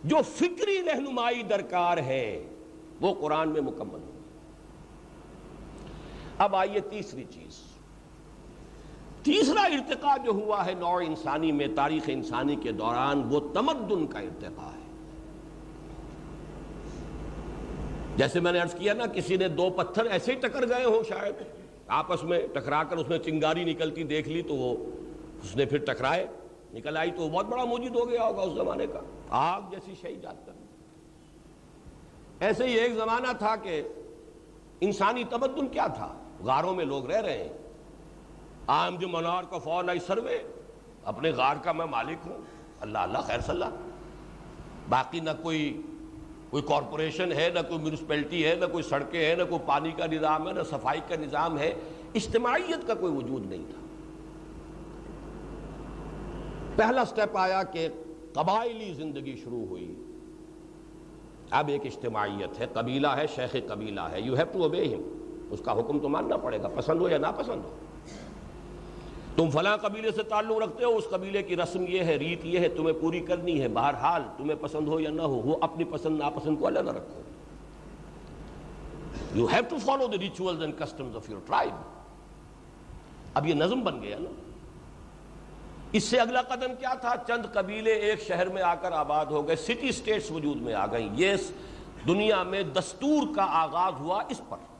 جو 0.05 0.17
فکری 0.27 0.83
رہنمائی 0.87 1.43
درکار 1.43 1.99
ہے، 1.99 2.47
وہ 3.01 3.15
قرآن 3.21 3.49
میں 3.49 3.61
مکمل 3.61 4.01
ہو 4.01 4.13
اب 6.39 6.57
آئیے 6.57 6.81
تیسری 6.81 7.25
چیز۔ 7.31 7.66
تیسرا 9.27 9.63
ارتقاء 9.63 10.17
جو 10.25 10.31
ہوا 10.31 10.67
ہے 10.67 10.75
نوع 10.75 11.01
انسانی 11.07 11.53
میں، 11.53 11.67
تاریخ 11.77 12.03
انسانی 12.07 12.57
کے 12.57 12.73
دوران، 12.73 13.23
وہ 13.31 13.41
تمدن 13.55 14.07
کا 14.07 14.19
ارتقاء 14.19 14.71
ہے۔ 14.71 14.85
جیسے 18.17 18.41
میں 18.41 18.53
نے 18.53 18.59
عرض 18.59 18.75
کیا 18.75 18.93
نا، 18.93 19.07
کسی 19.07 19.37
نے 19.37 19.49
دو 19.49 19.71
پتھر 19.71 20.05
ایسے 20.05 20.33
ہی 20.33 20.37
ٹکر 20.39 20.69
گئے 20.69 20.85
ہوں 20.85 21.03
شاید، 21.09 21.35
آپس 21.87 22.25
میں 22.25 22.47
ٹکرا 22.53 22.83
کر 22.83 22.97
اس 22.97 23.09
میں 23.09 23.19
چنگاری 23.19 23.65
نکلتی، 23.65 24.05
دیکھ 24.05 24.29
لی 24.29 24.43
تو 24.43 24.55
وہ 24.55 24.77
اس 25.43 25.57
نے 25.57 25.65
پھر 25.65 25.79
ٹکرائے، 25.79 26.27
نکل 26.75 26.97
آئی 26.97 27.11
تو 27.11 27.23
وہ 27.23 27.29
بہت 27.29 27.47
بڑا 27.47 27.65
موجود 27.65 27.97
ہو 27.97 28.09
گیا 28.09 28.25
ہوگا 28.25 28.43
اس 28.43 28.53
زمانے 28.53 28.87
کا۔ 28.87 29.01
آگ 29.31 29.61
جیسی 29.71 29.95
شہید 30.03 30.23
جات 30.23 30.47
کر 30.47 30.53
ایسے 32.41 32.67
ہی 32.67 32.73
ایک 32.73 32.95
زمانہ 32.95 33.33
تھا 33.39 33.57
کہ 33.57 33.83
انسانی 34.81 35.25
تمدن 35.25 35.67
کیا 35.67 35.87
تھا؟ 35.87 36.15
غاروں 36.45 36.75
میں 36.75 36.85
لوگ 36.85 37.07
رہ 37.07 37.21
رہے 37.21 37.39
ہیں۔ 37.39 37.66
عام 38.67 38.97
جو 38.97 39.09
منار 39.09 39.43
کا 39.51 39.59
فون 39.59 39.89
آئی 39.89 39.99
سروے 39.99 40.39
اپنے 41.05 41.31
غار 41.31 41.57
کا 41.63 41.73
میں 41.73 41.87
مالک 41.87 42.27
ہوں۔ 42.27 42.39
اللہ 42.81 42.99
اللہ، 42.99 43.19
خیر 43.19 43.41
صلی 43.41 43.63
اللہ۔ 43.63 43.75
باقی 44.89 45.21
نہ 45.21 45.31
کوئی 45.43 45.83
کوئی 46.51 46.63
کارپوریشن 46.63 47.33
ہے، 47.33 47.51
نہ 47.55 47.59
کوئی 47.69 47.81
میونسپلٹی 47.81 48.47
ہے، 48.47 48.55
نہ 48.55 48.65
کوئی 48.73 48.83
سڑکیں 48.83 49.27
ہیں، 49.27 49.37
نہ 49.37 49.43
کوئی 49.49 49.61
پانی 49.67 49.91
کا 49.91 50.07
نظام 50.07 50.49
ہے، 50.49 50.53
نہ 50.53 50.63
صفائی 50.63 51.01
کا 51.09 51.17
نظام 51.17 51.59
ہے۔ 51.59 51.75
اجتماعیت 52.15 52.87
کا 52.87 52.95
کوئی 52.95 53.17
وجود 53.17 53.47
نہیں 53.47 53.65
تھا۔ 53.71 53.81
پہلا 56.77 57.05
سٹیپ 57.05 57.37
آیا 57.37 57.63
کہ 57.63 57.89
قبائلی 58.33 58.93
زندگی 58.93 59.37
شروع 59.45 59.67
ہوئی۔ 59.67 59.95
اب 61.51 61.69
ایک 61.69 61.87
اجتماعیت 61.87 62.61
ہے، 62.61 62.67
قبیلہ 62.73 63.07
ہے، 63.07 63.27
شیخ 63.35 63.57
قبیلہ 63.69 64.01
ہے۔ 64.01 64.21
یو 64.21 64.35
ہیو 64.35 64.47
ٹو 64.53 64.63
اوبے 64.63 64.85
ہم 64.85 65.03
اس 65.51 65.61
کا 65.65 65.73
حکم 65.73 65.99
تو 65.99 66.09
ماننا 66.09 66.37
پڑے 66.37 66.63
گا، 66.63 66.69
پسند 66.69 67.01
ہو 67.01 67.09
یا 67.09 67.19
نہ 67.19 67.27
پسند 67.37 67.65
ہو۔ 67.65 67.77
تم 69.37 69.51
فلاں 69.51 69.77
قبیلے 69.77 70.13
سے 70.13 70.23
تعلق 70.23 70.59
رکھتے 70.63 70.85
ہو، 70.85 70.97
اس 70.97 71.05
قبیلے 71.11 71.43
کی 71.43 71.57
رسم 71.57 71.85
یہ 71.89 72.05
ہے، 72.05 72.17
ریت 72.17 72.45
یہ 72.45 72.59
ہے، 72.59 72.69
تمہیں 72.69 73.01
پوری 73.01 73.21
کرنی 73.21 73.61
ہے۔ 73.61 73.69
بہرحال 73.69 74.23
تمہیں 74.37 74.57
پسند 74.61 74.89
ہو 74.89 75.01
یا 75.01 75.11
نہ 75.11 75.23
ہو، 75.23 75.35
وہ 75.35 75.57
اپنی 75.61 75.85
پسند، 75.85 76.19
ناپسند 76.19 76.57
کو 76.59 76.67
الگ 76.67 76.79
رکھو۔ 76.79 77.23
You 79.35 79.47
have 79.47 79.63
to 79.69 79.77
follow 79.85 80.07
the 80.07 80.19
rituals 80.21 80.61
and 80.61 80.75
customs 80.79 81.17
of 81.17 81.31
your 81.31 81.41
tribe 81.47 81.71
اب 83.35 83.47
یہ 83.47 83.55
نظم 83.55 83.81
بن 83.81 84.03
گیا 84.03 84.17
نا۔ 84.21 84.31
اس 85.93 86.05
سے 86.05 86.21
اگلا 86.21 86.43
قدم 86.43 86.75
کیا 86.79 86.95
تھا؟ 86.95 87.15
چند 87.27 87.55
قبیلے 87.55 87.93
ایک 87.93 88.23
شہر 88.23 88.49
میں 88.49 88.63
آ 88.63 88.75
کر 88.75 88.93
آباد 88.93 89.27
ہو 89.27 89.49
گئے 89.49 89.57
سٹی 89.57 89.93
سٹیٹس 89.93 90.31
وجود 90.31 90.57
میں 90.57 90.75
آ 90.75 90.87
گئیں۔ 90.87 91.09
یہ 91.13 91.35
دنیا 92.07 92.43
میں 92.43 92.63
دستور 92.63 93.35
کا 93.37 93.47
آغاز 93.51 93.93
ہوا 94.01 94.23
اس 94.29 94.41
پر۔ 94.49 94.76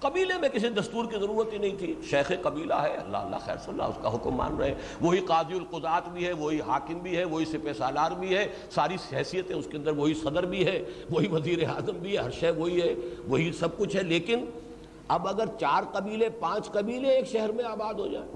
قبیلے 0.00 0.34
میں 0.40 0.48
کسی 0.48 0.68
دستور 0.68 1.04
کی 1.04 1.18
ضرورت 1.20 1.52
ہی 1.52 1.58
نہیں 1.58 1.78
تھی۔ 1.78 1.94
شیخ 2.10 2.32
قبیلہ 2.42 2.74
ہے، 2.74 2.94
اللہ 2.96 3.16
اللہ 3.16 3.36
خیر 3.36 3.56
صلی 3.56 3.72
اللہ 3.72 3.82
اس 3.82 3.98
کا 4.02 4.14
حکم 4.14 4.30
مان 4.30 4.56
رہے 4.56 4.68
ہیں۔ 4.68 4.74
وہی 5.00 5.20
قاضی 5.20 5.54
القضات 5.54 6.08
بھی 6.08 6.26
ہے، 6.26 6.32
وہی 6.32 6.60
حاکم 6.60 6.98
بھی 6.98 7.16
ہے، 7.16 7.24
وہی 7.24 7.44
سپہ 7.44 7.72
سالار 7.78 8.10
بھی 8.10 8.36
ہے۔ 8.36 8.46
ساری 8.70 8.96
حیثیتیں 9.12 9.56
اس 9.56 9.68
کے 9.70 9.76
اندر، 9.76 9.92
وہی 9.92 10.14
صدر 10.14 10.46
بھی 10.46 10.66
ہے، 10.66 10.84
وہی 11.10 11.28
وزیر 11.28 11.68
اعظم 11.68 11.92
بھی 11.92 12.12
ہے، 12.12 12.22
ہر 12.22 12.30
شے 12.30 12.50
وہی 12.50 12.82
ہے، 12.82 12.94
وہی 13.28 13.52
سب 13.52 13.78
کچھ 13.78 13.96
ہے۔ 13.96 14.02
لیکن 14.02 14.44
اب 15.08 15.28
اگر 15.28 15.44
چار 15.60 15.82
قبیلے، 15.92 16.28
پانچ 16.28 16.72
قبیلے 16.72 17.08
ایک 17.08 17.26
شہر 17.26 17.52
میں 17.52 17.64
آباد 17.64 17.94
ہو 17.94 18.06
جائیں، 18.06 18.28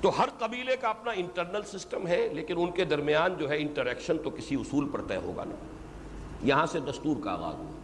تو 0.00 0.18
ہر 0.18 0.28
قبیلے 0.38 0.76
کا 0.76 0.88
اپنا 0.88 1.12
انٹرنل 1.16 1.62
سسٹم 1.62 2.06
ہے، 2.06 2.28
لیکن 2.32 2.54
ان 2.58 2.70
کے 2.70 2.84
درمیان 2.84 3.34
جو 3.38 3.50
ہے 3.50 3.56
انٹریکشن 3.58 4.18
تو 4.18 4.30
کسی 4.30 4.54
اصول 4.54 4.88
پر 4.88 5.00
طے 5.00 5.16
ہوگا 5.16 5.44
نا 5.44 5.54
یہاں 6.42 6.66
سے 6.66 6.80
دستور 6.80 7.16
کا 7.24 7.32
آغاز 7.32 7.54
ہوا۔ 7.54 7.77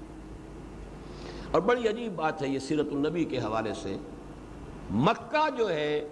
اور 1.55 1.63
بڑی 1.63 1.89
عجیب 1.89 2.13
بات 2.17 2.43
ہے 2.43 2.49
یہ 2.49 2.59
سیرت 2.59 2.87
النبی 2.91 3.25
کے 3.25 3.39
حوالے 3.39 3.75
سے۔ 3.75 3.97
مکہ 4.91 5.49
جو 5.59 5.71
ہے، 5.71 6.09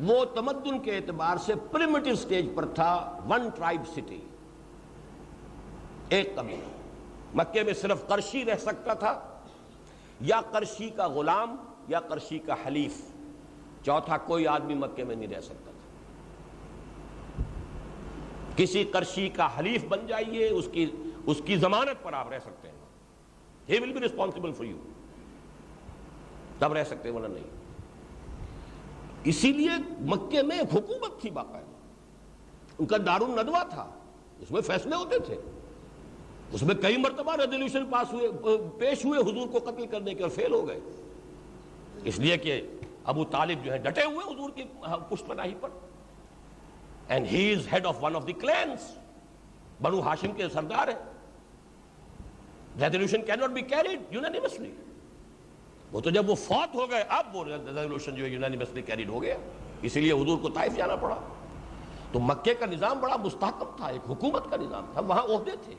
وہ 0.00 0.24
تمدن 0.24 0.78
کے 0.78 0.96
اعتبار 0.96 1.36
سے 1.36 1.54
پریمیٹو 1.72 2.14
سٹیج 2.14 2.46
پر 2.54 2.66
تھا 2.66 3.18
ون 3.28 3.48
ٹرائب 3.48 3.82
سٹی 3.92 4.20
ایک 6.08 6.36
قبیلہ۔ 6.36 6.68
مکے 7.34 7.62
میں 7.62 7.72
صرف 7.72 8.08
کرشی 8.08 8.44
رہ 8.44 8.54
سکتا 8.54 8.94
تھا، 8.94 9.40
یا 10.20 10.40
کرشی 10.52 10.90
کا 10.90 11.08
غلام، 11.08 11.56
یا 11.88 12.00
کرشی 12.00 12.38
کا 12.38 12.54
حلیف۔ 12.66 13.02
چوتھا 13.84 14.18
کوئی 14.18 14.46
آدمی 14.46 14.74
مکے 14.74 15.04
میں 15.04 15.16
نہیں 15.16 15.34
رہ 15.34 15.40
سکتا 15.40 15.70
تھا۔ 15.70 17.42
کسی 18.56 18.84
کرشی 18.84 19.28
کا 19.28 19.58
حلیف 19.58 19.84
بن 19.88 20.06
جائیے، 20.06 20.48
اس 20.48 20.68
کی 20.72 20.86
اس 21.26 21.42
کی 21.44 21.56
ضمانت 21.56 22.04
پر 22.04 22.12
آپ 22.12 22.28
رہ 22.28 22.38
سکتے 22.38 22.68
ہیں۔ 22.68 22.87
He 23.68 23.78
will 23.80 23.92
be 23.92 24.00
responsible 24.00 24.52
for 24.52 24.66
you 24.66 24.76
تب 26.58 26.72
رہ 26.72 26.84
سکتے 26.84 27.10
ورنہ 27.10 27.26
نہیں. 27.26 27.56
اسی 29.24 29.52
لیے 29.52 29.70
مکے 30.10 30.42
میں 30.42 30.58
ایک 30.58 30.74
حکومت 30.74 31.20
تھی 31.20 31.30
باقاعدہ. 31.30 31.76
ان 32.78 32.86
کا 32.86 32.96
دار 33.06 33.20
الندوا 33.20 33.62
تھا. 33.70 33.90
اس 34.40 34.50
میں 34.50 34.60
فیصلے 34.60 34.96
ہوتے 34.96 35.18
تھے. 35.26 35.36
اس 36.52 36.62
میں 36.62 36.74
کئی 36.74 36.96
مرتبہ 36.96 37.34
ریزولوشن 37.36 37.86
پاس 37.90 38.12
ہوئے 38.12 38.56
پیش 38.78 39.04
ہوئے 39.04 39.20
حضور 39.20 39.48
کو 39.48 39.58
قتل 39.70 39.86
کرنے 39.86 40.14
کے 40.14 40.22
اور 40.22 40.30
فیل 40.30 40.52
ہو 40.52 40.66
گئے. 40.68 40.80
اس 42.04 42.18
لیے 42.18 42.36
کہ 42.36 42.60
ابو 43.04 43.24
طالب 43.24 43.64
جو 43.64 43.72
ہے 43.72 43.78
ڈٹے 43.78 44.04
ہوئے 44.04 44.32
حضور 44.32 44.50
کی 44.50 44.64
پشت 45.08 45.26
پناہی 45.26 45.54
پر. 45.60 45.68
And 47.08 47.26
he 47.32 47.52
is 47.52 47.66
head 47.72 47.86
of 47.86 48.02
one 48.04 48.16
of 48.16 48.26
the 48.26 48.32
clans 48.32 48.90
Banu 49.82 50.00
Hashim 50.00 50.32
کے 50.36 50.48
سردار 50.52 50.88
ہیں. 50.88 51.17
Resolution 52.80 53.22
can 53.22 53.40
not 53.40 53.50
be 53.50 53.60
carried 53.60 54.00
unanimously 54.10 54.72
وہ 55.92 56.00
تو 56.00 56.10
جب 56.10 56.30
وہ 56.30 56.34
فوت 56.34 56.74
ہو 56.74 56.90
گئے، 56.90 57.04
اب 57.08 57.36
وہ 57.36 57.44
ریزولوشن 57.44 58.14
جو 58.14 58.24
ہے 58.24 58.30
یونانیمسلی 58.30 58.82
کیریڈ 58.82 59.08
ہو 59.08 59.22
گیا۔ 59.22 59.36
اسی 59.82 60.00
لیے 60.00 60.12
حضور 60.12 60.38
کو 60.38 60.48
طائف 60.48 60.76
جانا 60.76 60.96
پڑا۔ 60.96 61.16
تو 62.12 62.20
مکے 62.20 62.54
کا 62.54 62.66
نظام 62.66 63.00
بڑا 63.00 63.16
مستحکم 63.16 63.66
تھا، 63.76 63.86
ایک 63.86 64.10
حکومت 64.10 64.50
کا 64.50 64.56
نظام 64.56 64.86
تھا، 64.92 65.00
وہاں 65.00 65.22
عہدے 65.22 65.50
تھے۔ 65.64 65.74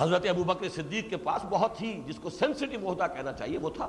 حضرت 0.00 0.26
ابو 0.28 0.44
بکر 0.44 0.68
صدیق 0.68 1.10
کے 1.10 1.16
پاس 1.16 1.46
بہت 1.50 1.82
ہی، 1.82 2.02
جس 2.06 2.16
کو 2.16 2.30
سینسٹیو 2.30 2.90
عہدہ 2.90 3.06
کہنا 3.14 3.32
چاہیے، 3.32 3.58
وہ 3.58 3.70
تھا۔ 3.70 3.88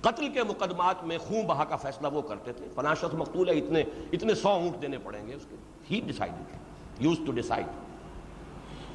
قتل 0.00 0.28
کے 0.28 0.42
مقدمات 0.42 1.04
میں 1.04 1.18
خون 1.18 1.46
بہا 1.46 1.64
کا 1.64 1.76
فیصلہ 1.76 2.08
وہ 2.12 2.22
کرتے 2.22 2.52
تھے۔ 2.52 2.66
فناشت 2.74 3.14
مقتول 3.14 3.48
ہے، 3.48 3.54
اتنے 3.54 3.82
اتنے 4.12 4.34
سو 4.34 4.48
اونٹ 4.48 4.82
دینے 4.82 4.98
پڑیں 4.98 5.26
گے 5.26 5.34
اس 5.34 5.46
کے۔ 5.50 5.56
He 5.90 6.00
decide 6.00 6.32
used 6.98 7.18
to 7.26 7.32
decide 7.32 7.66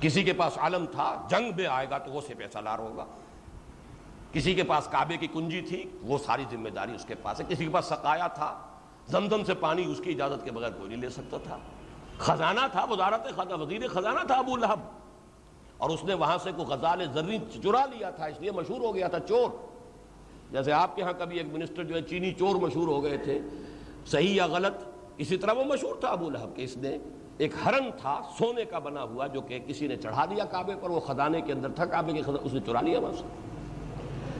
کسی 0.06 0.24
کے 0.24 0.34
پاس 0.34 0.58
عالم 0.58 0.86
تھا، 0.86 1.28
جنگ 1.30 1.52
میں 1.56 1.66
آئے 1.66 1.90
گا 1.90 1.98
تو 1.98 2.12
وہ 2.12 2.22
سے 2.28 2.34
پیسہ 2.34 2.58
لار 2.58 2.80
ہوگا۔ 2.80 3.06
کسی 4.32 4.54
کے 4.54 4.64
پاس 4.64 4.88
کعبے 4.92 5.18
کی 5.18 5.28
کنجی 5.28 5.62
تھی، 5.62 5.90
وہ 6.02 6.18
ساری 6.18 6.44
ذمہ 6.52 6.70
داری 6.70 6.96
اس 6.96 7.06
کے 7.06 7.16
پاس 7.16 7.40
ہے۔ 7.40 7.46
کسی 7.50 7.66
کے 7.66 7.72
پاس 7.72 7.86
سقایا 7.86 8.28
تھا، 8.28 8.60
زمزم 9.08 9.44
سے 9.44 9.54
پانی 9.54 9.86
اس 9.86 10.02
کی 10.04 10.12
اجازت 10.12 10.46
کے 10.46 10.52
بغیر 10.52 10.72
کوئی 10.72 10.90
نہیں 10.90 11.02
لے 11.02 11.10
سکتا 11.10 11.38
تھا۔ 11.44 11.58
خزانہ 12.18 12.60
تھا، 12.72 12.86
وزارت 12.90 13.52
وزیر 13.52 13.88
خزانہ 13.88 14.20
تھا 14.28 14.36
ابو 14.36 14.56
لہب۔ 14.56 14.80
اور 15.78 15.90
اس 15.90 16.04
نے 16.04 16.14
وہاں 16.14 16.38
سے 16.38 16.52
کوئی 16.56 16.68
غزال 16.68 17.14
زرین 17.14 17.62
چرا 17.64 17.86
لیا 17.86 18.10
تھا، 18.10 18.26
اس 18.26 18.42
لیے 18.42 18.52
مشہور 18.52 18.80
ہو 18.80 18.96
گیا 18.96 19.08
تھا 19.08 19.20
چور۔ 19.20 19.50
جیسے 20.52 20.72
آپ 20.72 20.96
کے 20.96 21.02
ہاں 21.02 21.14
کبھی 21.18 21.38
ایک 21.38 21.48
منسٹر 21.54 21.84
جو 21.84 21.96
ہے، 21.96 22.02
چینی 22.02 22.34
چور 22.34 22.56
مشہور 22.56 22.88
ہو 22.88 23.04
گئے 23.04 23.18
تھے، 23.18 23.40
صحیح 24.06 24.36
یا 24.36 24.48
غلط، 24.48 24.74
اسی 25.18 25.38
طرح 25.38 25.52
وہ 25.52 25.64
مشہور 25.64 25.96
تھا 25.96 26.08
ابو 26.08 26.30
لہب 26.30 26.56
کہ 26.56 26.62
اس 26.62 26.78
نے 26.78 26.98
ایک 27.38 27.52
ہرن 27.66 27.84
تھا، 28.02 28.22
سونے 28.38 28.66
کا 28.66 28.80
بنا 28.80 29.04
ہوا 29.04 29.28
جو 29.28 29.42
کہ 29.42 29.60
کسی 29.68 29.88
نے 29.88 29.96
چڑھا 29.96 30.26
دیا 30.26 30.46
کعبے 30.46 30.74
پر، 30.82 30.90
وہ 30.90 31.00
خزانے 31.00 31.42
کے 31.42 31.54
اندر 31.54 31.72
تھا، 31.72 31.86
کعبے 31.86 32.14
کے 32.14 32.22
اس 32.44 32.54
نے 32.54 32.60
چرا 32.66 32.82
لیا 32.82 33.00
وہاں 33.00 33.12
سے۔ 33.12 33.24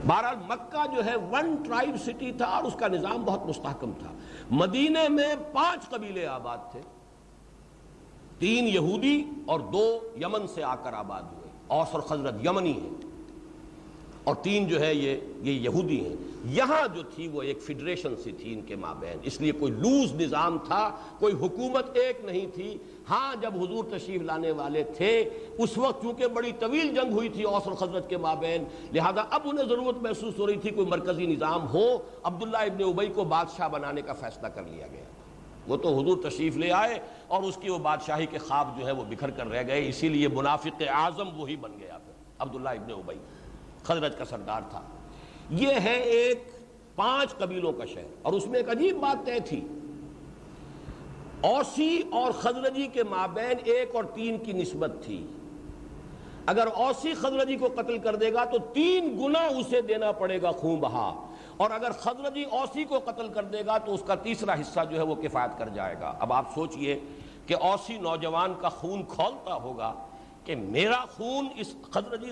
بہرحال 0.06 0.36
مکہ 0.48 0.94
جو 0.96 1.04
ہے 1.04 1.16
ون 1.16 1.56
ٹرائب 1.64 1.96
سٹی 1.96 2.32
تھا 2.32 2.44
اور 2.44 2.64
اس 2.64 2.74
کا 2.74 2.88
نظام 2.88 3.22
بہت 3.24 3.46
مستحکم 3.46 3.92
تھا۔ 3.98 4.12
مدینے 4.50 5.08
میں 5.08 5.34
پانچ 5.52 5.90
قبیلے 5.90 6.26
آباد 6.26 6.58
تھے۔ 6.70 6.80
تین 8.38 8.64
یہودی 8.64 9.24
اور 9.46 9.60
دو 9.60 9.98
یمن 10.22 10.46
سے 10.46 10.62
آ 10.62 10.74
کر 10.74 10.92
آباد 10.92 11.22
ہوئے۔ 11.22 11.50
اوس 11.66 11.88
اور 11.92 12.00
خزرت 12.00 12.34
یمنی 12.46 12.80
ہیں۔ 12.80 12.90
اور 14.24 14.34
تین 14.34 14.68
جو 14.68 14.80
ہے، 14.80 14.94
یہ 14.94 15.16
یہ 15.36 15.52
یہودی 15.52 16.06
ہیں۔ 16.06 16.16
یہاں 16.48 16.94
جو 16.94 17.02
تھی 17.02 17.28
وہ 17.28 17.42
ایک 17.42 17.62
فیڈریشن 17.62 18.16
سی 18.16 18.32
تھی 18.32 18.54
ان 18.54 18.60
کے 18.60 18.76
مابین۔ 18.76 19.18
اس 19.22 19.40
لیے 19.40 19.52
کوئی 19.52 19.72
لوز 19.72 20.12
نظام 20.12 20.58
تھا، 20.58 20.96
کوئی 21.18 21.34
حکومت 21.34 21.96
ایک 21.96 22.24
نہیں 22.24 22.46
تھی۔ 22.54 22.78
ہاں 23.10 23.34
جب 23.40 23.62
حضور 23.62 23.84
تشریف 23.84 24.22
لانے 24.22 24.50
والے 24.50 24.84
تھے، 24.84 25.20
اس 25.58 25.78
وقت 25.78 26.02
چونکہ 26.02 26.26
بڑی 26.26 26.52
طویل 26.58 26.94
جنگ 26.94 27.12
ہوئی 27.12 27.28
تھی 27.28 27.42
اوسر 27.42 27.70
خزرت 27.70 28.10
کے 28.10 28.16
مابین، 28.16 28.64
لہذا 28.92 29.22
اب 29.30 29.40
انہیں 29.44 29.66
ضرورت 29.68 29.96
محسوس 30.02 30.38
ہو 30.38 30.46
رہی 30.46 30.56
تھی 30.56 30.70
کوئی 30.70 30.86
مرکزی 30.86 31.26
نظام 31.26 31.68
ہو۔ 31.68 31.98
عبداللہ 32.22 32.58
ابن 32.58 32.84
ابئی 32.84 33.08
کو 33.08 33.24
بادشاہ 33.24 33.68
بنانے 33.68 34.02
کا 34.02 34.12
فیصلہ 34.12 34.46
کر 34.46 34.62
لیا 34.62 34.86
گیا۔ 34.86 35.04
وہ 35.66 35.76
تو 35.76 36.00
حضور 36.00 36.30
تشریف 36.30 36.56
لے 36.56 36.72
آئے 36.72 36.98
اور 37.26 37.42
اس 37.42 37.58
کی 37.60 37.70
وہ 37.70 37.78
بادشاہی 37.78 38.26
کے 38.26 38.38
خواب 38.38 38.78
جو 38.78 38.86
ہے 38.86 38.92
وہ 38.92 39.04
بکھر 39.04 39.30
کر 39.30 39.46
رہ 39.46 39.62
گئے۔ 39.66 39.88
اسی 39.88 40.08
لیے 40.08 40.28
منافق 40.28 40.82
اعظم 40.88 41.40
وہی 41.40 41.56
بن 41.56 41.72
گیا 41.78 41.98
پھر، 41.98 42.12
عبداللہ 42.38 42.68
ابن 42.68 42.92
ابئی 42.92 43.18
خزرت 43.82 44.18
کا 44.18 44.24
سردار 44.24 44.60
تھا۔ 44.70 44.82
یہ 45.50 45.72
ہے 45.84 45.94
ایک 45.94 46.44
پانچ 46.96 47.34
قبیلوں 47.34 47.72
کا 47.72 47.84
شہر، 47.84 48.14
اور 48.22 48.32
اس 48.32 48.46
میں 48.46 48.58
ایک 48.58 48.70
عجیب 48.70 48.96
بات 48.96 49.26
طے 49.26 49.40
تھی۔ 49.40 49.60
اوسی 51.40 52.02
اور 52.10 52.32
خزرجی 52.32 52.86
کے 52.86 53.02
مابین 53.02 53.58
ایک 53.64 53.94
اور 53.94 54.04
تین 54.04 54.38
کی 54.38 54.52
نسبت 54.52 54.92
تھی۔ 55.04 55.26
اگر 56.46 56.66
اوسی 56.74 57.14
خزرجی 57.14 57.56
کو 57.56 57.68
قتل 57.76 57.98
کر 57.98 58.16
دے 58.16 58.32
گا 58.32 58.44
تو 58.44 58.58
تین 58.58 59.16
گنا 59.20 59.38
اسے 59.38 59.80
دینا 59.80 60.12
پڑے 60.12 60.42
گا 60.42 60.50
خون 60.50 60.80
بہا۔ 60.80 61.26
اور 61.56 61.70
اگر 61.70 61.90
خزرجی 61.90 62.44
اوسی 62.44 62.84
کو 62.84 62.98
قتل 62.98 63.28
کر 63.28 63.44
دے 63.44 63.66
گا 63.66 63.78
تو 63.78 63.94
اس 63.94 64.02
کا 64.06 64.14
تیسرا 64.14 64.54
حصہ 64.54 64.80
جو 64.90 64.96
ہے 64.96 65.02
وہ 65.02 65.14
کفایت 65.14 65.58
کر 65.58 65.68
جائے 65.68 65.94
گا۔ 66.00 66.12
اب 66.20 66.32
آپ 66.32 66.54
سوچئے 66.54 66.98
کہ 67.46 67.54
اوسی 67.54 67.98
نوجوان 67.98 68.54
کا 68.60 68.68
خون 68.68 69.02
کھولتا 69.02 69.54
ہوگا۔ 69.54 70.05
کہ 70.46 70.56
میرا 70.56 71.04
خون 71.04 71.46
اس 71.56 71.74
خزرجی 71.90 72.30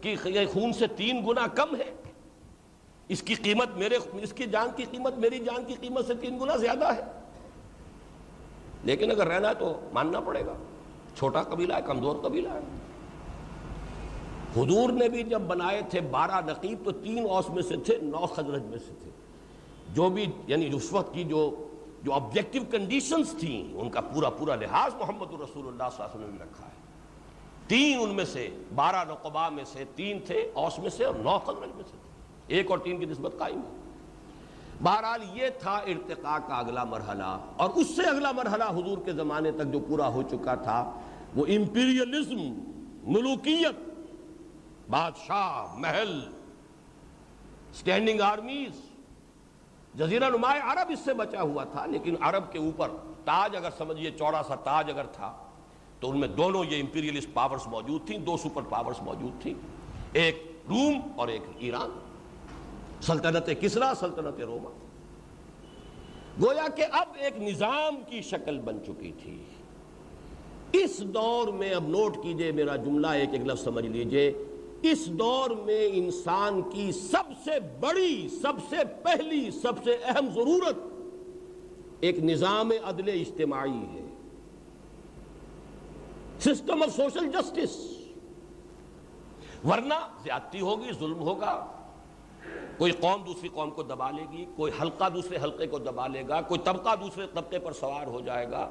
کی 0.00 0.16
خون 0.52 0.72
سے 0.72 0.86
تین 0.86 1.26
گنا 1.26 1.46
کم 1.46 1.76
ہے۔ 1.76 1.94
اس 3.08 3.22
کی 3.22 3.34
قیمت 3.34 3.68
میرے 3.76 3.98
اس 4.12 4.32
کی 4.32 4.44
جان 4.44 4.68
کی 4.76 4.84
قیمت 4.90 5.14
میری 5.14 5.38
جان 5.38 5.64
کی 5.64 5.74
قیمت 5.80 6.06
سے 6.06 6.14
تین 6.14 6.38
گنا 6.38 6.56
زیادہ 6.56 6.96
ہے۔ 6.96 7.02
لیکن 8.84 9.10
اگر 9.10 9.26
رہنا 9.26 9.48
ہے 9.48 9.54
تو 9.54 9.80
ماننا 9.92 10.20
پڑے 10.20 10.46
گا۔ 10.46 10.52
چھوٹا 11.16 11.42
قبیلہ 11.42 11.74
ہے، 11.74 11.82
کمزور 11.86 12.16
قبیلہ 12.22 12.48
ہے۔ 12.48 12.60
حضور 14.56 14.92
نے 14.92 15.08
بھی 15.08 15.22
جب 15.22 15.40
بنائے 15.40 15.82
تھے 15.90 16.00
بارہ 16.00 16.40
نقیب، 16.46 16.78
تو 16.84 16.90
تین 16.90 17.26
اوس 17.30 17.50
میں 17.50 17.62
سے 17.62 17.76
تھے، 17.76 17.98
نو 18.02 18.26
خزرج 18.26 18.62
میں 18.62 18.78
سے 18.78 18.94
تھے۔ 19.02 19.10
جو 19.94 20.08
بھی 20.08 20.26
یعنی 20.46 20.70
اس 20.72 20.92
وقت 20.92 21.14
کی 21.14 21.24
جو 21.24 21.68
جو 22.02 22.12
آبجیکٹو 22.12 22.58
کنڈیشنز 22.70 23.34
تھیں، 23.40 23.74
ان 23.74 23.90
کا 23.90 24.00
پورا 24.00 24.30
پورا 24.30 24.54
لحاظ 24.54 24.94
محمد 24.94 25.26
الرسول 25.30 25.66
اللہ 25.66 25.84
صلی 25.96 26.04
اللہ 26.04 26.14
علیہ 26.14 26.24
وسلم 26.24 26.36
نے 26.36 26.44
رکھا 26.44 26.66
ہے۔ 26.66 26.71
تین 27.68 27.98
ان 28.00 28.08
میں 28.08 28.24
سے، 28.24 28.48
بارہ 28.74 29.04
نقبہ 29.08 29.48
میں 29.48 29.64
سے 29.64 29.84
تین 29.96 30.18
تھے، 30.26 30.50
اوس 30.54 30.78
میں 30.78 30.90
سے 30.90 31.04
اور 31.04 31.14
نو 31.14 31.38
خزرج 31.38 31.68
میں 31.74 31.84
سے 31.90 31.96
تھے۔ 32.02 32.10
ایک 32.46 32.70
اور 32.70 32.78
تین 32.78 32.98
کی 32.98 33.04
نسبت 33.04 33.34
قائم 33.38 33.58
ہے۔ 33.58 33.82
بہرحال 34.82 35.20
یہ 35.32 35.48
تھا 35.58 35.76
ارتقاء 35.76 36.48
کا 36.48 36.54
اگلا 36.54 36.84
مرحلہ۔ 36.84 37.38
اور 37.56 37.70
اس 37.70 37.96
سے 37.96 38.02
اگلا 38.02 38.32
مرحلہ 38.32 38.64
حضور 38.64 38.98
کے 39.04 39.12
زمانے 39.12 39.50
تک 39.50 39.72
جو 39.72 39.80
پورا 39.80 40.08
ہو 40.08 40.22
چکا 40.22 40.54
تھا، 40.54 41.00
وہ 41.36 41.46
امپیریلزم، 41.46 42.40
ملوکیت، 43.12 43.90
بادشاہ، 44.90 45.74
محل، 45.78 46.20
سٹینڈنگ 47.74 48.20
آرمیز۔ 48.20 48.82
جزیرہ 49.94 50.30
نمائے 50.30 50.60
عرب 50.60 50.86
اس 50.88 50.98
سے 50.98 51.14
بچا 51.14 51.42
ہوا 51.42 51.64
تھا، 51.64 51.86
لیکن 51.86 52.14
عرب 52.20 52.52
کے 52.52 52.58
اوپر 52.58 52.88
تاج 53.24 53.56
اگر 53.56 53.68
سمجھئے 53.78 54.10
چوڑا 54.10 54.42
سا 54.42 54.54
تاج 54.54 54.90
اگر 54.90 55.06
تھا 55.06 55.36
تو 56.02 56.10
ان 56.10 56.20
میں 56.20 56.28
دونوں 56.28 56.64
یہ 56.70 56.80
امپیریلسٹ 56.80 57.28
پاورز 57.34 57.66
موجود 57.66 58.06
تھیں، 58.06 58.18
دو 58.18 58.36
سپر 58.36 58.62
پاورز 58.62 59.02
موجود 59.02 59.42
تھیں۔ 59.42 59.54
ایک 60.12 60.52
روم 60.68 61.00
اور 61.16 61.28
ایک 61.28 61.42
ایران۔ 61.58 61.90
سلطنت 63.00 63.50
کسرا، 63.60 63.92
سلطنت 64.00 64.40
روما 64.40 64.70
گویا 66.42 66.68
کہ 66.76 66.84
اب 66.92 67.06
ایک 67.18 67.42
نظام 67.42 67.94
کی 68.08 68.22
شکل 68.22 68.58
بن 68.58 68.78
چکی 68.86 69.12
تھی۔ 69.22 69.44
اس 70.72 70.98
دور 70.98 71.48
میں 71.48 71.70
اب 71.70 71.88
نوٹ 71.88 72.16
کیجیے 72.22 72.52
میرا 72.52 72.76
جملہ، 72.76 73.06
ایک 73.06 73.28
ایک 73.32 73.46
لفظ 73.46 73.64
سمجھ 73.64 73.86
لیجیے۔ 73.86 74.32
اس 74.82 75.06
دور 75.06 75.50
میں 75.50 75.88
انسان 75.92 76.62
کی 76.62 76.92
سب 76.92 77.44
سے 77.44 77.50
بڑی، 77.80 78.28
سب 78.42 78.52
سے 78.70 78.76
پہلی، 79.02 79.50
سب 79.50 79.72
سے 79.84 79.96
اہم 80.04 80.26
ضرورت 80.34 80.76
ایک 82.00 82.18
نظام 82.18 82.72
عدل 82.84 83.08
اجتماعی 83.08 83.84
ہے۔ 83.92 84.01
سسٹم 86.44 86.82
آف 86.82 86.96
سوشل 86.96 87.28
جسٹس 87.28 87.76
ورنہ 89.64 89.94
زیادتی 90.22 90.60
ہوگی، 90.60 90.92
ظلم 90.98 91.20
ہوگا۔ 91.20 91.66
کوئی 92.76 92.92
قوم 92.92 93.22
دوسری 93.22 93.48
قوم 93.48 93.70
کو 93.70 93.82
دبا 93.82 94.10
لے 94.10 94.24
گی، 94.32 94.46
کوئی 94.56 94.72
حلقہ 94.82 95.08
دوسرے 95.08 95.38
حلقے 95.42 95.66
کو 95.66 95.78
دبا 95.78 96.06
لے 96.06 96.22
گا، 96.28 96.40
کوئی 96.40 96.60
طبقہ 96.64 96.96
دوسرے 97.00 97.26
طبقے 97.34 97.58
پر 97.58 97.72
سوار 97.72 98.06
ہو 98.06 98.20
جائے 98.20 98.50
گا۔ 98.50 98.68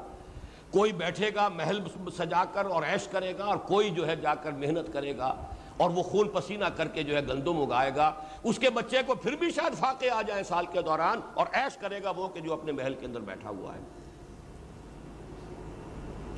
کوئی 0.72 0.94
بیٹھے 0.94 1.30
گا، 1.36 1.48
محل 1.48 1.80
سجا 2.18 2.44
کر 2.46 2.66
اور 2.66 2.84
عیش 2.84 3.08
کرے 3.08 3.38
گا 3.38 3.46
اور 3.46 3.58
کوئی 3.58 3.90
جو 3.90 4.08
ہے 4.08 4.16
جا 4.16 4.36
کر 4.36 4.52
محنت 4.52 4.94
کرے 4.94 5.18
گا 5.18 5.36
اور 5.78 5.90
وہ 5.90 6.04
خون 6.04 6.30
پسینہ 6.30 6.66
کر 6.66 6.88
کے 6.88 7.04
جو 7.04 7.16
ہے 7.16 7.22
گندم 7.28 7.62
اگائے 7.62 7.92
گا۔ 7.96 8.14
اس 8.44 8.60
کے 8.60 8.70
بچے 8.70 8.98
کو 9.06 9.16
پھر 9.16 9.36
بھی 9.36 9.52
شاید 9.52 9.74
فاقے 9.74 10.10
آ 10.10 10.22
جائیں 10.22 10.44
سال 10.44 10.66
کے 10.66 10.82
دوران 10.82 11.20
اور 11.34 11.46
عیش 11.54 11.78
کرے 11.78 12.04
گا 12.04 12.10
وہ 12.10 12.28
کہ 12.28 12.40
جو 12.40 12.54
اپنے 12.54 12.72
محل 12.72 12.94
کے 12.94 13.06
اندر 13.06 13.20
بیٹھا 13.20 13.50
ہوا 13.50 13.76
ہے۔ 13.76 13.80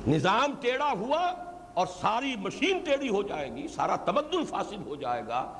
نظام 0.08 0.52
ٹیڑھا 0.60 0.92
ہوا 1.00 1.20
اور 1.74 1.86
ساری 2.00 2.36
مشین 2.36 2.78
ٹیڑھی 2.78 3.08
ہو 3.08 3.22
جائے 3.22 3.54
گی، 3.54 3.68
سارا 3.68 3.96
تمدن 3.96 4.44
فاسد 4.44 4.86
ہو 4.86 4.96
جائے 4.96 5.22
گا۔ 5.28 5.58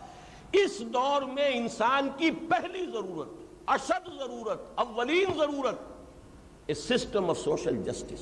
اس 0.52 0.80
دور 0.94 1.22
میں 1.22 1.48
انسان 1.54 2.08
کی 2.16 2.30
پہلی 2.30 2.84
ضرورت، 2.86 3.28
اشد 3.66 4.08
ضرورت، 4.18 4.60
اولین 4.74 5.32
ضرورت 5.36 6.72
سسٹم 6.76 7.30
آف 7.30 7.38
سوشل 7.38 7.82
جسٹس 7.82 8.20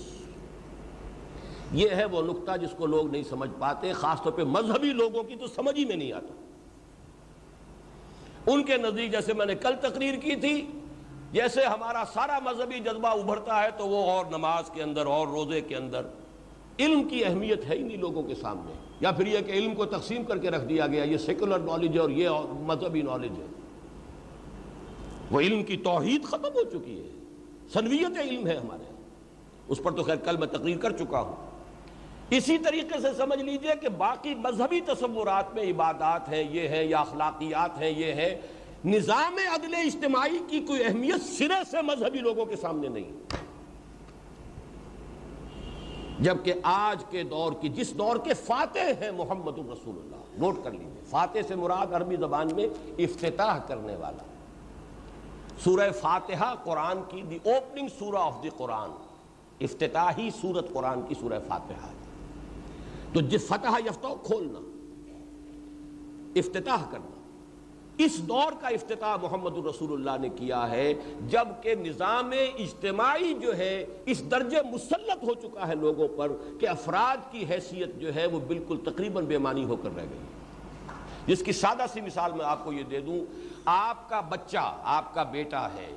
یہ 1.73 1.90
ہے 1.90 2.05
وہ 2.05 2.23
نقطہ 2.23 2.57
جس 2.57 2.70
کو 2.77 2.86
لوگ 2.86 3.11
نہیں 3.11 3.23
سمجھ 3.23 3.51
پاتے، 3.59 3.93
خاص 3.93 4.23
طور 4.23 4.32
پہ 4.32 4.44
مذہبی 4.44 4.93
لوگوں 4.93 5.23
کی 5.23 5.36
تو 5.36 5.47
سمجھ 5.47 5.78
ہی 5.78 5.85
میں 5.85 5.97
نہیں 5.97 6.12
آتا۔ 6.12 6.35
ان 8.47 8.62
کے 8.62 8.77
نزدیک 8.77 9.12
جیسے 9.12 9.32
میں 9.32 9.47
نے 9.47 9.55
کل 9.55 9.74
تقریر 9.81 10.15
کی 10.15 10.36
تھی 10.36 10.66
جیسے 11.33 11.65
ہمارا 11.65 12.03
سارا 12.13 12.39
مذہبی 12.39 12.79
جذبہ 12.79 13.09
ابھرتا 13.09 13.63
ہے 13.63 13.69
تو 13.77 13.89
وہ 13.89 14.11
اور 14.11 14.27
نماز 14.27 14.71
کے 14.75 14.83
اندر 14.83 15.07
اور 15.07 15.27
روزے 15.27 15.61
کے 15.61 15.77
اندر 15.77 16.07
علم 16.79 17.05
کی 17.05 17.25
اہمیت 17.25 17.65
ہے 17.69 17.77
ہی 17.77 17.83
نہیں 17.83 17.97
لوگوں 17.97 18.23
کے 18.23 18.35
سامنے۔ 18.35 18.73
یا 19.01 19.11
پھر 19.11 19.27
یہ 19.27 19.39
کہ 19.39 19.53
علم 19.53 19.75
کو 19.75 19.85
تقسیم 19.85 20.25
کر 20.25 20.39
کے 20.39 20.51
رکھ 20.51 20.65
دیا 20.65 20.87
گیا، 20.87 21.05
یہ 21.05 21.17
سیکولر 21.17 21.59
نالج 21.59 21.95
ہے 21.95 21.99
اور 21.99 22.11
یہ 22.11 22.29
مذہبی 22.49 23.03
نالج 23.03 23.33
ہے۔ 23.39 23.47
وہ 25.31 25.41
علم 25.41 25.65
کی 25.65 25.77
توحید 25.77 26.25
ختم 26.25 26.45
ہو 26.45 26.63
چکی 26.63 27.03
ہے۔ 27.03 27.09
سنویت 27.73 28.19
علم 28.19 28.47
ہے 28.47 28.57
ہمارے۔ 28.57 28.93
اس 29.69 29.81
پر 29.83 29.91
تو 29.91 30.03
خیر 30.03 30.17
کل 30.17 30.37
میں 30.37 30.47
تقریر 30.47 30.79
کر 30.79 30.93
چکا 30.93 31.21
ہوں۔ 31.21 31.37
اسی 32.31 32.59
طریقے 32.59 33.01
سے 33.01 33.09
سمجھ 33.17 33.43
لیجیے 33.43 33.71
کہ 33.81 33.89
باقی 33.89 34.35
مذہبی 34.35 34.81
تصورات 34.81 35.55
میں 35.55 35.63
عبادات 35.63 36.29
ہیں، 36.29 36.45
یہ 36.51 36.69
ہیں 36.69 36.85
یا 36.85 36.99
اخلاقیات 36.99 37.79
ہیں، 37.79 37.91
یہ 37.91 38.13
ہے 38.13 38.41
نظام 38.85 39.37
عدل 39.55 39.75
اجتماعی 39.75 40.39
کی 40.49 40.61
کوئی 40.61 40.85
اہمیت 40.85 41.23
سرے 41.23 41.63
سے 41.71 41.83
مذہبی 41.83 42.19
لوگوں 42.19 42.45
کے 42.45 42.57
سامنے 42.57 42.89
نہیں 42.89 43.13
جبکہ 46.21 46.55
آج 46.63 47.05
کے 47.11 47.23
دور 47.23 47.53
کی 47.61 47.69
جس 47.69 47.99
دور 47.99 48.17
کے 48.17 48.35
فاتح 48.35 48.93
ہیں 49.01 49.11
محمد 49.11 49.59
الرسول 49.59 49.99
اللہ، 49.99 50.41
نوٹ 50.43 50.65
کر 50.65 50.71
لیجیے، 50.71 51.01
فاتح 51.07 51.39
سے 51.49 51.55
مراد 51.55 51.93
عربی 51.93 52.17
زبان 52.17 52.49
میں 52.55 52.67
افتتاح 52.99 53.59
کرنے 53.59 53.97
والا۔ 53.97 54.23
سورہ 55.65 55.91
فاتحہ 55.91 56.55
قرآن 56.65 56.99
کی 57.09 57.23
دی 57.23 57.39
اوپننگ 57.45 57.89
سورہ 57.99 58.17
آف 58.17 58.43
دی 58.43 58.49
قرآن 58.57 58.91
افتتاحی 59.61 60.31
سورت 60.41 60.73
قرآن 60.73 61.03
کی 61.03 61.15
سورہ 61.21 61.39
فاتحہ۔ 61.49 61.89
تو 63.13 63.21
جس 63.21 63.47
فتح 63.47 63.79
یفتہ 63.79 64.09
کھولنا، 64.23 64.59
افتتاح 66.37 66.85
کرنا۔ 66.91 67.22
اس 67.98 68.19
دور 68.28 68.52
کا 68.60 68.69
افتتاح 68.69 69.16
محمد 69.23 69.56
الرسول 69.56 69.93
اللہ 69.93 70.20
نے 70.20 70.28
کیا 70.28 70.69
ہے، 70.70 70.93
جبکہ 71.28 71.74
نظام 71.74 72.31
اجتماعی 72.31 73.32
جو 73.35 73.56
ہے، 73.59 73.85
اس 74.06 74.23
درجے 74.31 74.62
مسلط 74.73 75.24
ہو 75.24 75.35
چکا 75.35 75.69
ہے 75.69 75.74
لوگوں 75.74 76.09
پر 76.16 76.32
کہ 76.60 76.69
افراد 76.69 77.31
کی 77.32 77.44
حیثیت 77.51 78.01
جو 78.01 78.14
ہے 78.14 78.27
وہ 78.27 78.40
بالکل 78.47 78.77
تقریباً 78.85 79.24
بے 79.24 79.39
معنی 79.39 79.64
ہو 79.64 79.77
کر 79.77 79.90
رہ 79.97 80.06
گئی۔ 80.10 80.19
جس 81.27 81.43
کی 81.43 81.52
سادہ 81.52 81.86
سی 81.93 82.01
مثال 82.01 82.32
میں 82.32 82.44
آپ 82.44 82.64
کو 82.64 82.73
یہ 82.73 82.82
دے 82.82 83.01
دوں، 83.01 83.19
آپ 83.64 84.09
کا 84.09 84.20
بچہ، 84.20 84.81
آپ 84.85 85.12
کا 85.14 85.23
بیٹا 85.23 85.66
ہے، 85.74 85.90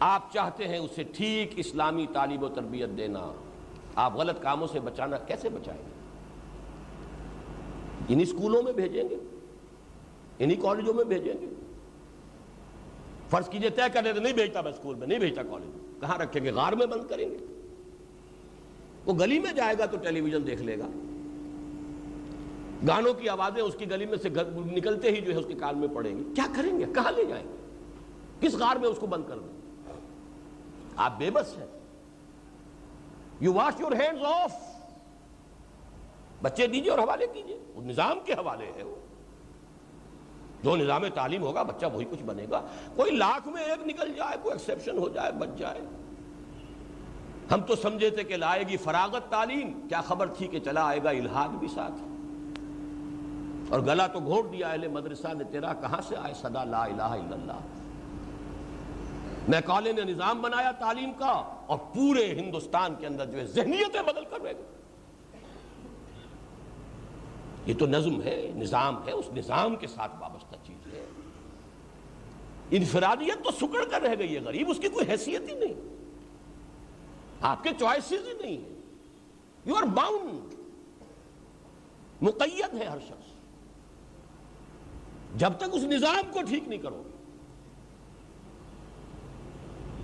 آپ 0.00 0.32
چاہتے 0.32 0.68
ہیں 0.68 0.78
اسے 0.78 1.02
ٹھیک 1.02 1.52
اسلامی 1.56 2.06
تعلیم 2.12 2.42
و 2.42 2.48
تربیت 2.48 2.96
دینا، 2.96 3.32
آپ 3.94 4.16
غلط 4.16 4.42
کاموں 4.42 4.66
سے 4.66 4.80
بچانا 4.80 5.16
کیسے 5.18 5.48
بچائیں 5.48 5.80
گے؟ 5.80 5.96
انہی 8.08 8.22
اسکولوں 8.22 8.62
میں 8.62 8.72
بھیجیں 8.72 9.08
گے؟ 9.08 9.16
انہی 10.38 10.56
کالجوں 10.56 10.94
میں 10.94 11.04
بھیجیں 11.04 11.34
گے۔ 11.40 11.46
فرض 13.30 13.48
کیجیے 13.48 13.70
طے 13.70 13.82
کرنے 13.92 14.12
تو 14.12 14.20
نہیں 14.20 14.32
بھیجتا 14.32 14.60
میں 14.60 14.72
اسکول 14.72 14.94
میں، 14.94 15.06
نہیں 15.06 15.18
بھیجتا 15.18 15.42
کالج 15.42 15.64
میں۔ 15.64 16.00
کہاں 16.00 16.18
رکھیں 16.18 16.44
گے؟ 16.44 16.50
غار 16.50 16.72
میں 16.72 16.86
بند 16.86 17.08
کریں 17.08 17.30
گے۔ 17.30 17.36
وہ 19.04 19.14
گلی 19.14 19.38
میں 19.38 19.52
جائے 19.52 19.74
گا 19.78 19.86
تو 19.86 19.96
ٹیلی 19.96 20.20
ویژن 20.20 20.46
دیکھ 20.46 20.62
لے 20.62 20.78
گا۔ 20.78 20.88
گانوں 22.88 23.14
کی 23.14 23.28
آوازیں 23.28 23.62
اس 23.62 23.74
کی 23.78 23.90
گلی 23.90 24.06
میں 24.06 24.18
سے 24.18 24.28
نکلتے 24.54 25.10
ہی 25.10 25.20
جو 25.20 25.32
ہے 25.32 25.38
اس 25.38 25.46
کے 25.46 25.54
کان 25.54 25.78
میں 25.78 25.88
پڑیں 25.88 26.16
گے 26.16 26.22
کیا 26.34 26.46
کریں 26.56 26.78
گے؟ 26.78 26.84
کہاں 26.94 27.12
لے 27.12 27.24
جائیں 27.24 27.44
گے؟ 27.44 27.56
کس 28.40 28.54
غار 28.54 28.76
میں 28.76 28.88
اس 28.88 28.98
کو 28.98 29.06
بند 29.06 29.22
کر 29.28 29.38
دیں؟ 29.38 29.58
آپ 30.96 31.18
بے 31.18 31.30
بس 31.30 31.58
ہیں۔ 31.58 31.66
You 33.40 33.52
wash 33.52 33.80
your 33.80 33.92
hand 33.92 34.18
of 34.22 34.52
بچے 36.42 36.66
دیجیے 36.66 36.90
اور 36.90 36.98
حوالے 36.98 37.26
کیجیے۔ 37.32 37.58
وہ 37.74 37.82
نظام 37.82 38.18
کے 38.24 38.32
حوالے 38.32 38.72
ہے 38.76 38.82
وہ۔ 38.82 38.96
جو 40.62 40.76
نظام 40.76 41.08
تعلیم 41.14 41.42
ہوگا، 41.42 41.62
بچہ 41.62 41.86
وہی 41.86 42.04
کچھ 42.10 42.22
بنے 42.22 42.46
گا۔ 42.50 42.60
کوئی 42.96 43.10
لاکھ 43.10 43.48
میں 43.48 43.64
ایک 43.64 43.86
نکل 43.86 44.12
جائے، 44.12 44.36
کوئی 44.42 44.52
ایکسیپشن 44.52 44.98
ہو 44.98 45.08
جائے، 45.08 45.32
بچ 45.32 45.48
جائے۔ 45.58 45.80
ہم 47.52 47.60
تو 47.60 47.76
سمجھے 47.76 48.10
تھے 48.10 48.24
کہ 48.24 48.36
لائے 48.36 48.62
گی 48.68 48.76
فراغت 48.76 49.30
تعلیم۔ 49.30 49.88
کیا 49.88 50.00
خبر 50.00 50.26
تھی 50.26 50.46
کہ 50.46 50.60
چلا 50.60 50.86
آئے 50.86 51.00
گا 51.04 51.10
الہاد 51.10 51.48
بھی 51.48 51.68
ساتھ؟ 51.68 51.92
اور 53.72 53.80
گلا 53.80 54.06
تو 54.06 54.20
گھوٹ 54.20 54.52
دیا 54.52 54.68
اہل 54.68 54.88
مدرسہ 54.88 55.28
نے، 55.38 55.44
تیرا 55.44 55.72
کہاں 55.72 56.00
سے 56.08 56.16
آئے؟ 56.16 56.34
صدا 56.34 56.64
لا 56.64 56.84
الہ 56.84 57.02
الا 57.02 57.34
اللہ۔ 57.34 57.60
میکالے 59.48 59.92
نے 59.92 60.02
نظام 60.02 60.42
بنایا 60.42 60.70
تعلیم 60.70 61.12
کا 61.12 61.60
اور 61.66 61.78
پورے 61.94 62.26
ہندوستان 62.26 62.94
کے 62.94 63.06
اندر 63.06 63.26
جو 63.26 63.38
ہے 63.38 63.46
ذہنیتیں 63.46 64.02
بدل 64.02 64.24
کر 64.24 64.38
رہ 64.40 64.52
گئے 64.56 64.77
یہ 67.68 67.74
تو 67.78 67.86
نظم 67.86 68.22
ہے، 68.22 68.50
نظام 68.56 69.06
ہے، 69.06 69.12
اس 69.12 69.24
نظام 69.36 69.76
کے 69.76 69.86
ساتھ 69.86 70.12
وابستہ 70.20 70.54
چیز 70.66 70.94
ہے۔ 70.94 71.04
انفرادیت 72.70 73.44
تو 73.44 73.50
سکڑ 73.50 73.84
کر 73.84 74.02
رہ 74.02 74.14
گئی 74.18 74.34
ہے 74.34 74.40
غریب، 74.40 74.70
اس 74.70 74.78
کی 74.78 74.88
کوئی 74.88 75.10
حیثیت 75.10 75.40
ہی 75.48 75.54
نہیں۔ 75.54 75.96
آپ 77.40 77.64
کے 77.64 77.70
چوائسیز 77.78 78.20
ہی 78.28 78.32
نہیں 78.42 78.64
ہے 78.64 78.80
یو 79.64 79.74
آر 79.74 79.82
باؤنڈ 79.82 80.54
مقید 82.22 82.74
ہے 82.74 82.84
ہر 82.84 82.98
شخص۔ 83.08 83.32
جب 85.36 85.52
تک 85.58 85.64
اس 85.72 85.82
نظام 85.82 86.32
کو 86.32 86.42
ٹھیک 86.42 86.68
نہیں 86.68 86.78
کرو 86.78 87.02
گے۔ 87.06 87.10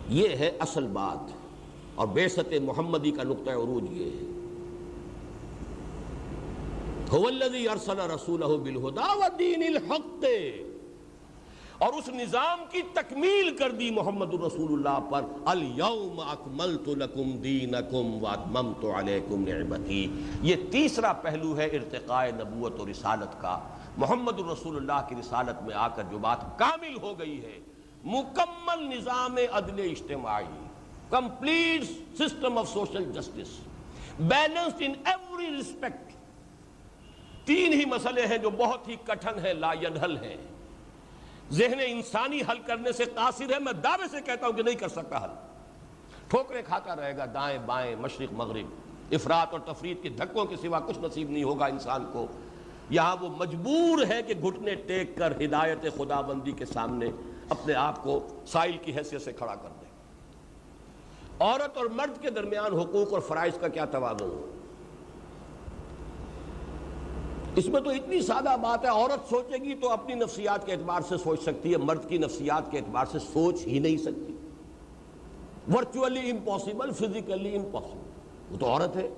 یہ 0.09 0.29
ہے 0.29 0.51
اصل 0.59 0.87
بات۔ 0.87 1.31
اور 1.95 2.07
بے 2.07 2.29
ست 2.29 2.55
محمدی 2.63 3.11
کا 3.11 3.23
نقطۂ 3.23 3.51
عروج 3.51 3.93
یہ 3.93 4.05
ہے۔ 4.05 4.34
رسول 7.13 8.43
الحق. 8.43 10.25
اور 11.79 11.93
اس 11.93 12.09
نظام 12.09 12.61
کی 12.71 12.81
تکمیل 12.95 13.57
کر 13.57 13.71
دی 13.71 13.91
محمد 13.91 14.35
الرسول 14.35 14.73
اللہ 14.73 14.99
پر. 15.11 15.25
الیوم 15.45 16.21
اکملت 16.21 16.89
لکم 16.99 17.31
دینکم 17.43 18.13
واتممت 18.21 18.85
علیکم 18.99 19.45
نعمتی 19.49 20.07
یہ 20.43 20.57
تیسرا 20.71 21.13
پہلو 21.23 21.57
ہے 21.57 21.67
ارتقاء 21.67 22.25
نبوت 22.37 22.81
و 22.81 22.87
رسالت 22.91 23.41
کا. 23.43 23.59
محمد 23.97 24.39
الرسول 24.39 24.77
اللہ 24.77 25.07
کی 25.09 25.15
رسالت 25.21 25.63
میں 25.63 25.75
آ 25.75 25.89
کر 25.89 26.03
جو 26.11 26.19
بات 26.19 26.59
کامل 26.59 26.97
ہو 27.03 27.19
گئی 27.19 27.41
ہے، 27.43 27.59
مکمل 28.05 28.81
نظام 28.89 29.39
عدل 29.53 29.81
اجتماعی 29.91 30.65
complete 31.11 31.85
system 32.19 32.59
of 32.59 32.69
social 32.73 33.13
justice 33.13 33.59
balanced 34.19 34.83
in 34.83 34.93
every 35.05 35.49
respect 35.61 36.14
تین 37.45 37.73
ہی 37.73 37.85
مسئلے 37.85 38.27
ہیں 38.27 38.39
جو 38.39 38.51
بہت 38.51 38.89
ہی 38.89 38.97
کٹھن 39.07 39.39
ہے 39.43 39.55
لا 39.55 39.73
ینحل 39.73 40.17
ہے 40.17 40.37
ذہن 41.51 41.81
انسانی 41.87 42.41
حل 42.41 42.59
کرنے 42.59 42.93
سے 42.93 43.05
قاصر 43.05 43.55
ہے، 43.55 43.59
میں 43.59 43.73
دعوے 43.73 44.09
سے 44.11 44.21
کہتا 44.21 44.47
ہوں 44.47 44.53
کہ 44.53 44.63
نہیں 44.63 44.75
کر 44.75 44.89
سکتا 44.89 45.25
حل۔ 45.25 45.31
ٹھوکرے 46.29 46.63
کھاتا 46.63 46.97
رہے 46.97 47.17
گا، 47.17 47.25
دائیں 47.35 47.59
بائیں، 47.67 47.97
مشرق، 47.97 48.33
مغرب۔ 48.33 48.67
افراد 49.13 49.47
اور 49.51 49.61
تفرید 49.61 50.03
کے 50.03 50.09
دھکوں 50.09 50.45
کے 50.45 50.57
سوا 50.57 50.81
کچھ 50.81 50.99
نصیب 50.99 51.31
نہیں 51.31 51.43
ہوگا 51.43 51.67
انسان 51.67 52.05
کو۔ 52.13 52.27
یہاں 52.91 53.17
وہ 53.21 53.29
مجبور 53.39 54.13
ہے 54.13 54.23
کہ 54.23 54.35
گھٹنے 54.43 54.75
ٹیک 54.75 55.17
کر 55.17 55.33
ہدایت 55.45 55.83
خدا 55.83 56.21
بندی 56.21 56.53
کے 56.53 56.65
سامنے 56.65 57.07
اپنے 57.49 57.75
آپ 57.75 58.03
کو 58.03 58.29
سائل 58.47 58.77
کی 58.83 58.97
حیثیت 58.97 59.23
سے 59.23 59.33
کھڑا 59.33 59.55
کر 59.55 59.69
دے۔ 59.81 59.87
عورت 61.41 61.77
اور 61.77 61.87
مرد 61.87 62.23
کے 62.23 62.31
درمیان 62.31 62.79
حقوق 62.79 63.13
اور 63.13 63.21
فرائض 63.21 63.59
کا 63.61 63.69
کیا 63.69 63.85
توازن 63.85 64.25
ہو؟ 64.25 64.54
اس 67.57 67.67
میں 67.67 67.81
تو 67.81 67.91
اتنی 67.91 68.21
سادہ 68.21 68.57
بات 68.63 68.85
ہے، 68.85 68.89
عورت 68.89 69.31
سوچے 69.31 69.57
گی 69.63 69.75
تو 69.75 69.91
اپنی 69.91 70.15
نفسیات 70.15 70.67
کے 70.67 70.73
اعتبار 70.73 71.01
سے 71.09 71.17
سوچ 71.17 71.43
سکتی 71.43 71.73
ہے، 71.73 71.77
مرد 71.77 72.09
کی 72.09 72.19
نفسیات 72.19 72.71
کے 72.71 72.79
اعتبار 72.79 73.05
سے 73.13 73.19
سوچ 73.19 73.67
ہی 73.67 73.79
نہیں 73.79 73.97
سکتی۔ 73.97 74.37
ورچولی 75.75 76.31
امپاسبل 76.31 76.93
فزیکلی 76.93 77.57
امپاسبل 77.57 77.99
وہ 78.51 78.57
تو 78.59 78.67
عورت 78.67 78.97
ہے۔ 78.97 79.09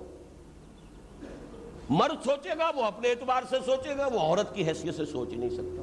مرد 1.90 2.24
سوچے 2.24 2.50
گا، 2.58 2.70
وہ 2.76 2.82
اپنے 2.82 3.10
اعتبار 3.10 3.42
سے 3.50 3.56
سوچے 3.66 3.96
گا، 3.98 4.06
وہ 4.06 4.18
عورت 4.18 4.54
کی 4.54 4.66
حیثیت 4.66 4.94
سے 4.94 5.06
سوچ 5.06 5.28
ہی 5.30 5.36
نہیں 5.36 5.50
سکتا۔ 5.50 5.82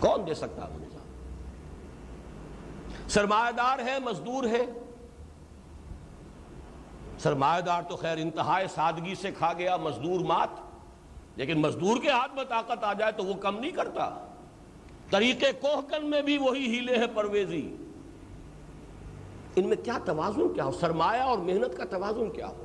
کون 0.00 0.26
دے 0.26 0.34
سکتا 0.34 0.62
وہ 0.64 0.78
نظام 0.78 1.04
سرمایہ 3.08 3.52
دار 3.52 3.78
ہے، 3.78 3.98
مزدور 4.04 4.44
ہے۔ 4.44 4.85
سرمایہ 7.26 7.60
دار 7.60 7.82
تو 7.82 7.96
خیر 7.96 8.16
انتہائی 8.18 8.66
سادگی 8.68 9.14
سے 9.14 9.30
کھا 9.30 9.52
گیا 9.52 9.76
مزدور 9.76 10.20
مات، 10.20 10.48
لیکن 11.36 11.58
مزدور 11.58 12.02
کے 12.02 12.10
ہاتھ 12.10 12.34
میں 12.34 12.44
طاقت 12.44 12.84
آ 12.84 12.92
جائے 12.92 13.12
تو 13.12 13.24
وہ 13.24 13.34
کم 13.34 13.58
نہیں 13.58 13.70
کرتا۔ 13.70 14.26
طریقے 15.10 15.52
کوہکن 15.60 16.10
میں 16.10 16.22
بھی 16.22 16.38
وہی 16.38 16.74
ہیلے 16.74 16.96
ہیں 16.96 17.06
پرویزی۔ 17.14 17.76
ان 19.56 19.68
میں 19.68 19.76
کیا 19.76 19.98
توازن 20.04 20.54
کیا 20.54 20.64
ہو؟ 20.64 20.72
سرمایہ 20.72 21.20
اور 21.20 21.38
محنت 21.38 21.76
کا 21.76 21.84
توازن 21.84 22.30
کیا 22.30 22.48
ہو؟ 22.48 22.64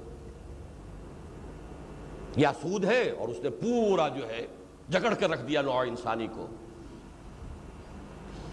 یا 2.35 2.51
سود 2.61 2.85
ہے 2.85 3.09
اور 3.09 3.27
اس 3.27 3.37
نے 3.43 3.49
پورا 3.49 4.07
جو 4.07 4.29
ہے 4.29 4.47
جگڑ 4.89 5.13
کر 5.13 5.29
رکھ 5.29 5.45
دیا 5.45 5.61
نوع 5.61 5.85
انسانی 5.87 6.27
کو۔ 6.27 6.47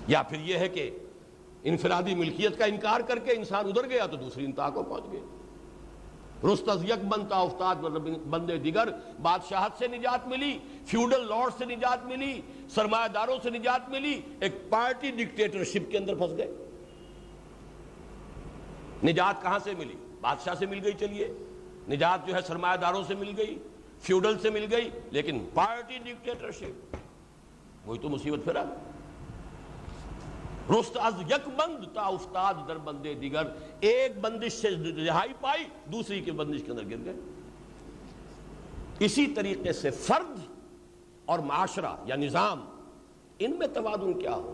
یا 0.08 0.22
پھر 0.22 0.40
یہ 0.40 0.58
ہے 0.58 0.68
کہ 0.68 0.90
انفرادی 1.62 2.14
ملکیت 2.14 2.58
کا 2.58 2.64
انکار 2.64 3.00
کر 3.00 3.18
کے 3.18 3.32
انسان 3.32 3.66
ادھر 3.66 3.88
گیا 3.88 4.06
تو 4.06 4.16
دوسری 4.16 4.44
انتہا 4.44 4.70
کو 4.70 4.82
پہنچ 4.82 5.04
گئے 5.12 5.20
رست 6.44 6.68
از 6.68 6.84
یک 6.84 7.04
بنتا 7.04 7.36
افتاد 7.36 7.76
مطلب 7.76 8.28
بندے 8.30 8.58
دیگر 8.58 8.88
بادشاہت 9.22 9.72
سے 9.78 9.86
نجات 9.86 10.28
ملی، 10.28 10.58
فیوڈل 10.86 11.26
لارڈ 11.28 11.52
سے 11.58 11.64
نجات 11.64 12.04
ملی، 12.04 12.40
سرمایہ 12.68 13.08
داروں 13.08 13.36
سے 13.42 13.50
نجات 13.50 13.88
ملی، 13.88 14.20
ایک 14.40 14.70
پارٹی 14.70 15.10
ڈکٹیٹرشپ 15.10 15.90
کے 15.90 15.98
اندر 15.98 16.14
پھنس 16.14 16.36
گئے۔ 16.36 16.52
نجات 19.04 19.42
کہاں 19.42 19.58
سے 19.58 19.72
ملی؟ 19.78 19.94
بادشاہ 20.20 20.54
سے 20.54 20.66
مل 20.66 20.80
گئی، 20.84 20.92
چلیے۔ 20.92 21.32
نجات 21.88 22.26
جو 22.26 22.34
ہے 22.34 22.40
سرمایہ 22.46 22.76
داروں 22.76 23.02
سے 23.02 23.14
مل 23.14 23.32
گئی، 23.36 23.58
فیوڈل 24.00 24.38
سے 24.38 24.50
مل 24.50 24.66
گئی، 24.70 24.90
لیکن 25.10 25.46
پارٹی 25.54 25.98
ڈکٹیٹرشپ، 25.98 26.96
وہی 27.86 27.98
تو 27.98 28.08
مصیبت 28.08 28.44
پھر 28.44 28.56
آ 28.56 28.64
رست 30.70 30.96
از 30.96 31.14
یک 31.20 31.48
بند 31.56 31.84
تا 31.94 32.02
افتاد 32.02 32.54
در 32.68 32.78
بندے 32.78 33.14
دیگر، 33.14 33.42
ایک 33.80 34.18
بندش 34.20 34.52
سے 34.52 34.70
رہائی 35.06 35.32
پائی، 35.40 35.64
دوسری 35.92 36.20
کی 36.20 36.30
بندش 36.30 36.62
کے 36.66 36.70
اندر 36.70 36.90
گر 36.90 37.04
گئے۔ 37.04 37.14
اسی 38.98 39.26
طریقے 39.26 39.72
سے 39.72 39.90
فرد 39.90 40.40
اور 41.24 41.38
معاشرہ، 41.38 41.92
یا 42.04 42.16
نظام، 42.16 42.64
ان 43.38 43.58
میں 43.58 43.66
توازن 43.66 44.20
کیا 44.20 44.34
ہو؟ 44.34 44.52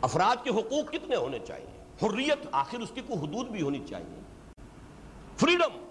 افراد 0.00 0.44
کے 0.44 0.50
حقوق 0.50 0.92
کتنے 0.92 1.16
ہونے 1.16 1.38
چاہیے؟ 1.38 2.06
حریت 2.06 2.46
آخر 2.52 2.78
اس 2.78 2.90
کی 2.94 3.00
کوئی 3.06 3.18
حدود 3.18 3.46
بھی 3.46 3.62
ہونی 3.62 3.80
چاہیے۔ 3.88 4.20
فریڈم، 5.36 5.84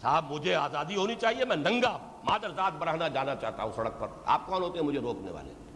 صاحب 0.00 0.32
مجھے 0.32 0.54
آزادی 0.54 0.96
ہونی 0.96 1.14
چاہیے، 1.14 1.44
میں 1.44 1.56
ننگا 1.56 1.98
مادر 2.24 2.48
ذات 2.56 2.72
برہنا 2.78 3.08
جانا 3.08 3.36
چاہتا 3.36 3.62
ہوں 3.62 3.72
سڑک 3.76 4.00
پر۔ 4.00 4.06
آپ 4.26 4.46
کون 4.46 4.62
ہوتے 4.62 4.78
ہیں؟ 4.78 4.86
مجھے 4.86 5.00
روکنے 5.00 5.30
والے۔ 5.30 5.67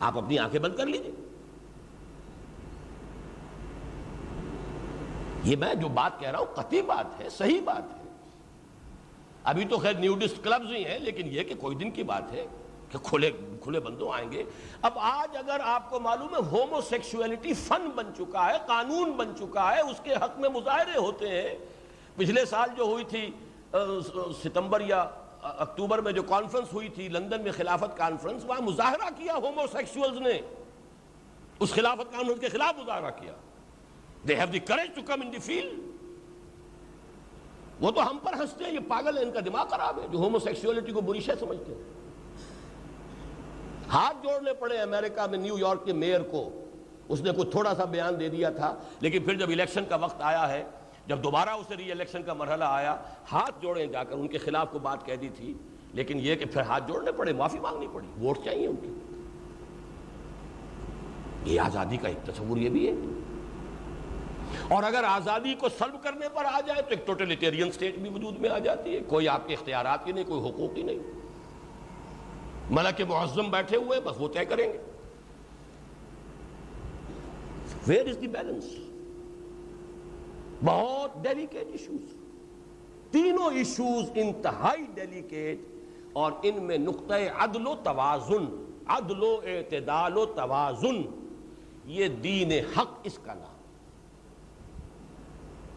آپ 0.00 0.18
اپنی 0.18 0.38
آنکھیں 0.38 0.60
بند 0.60 0.76
کر 0.76 0.86
لیجیے 0.86 1.12
یہ 5.44 5.56
میں 5.56 5.74
جو 5.74 5.88
بات 5.88 6.18
کہہ 6.20 6.30
رہا 6.30 6.38
ہوں، 6.38 6.54
قطعی 6.54 6.82
بات 6.82 7.20
ہے، 7.20 7.28
صحیح 7.30 7.60
بات 7.64 7.92
ہے۔ 7.94 8.02
ابھی 9.44 9.64
تو 9.64 9.78
خیر 9.78 9.94
نیوڈسٹ 9.94 10.42
کلبز 10.44 10.72
ہی 10.74 10.84
ہیں، 10.84 10.98
لیکن 10.98 11.26
یہ 11.32 11.42
کہ 11.42 11.54
کوئی 11.54 11.76
دن 11.76 11.90
کی 11.90 12.02
بات 12.02 12.32
ہے 12.32 12.46
کہ 12.90 12.98
کھلے 12.98 13.30
کھلے 13.62 13.80
بندوں 13.80 14.10
آئیں 14.12 14.30
گے۔ 14.32 14.42
اب 14.82 14.98
آج 15.00 15.36
اگر 15.36 15.60
آپ 15.64 15.90
کو 15.90 16.00
معلوم 16.00 16.34
ہے 16.34 16.40
ہومو 16.50 16.80
سیکشولیٹی 16.88 17.52
فن 17.54 17.88
بن 17.94 18.10
چکا 18.16 18.46
ہے، 18.46 18.56
قانون 18.66 19.12
بن 19.12 19.32
چکا 19.38 19.74
ہے، 19.76 19.80
اس 19.80 20.00
کے 20.02 20.14
حق 20.14 20.38
میں 20.38 20.48
مظاہرے 20.48 20.98
ہوتے 20.98 21.28
ہیں۔ 21.28 21.54
پچھلے 22.16 22.44
سال 22.44 22.68
جو 22.76 22.84
ہوئی 22.84 23.04
تھی 23.04 23.30
ستمبر 24.42 24.80
یا 24.80 25.04
اکتوبر 25.58 25.98
میں 25.98 26.12
جو 26.12 26.22
کانفرنس 26.22 26.72
ہوئی 26.72 26.88
تھی، 26.88 27.08
لندن 27.08 27.40
میں 27.40 27.52
خلافت 27.52 27.96
کانفرنس 27.96 28.44
وہاں 28.44 28.60
مظاہرہ 28.60 29.08
کیا 29.16 29.34
ہومو 29.34 29.62
سیکسولز 29.72 30.18
نے۔ 30.18 30.40
اس 31.60 31.72
خلافت 31.72 32.12
کانفرنس 32.12 32.40
کے 32.40 32.48
خلاف 32.48 32.78
مظاہرہ 32.78 33.10
کیا۔ 33.10 33.32
They 34.28 34.36
have 34.36 34.46
the 34.52 34.58
courage 34.58 34.94
to 34.94 35.02
come 35.06 35.20
in 35.22 35.32
the 35.32 35.38
field 35.38 35.80
وہ 37.80 37.90
تو 37.90 38.10
ہم 38.10 38.18
پر 38.18 38.32
ہنستے 38.32 38.64
ہیں، 38.64 38.72
یہ 38.72 38.78
پاگل 38.88 39.18
ہے 39.18 39.22
ان 39.22 39.30
کا 39.30 39.40
دماغ 39.40 39.68
خراب 39.68 40.00
ہے۔ 40.02 40.06
جو 40.12 40.18
ہومو 40.18 40.38
سیکسولیٹی 40.38 40.92
کو 40.92 41.00
بری 41.00 41.20
شے 41.20 41.32
سمجھتے 41.40 41.74
ہیں۔ 41.74 41.82
ہاتھ 43.88 44.16
جوڑنے 44.22 44.52
پڑے 44.52 44.78
امریکہ 44.78 45.26
میں 45.30 45.38
نیو 45.38 45.58
یارک 45.58 45.84
کے 45.84 45.92
میئر 45.92 46.20
کو۔ 46.22 46.64
اس 47.08 47.20
نے 47.20 47.30
کوئی 47.30 47.50
تھوڑا 47.50 47.74
سا 47.74 47.84
بیان 47.84 48.20
دے 48.20 48.28
دیا 48.28 48.50
تھا، 48.50 48.74
لیکن 49.00 49.24
پھر 49.24 49.34
جب 49.34 49.50
الیکشن 49.50 49.84
کا 49.84 49.96
وقت 49.96 50.16
آیا 50.18 50.48
ہے 50.48 50.64
جب 51.06 51.22
دوبارہ 51.22 51.48
اسے 51.48 51.76
ری 51.76 51.92
الیکشن 51.92 52.22
کا 52.22 52.32
مرحلہ 52.32 52.64
آیا، 52.68 52.96
ہاتھ 53.32 53.62
جوڑیں 53.62 53.86
جا 53.86 54.04
کر، 54.04 54.12
ان 54.12 54.28
کے 54.28 54.38
خلاف 54.38 54.70
کو 54.70 54.78
بات 54.78 55.06
کہہ 55.06 55.14
دی 55.14 55.28
تھی، 55.36 55.54
لیکن 55.92 56.18
یہ 56.20 56.34
کہ 56.34 56.44
پھر 56.44 56.60
ہاتھ 56.60 56.88
جوڑنے 56.88 57.12
پڑے، 57.12 57.32
معافی 57.32 57.58
مانگنی 57.58 57.86
پڑی، 57.92 58.06
ووٹ 58.20 58.38
چاہیے 58.44 58.66
ان 58.66 58.76
کی۔ 58.76 58.94
یہ 61.54 61.60
آزادی 61.60 61.96
کا 61.96 62.08
ایک 62.08 62.26
تصور 62.26 62.56
یہ 62.56 62.68
بھی 62.68 62.88
ہے۔ 62.88 62.92
اور 64.74 64.82
اگر 64.82 65.04
آزادی 65.04 65.54
کو 65.54 65.68
سلب 65.68 66.02
کرنے 66.02 66.28
پر 66.28 66.44
آ 66.44 66.60
جائے 66.60 66.82
تو 66.82 66.88
ایک 66.90 67.06
ٹوٹلیٹیرین 67.06 67.72
سٹیٹ 67.72 67.96
بھی 67.96 68.10
وجود 68.10 68.38
میں 68.38 68.50
آ 68.50 68.58
جاتی 68.58 68.94
ہے۔ 68.94 69.00
کوئی 69.00 69.28
آپ 69.28 69.48
کے 69.48 69.54
اختیارات 69.54 70.06
ہی 70.06 70.12
نہیں، 70.12 70.24
کوئی 70.24 70.50
حقوق 70.50 70.76
ہی 70.76 70.82
نہیں۔ 70.82 70.98
ملک 72.70 73.00
معظم 73.08 73.50
بیٹھے 73.50 73.76
ہوئے 73.76 74.00
بس 74.00 74.16
وہ 74.18 74.28
طے 74.28 74.44
کریں 74.44 74.72
گے۔ 74.72 74.78
ویئر 77.86 78.08
از 78.08 78.20
دی 78.20 78.26
بیلنس 78.26 78.64
بہت 80.64 81.22
ڈیلیکیٹ 81.22 81.66
ایشوز 81.72 82.14
تینوں 83.10 83.56
ایشوز 83.56 84.10
انتہائی 84.14 84.84
ڈیلیکیٹ 84.94 85.58
اور 86.12 86.32
ان 86.42 86.62
میں 86.64 86.78
نقطۂ 86.78 87.28
عدل 87.38 87.66
و 87.66 87.74
توازن، 87.82 88.44
عدل 88.86 89.22
و 89.22 89.36
اعتدال 89.44 90.16
و 90.16 90.24
توازن، 90.26 91.02
یہ 91.84 92.08
دین 92.22 92.52
حق 92.76 93.00
اس 93.04 93.18
کا 93.24 93.34
نام 93.34 93.54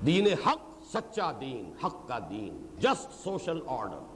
دین 0.05 0.27
حق 0.45 0.67
سچا 0.93 1.31
دین، 1.41 1.71
حق 1.83 2.07
کا 2.07 2.19
دین 2.29 2.65
جسٹ 2.79 3.23
سوشل 3.23 3.59
آرڈر 3.67 4.07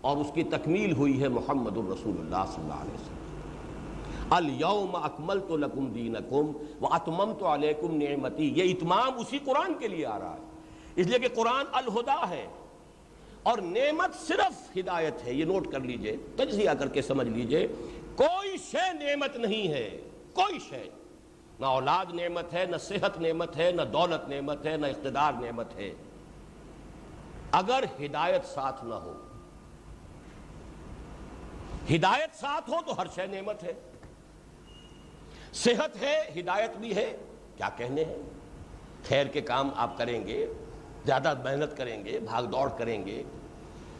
اور 0.00 0.16
اس 0.16 0.30
کی 0.34 0.42
تکمیل 0.42 0.92
ہوئی 0.92 1.20
ہے 1.22 1.28
محمد 1.28 1.76
الرسول 1.76 2.18
اللہ 2.18 2.50
صلی 2.54 2.62
اللہ 2.62 2.82
علیہ 2.82 2.94
وسلم. 2.94 3.25
الیوم 4.30 4.96
اکملت 4.96 5.50
لکم 5.50 5.86
دینکم 5.86 6.52
و 6.80 6.86
اتممت 6.94 7.42
علیکم 7.42 7.96
نعمتی 7.96 8.52
یہ 8.56 8.74
اتمام 8.74 9.18
اسی 9.18 9.38
قرآن 9.38 9.74
کے 9.74 9.88
لیے 9.88 10.06
آ 10.06 10.18
رہا 10.18 10.34
ہے۔ 10.34 10.44
اس 10.96 11.06
لیے 11.06 11.18
کہ 11.18 11.28
قرآن 11.34 11.64
الہدا 11.72 12.30
ہے 12.30 12.46
اور 13.42 13.58
نعمت 13.58 14.14
صرف 14.14 14.76
ہدایت 14.76 15.24
ہے۔ 15.24 15.32
یہ 15.32 15.44
نوٹ 15.44 15.72
کر 15.72 15.80
لیجیے، 15.80 16.16
تجزیہ 16.36 16.70
کر 16.70 16.88
کے 16.88 17.02
سمجھ 17.02 17.28
لیجیے، 17.28 17.68
کوئی 18.16 18.56
شے 18.58 18.92
نعمت 18.92 19.36
نہیں 19.36 19.68
ہے۔ 19.68 20.00
کوئی 20.32 20.58
شے۔ 20.58 20.90
نہ 21.60 21.66
اولاد 21.66 22.14
نعمت 22.14 22.54
ہے، 22.54 22.66
نہ 22.70 22.76
صحت 22.76 23.20
نعمت 23.20 23.56
ہے، 23.56 23.72
نہ 23.72 23.82
دولت 23.82 24.28
نعمت 24.28 24.66
ہے، 24.66 24.76
نہ 24.76 24.86
اقتدار 24.86 25.32
نعمت 25.32 25.76
ہے۔ 25.76 25.94
اگر 27.52 27.84
ہدایت 28.00 28.44
ساتھ 28.46 28.84
نہ 28.84 28.94
ہو، 28.94 29.12
ہدایت 31.94 32.40
ساتھ 32.40 32.70
ہو 32.70 32.76
تو 32.86 33.00
ہر 33.00 33.06
شے 33.14 33.26
نعمت 33.26 33.64
ہے۔ 33.64 33.72
صحت 35.64 36.02
ہے، 36.02 36.40
ہدایت 36.40 36.76
بھی 36.76 36.96
ہے، 36.96 37.16
کیا 37.56 37.68
کہنے 37.76 38.04
ہیں؟ 38.04 38.16
خیر 39.08 39.26
کے 39.26 39.40
کام 39.40 39.70
آپ 39.76 39.98
کریں 39.98 40.26
گے، 40.26 40.46
زیادہ 41.06 41.34
محنت 41.44 41.76
کریں 41.76 42.04
گے، 42.04 42.18
بھاگ 42.18 42.42
دوڑ 42.42 42.68
کریں 42.78 43.06
گے۔ 43.06 43.22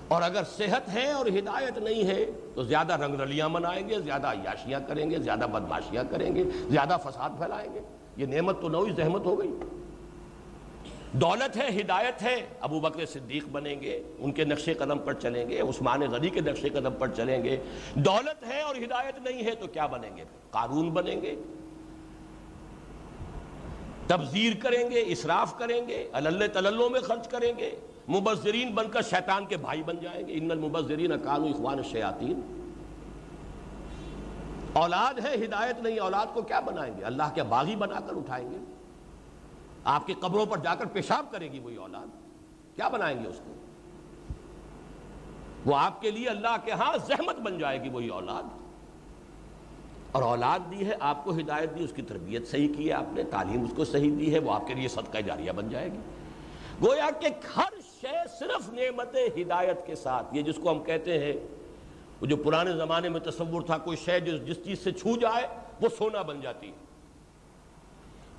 اور 0.09 0.23
اگر 0.23 0.43
صحت 0.57 0.95
ہے 0.95 1.13
اور 1.13 1.27
ہدایت 1.27 1.79
نہیں 1.79 2.07
ہے، 2.07 2.25
تو 2.55 2.63
زیادہ 2.63 2.93
رنگ 2.93 3.21
رلیاں 3.21 3.49
منائیں 3.49 3.89
گے، 3.89 4.01
زیادہ 4.01 4.27
عیاشیاں 4.27 4.81
کریں 4.89 5.11
گے، 5.11 5.19
زیادہ 5.19 5.47
بدماشیاں 5.53 6.05
کریں 6.11 6.35
گے، 6.35 6.45
زیادہ 6.69 6.97
فساد 7.05 7.31
پھیلائیں 7.39 7.75
گے۔ 7.75 7.81
یہ 8.17 8.27
نعمت 8.27 8.61
تو 8.61 8.69
نوئی 8.69 8.93
زحمت 8.93 9.25
ہو 9.25 9.39
گئی۔ 9.39 9.53
دولت 11.21 11.57
ہے، 11.57 11.81
ہدایت 11.81 12.23
ہے، 12.23 12.47
ابو 12.61 12.81
بکر 12.81 13.07
صدیق 13.07 13.49
بنیں 13.53 13.81
گے، 13.81 14.03
ان 14.19 14.33
کے 14.33 14.45
نقش 14.45 14.69
قدم 14.79 14.99
پر 14.99 15.13
چلیں 15.13 15.49
گے، 15.49 15.61
عثمان 15.61 16.01
غنی 16.01 16.31
کے 16.31 16.41
نقش 16.41 16.63
قدم 16.63 16.93
پر 16.99 17.09
چلیں 17.09 17.45
گے۔ 17.45 17.57
دولت 17.95 18.47
ہے 18.47 18.61
اور 18.61 18.77
ہدایت 18.77 19.19
نہیں 19.19 19.45
ہے 19.45 19.55
تو 19.55 19.67
کیا 19.67 19.87
بنیں 19.87 20.17
گے؟ 20.17 20.25
قانون 20.51 20.91
بنیں 20.91 21.23
گے۔ 21.23 21.37
تبذیر 24.07 24.53
کریں 24.63 24.91
گے، 24.91 25.05
اسراف 25.07 25.59
کریں 25.59 25.89
گے 25.89 26.09
اللہ 26.13 26.47
تللوں 26.53 26.91
میں 26.91 27.01
خرچ 27.01 27.29
کریں 27.29 27.53
گے۔ 27.59 27.77
مبذرین 28.09 28.75
بن 28.75 28.91
کر 28.91 29.03
شیطان 29.03 29.47
کے 29.47 29.57
بھائی 29.57 29.83
بن 29.83 29.97
جائیں 30.03 30.29
گے۔ 30.29 30.33
ان 30.37 30.51
المبذرین 30.51 31.13
اکانو 31.13 31.47
اخوان 31.47 31.79
الشیاطین۔ 31.79 32.41
اولاد 34.73 35.27
ہے، 35.27 35.35
ہدایت 35.45 35.79
نہیں، 35.79 35.99
اولاد 35.99 36.27
کو 36.35 36.43
کیا 36.43 36.61
بنائیں 36.61 36.95
گے؟ 36.99 37.03
اللہ 37.03 37.35
کے 37.35 37.43
باغی 37.43 37.77
بنا 37.77 38.01
کر 38.01 38.17
اٹھائیں 38.17 38.51
گے۔ 38.51 38.76
آپ 39.87 40.07
کی 40.07 40.15
قبروں 40.15 40.47
پر 40.47 40.59
جا 40.59 40.75
کر 40.75 40.87
پیشاب 40.87 41.27
کرے 41.31 41.53
گی 41.53 41.59
وہی 41.59 41.77
اولاد۔ 41.77 42.07
کیا 42.77 42.89
بنائیں 42.89 43.23
گے 43.23 43.29
اس 43.29 43.41
کو؟ 43.45 43.55
وہ 45.71 45.77
آپ 45.77 46.01
کے 46.01 46.11
لیے 46.11 46.29
اللہ 46.29 46.57
کے 46.65 46.73
ہاں 46.73 46.93
زحمت 47.07 47.37
بن 47.37 47.59
جائے 47.59 47.83
گی 47.83 47.89
وہی 47.89 48.09
اولاد۔ 48.09 48.43
اور 50.13 50.23
اولاد 50.23 50.59
دی 50.71 50.87
ہے، 50.87 50.95
آپ 51.01 51.25
کو 51.25 51.31
ہدایت 51.37 51.79
دی، 51.79 51.85
اس 51.85 51.93
کی 51.93 52.03
تربیت 52.03 52.49
صحیح 52.49 52.69
کی 52.77 52.89
ہے، 52.89 52.93
آپ 52.93 53.13
نے 53.13 53.23
تعلیم 53.23 53.65
اس 53.65 53.71
کو 53.77 53.85
صحیح 53.85 54.11
دی 54.19 54.35
ہے، 54.35 54.39
وہ 54.39 54.53
آپ 54.53 54.67
کے 54.67 54.75
لیے 54.75 54.89
صدقہ 54.89 55.19
جاریہ 55.19 55.53
بن 55.53 55.69
جائے 55.69 55.93
گی۔ 55.93 55.99
گویا 56.87 57.09
کہ 57.21 57.29
ہر 57.57 57.81
شے 58.01 58.17
صرف 58.39 58.73
نعمت 58.73 59.15
ہدایت 59.15 59.87
کے 59.87 59.95
ساتھ۔ 59.95 60.27
یہ 60.33 60.43
جس 60.43 60.57
کو 60.63 60.71
ہم 60.71 60.83
کہتے 60.83 61.19
ہیں، 61.19 61.33
وہ 62.21 62.27
جو 62.27 62.37
پرانے 62.37 62.73
زمانے 62.73 63.09
میں 63.09 63.21
تصور 63.21 63.63
تھا، 63.63 63.79
کوئی 63.79 63.97
شے 63.97 64.21
جس 64.21 64.65
چیز 64.65 64.85
سے 64.85 64.93
چھو 64.93 65.17
جائے، 65.17 65.47
وہ 65.81 65.89
سونا 65.99 66.23
بن 66.23 66.41
جاتی 66.41 66.69
ہے۔ 66.69 66.86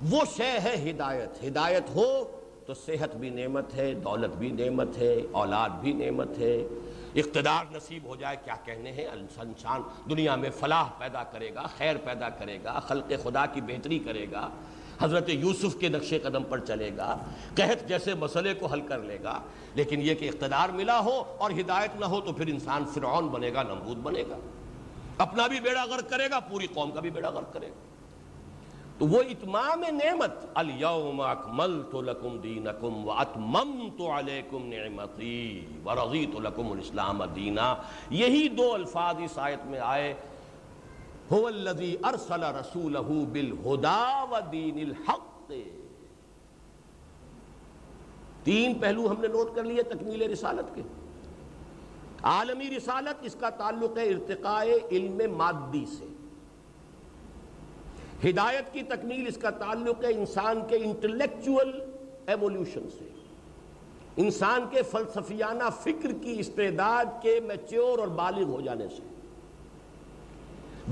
وہ 0.02 0.20
شے 0.36 0.58
ہے 0.64 0.90
ہدایت۔ 0.90 1.44
ہدایت 1.44 1.90
ہو 1.94 2.24
تو 2.66 2.74
صحت 2.74 3.16
بھی 3.16 3.30
نعمت 3.30 3.74
ہے، 3.74 3.94
دولت 3.94 4.36
بھی 4.36 4.50
نعمت 4.50 4.98
ہے، 4.98 5.16
اولاد 5.32 5.70
بھی 5.70 5.92
نعمت 5.92 6.38
ہے۔ 6.38 6.66
اقتدار 7.14 7.64
نصیب 7.72 8.04
ہو 8.04 8.16
جائے، 8.16 8.36
کیا 8.44 8.54
کہنے 8.64 8.92
ہیں؟ 8.92 9.06
انسان 9.06 9.82
دنیا 10.10 10.36
میں 10.36 10.50
فلاح 10.50 10.84
پیدا 10.98 11.22
کرے 11.22 11.54
گا، 11.54 11.62
خیر 11.78 11.96
پیدا 12.04 12.28
کرے 12.28 12.58
گا، 12.64 12.80
خلق 12.80 13.12
خدا 13.22 13.46
کی 13.46 13.60
بہتری 13.60 13.98
کرے 13.98 14.26
گا۔ 14.32 14.48
حضرت 15.00 15.28
یوسف 15.28 15.76
کے 15.80 15.88
نقش 15.88 16.14
قدم 16.22 16.42
پر 16.42 16.58
چلے 16.58 16.90
گا، 16.96 17.16
قحط 17.54 17.88
جیسے 17.88 18.14
مسئلے 18.14 18.54
کو 18.54 18.66
حل 18.66 18.80
کر 18.80 18.98
لے 18.98 19.18
گا۔ 19.22 19.40
لیکن 19.74 20.00
یہ 20.02 20.14
کہ 20.14 20.28
اقتدار 20.28 20.68
ملا 20.68 21.00
ہو 21.00 21.24
اور 21.38 21.50
ہدایت 21.50 22.00
نہ 22.00 22.04
ہو 22.04 22.20
تو 22.20 22.32
پھر 22.32 22.46
انسان 22.46 22.84
فرعون 22.94 23.28
بنے 23.28 23.52
گا 23.54 23.62
نمبود 23.62 23.96
بنے 23.96 24.22
گا۔ 24.30 24.36
اپنا 25.18 25.46
بھی 25.46 25.60
بیڑا 25.60 25.84
غرق 25.84 26.10
کرے 26.10 26.30
گا، 26.30 26.40
پوری 26.40 26.66
قوم 26.66 26.90
کا 26.90 27.00
بھی 27.00 27.10
بیڑا 27.10 27.30
غرق 27.30 27.52
کرے 27.52 27.66
گا۔ 27.66 27.97
تو 28.98 29.06
وہ 29.06 29.22
اتمام 29.22 29.80
نعمت 29.80 30.30
الیوم 30.54 31.20
اکملت 31.20 31.94
لکم 31.94 32.38
دینکم 32.38 33.08
واتممت 33.08 34.00
علیکم 34.00 34.66
نعمتی 34.66 35.66
ورضیت 35.84 36.36
لکم 36.36 36.72
الاسلام 36.72 37.22
دینا۔ 37.36 37.74
یہی 38.10 38.48
دو 38.48 38.74
الفاظ 38.74 39.14
اس 39.18 39.38
آیت 39.38 39.66
میں 39.66 39.80
آئے۔ 39.80 40.14
هو 41.34 41.46
الذي 41.46 41.94
ارسل 42.02 42.42
رسوله 42.42 43.24
بالهدى 43.32 44.24
ودين 44.30 44.78
الحق۔ 44.78 45.52
تین 48.44 48.74
پہلو 48.74 49.10
ہم 49.10 49.20
نے 49.20 49.28
نوٹ 49.28 49.56
کر 49.56 49.64
لیے 49.64 49.82
تکمیل 49.82 50.22
رسالت 50.22 50.74
کے۔ 50.74 50.82
عالمی 52.22 52.76
رسالت، 52.76 53.16
اس 53.20 53.36
کا 53.40 53.50
تعلق 53.50 53.98
ہے 53.98 54.08
ارتقاء 54.08 54.64
علم 54.90 55.36
مادی 55.36 55.84
سے۔ 55.86 56.04
ہدایت 58.24 58.72
کی 58.72 58.82
تکمیل 58.82 59.26
اس 59.26 59.36
کا 59.36 59.50
تعلق 59.50 60.04
ہے 60.04 60.12
انسان 60.12 60.60
کے 60.68 60.76
انٹلیکچول 60.76 61.80
ایولیوشن 62.26 62.88
سے۔ 62.98 63.08
انسان 64.16 64.60
کے 64.70 64.82
فلسفیانہ 64.82 65.64
فکر 65.82 66.12
کی 66.22 66.36
استعداد 66.38 67.04
کے 67.22 67.40
میچور 67.40 67.98
اور 67.98 68.08
بالغ 68.08 68.42
ہو 68.42 68.60
جانے 68.60 68.88
سے۔ 68.88 69.02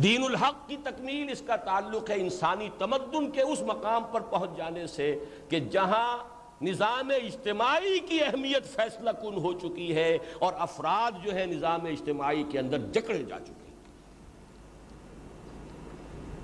دین 0.03 0.24
الحق 0.24 0.69
کی 0.69 0.77
تکمیل 0.85 1.31
اس 1.31 1.43
کا 1.47 1.57
تعلق 1.57 2.11
ہے 2.11 2.15
انسانی 2.15 2.69
تمدن 2.78 3.31
کے 3.31 3.43
اس 3.43 3.62
مقام 3.62 4.05
پر 4.12 4.20
پہنچ 4.20 4.57
جانے 4.57 4.86
سے 4.86 5.19
کہ 5.48 5.61
جہاں 5.61 6.19
نظام 6.62 7.11
اجتماعی 7.11 7.98
کی 7.98 8.23
اہمیت 8.23 8.66
فیصلہ 8.66 9.11
کن 9.11 9.35
ہو 9.35 9.53
چکی 9.53 9.94
ہے 9.94 10.19
اور 10.39 10.53
افراد 10.59 11.24
جو 11.24 11.35
ہے 11.35 11.47
نظام 11.47 11.85
اجتماعی 11.85 12.43
کے 12.43 12.59
اندر 12.59 12.78
جکڑے 12.78 13.23
جا 13.23 13.39
چکے 13.39 13.66
ہیں۔ 13.66 13.66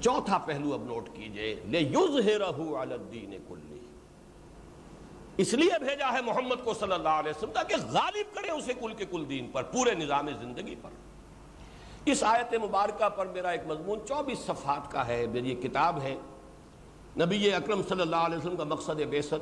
چوتھا 0.04 0.38
پہلو 0.38 0.74
اب 0.74 0.84
نوٹ 0.84 1.08
کیجیے 1.12 1.60
الدین 2.80 3.34
کلی 3.48 3.78
اس 5.36 5.54
لیے 5.54 5.78
بھیجا 5.78 6.12
ہے 6.12 6.22
محمد 6.22 6.64
کو 6.64 6.74
صلی 6.74 6.92
اللہ 6.92 7.08
علیہ 7.08 7.30
وسلم 7.30 7.50
تاکہ 7.50 7.74
غالب 7.90 8.34
کرے 8.34 8.50
اسے 8.50 8.72
کل 8.80 8.94
کے 8.94 9.04
کل 9.04 9.24
دین 9.28 9.46
پر، 9.46 9.62
پورے 9.62 9.94
نظام 9.94 10.28
زندگی 10.40 10.74
پر۔ 10.82 10.90
اس 12.04 12.22
آیت 12.22 12.54
مبارکہ 12.54 13.08
پر 13.08 13.26
میرا 13.26 13.48
ایک 13.48 13.60
مضمون 13.66 13.98
چوبیس 14.08 14.38
صفحات 14.38 14.90
کا 14.90 15.06
ہے، 15.06 15.26
میری 15.32 15.54
کتاب 15.54 16.02
ہے۔ 16.02 16.14
نبی 17.16 17.54
اکرم 17.54 17.82
صلی 17.88 18.00
اللہ 18.00 18.16
علیہ 18.16 18.38
وسلم 18.38 18.56
کا 18.56 18.64
مقصد 18.64 19.00
بیست، 19.10 19.34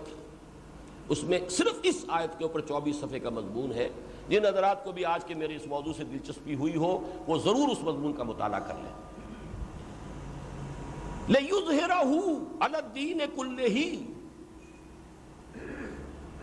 اس 1.09 1.25
میں 1.25 1.39
صرف 1.49 1.79
اس 1.83 2.05
آیت 2.09 2.39
کے 2.39 2.45
اوپر 2.45 2.61
چوبیس 2.61 2.97
صفحے 2.97 3.19
کا 3.19 3.31
مضمون 3.31 3.73
ہے۔ 3.73 3.89
جن 4.29 4.47
حضرات 4.47 4.85
کو 4.85 4.93
بھی 4.93 5.05
آج 5.05 5.25
کے 5.25 5.35
میرے 5.35 5.57
اس 5.57 5.67
موضوع 5.67 5.93
سے 5.97 6.05
دلچسپی 6.05 6.55
ہوئی 6.55 6.77
ہو، 6.77 7.11
وہ 7.27 7.39
ضرور 7.39 7.69
اس 7.69 7.83
مضمون 7.83 8.13
کا 8.13 8.23
مطالعہ 8.23 8.61
کر 8.61 8.75
لیں۔ 8.75 9.10
عَلَى 12.61 12.81
الدِّينِ 12.85 13.23
كُلِّهِ۔ 13.37 13.97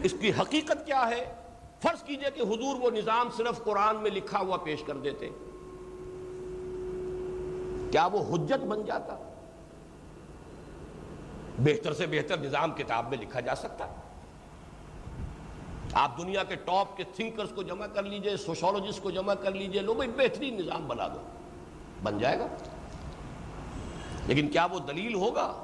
اس 0.03 0.13
کی 0.21 0.31
حقیقت 0.41 0.85
کیا 0.85 1.09
ہے؟ 1.09 1.35
فرض 1.81 2.03
کیجیے 2.03 2.31
کہ 2.35 2.41
حضور 2.41 2.75
وہ 2.75 2.91
نظام 2.91 3.29
صرف 3.37 3.63
قرآن 3.63 3.95
میں 3.95 4.11
لکھا 4.11 4.39
ہوا 4.39 4.57
پیش 4.57 4.83
کر 4.83 4.97
دیتے۔ 4.97 5.29
کیا 7.91 8.05
وہ 8.05 8.35
حجت 8.35 8.65
بن 8.65 8.85
جاتا؟ 8.85 9.15
بہتر 11.59 11.93
سے 11.93 12.05
بہتر 12.05 12.37
نظام 12.37 12.71
کتاب 12.71 13.09
میں 13.09 13.17
لکھا 13.17 13.39
جا 13.39 13.55
سکتا۔ 13.55 13.87
آپ 15.93 16.17
دنیا 16.17 16.43
کے 16.43 16.55
ٹاپ 16.55 16.97
کے 16.97 17.03
تھنکرز 17.15 17.49
کو 17.55 17.63
جمع 17.63 17.87
کر 17.87 18.03
لیجیے 18.03 18.37
سوشولوجسٹ 18.37 19.03
کو 19.03 19.11
جمع 19.11 19.33
کر 19.33 19.51
لیجیے، 19.51 19.81
لو 19.81 19.93
بھائی 19.93 20.09
بہترین 20.17 20.57
نظام 20.57 20.87
بنا 20.87 21.07
دو۔ 21.07 21.21
بن 22.03 22.17
جائے 22.17 22.39
گا۔ 22.39 22.47
لیکن 24.27 24.47
کیا 24.47 24.65
وہ 24.65 24.79
دلیل 24.79 25.13
ہوگا؟ 25.13 25.63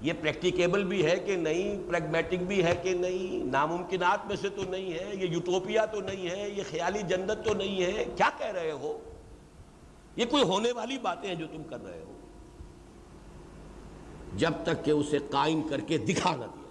یہ 0.00 0.12
پریکٹیکیبل 0.20 0.84
بھی 0.84 1.06
ہے 1.06 1.16
کہ 1.16 1.36
نہیں؟ 1.36 1.88
پریگمیٹک 1.88 2.34
بھی 2.34 2.64
ہے 2.64 2.76
کہ 2.82 2.94
نہیں؟ 2.94 3.44
ناممکنات 3.44 4.26
میں 4.26 4.36
سے 4.36 4.48
تو 4.48 4.62
نہیں 4.70 4.92
ہے؟ 4.92 5.10
یہ 5.14 5.26
یوٹوپیا 5.26 5.84
تو 5.84 6.00
نہیں 6.00 6.30
ہے؟ 6.30 6.48
یہ 6.48 6.62
خیالی 6.70 6.98
جنت 7.08 7.44
تو 7.44 7.54
نہیں 7.54 7.82
ہے؟ 7.82 8.04
کیا 8.16 8.30
کہہ 8.38 8.46
رہے 8.46 8.72
ہو؟ 8.72 8.98
یہ 10.16 10.24
کوئی 10.24 10.42
ہونے 10.42 10.72
والی 10.72 10.98
باتیں 10.98 11.28
ہیں 11.28 11.36
جو 11.36 11.46
تم 11.46 11.62
کر 11.62 11.84
رہے 11.84 12.02
ہو۔ 12.02 12.12
جب 14.36 14.52
تک 14.62 14.84
کہ 14.84 14.90
اسے 14.90 15.18
قائم 15.30 15.62
کر 15.62 15.80
کے 15.80 15.98
دکھا 15.98 16.30
نہ 16.30 16.40
دیا 16.40 16.46
جائے۔ 16.46 16.62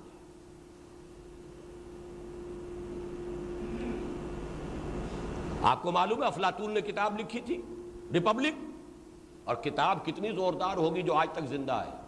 آپ 5.62 5.84
کو 5.84 5.91
معلوم 5.91 6.22
ہے 6.24 6.28
افلاطون 6.28 6.72
نے 6.72 6.82
کتاب 6.82 7.20
لکھی 7.20 7.40
تھی؟ 7.45 7.62
ریپبلک 8.14 8.70
اور 9.44 9.56
کتاب 9.56 10.06
کتنی 10.06 10.32
زوردار 10.32 10.78
ہوگی 10.78 11.02
جو 11.02 11.14
آج 11.14 11.28
تک 11.34 11.42
زندہ 11.50 11.74
ہے۔ 11.74 12.02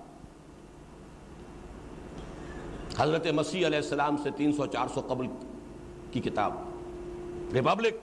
حضرت 2.98 3.28
مسیح 3.28 3.68
علیہ 3.68 3.78
السلام 3.78 4.18
سے 4.18 4.30
تین 4.32 4.54
سو 4.54 4.66
چار 4.66 4.88
سو 4.94 5.02
قبل 5.08 5.28
کی 6.12 6.20
کتاب۔ 6.20 6.54
ریپبلک 7.54 7.94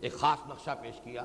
ایک 0.00 0.12
خاص 0.12 0.50
نقشہ 0.50 0.70
پیش 0.82 1.00
کیا۔ 1.04 1.22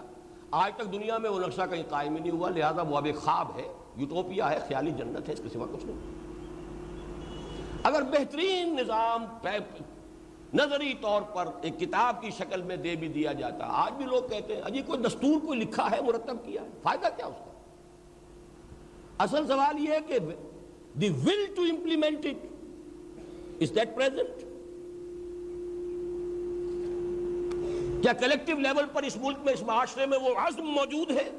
آج 0.51 0.71
تک 0.75 0.93
دنیا 0.93 1.17
میں 1.17 1.29
وہ 1.29 1.39
نقشہ 1.39 1.61
کہیں 1.69 1.83
قائم 1.89 2.15
ہی 2.15 2.21
نہیں 2.21 2.31
ہوا، 2.31 2.49
لہذا 2.49 2.81
وہ 2.81 2.97
اب 2.97 3.05
ایک 3.05 3.15
خواب 3.15 3.47
ہے، 3.55 3.73
یوٹوپیا 3.95 4.49
ہے، 4.49 4.59
خیالی 4.67 4.91
جنت 4.91 5.29
ہے، 5.29 5.33
اس 5.33 5.41
کے 5.43 5.49
سوا 5.49 5.65
کچھ 5.73 5.85
نہیں۔ 5.85 6.21
اگر 7.83 8.01
بہترین 8.01 8.75
نظام 8.75 9.25
نظری 10.53 10.93
طور 11.01 11.21
پر 11.21 11.47
ایک 11.61 11.79
کتاب 11.79 12.21
کی 12.21 12.29
شکل 12.37 12.61
میں 12.61 12.75
دے 12.75 12.95
بھی 12.95 13.07
دیا 13.07 13.33
جاتا۔ 13.33 13.65
آج 13.83 13.91
بھی 13.97 14.05
لوگ 14.05 14.23
کہتے 14.29 14.55
ہیں 14.55 14.61
اجی 14.61 14.81
کوئی 14.81 15.01
دستور 15.01 15.39
کوئی 15.41 15.59
لکھا 15.59 15.91
ہے، 15.91 16.01
مرتب 16.01 16.45
کیا 16.45 16.61
ہے؟ 16.61 16.69
فائدہ 16.83 17.07
کیا 17.15 17.25
اس 17.25 17.35
کا؟ 17.45 17.51
اصل 19.23 19.47
سوال 19.47 19.79
یہ 19.79 19.93
ہے 19.93 19.99
کہ 20.07 20.19
the 21.01 21.09
will 21.09 21.45
to 21.55 21.61
implement 21.61 22.25
it 22.25 23.61
is 23.61 23.75
that 23.75 23.95
present? 23.95 24.43
کیا 28.03 28.13
کلیکٹو 28.13 28.57
لیول 28.59 28.85
پر 28.93 29.03
اس 29.03 29.17
ملک 29.17 29.37
میں، 29.43 29.53
اس 29.53 29.61
معاشرے 29.63 30.05
میں 30.05 30.17
وہ 30.17 30.35
عزم 30.37 30.65
موجود 30.65 31.11
ہے؟ 31.11 31.29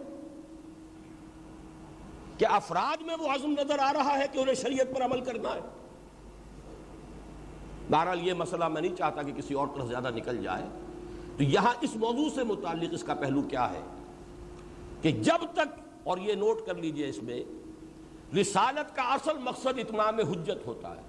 کیا 2.39 2.49
افراد 2.49 3.03
میں 3.03 3.17
وہ 3.21 3.29
عزم 3.29 3.55
نظر 3.59 3.79
آ 3.79 3.93
رہا 3.93 4.19
ہے 4.19 4.27
کہ 4.33 4.39
انہیں 4.39 4.55
شریعت 4.55 4.95
پر 4.95 5.05
عمل 5.05 5.21
کرنا 5.21 5.55
ہے؟ 5.55 5.61
بہرحال 7.93 8.29
یہ 8.29 8.33
مسئلہ 8.33 8.69
میں 8.69 8.83
نہیں 8.83 8.97
چاہتا 8.97 9.23
کہ 9.23 9.33
کسی 9.33 9.55
اور 9.55 9.67
طرح 9.75 9.85
زیادہ 9.85 10.11
نکل 10.15 10.43
جائے۔ 10.43 10.65
تو 11.37 11.43
یہاں 11.43 11.75
اس 11.81 11.97
موضوع 11.97 12.29
سے 12.35 12.45
متعلق 12.45 12.89
اس 12.93 13.05
کا 13.05 13.15
پہلو 13.15 13.43
کیا 13.43 13.73
ہے؟ 13.73 13.81
کہ 15.03 15.11
جب 15.11 15.45
تک، 15.53 15.81
اور 16.05 16.19
یہ 16.19 16.35
نوٹ 16.35 16.67
کر 16.67 16.75
لیجیے 16.75 17.09
اس 17.09 17.23
میں، 17.23 17.43
رسالت 18.41 18.97
کا 18.97 19.03
اصل 19.03 19.39
مقصد 19.41 19.79
اتمام 19.79 20.19
حجت 20.19 20.67
ہوتا 20.67 20.97
ہے۔ 20.97 21.03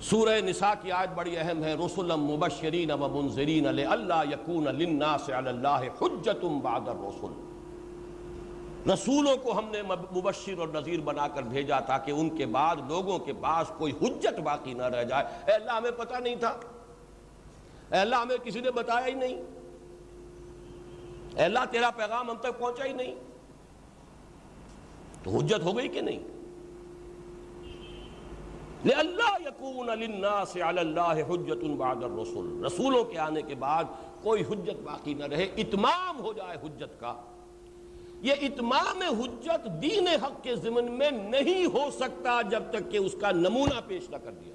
سورہ 0.00 0.40
نساء 0.40 0.72
کی 0.82 0.92
آیت 0.92 1.14
بڑی 1.14 1.38
اہم 1.38 1.64
ہے 1.64 1.74
رسول 1.74 2.12
مبشرین 2.16 2.90
و 2.90 3.08
منذرین 3.08 3.66
اللہ 3.66 4.24
یکون 4.30 4.64
للناس 4.64 5.30
علی 5.30 5.48
اللہ 5.48 5.82
حجت 6.00 6.44
بعد 6.62 6.88
الرسول 6.88 7.43
رسولوں 8.92 9.36
کو 9.36 9.58
ہم 9.58 9.68
نے 9.70 9.82
مبشر 9.82 10.58
اور 10.58 10.68
نذیر 10.68 11.00
بنا 11.00 11.28
کر 11.28 11.42
بھیجا 11.42 11.80
تاکہ 11.80 12.10
ان 12.10 12.36
کے 12.36 12.46
بعد 12.46 12.76
لوگوں 12.88 13.18
کے 13.18 13.32
پاس 13.32 13.72
کوئی 13.78 13.92
حجت 14.02 14.40
باقی 14.40 14.74
نہ 14.74 14.82
رہ 14.82 15.04
جائے۔ 15.04 15.24
اے 15.46 15.52
اللہ، 15.52 15.72
ہمیں 15.72 15.90
پتہ 15.90 16.16
نہیں 16.16 16.36
تھا۔ 16.36 16.48
اے 17.92 17.96
اللہ، 17.96 18.16
ہمیں 18.16 18.36
کسی 18.36 18.60
نے 18.60 18.70
بتایا 18.70 19.06
ہی 19.06 19.14
نہیں۔ 19.14 19.36
اے 21.36 21.44
اللہ، 21.44 21.58
تیرا 21.70 21.90
پیغام 21.90 22.30
ہم 22.30 22.36
تک 22.36 22.58
پہنچا 22.58 22.84
ہی 22.84 22.92
نہیں۔ 22.92 23.14
تو 25.22 25.30
حجت 25.30 25.62
ہو 25.62 25.76
گئی 25.76 25.88
کہ 25.88 26.00
نہیں؟ 26.00 26.18
اللہ 28.96 29.48
یقون 29.48 29.86
للناس 29.86 30.56
علی 30.56 30.80
اللہ 30.80 31.12
حجت 31.28 31.64
بعد 31.64 31.96
الرسول 31.96 32.64
رسولوں 32.64 33.04
کے 33.04 33.18
آنے 33.18 33.42
کے 33.42 33.54
بعد 33.54 33.84
کوئی 34.22 34.42
حجت 34.42 34.82
باقی 34.84 35.14
نہ 35.14 35.24
رہے۔ 35.24 35.44
اتمام 35.56 36.20
ہو 36.20 36.32
جائے 36.32 36.58
حجت 36.62 37.00
کا۔ 37.00 37.14
یہ 38.24 38.34
اتمام 38.42 39.02
حجت 39.20 39.66
دین 39.82 40.06
حق 40.22 40.42
کے 40.42 40.54
ضمن 40.56 40.90
میں 40.98 41.10
نہیں 41.10 41.66
ہو 41.66 41.88
سکتا 41.90 42.40
جب 42.42 42.62
تک 42.70 42.90
کہ 42.90 42.98
اس 42.98 43.14
کا 43.20 43.30
نمونہ 43.30 43.80
پیش 43.86 44.08
نہ 44.10 44.16
کر 44.16 44.32
دیا 44.32 44.52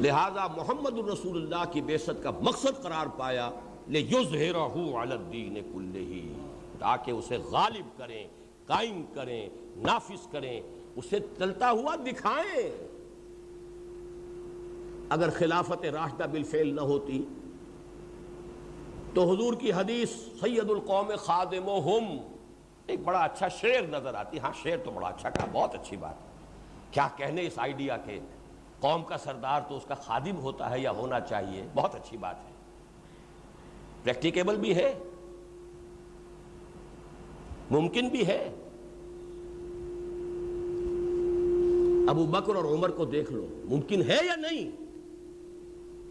لہذا 0.00 0.46
محمد 0.56 0.98
الرسول 0.98 1.36
اللہ 1.42 1.64
کی 1.72 1.80
بیست 1.80 2.22
کا 2.22 2.30
مقصد 2.40 2.82
قرار 2.82 3.06
پایا 3.16 3.50
لے 3.88 4.00
یوز 4.00 4.34
الدین 4.96 5.54
کلہی 5.72 6.26
تاکہ 6.78 7.10
اسے 7.10 7.36
غالب 7.50 7.96
کریں، 7.98 8.26
قائم 8.66 9.02
کریں، 9.14 9.48
نافذ 9.76 10.26
کریں، 10.30 10.60
اسے 10.96 11.18
چلتا 11.38 11.70
ہوا 11.70 11.94
دکھائیں۔ 11.96 12.68
اگر 15.08 15.30
خلافت 15.30 15.84
راشدہ 15.84 16.26
بالفعل 16.32 16.74
نہ 16.74 16.80
ہوتی 16.80 17.24
تو 19.16 19.32
حضور 19.32 19.54
کی 19.54 19.72
حدیث، 19.72 20.10
سید 20.10 20.70
القوم 20.70 21.16
خادم 21.18 21.68
ایک 22.86 23.00
بڑا 23.04 23.18
اچھا 23.18 23.48
شعر 23.48 23.82
نظر 23.82 24.14
آتی۔ 24.14 24.38
ہاں 24.38 24.50
شعر 24.62 24.76
تو 24.84 24.90
بڑا 24.90 25.08
اچھا 25.08 25.30
کہا، 25.30 25.46
بہت 25.52 25.74
اچھی 25.74 25.96
بات۔ 25.96 26.14
کیا 26.90 27.08
کہنے 27.16 27.46
اس 27.46 27.58
آئیڈیا 27.58 27.96
کے؟ 27.96 28.20
قوم 28.80 29.04
کا 29.04 29.18
سردار 29.18 29.60
تو 29.68 29.76
اس 29.76 29.84
کا 29.88 29.94
خادم 29.94 30.36
ہوتا 30.36 30.70
ہے 30.70 30.80
یا 30.80 30.90
ہونا 30.90 31.20
چاہیے؟ 31.20 31.66
بہت 31.74 31.94
اچھی 31.94 32.16
بات 32.16 32.36
ہے۔ 32.36 32.50
پریکٹیکیبل 34.02 34.56
بھی 34.56 34.74
ہے۔ 34.74 34.98
ممکن 37.70 38.08
بھی 38.08 38.26
ہے۔ 38.26 38.54
ابو 42.10 42.26
بکر 42.26 42.54
اور 42.54 42.64
عمر 42.64 42.90
کو 42.90 43.04
دیکھ 43.04 43.32
لو، 43.32 43.46
ممکن 43.64 44.02
ہے 44.02 44.18
یا 44.26 44.36
نہیں؟ 44.36 44.70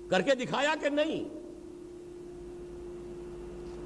کر 0.09 0.21
کے 0.21 0.35
دکھایا 0.35 0.73
کہ 0.81 0.89
نہیں؟ 0.89 1.44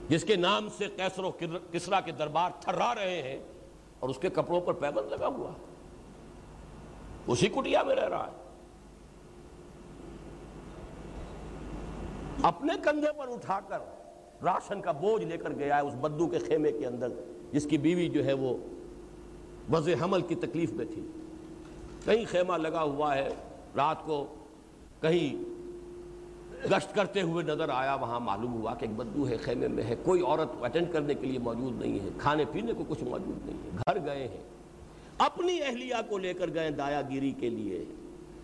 جس 0.10 0.24
کے 0.24 0.36
نام 0.36 0.68
سے 0.78 0.88
کیسر 0.96 1.24
و 1.24 1.32
کسرا 1.72 2.02
کے 2.02 2.12
دربار 2.12 2.50
تھرا 2.60 2.96
رہے 2.96 3.22
ہیں 3.22 3.40
اور 4.00 4.10
اس 4.10 4.18
کے 4.18 4.30
کپڑوں 4.30 4.62
پر 4.62 4.74
پیبند 4.74 5.12
لگا 5.12 5.28
ہوا 5.28 5.52
ہے۔ 5.52 5.58
اسی 7.28 7.48
کٹیا 7.48 7.84
میں 7.84 7.96
رہ 7.96 8.10
رہا 8.10 8.28
ہے۔ 8.28 8.32
اپنے 12.44 12.74
کندھے 12.84 13.08
پر 13.18 13.28
اٹھا 13.28 13.60
کر 13.60 13.80
راشن 14.44 14.82
کا 14.82 14.92
بوجھ 14.92 15.24
لے 15.24 15.38
کر 15.38 15.54
گیا 15.54 15.76
ہے 15.76 15.82
اس 15.82 15.94
بدو 16.02 16.28
کے 16.28 16.40
خیمے 16.40 16.72
کے 16.72 16.86
اندر، 16.86 17.08
جس 17.52 17.68
کی 17.70 17.78
بیوی 17.78 18.10
جو 18.10 18.26
ہے 18.26 18.34
وہ 18.34 18.58
وز 19.74 19.90
حمل 20.02 20.22
کی 20.22 20.36
تکلیف 20.36 20.72
میں 20.72 20.86
تھی۔ 20.86 21.08
کہیں 22.06 22.26
خیمہ 22.26 22.54
لگا 22.54 22.84
ہوا 22.84 23.16
ہے، 23.16 23.30
رات 23.76 23.98
کو 24.06 24.36
کہیں 25.02 25.59
گشت 26.66 26.96
کرتے 26.96 27.22
ہوئے 27.22 27.44
نظر 27.44 27.70
آیا، 27.70 27.96
وہاں 27.96 28.20
معلوم 28.20 28.54
ہوا 28.54 28.76
کہ 28.76 28.86
ایک 28.86 28.96
بدو 28.96 29.28
ہے، 29.28 29.38
خیمے 29.38 29.68
میں 29.68 29.84
ہے، 29.84 29.96
کوئی 30.04 30.22
عورت 30.22 30.64
اٹینڈ 30.64 30.94
کرنے 30.94 31.14
کے 31.14 31.28
لیے 31.28 31.40
موجود 31.40 31.80
نہیں 31.80 32.00
ہے، 32.00 32.10
کھانے 32.18 32.46
پینے 32.52 32.74
کو 32.74 32.84
کچھ 32.88 33.04
موجود 33.04 33.46
نہیں 33.46 33.58
ہے، 33.58 33.70
گھر 33.78 34.06
گئے 34.06 34.28
ہیں۔ 34.28 34.44
اپنی 35.18 35.62
اہلیہ 35.62 35.96
کو 36.10 36.18
لے 36.18 36.34
کر 36.34 36.54
گئے 36.54 36.72
دایا 36.72 37.02
گیری 37.10 37.32
کے 37.32 37.50
لیے۔ 37.50 37.86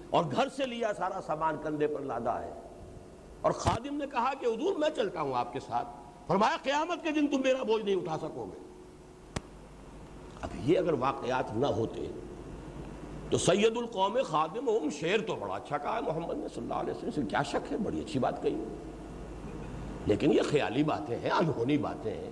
اور 0.10 0.24
گھر 0.36 0.50
سے 0.50 0.66
لیا 0.66 0.94
سارا 0.94 1.20
سامان 1.26 1.56
کندھے 1.64 1.88
پر 1.88 2.00
لادا 2.00 2.42
ہے۔ 2.42 2.52
اور 3.42 3.52
خادم 3.52 3.96
نے 3.96 4.06
کہا 4.12 4.34
کہ 4.40 4.46
حضور 4.46 4.76
میں 4.76 4.90
چلتا 4.90 5.22
ہوں 5.22 5.34
آپ 5.36 5.54
کے 5.54 5.60
ساتھ۔ 5.60 5.88
فرمایا، 6.28 6.58
قیامت 6.64 7.04
کے 7.04 7.12
دن 7.12 7.28
تم 7.28 7.42
میرا 7.44 7.64
بوجھ 7.64 7.86
نہیں 7.86 7.96
اٹھا 7.96 8.18
سکو 8.18 8.50
گے۔ 8.54 8.60
اب 10.42 10.50
یہ 10.70 10.80
اگر 10.80 10.94
واقعات 10.94 11.54
نہ 11.54 11.66
ہوتے 11.66 12.08
تو 13.30 13.38
سید 13.38 13.78
القوم 13.78 14.18
خادم 14.26 14.70
ہم 14.70 14.90
شیر 14.90 15.22
تو 15.22 15.36
بڑا 15.36 15.56
اچھا 15.56 15.78
کہا 15.78 15.96
ہے 15.96 16.02
محمد 16.02 16.38
نے، 16.38 16.48
صلی 16.48 16.64
اللہ 16.64 16.74
علیہ 16.74 16.94
وسلم 16.94 17.12
سے 17.12 17.22
کیا 17.30 17.44
شک 17.44 17.72
ہے؟ 17.72 17.78
بڑی 17.78 18.00
اچھی 18.00 18.20
بات 18.20 18.44
کہی 18.44 18.64
لیکن 20.06 20.34
یہ 20.34 20.42
خیالی 20.50 20.84
باتیں 20.84 21.20
ہیں، 21.20 21.30
انہونی 21.30 21.78
باتیں 21.78 22.14
ہیں۔ 22.14 22.32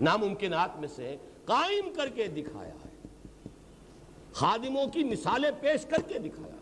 ناممکنات 0.00 0.78
میں 0.78 0.88
سے 0.88 1.16
قائم 1.44 1.94
کر 1.96 2.08
کے 2.08 2.26
دکھایا 2.26 2.74
ہے۔ 2.74 3.08
خادموں 4.32 4.86
کی 4.86 5.04
مثالیں 5.04 5.50
پیش 5.60 5.86
کر 5.86 6.00
کے 6.08 6.18
دکھایا 6.18 6.56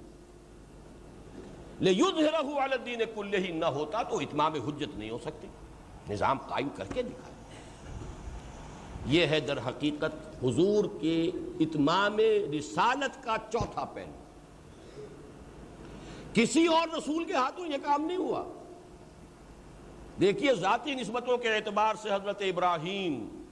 الدین 2.64 3.00
کلے 3.14 3.38
ہی 3.38 3.52
نہ 3.52 3.64
ہوتا 3.64 4.02
تو 4.02 4.18
اتمام 4.18 4.52
حجت 4.52 4.98
نہیں 4.98 5.10
ہو 5.10 5.18
سکتی۔ 5.18 5.48
نظام 6.10 6.38
قائم 6.38 6.68
کر 6.68 6.84
کے 6.94 7.02
دکھایا۔ 7.02 7.33
یہ 9.06 9.26
ہے 9.26 9.40
در 9.40 9.58
حقیقت 9.58 10.44
حضور 10.44 10.84
کے 11.00 11.30
اتمام 11.60 12.16
رسالت 12.58 13.24
کا 13.24 13.36
چوتھا 13.52 13.84
پہلو۔ 13.84 14.24
کسی 16.34 16.66
اور 16.66 16.96
رسول 16.98 17.24
کے 17.24 17.32
ہاتھوں 17.32 17.66
یہ 17.66 17.76
کام 17.82 18.04
نہیں 18.04 18.16
ہوا۔ 18.16 18.44
دیکھیے 20.20 20.54
ذاتی 20.54 20.94
نسبتوں 20.94 21.38
کے 21.38 21.48
اعتبار 21.48 21.94
سے 22.02 22.10
حضرت 22.10 22.42
ابراہیم 22.42 23.42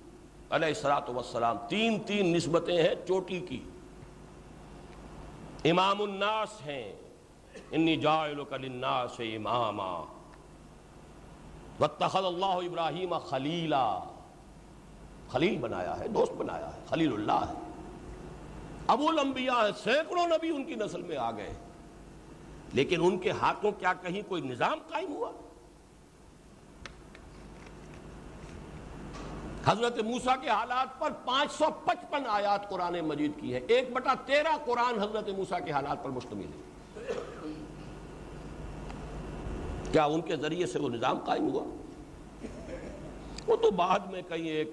علیہ 0.50 0.68
السلاۃ 0.68 1.08
وسلام 1.08 1.56
تین 1.68 1.98
تین 2.06 2.32
نسبتیں 2.32 2.82
ہیں 2.82 2.94
چوٹی 3.08 3.40
کی۔ 3.40 3.64
امام 5.70 6.02
الناس 6.02 6.48
ہیں۔ 6.66 6.92
انی 7.70 7.96
جائلک 7.96 8.52
للناس 8.52 9.20
اماما۔ 9.20 10.00
واتخذ 11.80 12.24
اللہ 12.24 12.44
ابراہیم 12.44 13.18
خلیلا۔ 13.18 13.98
خلیل 15.28 15.58
بنایا 15.58 15.98
ہے، 15.98 16.08
دوست 16.08 16.32
بنایا 16.38 16.74
ہے، 16.74 16.80
خلیل 16.88 17.12
اللہ 17.12 17.44
ہے۔ 17.48 17.54
ابو 18.86 19.08
الانبیاء 19.08 19.60
ہے 19.64 19.70
سینکڑوں 19.82 20.26
نبی 20.26 20.50
ان 20.50 20.64
کی 20.64 20.74
نسل 20.74 21.02
میں 21.02 21.16
آ 21.16 21.30
گئے 21.30 21.52
لیکن 22.72 23.04
ان 23.04 23.18
کے 23.18 23.30
ہاتھوں 23.30 23.72
کیا 23.78 23.92
کہیں 24.02 24.20
کوئی 24.28 24.42
نظام 24.42 24.78
قائم 24.88 25.12
ہوا؟ 25.12 25.30
حضرت 29.66 29.98
موسیٰ 29.98 30.34
کے 30.42 30.48
حالات 30.48 30.98
پر 31.00 31.12
پانچ 31.24 31.52
سو 31.52 31.64
پچپن 31.84 32.22
آیات 32.28 32.68
قرآن 32.70 32.98
مجید 33.06 33.32
کی 33.40 33.54
ہے 33.54 33.60
ایک 33.66 33.92
بٹا 33.92 34.14
تیرہ 34.26 34.56
قرآن 34.64 34.98
حضرت 35.02 35.28
موسیٰ 35.28 35.64
کے 35.64 35.72
حالات 35.72 36.02
پر 36.04 36.10
مشتمل 36.10 36.46
ہے 36.46 36.60
کیا 39.92 40.04
ان 40.04 40.20
کے 40.20 40.36
ذریعے 40.36 40.66
سے 40.66 40.78
وہ 40.78 40.88
نظام 40.88 41.18
قائم 41.18 41.48
ہوا؟ 41.52 41.64
وہ 43.46 43.56
تو 43.56 43.70
بعد 43.70 43.98
میں 44.10 44.22
کہیں 44.28 44.48
ایک 44.48 44.70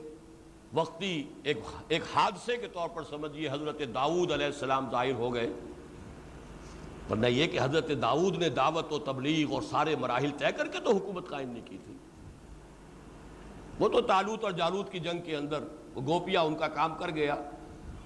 وقتی 0.73 1.23
ایک 1.43 2.03
حادثے 2.13 2.57
کے 2.57 2.67
طور 2.67 2.89
پر 2.89 3.03
سمجھیے 3.09 3.49
حضرت 3.49 3.81
داؤد 3.93 4.31
علیہ 4.31 4.45
السلام 4.45 4.89
ظاہر 4.91 5.13
ہو 5.13 5.33
گئے۔ 5.33 5.49
ورنہ 7.09 7.27
یہ 7.27 7.47
کہ 7.47 7.59
حضرت 7.61 7.91
داؤد 8.01 8.37
نے 8.37 8.49
دعوت 8.49 8.91
و 8.93 8.99
تبلیغ 8.99 9.53
اور 9.53 9.61
سارے 9.61 9.95
مراحل 9.95 10.31
طے 10.37 10.51
کر 10.57 10.67
کے 10.67 10.79
تو 10.79 10.91
حکومت 10.91 11.29
قائم 11.29 11.49
نہیں 11.49 11.65
کی 11.65 11.77
تھی۔ 11.85 11.93
وہ 13.79 13.89
تو 13.89 14.01
تالوت 14.01 14.43
اور 14.43 14.51
جالوت 14.51 14.91
کی 14.91 14.99
جنگ 14.99 15.21
کے 15.21 15.35
اندر 15.35 15.63
وہ 15.95 16.01
گوپیا 16.05 16.41
ان 16.41 16.55
کا 16.55 16.67
کام 16.67 16.95
کر 16.95 17.09
گیا 17.09 17.35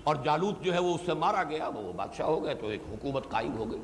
اور 0.04 0.16
جالوت 0.16 0.62
جو 0.62 0.74
ہے 0.74 0.80
وہ 0.80 0.94
اس 0.96 1.02
سے 1.06 1.14
مارا 1.14 1.44
گیا، 1.44 1.68
وہ 1.68 1.94
بادشاہ 1.94 2.28
ہو 2.28 2.44
گئے 2.44 2.56
تو 2.56 2.68
ایک 2.68 2.82
حکومت 2.92 3.30
قائم 3.30 3.58
ہو 3.58 3.72
گئی۔ 3.72 3.82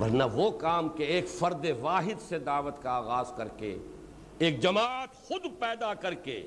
ورنہ 0.00 0.24
وہ 0.32 0.50
کام 0.50 0.88
کہ 0.88 1.02
ایک 1.02 1.28
فرد 1.28 1.66
واحد 1.80 2.20
سے 2.28 2.38
دعوت 2.38 2.82
کا 2.82 2.90
آغاز 2.90 3.32
کر 3.36 3.48
کے، 3.48 3.76
ایک 4.38 4.60
جماعت 4.60 5.14
خود 5.14 5.42
پیدا 5.58 5.94
کر 5.94 6.14
کے 6.14 6.42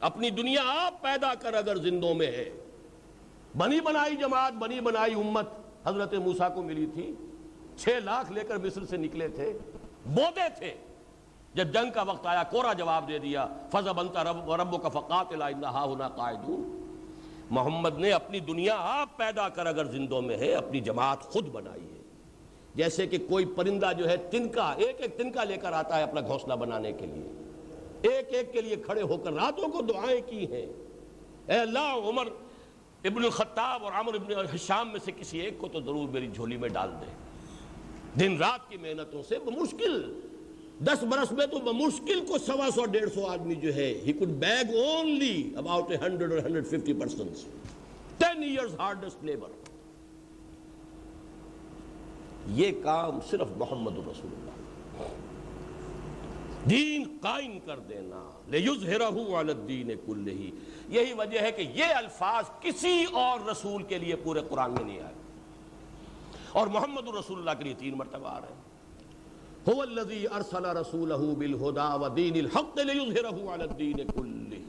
اپنی 0.00 0.30
دنیا 0.30 0.60
آپ 0.66 1.02
پیدا 1.02 1.34
کر 1.34 1.54
اگر 1.54 1.76
زندوں 1.76 2.14
میں 2.14 2.26
ہے۔ 2.26 2.50
بنی 3.56 3.80
بنائی 3.80 4.16
جماعت، 4.16 4.52
بنی 4.52 4.80
بنائی 4.80 5.14
امت 5.14 5.48
حضرت 5.86 6.14
موسیٰ 6.14 6.54
کو 6.54 6.62
ملی 6.62 6.86
تھی۔ 6.86 7.14
چھ 7.76 7.88
لاکھ 8.04 8.32
لے 8.32 8.40
کر 8.40 8.56
مصر 8.56 8.84
سے 8.84 8.96
نکلے 8.96 9.28
تھے۔ 9.28 9.58
بودے 10.06 10.48
تھے۔ 10.58 10.74
جب 11.54 11.72
جنگ 11.72 11.90
کا 11.90 12.02
وقت 12.02 12.26
آیا، 12.26 12.42
کورا 12.42 12.72
جواب 12.72 13.08
دے 13.08 13.18
دیا 13.18 13.46
فضا 13.72 13.92
بنتا 13.92 14.24
رب 14.24 14.52
رب 14.52 14.82
کا 14.82 14.88
فقات 14.88 15.32
ہونا 15.64 16.08
قائدون 16.08 16.82
محمد 17.50 17.98
نے 17.98 18.12
اپنی 18.12 18.40
دنیا 18.40 18.76
آپ 18.78 19.16
پیدا 19.16 19.48
کر 19.48 19.66
اگر 19.66 19.84
زندوں 19.84 20.22
میں 20.22 20.36
ہے، 20.36 20.52
اپنی 20.52 20.80
جماعت 20.80 21.20
خود 21.20 21.48
بنائی 21.48 21.84
ہے۔ 21.84 22.02
جیسے 22.74 23.06
کہ 23.06 23.18
کوئی 23.28 23.44
پرندہ 23.44 23.90
جو 23.98 24.08
ہے، 24.08 24.16
تنکا، 24.16 24.74
ایک 24.76 24.96
ایک 24.98 25.18
تنکا 25.18 25.44
لے 25.44 25.56
کر 25.56 25.72
آتا 25.72 25.98
ہے 25.98 26.02
اپنا 26.02 26.20
گھونسلہ 26.20 26.54
بنانے 26.54 26.92
کے 26.92 27.06
لیے۔ 27.06 27.45
ایک 28.02 28.34
ایک 28.34 28.52
کے 28.52 28.60
لیے 28.60 28.76
کھڑے 28.76 29.02
ہو 29.02 29.16
کر 29.16 29.32
راتوں 29.32 29.68
کو 29.68 29.82
دعائیں 29.82 30.20
کی 30.26 30.46
ہیں۔ 30.52 30.66
اے 31.46 31.58
اللہ، 31.60 31.94
عمر 32.04 32.26
ابن 33.04 33.24
الخطاب 33.24 33.84
اور 33.84 33.92
عمر 33.92 34.14
ابن 34.14 34.32
حشام 34.54 34.88
میں 34.92 35.00
سے 35.04 35.12
کسی 35.16 35.40
ایک 35.40 35.58
کو 35.58 35.68
تو 35.68 35.80
ضرور 35.80 36.08
میری 36.08 36.28
جھولی 36.34 36.56
میں 36.56 36.68
ڈال 36.68 36.90
دے 37.00 37.06
دن 38.20 38.36
رات 38.36 38.70
کی 38.70 38.76
محنتوں 38.76 39.22
سے 39.22 39.38
بمشکل۔ 39.38 40.20
دس 40.84 41.02
برس 41.02 41.32
میں 41.32 41.46
تو 41.46 41.58
بمشکل 41.58 42.24
کو 42.28 42.38
سوا 42.38 42.68
سو 42.74 42.84
ڈیڑھ 42.84 43.10
سو 43.14 43.26
آدمی 43.26 43.54
جو 43.54 43.74
ہے، 43.74 43.92
ہی 44.06 44.12
could 44.12 44.34
beg 44.40 44.72
only 44.80 45.36
about 45.60 45.92
a 45.92 46.00
hundred 46.02 46.32
or 46.32 46.40
hundred 46.46 46.66
fifty 46.72 46.94
persons 47.02 47.44
ten 48.22 48.42
years 48.42 48.74
hardest 48.80 49.24
labor 49.24 49.50
یہ 52.46 52.72
کام 52.82 53.18
صرف 53.30 53.56
محمد 53.56 53.98
رسول 53.98 54.30
اللہ۔ 54.34 54.55
دین 56.70 57.18
قائم 57.20 57.58
کر 57.64 57.78
دینا۔ 57.78 58.30
لِيُظْهِرَهُ 58.48 59.34
عَلَى 59.34 59.54
الدِّينِ 59.54 59.94
كُلِّهِ 60.06 60.50
یہی 60.88 61.12
وجہ 61.12 61.40
ہے 61.40 61.52
کہ 61.52 61.62
یہ 61.62 61.84
الفاظ 61.84 62.44
کسی 62.60 63.04
اور 63.12 63.48
رسول 63.50 63.82
کے 63.82 63.98
لیے 63.98 64.16
پورے 64.16 64.40
قرآن 64.48 64.70
میں 64.70 64.84
نہیں 64.84 65.00
آئے۔ 65.00 65.14
اور 66.52 66.66
محمد 66.66 67.08
رسول 67.08 67.38
اللہ 67.38 67.50
کے 67.50 67.64
لیے 67.64 67.74
تین 67.78 67.96
مرتبہ 67.96 68.28
آ 68.28 68.40
رہے 68.40 68.48
ہیں۔ 68.48 68.66
هو 69.72 69.82
الذي 69.82 70.26
ارسل 70.34 70.64
رسوله 70.64 71.32
بالهدى 71.34 72.04
ودين 72.04 72.34
الحق 72.34 72.78
ليظهره 72.78 73.54
على 73.54 73.62
الدين 73.62 74.06
كله 74.06 74.62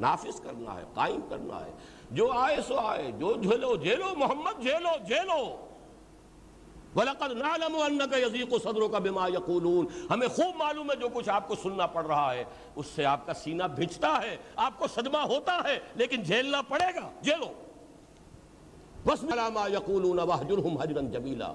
نافذ 0.00 0.40
کرنا 0.40 0.74
ہے، 0.74 0.84
قائم 0.94 1.20
کرنا 1.28 1.64
ہے۔ 1.64 1.72
جو 2.10 2.32
آئے 2.32 2.56
سو 2.66 2.78
آئے، 2.78 3.12
جو 3.18 3.34
جھیلو 3.42 3.76
جھیلو، 3.76 4.14
محمد 4.16 4.62
جھیلو 4.62 5.04
جھیلو۔ 5.06 5.63
وَلَقَدْ 6.96 7.34
نَعْلَمُ 7.34 7.86
أَنَّكَ 7.86 8.16
يَزِيقُ 8.16 8.60
صَدْرُكَ 8.62 8.96
بِمَا 8.96 9.28
يَقُولُونَ۔ 9.28 10.12
ہمیں 10.12 10.28
خوب 10.28 10.56
معلوم 10.56 10.90
ہے 10.90 10.96
جو 10.96 11.08
کچھ 11.08 11.28
آپ 11.28 11.48
کو 11.48 11.54
سننا 11.54 11.86
پڑ 11.86 12.06
رہا 12.06 12.34
ہے۔ 12.34 12.44
اس 12.76 12.86
سے 12.86 13.04
آپ 13.04 13.26
کا 13.26 13.34
سینہ 13.34 13.62
بھجتا 13.62 14.20
ہے، 14.22 14.36
آپ 14.56 14.78
کو 14.78 14.86
صدمہ 14.86 15.18
ہوتا 15.18 15.60
ہے، 15.64 15.78
لیکن 15.94 16.22
جھیلنا 16.22 16.62
پڑے 16.62 16.94
گا۔ 16.94 17.10
جھیلو۔ 17.22 17.46
مَا 19.48 19.68
يَقُولُونَ 19.72 20.20
وَحْجُرْهُمْ 20.20 20.82
حَجْرًا 20.82 21.10
جَمِيلًا 21.10 21.54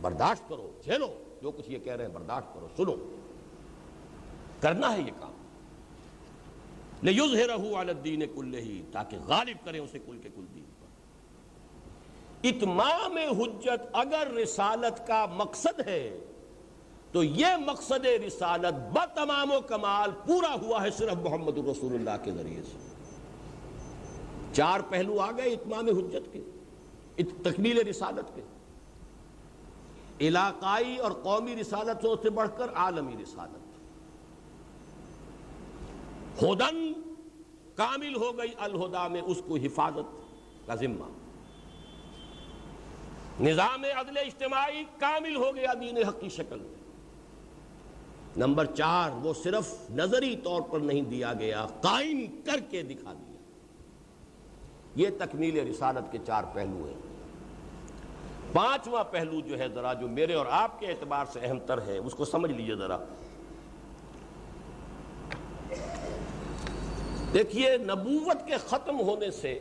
برداشت 0.00 0.48
کرو، 0.48 0.72
جھیلو۔ 0.84 1.22
جو 1.42 1.50
کچھ 1.50 1.70
یہ 1.70 1.78
کہہ 1.78 1.92
رہے 1.92 2.04
ہیں 2.04 2.12
برداشت 2.12 2.54
کرو، 2.54 2.68
سنو۔ 2.76 3.16
کرنا 4.60 4.92
ہے 4.92 5.00
یہ 5.00 5.10
کام۔ 5.20 5.32
لِيُظْهِرَهُ 7.02 7.74
عَلَى 7.74 7.90
الدِّينِ 7.90 8.26
كُلِّهِ 8.34 8.82
تاکہ 8.92 9.16
غالب 9.26 9.64
کریں 9.64 9.80
اسے 9.80 9.98
کل 10.06 10.18
کے 10.22 10.28
کل 10.34 10.44
دین 10.54 10.55
اتمام 12.42 13.16
حجت 13.16 13.82
اگر 13.92 14.30
رسالت 14.42 15.06
کا 15.06 15.26
مقصد 15.26 15.80
ہے، 15.86 16.18
تو 17.12 17.24
یہ 17.24 17.46
مقصد 17.66 18.06
رسالت 18.06 18.74
بتمام 18.92 19.52
و 19.52 19.60
کمال 19.60 20.10
پورا 20.26 20.54
ہوا 20.62 20.82
ہے 20.82 20.90
صرف 20.90 21.14
محمد 21.14 21.58
الرسول 21.58 21.94
اللہ 21.94 22.24
کے 22.24 22.32
ذریعے 22.32 22.62
سے۔ 22.62 22.78
چار 24.52 24.80
پہلو 24.88 25.20
آ 25.20 25.30
گئے 25.30 25.44
اتمام 25.44 25.88
حجت 25.88 26.32
کے 26.32 26.40
تکمیل 27.42 27.78
رسالت 27.78 28.34
کے۔ 28.34 28.42
علاقائی 30.20 30.96
اور 30.96 31.12
قومی 31.12 31.56
رسالت 31.56 32.06
سے 32.22 32.30
بڑھ 32.30 32.48
کر 32.56 32.66
عالمی 32.74 33.22
رسالت۔ 33.22 33.58
ہدن 36.44 36.92
کامل 37.74 38.16
ہو 38.16 38.38
گئی 38.38 38.50
الہدا 38.58 39.08
میں 39.08 39.20
اس 39.20 39.42
کو 39.48 39.56
حفاظت 39.56 40.16
کا 40.66 40.74
ذمہ۔ 40.74 41.25
نظام 43.40 43.84
عدل 43.96 44.18
اجتماعی 44.18 44.84
کامل 44.98 45.36
ہو 45.36 45.56
گیا 45.56 45.72
دین 45.80 46.04
حق 46.04 46.20
کی 46.20 46.28
شکل 46.28 46.58
میں۔ 46.58 46.74
نمبر 48.36 48.64
چار، 48.64 49.10
وہ 49.10 49.34
صرف 49.34 49.90
نظری 49.90 50.36
طور 50.36 50.60
پر 50.62 50.80
نہیں 50.80 51.02
دیا 51.02 51.32
گیا، 51.32 51.66
قائم 51.80 52.26
کر 52.44 52.60
کے 52.70 52.82
دکھا 52.82 53.12
دیا۔ 53.12 53.36
یہ 54.96 55.06
تکمیل 55.18 55.68
رسالت 55.68 56.12
کے 56.12 56.18
چار 56.26 56.44
پہلو 56.52 56.84
ہیں۔ 56.86 57.16
پانچواں 58.52 59.04
پہلو 59.04 59.40
جو 59.40 59.58
ہے 59.58 59.68
ذرا 59.68 59.92
جو 59.92 60.08
میرے 60.08 60.34
اور 60.34 60.46
آپ 60.50 60.80
کے 60.80 60.86
اعتبار 60.86 61.24
سے 61.32 61.40
اہم 61.42 61.58
تر 61.58 61.82
ہے، 61.82 61.98
اس 61.98 62.14
کو 62.14 62.24
سمجھ 62.24 62.52
لیجیے 62.52 62.76
ذرا۔ 62.76 62.98
دیکھیے، 67.34 67.76
نبوت 67.76 68.46
کے 68.46 68.54
ختم 68.66 69.00
ہونے 69.00 69.30
سے 69.30 69.58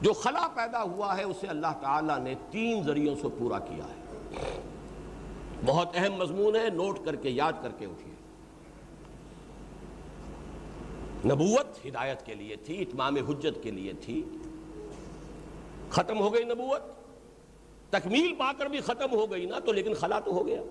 جو 0.00 0.12
خلا 0.12 0.48
پیدا 0.54 0.82
ہوا 0.82 1.16
ہے، 1.16 1.22
اسے 1.22 1.46
اللہ 1.46 1.66
تعالیٰ 1.80 2.18
نے 2.18 2.34
تین 2.50 2.82
ذریعوں 2.82 3.16
سے 3.22 3.28
پورا 3.38 3.58
کیا 3.58 3.84
ہے۔ 3.84 4.04
بہت 5.66 5.88
اہم 5.94 6.12
مضمون 6.12 6.56
ہے، 6.56 6.68
نوٹ 6.70 6.98
کر 7.04 7.16
کے، 7.16 7.30
یاد 7.30 7.52
کر 7.62 7.70
کے 7.78 7.86
اٹھیے۔ 7.86 8.14
نبوت 11.32 11.86
ہدایت 11.86 12.26
کے 12.26 12.34
لیے 12.34 12.56
تھی، 12.56 12.82
اتمام 12.82 13.16
حجت 13.16 13.62
کے 13.62 13.70
لیے 13.70 13.92
تھی۔ 13.92 14.22
ختم 15.90 16.20
ہو 16.20 16.34
گئی 16.34 16.44
نبوت۔ 16.44 16.82
تکمیل 17.90 18.34
پا 18.38 18.52
کر 18.58 18.66
بھی 18.66 18.80
ختم 18.80 19.12
ہو 19.12 19.30
گئی 19.30 19.46
نا، 19.46 19.58
تو 19.58 19.72
لیکن 19.72 19.94
خلا 19.94 20.20
تو 20.20 20.32
ہو 20.32 20.46
گیا۔ 20.46 20.62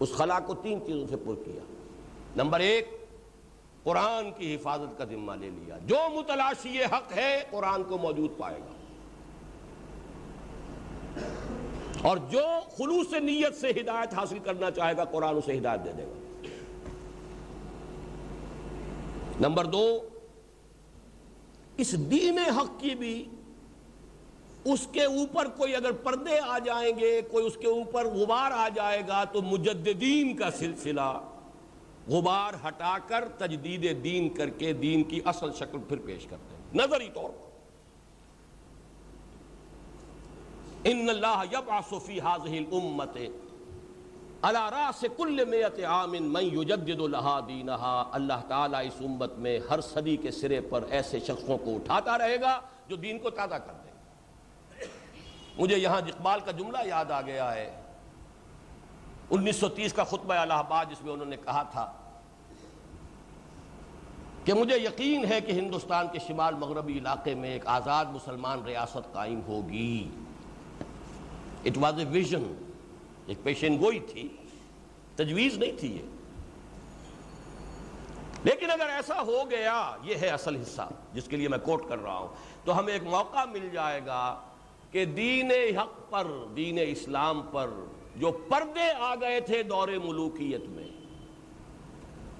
اس 0.00 0.12
خلا 0.12 0.40
کو 0.40 0.54
تین 0.54 0.78
چیزوں 0.86 1.06
سے 1.10 1.16
پر 1.16 1.34
کیا۔ 1.44 1.60
نمبر 2.36 2.60
ایک 2.60 3.03
قرآن 3.84 4.32
کی 4.32 4.54
حفاظت 4.54 4.98
کا 4.98 5.04
ذمہ 5.04 5.32
لے 5.40 5.50
لیا۔ 5.50 5.78
جو 5.86 5.96
متلاشی 6.14 6.84
حق 6.84 7.12
ہے، 7.16 7.42
قرآن 7.50 7.82
کو 7.84 7.98
موجود 7.98 8.38
پائے 8.38 8.58
گا۔ 8.58 8.74
اور 12.08 12.16
جو 12.16 12.42
خلوص 12.76 13.12
نیت 13.12 13.54
سے 13.56 13.70
ہدایت 13.70 14.14
حاصل 14.14 14.38
کرنا 14.38 14.70
چاہے 14.70 14.96
گا، 14.96 15.04
قرآن 15.04 15.36
اسے 15.36 15.58
ہدایت 15.58 15.84
دے 15.84 15.92
دے 15.92 16.02
گا۔ 16.02 16.46
نمبر 19.40 19.64
دو، 19.64 20.08
اس 21.76 22.10
دین 22.10 22.38
حق 22.38 22.80
کی 22.80 22.94
بھی 22.94 23.28
اس 24.64 24.86
کے 24.92 25.04
اوپر 25.04 25.46
کوئی 25.48 25.76
اگر 25.76 25.92
پردے 25.92 26.38
آ 26.46 26.58
جائیں 26.58 26.98
گے، 26.98 27.20
کوئی 27.22 27.46
اس 27.46 27.56
کے 27.56 27.66
اوپر 27.66 28.04
غبار 28.04 28.50
آ 28.54 28.68
جائے 28.74 29.02
گا، 29.08 29.24
تو 29.24 29.42
مجددین 29.42 30.36
کا 30.36 30.50
سلسلہ 30.50 31.20
غبار 32.08 32.54
ہٹا 32.68 32.96
کر 33.06 33.28
تجدید 33.38 34.04
دین 34.04 34.28
کر 34.28 34.50
کے 34.50 34.72
دین 34.72 35.02
کی 35.04 35.20
اصل 35.24 35.52
شکل 35.52 35.78
پھر 35.88 35.98
پیش 36.04 36.26
کرتے 36.30 36.56
ہیں۔ 36.56 36.62
نظری 36.74 37.08
طور 37.14 37.30
پر۔ 37.30 37.52
ان 40.84 41.08
اللہ 41.08 41.42
یبعث 41.52 41.92
فی 42.06 42.20
هذه 42.20 42.58
الامه 42.58 43.26
على 44.42 44.62
راس 44.70 45.04
كل 45.16 45.44
مئه 45.44 45.84
عام 45.84 46.10
من 46.10 46.42
يجدد 46.42 47.00
لها 47.04 47.40
دینها 47.48 48.02
اللہ 48.12 48.42
تعالی 48.48 48.86
اس 48.86 49.00
امت 49.00 49.38
میں 49.46 49.58
ہر 49.70 49.80
صدی 49.80 50.16
کے 50.16 50.30
سرے 50.30 50.60
پر 50.60 50.84
ایسے 50.90 51.20
شخصوں 51.20 51.58
کو 51.58 51.74
اٹھاتا 51.76 52.18
رہے 52.18 52.40
گا 52.40 52.60
جو 52.88 52.96
دین 52.96 53.18
کو 53.18 53.30
تازہ 53.30 53.54
کر 53.54 53.80
دیں 53.84 53.92
گے 53.92 54.86
مجھے 55.56 55.78
یہاں 55.78 56.00
اقبال 56.12 56.40
کا 56.40 56.50
جملہ 56.50 56.86
یاد 56.86 57.10
آ 57.10 57.20
گیا 57.22 57.54
ہے۔ 57.54 57.66
انیس 59.30 59.56
سو 59.56 59.68
تیس 59.68 59.92
کا 59.92 60.04
خطبہ 60.04 60.34
الہ 60.34 60.52
آباد 60.52 60.86
جس 60.90 61.02
میں 61.02 61.12
انہوں 61.12 61.26
نے 61.26 61.36
کہا 61.36 61.62
تھا 61.62 61.92
کہ 64.44 64.54
مجھے 64.54 64.78
یقین 64.78 65.24
ہے 65.24 65.40
کہ 65.40 65.52
ہندوستان 65.52 66.06
کے 66.12 66.18
شمال 66.18 66.54
مغربی 66.54 66.98
علاقے 66.98 67.34
میں 67.34 67.50
ایک 67.50 67.66
آزاد 67.66 68.04
مسلمان 68.04 68.64
ریاست 68.64 69.12
قائم 69.12 69.40
ہوگی۔ 69.46 70.10
اٹ 71.64 71.78
واز 71.78 71.98
اے 71.98 72.04
ویژن 72.04 72.74
ایک 73.26 73.38
پیشن 73.42 73.78
گوئی 73.80 73.98
تھی، 73.98 74.28
تجویز 75.16 75.58
نہیں 75.58 75.72
تھی 75.78 75.96
یہ۔ 75.96 76.02
لیکن 78.44 78.70
اگر 78.70 78.86
ایسا 78.86 79.20
ہو 79.20 79.50
گیا، 79.50 79.96
یہ 80.02 80.14
ہے 80.20 80.28
اصل 80.28 80.56
حصہ، 80.56 80.88
جس 81.12 81.24
کے 81.24 81.36
لیے 81.36 81.48
میں 81.48 81.58
کوٹ 81.58 81.88
کر 81.88 81.98
رہا 81.98 82.16
ہوں۔ 82.16 82.28
تو 82.64 82.78
ہمیں 82.78 82.92
ایک 82.92 83.02
موقع 83.02 83.44
مل 83.44 83.68
جائے 83.72 84.00
گا 84.06 84.40
کہ 84.90 85.04
دین 85.04 85.50
حق 85.50 86.10
پر، 86.10 86.26
دین 86.56 86.78
اسلام 86.82 87.42
پر 87.52 87.70
جو 88.16 88.30
پردے 88.30 88.90
آ 88.98 89.14
گئے 89.14 89.40
تھے 89.40 89.62
دور 89.62 89.88
ملوکیت 89.88 90.64
میں، 90.68 90.88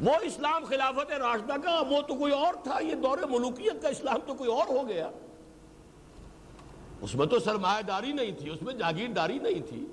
وہ 0.00 0.14
اسلام 0.22 0.64
خلافت 0.64 1.12
راشدہ 1.12 1.54
کا، 1.64 1.82
وہ 1.88 2.00
تو 2.00 2.14
کوئی 2.14 2.32
اور 2.32 2.54
تھا، 2.62 2.78
یہ 2.80 2.94
دور 2.94 3.18
ملوکیت 3.18 3.82
کا 3.82 3.88
اسلام 3.88 4.16
تو 4.26 4.34
کوئی 4.34 4.50
اور 4.50 4.66
ہو 4.68 4.88
گیا۔ 4.88 5.10
اس 7.00 7.14
میں 7.14 7.26
تو 7.26 7.38
سرمایہ 7.38 7.82
داری 7.82 8.12
نہیں 8.12 8.32
تھی، 8.32 8.50
اس 8.50 8.62
میں 8.62 8.74
جاگیرداری 8.74 9.38
نہیں 9.38 9.68
تھی۔ 9.68 9.86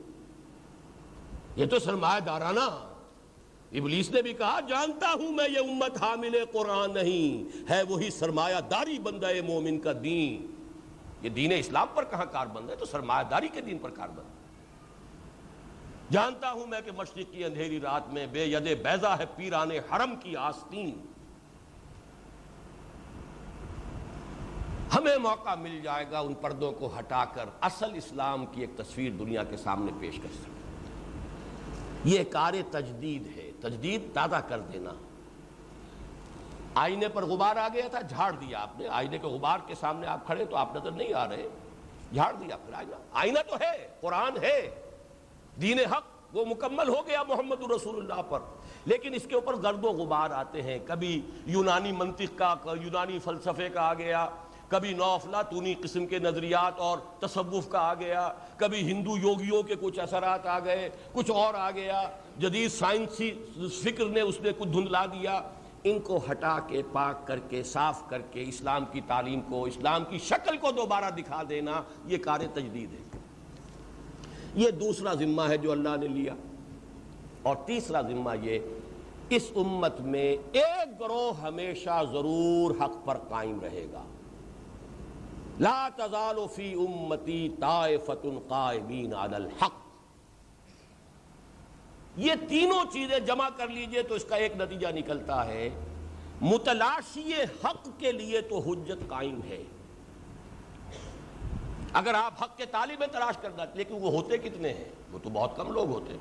یہ 1.56 1.66
تو 1.66 1.80
سرمایہ 1.80 2.20
دارانہ۔ 2.20 2.88
ابلیس 3.72 4.12
نے 4.12 4.22
بھی 4.22 4.34
کہا، 4.34 4.60
جانتا 4.60 5.14
ہوں 5.14 5.32
میں 5.32 5.50
یہ 5.50 5.60
امت 5.60 6.02
حامل 6.02 6.46
قرآن 6.52 6.94
نہیں، 6.94 7.58
ہے 7.72 7.84
وہی 7.84 8.10
سرمایہ 8.10 8.62
داری 8.72 9.00
بندہ 9.00 9.28
مومن 9.48 9.80
کا 9.80 9.92
دین۔ 10.04 10.52
یہ 11.22 11.30
دین 11.30 11.52
اسلام 11.60 11.88
پر 11.94 12.04
کہاں 12.04 12.26
کار 12.32 12.48
بند 12.48 12.70
ہے؟ 12.70 12.76
تو 12.76 12.86
سرمایہ 12.86 13.24
داری 13.24 13.48
کے 13.48 13.62
دین 13.62 13.78
پر 13.78 13.90
کار 13.90 14.10
بند۔ 14.10 14.26
ہے 14.26 14.31
جانتا 16.12 16.52
ہوں 16.52 16.68
میں 16.68 16.82
کہ 16.82 16.92
مشرق 16.92 17.34
کی 17.34 17.46
اندھیری 17.46 17.80
رات 17.80 18.10
میں 18.10 18.28
بے 18.28 18.46
ید 18.46 18.84
بیضا 18.84 19.18
ہے 19.18 19.24
پیران 19.36 19.72
حرم 19.72 20.16
کی 20.16 20.36
آستین۔ 20.36 21.06
ہمیں 24.96 25.18
موقع 25.18 25.56
مل 25.56 25.82
جائے 25.82 26.06
گا 26.12 26.20
ان 26.20 26.34
پردوں 26.34 26.72
کو 26.72 27.00
ہٹا 27.00 27.26
کر 27.26 27.46
اصل 27.62 27.96
اسلام 27.96 28.46
کی 28.46 28.62
ایک 28.62 28.70
تصویر 28.78 29.12
دنیا 29.12 29.44
کے 29.44 29.58
سامنے 29.58 29.92
پیش 30.00 30.16
کر 30.16 30.34
سکتے 30.34 30.52
یہ 32.04 32.24
کار 32.32 32.54
تجدید 32.72 33.38
ہے۔ 33.38 33.52
تجدید 33.60 34.02
تازہ 34.14 34.36
کر 34.36 34.60
دینا۔ 34.60 34.92
آئینے 36.76 37.08
پر 37.08 37.26
غبار 37.26 37.56
آ 37.56 37.68
گیا 37.68 37.88
تھا، 37.88 38.02
جھاڑ 38.02 38.32
دیا 38.32 38.60
آپ 38.60 38.80
نے۔ 38.80 38.88
آئینے 38.88 39.18
کے 39.18 39.28
غبار 39.28 39.60
کے 39.68 39.76
سامنے 39.76 40.08
آپ 40.08 40.26
کھڑے 40.26 40.46
تو 40.46 40.56
آپ 40.56 40.76
نظر 40.76 40.92
نہیں 40.92 41.14
آ 41.14 41.30
رہے۔ 41.30 41.48
جھاڑ 42.14 42.34
دیا 42.34 42.58
پھر 42.58 42.74
آئینہ۔ 42.74 42.96
آئینہ 43.14 43.40
تو 43.50 43.56
ہے، 43.62 43.88
قرآن 44.02 44.38
ہے۔ 44.42 44.81
دین 45.56 45.80
حق 45.80 46.04
وہ 46.34 46.46
مکمل 46.46 46.90
ہو 46.90 47.08
گیا 47.08 47.24
محمد 47.24 47.72
رسول 47.72 47.96
اللہ 47.96 48.22
پر۔ 48.30 48.40
لیکن 48.86 49.14
اس 49.14 49.24
کے 49.24 49.36
اوپر 49.36 49.56
گرد 49.64 49.86
و 49.86 49.88
غبار 49.88 50.32
آتے 50.32 50.62
ہیں۔ 50.62 50.80
کبھی 50.88 51.22
یونانی 51.46 51.92
منطق 51.92 52.38
کا، 52.38 52.56
یونانی 52.82 53.20
فلسفے 53.20 53.70
کا 53.70 53.82
آ 53.82 53.94
گیا۔ 53.94 54.30
کبھی 54.68 54.94
نوفلاتونی 54.94 55.74
قسم 55.74 56.06
کے 56.06 56.20
نظریات 56.20 56.80
اور 56.80 56.98
تصوف 57.20 57.70
کا 57.70 57.80
آ 57.80 57.94
گیا۔ 57.94 58.34
کبھی 58.58 58.92
ہندو 58.92 59.18
یوگیوں 59.18 59.64
کے 59.64 59.76
کچھ 59.82 60.00
اثرات 60.00 60.46
آ 60.46 60.60
گئے، 60.60 60.90
کچھ 61.12 61.32
اور 61.32 61.54
آ 61.54 61.72
گیا۔ 61.72 62.10
جدید 62.38 62.72
سائنسی 62.72 63.32
فکر 63.84 64.06
نے 64.06 64.22
اس 64.22 64.42
نے 64.42 64.50
کچھ 64.58 64.70
دھندلا 64.70 65.06
دیا۔ 65.06 65.42
ان 65.84 66.00
کو 66.00 66.20
ہٹا 66.32 66.60
کے، 66.68 66.82
پاک 66.92 67.28
کر 67.28 67.40
کے، 67.40 67.64
صاف 67.64 68.10
کر 68.10 68.22
کے 68.22 68.44
اسلام 68.44 68.86
کی 68.86 69.02
تعلیم 69.08 69.42
کو، 69.42 69.64
اسلام 69.64 70.04
کی 70.06 70.20
شکل 70.20 70.58
کو 70.58 70.72
دوبارہ 70.72 71.10
دکھا 71.10 71.44
دینا، 71.50 71.82
یہ 72.06 72.18
کار 72.18 72.40
تجدید 72.54 72.94
ہے۔ 72.94 73.21
یہ 74.56 74.72
دوسرا 74.72 75.14
ذمہ 75.14 75.42
ہے 75.42 75.58
جو 75.58 75.72
اللہ 75.72 75.98
نے 76.00 76.08
لیا۔ 76.08 76.34
اور 77.42 77.56
تیسرا 77.66 78.02
ذمہ 78.02 78.32
یہ، 78.42 78.60
اس 79.30 79.52
امت 79.56 80.00
میں 80.00 80.36
ایک 80.52 81.00
گروہ 81.00 81.42
ہمیشہ 81.42 82.04
ضرور 82.12 82.84
حق 82.84 83.06
پر 83.06 83.18
قائم 83.18 83.60
رہے 83.62 83.86
گا۔ 83.94 84.04
لا 85.60 85.90
تزال 85.96 86.36
فی 86.56 86.74
امتی 86.74 87.50
طائفت 87.60 88.28
قائمین 88.48 89.14
علی 89.14 89.36
الحق۔ 89.36 89.72
یہ 92.18 92.32
تینوں 92.48 92.94
چیزیں 92.94 93.20
جمع 93.20 93.50
کر 93.58 93.68
لیجیے 93.68 94.04
تو 94.04 94.16
اس 94.16 94.26
کا 94.26 94.36
ایک 94.36 94.56
نتیجہ 94.56 94.88
نکلتا 94.96 95.46
ہے۔ 95.46 95.70
متلاشی 96.42 97.34
حق 97.64 97.90
کے 97.98 98.12
لیے 98.12 98.42
تو 98.42 98.60
حجت 98.60 99.10
قائم 99.10 99.40
ہے۔ 99.50 99.64
اگر 101.94 102.14
آپ 102.14 102.44
حق 102.44 102.58
کے 102.58 102.66
طالب 102.72 103.04
تلاش 103.12 103.38
کرنا 103.38 103.66
لیکن 103.74 103.94
وہ 103.94 104.12
ہوتے 104.12 104.38
کتنے 104.38 104.70
ہیں؟ 104.70 104.90
وہ 105.12 105.20
تو 105.24 105.30
بہت 105.30 105.56
کم 105.56 105.72
لوگ 105.72 105.90
ہوتے 105.90 106.14
ہیں۔ 106.14 106.20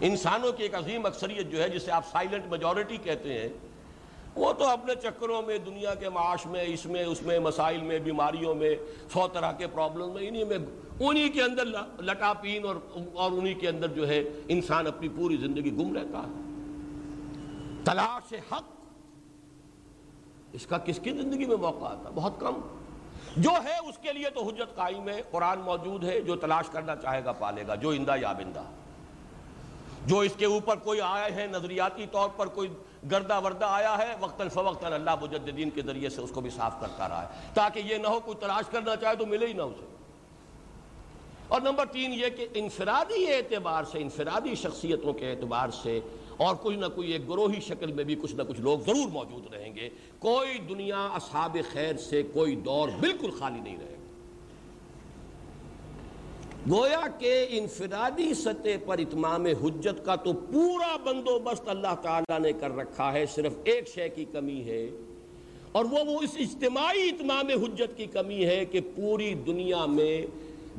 انسانوں 0.00 0.52
کی 0.52 0.62
ایک 0.62 0.74
عظیم 0.74 1.06
اکثریت 1.06 1.50
جو 1.50 1.62
ہے، 1.62 1.68
جسے 1.68 1.90
آپ 1.90 2.06
سائلنٹ 2.12 2.44
میجورٹی 2.46 2.96
کہتے 2.96 3.40
ہیں، 3.40 3.48
وہ 4.34 4.52
تو 4.52 4.66
اپنے 4.66 4.94
چکروں 4.94 5.42
میں، 5.42 5.58
دنیا 5.58 5.94
کے 5.94 6.08
معاش 6.08 6.46
میں، 6.46 6.64
اس 6.66 6.86
میں 6.86 7.04
اس 7.04 7.22
میں، 7.22 7.38
مسائل 7.38 7.80
میں، 7.80 7.98
بیماریوں 7.98 8.54
میں، 8.54 8.76
سو 9.12 9.28
طرح 9.28 9.52
کے 9.52 9.66
پرابلم 9.66 10.10
میں، 10.10 10.28
انہی 10.28 10.44
میں، 10.44 10.58
انہی 11.00 11.28
کے 11.28 11.42
اندر 11.42 11.64
لٹا 12.02 12.32
پین 12.32 12.66
اور 12.66 12.76
اور 13.14 13.32
انہی 13.32 13.54
کے 13.54 13.68
اندر 13.68 13.88
جو 13.88 14.08
ہے، 14.08 14.22
انسان 14.48 14.86
اپنی 14.86 15.08
پوری 15.08 15.36
زندگی 15.36 15.72
گم 15.72 15.96
رہتا 15.96 16.18
ہے۔ 16.18 16.32
تلاش 17.84 18.34
حق، 18.52 18.64
اس 20.52 20.66
کا 20.66 20.78
کس 20.78 21.00
کی 21.02 21.10
زندگی 21.10 21.44
میں 21.44 21.56
موقع 21.56 21.84
آتا؟ 21.84 22.10
بہت 22.14 22.32
کم۔ 22.38 22.75
جو 23.36 23.50
ہے 23.50 23.78
اس 23.88 23.98
کے 23.98 24.12
لیے 24.12 24.30
تو 24.30 24.48
حجت 24.48 24.76
قائم 24.76 25.08
ہے، 25.08 25.22
قرآن 25.30 25.58
موجود 25.58 26.04
ہے، 26.04 26.20
جو 26.20 26.36
تلاش 26.36 26.68
کرنا 26.68 26.96
چاہے 26.96 27.24
گا 27.24 27.32
پالے 27.32 27.66
گا، 27.66 27.74
جو 27.74 27.90
اندہ 27.90 28.14
یا 28.20 28.32
بندہ 28.32 28.62
جو 30.06 30.18
اس 30.18 30.32
کے 30.36 30.44
اوپر 30.44 30.76
کوئی 30.76 31.00
آئے 31.00 31.32
ہیں، 31.32 31.46
نظریاتی 31.46 32.06
طور 32.12 32.28
پر 32.36 32.46
کوئی 32.46 32.68
گردہ 33.10 33.40
وردہ 33.44 33.64
آیا 33.68 33.98
ہے، 33.98 34.14
وقتاً 34.20 34.48
فوقتاً 34.48 34.92
اللہ 34.92 35.10
مجددین 35.20 35.70
کے 35.70 35.82
ذریعے 35.82 36.08
سے 36.08 36.20
اس 36.20 36.30
کو 36.30 36.40
بھی 36.40 36.50
صاف 36.50 36.80
کرتا 36.80 37.08
رہا 37.08 37.22
ہے۔ 37.22 37.28
تاکہ 37.54 37.78
یہ 37.78 37.96
نہ 37.96 38.06
ہو، 38.06 38.20
کوئی 38.20 38.36
تلاش 38.40 38.64
کرنا 38.70 38.96
چاہے 38.96 39.16
تو 39.16 39.26
ملے 39.26 39.46
ہی 39.46 39.52
نہ 39.52 39.62
اسے۔ 39.62 39.86
اور 41.48 41.60
نمبر 41.60 41.86
تین 41.86 42.12
یہ 42.12 42.28
کہ 42.28 42.48
انفرادی 42.54 43.32
اعتبار 43.32 43.84
سے، 43.84 43.98
انفرادی 43.98 44.54
شخصیتوں 44.54 45.12
کے 45.12 45.30
اعتبار 45.30 45.68
سے 45.68 46.00
اور 46.36 46.56
کچھ 46.62 46.76
نہ 46.76 46.86
کوئی 46.86 47.12
ایک 47.12 47.28
گروہی 47.28 47.60
شکل 47.60 47.92
میں 47.92 48.04
بھی 48.04 48.14
کچھ 48.14 48.34
نہ 48.34 48.42
کچھ 48.42 48.60
لوگ 48.60 48.78
ضرور 48.78 49.08
موجود 49.12 49.54
رہیں 49.54 49.74
گے۔ 49.74 49.88
کوئی 50.18 50.58
دنیا 50.58 51.06
اصحاب 51.06 51.56
خیر 51.72 51.96
سے 51.96 52.22
کوئی 52.22 52.56
دور 52.56 52.88
بالکل 53.00 53.30
خالی 53.30 53.60
نہیں 53.60 53.76
رہے 53.76 53.86
گا۔ 53.86 53.96
گویا 56.70 57.00
کہ 57.18 57.46
انفرادی 57.50 58.34
سطح 58.34 58.84
پر 58.86 58.98
اتمام 58.98 59.46
حجت 59.46 60.04
کا 60.04 60.16
تو 60.16 60.32
پورا 60.32 60.96
بندوبست 60.96 61.68
اللہ 61.68 61.94
تعالیٰ 62.02 62.40
نے 62.40 62.52
کر 62.52 62.76
رکھا 62.76 63.12
ہے، 63.12 63.26
صرف 63.26 63.52
ایک 63.64 63.88
شے 63.88 64.08
کی 64.08 64.24
کمی 64.24 64.64
ہے۔ 64.64 64.90
اور 65.72 65.84
وہ 65.84 65.98
وہ 66.06 66.22
اس 66.22 66.36
اجتماعی 66.38 67.08
اتمام 67.08 67.48
حجت 67.48 67.96
کی 67.96 68.06
کمی 68.06 68.46
ہے 68.46 68.64
کہ 68.64 68.80
پوری 68.96 69.34
دنیا 69.34 69.86
میں 69.86 70.26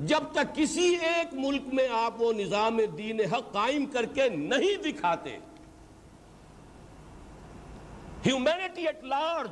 جب 0.05 0.19
تک 0.31 0.55
کسی 0.55 0.95
ایک 0.95 1.33
ملک 1.33 1.61
میں 1.73 1.87
آپ 1.91 2.21
وہ 2.21 2.33
نظام 2.33 2.79
دین 2.97 3.19
حق 3.19 3.51
قائم 3.51 3.85
کر 3.85 4.05
کے 4.05 4.29
نہیں 4.29 4.81
دکھاتے 4.81 5.37
humanity 8.25 8.85
at 8.85 9.03
large 9.03 9.49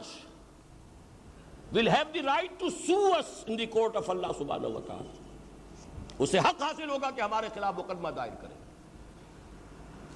will 1.75 1.87
have 1.87 2.11
the 2.13 2.21
right 2.21 2.59
to 2.59 2.69
sue 2.69 3.13
us 3.19 3.43
in 3.47 3.57
the 3.57 3.65
court 3.65 3.95
of 3.95 4.09
Allah 4.09 4.27
سبحانہ 4.37 4.67
و 4.67 4.81
تعالی 4.81 5.09
اسے 6.19 6.39
حق 6.39 6.61
حاصل 6.61 6.89
ہوگا 6.89 7.11
کہ 7.11 7.21
ہمارے 7.21 7.47
خلاف 7.53 7.73
مقدمہ 7.77 8.09
دائر 8.09 8.31
کرے۔ 8.41 8.53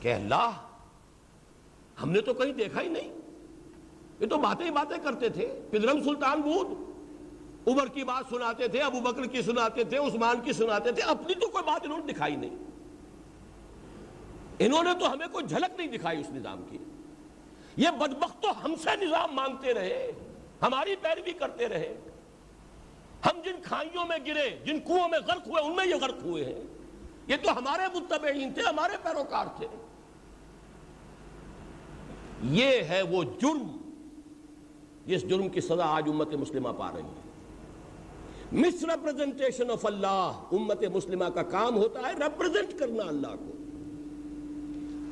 کہ 0.01 0.13
اللہ، 0.13 0.51
ہم 2.03 2.11
نے 2.11 2.21
تو 2.21 2.33
کہیں 2.33 2.53
دیکھا 2.53 2.81
ہی 2.81 2.87
نہیں۔ 2.87 3.13
یہ 4.19 4.27
تو 4.27 4.37
باتیں 4.37 4.65
ہی 4.65 4.71
باتیں 4.71 4.97
کرتے 5.03 5.29
تھے۔ 5.29 5.61
پدرم 5.71 6.03
سلطان 6.03 6.41
بود۔ 6.41 6.67
عمر 7.67 7.87
کی 7.87 8.03
بات 8.03 8.23
سناتے 8.29 8.67
تھے، 8.67 8.79
ابو 8.79 8.99
بکر 8.99 9.25
کی 9.25 9.41
سناتے 9.41 9.83
تھے، 9.83 9.97
عثمان 9.97 10.41
کی 10.41 10.53
سناتے 10.53 10.91
تھے۔ 10.91 11.03
اپنی 11.03 11.33
تو 11.33 11.47
کوئی 11.47 11.63
بات 11.63 11.81
انہوں 11.83 12.05
نے 12.05 12.13
دکھائی 12.13 12.35
نہیں۔ 12.35 12.55
انہوں 14.59 14.83
نے 14.83 14.89
تو 14.99 15.11
ہمیں 15.11 15.27
کوئی 15.27 15.45
جھلک 15.45 15.79
نہیں 15.79 15.87
دکھائی 15.87 16.21
اس 16.21 16.29
نظام 16.29 16.65
کی۔ 16.69 16.77
یہ 17.79 17.89
بدبخت 17.89 18.41
تو 18.41 18.65
ہم 18.65 18.75
سے 18.75 19.05
نظام 19.05 19.35
مانگتے 19.35 19.73
رہے، 19.73 20.11
ہماری 20.61 20.95
پیروی 20.95 21.31
کرتے 21.31 21.67
رہے۔ 21.67 21.99
ہم 23.25 23.41
جن 23.45 23.55
کھائیوں 23.63 24.05
میں 24.05 24.17
گرے، 24.27 24.59
جن 24.65 24.79
کنووں 24.79 25.09
میں 25.09 25.19
غرق 25.19 25.47
ہوئے، 25.47 25.63
ان 25.63 25.75
میں 25.75 25.85
یہ 25.85 25.95
غرق 26.01 26.23
ہوئے 26.23 26.45
ہیں۔ 26.45 26.63
یہ 27.27 27.35
تو 27.43 27.57
ہمارے 27.57 27.99
متبعین 27.99 28.53
تھے، 28.53 28.61
ہمارے 28.61 28.93
پیروکار 29.03 29.45
تھے۔ 29.57 29.67
یہ 32.41 32.83
ہے 32.83 33.01
وہ 33.01 33.23
جرم 33.23 33.91
جس 35.05 35.29
جرم 35.29 35.49
کی 35.49 35.61
سزا 35.61 35.85
آج 35.85 36.03
امت 36.07 36.33
مسلمہ 36.33 36.69
پا 36.69 36.91
رہی 36.91 37.03
ہے۔ 37.03 37.29
مس 38.51 38.83
ریپرزنٹیشن 38.83 39.71
آف 39.71 39.85
اللہ 39.85 40.43
امت 40.51 40.83
مسلمہ 40.83 41.25
کا 41.25 41.43
کام 41.43 41.77
ہوتا 41.77 41.99
ہے 41.99 42.13
ریپرزنٹ 42.13 42.79
کرنا 42.79 43.03
اللہ 43.07 43.27
کو۔ 43.27 43.58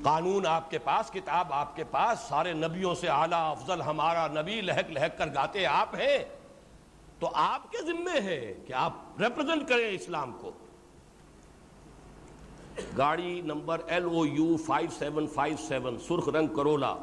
قانون 0.04 0.46
آپ 0.46 0.72
کے 0.72 0.78
پاس، 0.78 1.12
کتاب 1.12 1.54
آپ 1.54 1.76
کے 1.76 1.84
پاس، 1.84 2.20
سارے 2.20 2.54
نبیوں 2.54 2.96
سے 2.96 3.08
اعلیٰ، 3.08 3.52
افضل، 3.52 3.82
ہمارا 3.82 4.28
نبی 4.42 4.62
لہک 4.62 4.92
لہک 4.92 5.18
کر 5.18 5.28
گاتے 5.28 5.66
آپ 5.66 5.96
ہیں۔ 5.96 6.18
تو 7.20 7.30
آپ 7.34 7.72
کے 7.72 7.78
ذمے 7.86 8.22
ہے 8.22 8.54
کہ 8.68 8.74
آپ 8.74 8.94
ریپرزنٹ 9.20 9.70
کریں 9.70 9.90
اسلام 9.90 10.32
کو۔ 10.32 10.52
گاڑی 12.98 13.42
number 13.42 13.82
L 13.88 14.04
O 14.04 14.26
U 14.26 14.58
five 14.58 14.90
seven 15.00 15.28
five 15.28 15.58
seven 15.68 15.98
سرخ 16.00 16.30
رنگ 16.30 16.48
کرولا۔ 16.48 16.96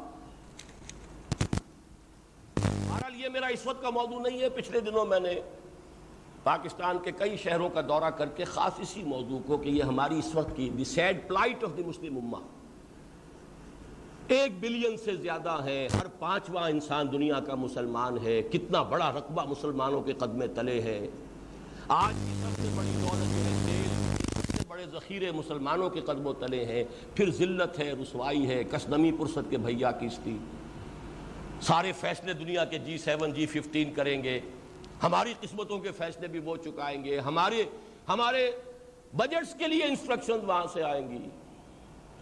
بہرحال 2.55 3.15
یہ 3.15 3.29
میرا 3.29 3.47
اس 3.47 3.65
وقت 3.65 3.81
کا 3.81 3.89
موضوع 3.89 4.19
نہیں 4.19 4.41
ہے، 4.41 4.49
پچھلے 4.49 4.79
دنوں 4.79 5.05
میں 5.05 5.19
نے 5.19 5.39
پاکستان 6.43 6.99
کے 6.99 7.11
کئی 7.11 7.37
شہروں 7.37 7.69
کا 7.69 7.81
دورہ 7.81 8.09
کر 8.09 8.29
کے 8.29 8.43
خاص 8.43 8.79
اسی 8.79 9.03
موضوع 9.03 9.39
کو 9.47 9.57
کہ 9.57 9.69
یہ 9.69 9.83
ہماری 9.83 10.19
اس 10.19 10.35
وقت 10.35 10.55
کی 10.55 10.69
the 10.69 10.83
sad 10.83 11.27
plight 11.27 11.63
of 11.63 11.77
the 11.77 11.83
Muslim 11.83 12.17
امہ 12.17 12.37
ایک 14.27 14.59
بلین 14.59 14.97
سے 14.97 15.15
زیادہ 15.15 15.63
ہے، 15.63 15.87
ہر 15.93 16.05
پانچواں 16.19 16.69
انسان 16.69 17.11
دنیا 17.11 17.39
کا 17.39 17.55
مسلمان 17.55 18.17
ہے۔ 18.23 18.41
کتنا 18.41 18.81
بڑا 18.81 19.11
رقبہ 19.11 19.45
مسلمانوں 19.49 20.01
کے 20.01 20.13
قدمے 20.13 20.47
تلے 20.47 20.81
ہے۔ 20.81 21.07
آج 21.87 22.13
کی 22.13 22.33
سب 22.41 22.61
سے 22.61 22.69
بڑی 22.75 22.91
دولت 23.01 24.67
بڑے 24.67 24.85
ذخیرے 24.91 25.31
مسلمانوں 25.31 25.89
کے 25.89 26.01
قدم 26.01 26.31
تلے 26.33 26.65
ہیں۔ 26.65 26.83
پھر 27.15 27.31
ذلت 27.31 27.79
ہے، 27.79 27.91
رسوائی 27.91 28.49
ہے۔ 28.49 28.63
کسنمی 28.63 29.11
پرست 29.11 29.39
کے 29.49 29.57
بھیا 29.57 29.91
کشتی۔ 29.91 30.37
سارے 31.61 31.91
فیصلے 31.91 32.33
دنیا 32.33 32.65
کے 32.65 32.77
جی 32.77 32.97
سیون 32.97 33.33
جی 33.33 33.45
ففٹین 33.45 33.93
کریں 33.93 34.23
گے۔ 34.23 34.39
ہماری 35.03 35.33
قسمتوں 35.41 35.79
کے 35.79 35.91
فیصلے 35.91 36.27
بھی 36.27 36.39
وہ 36.39 36.55
چکائیں 36.65 37.03
گے۔ 37.03 37.19
ہمارے 37.19 37.63
ہمارے 38.09 38.51
بجٹس 39.13 39.55
کے 39.55 39.67
لیے 39.67 39.83
انسٹرکشن 39.83 40.37
وہاں 40.45 40.65
سے 40.73 40.83
آئیں 40.83 41.09
گی۔ 41.09 41.29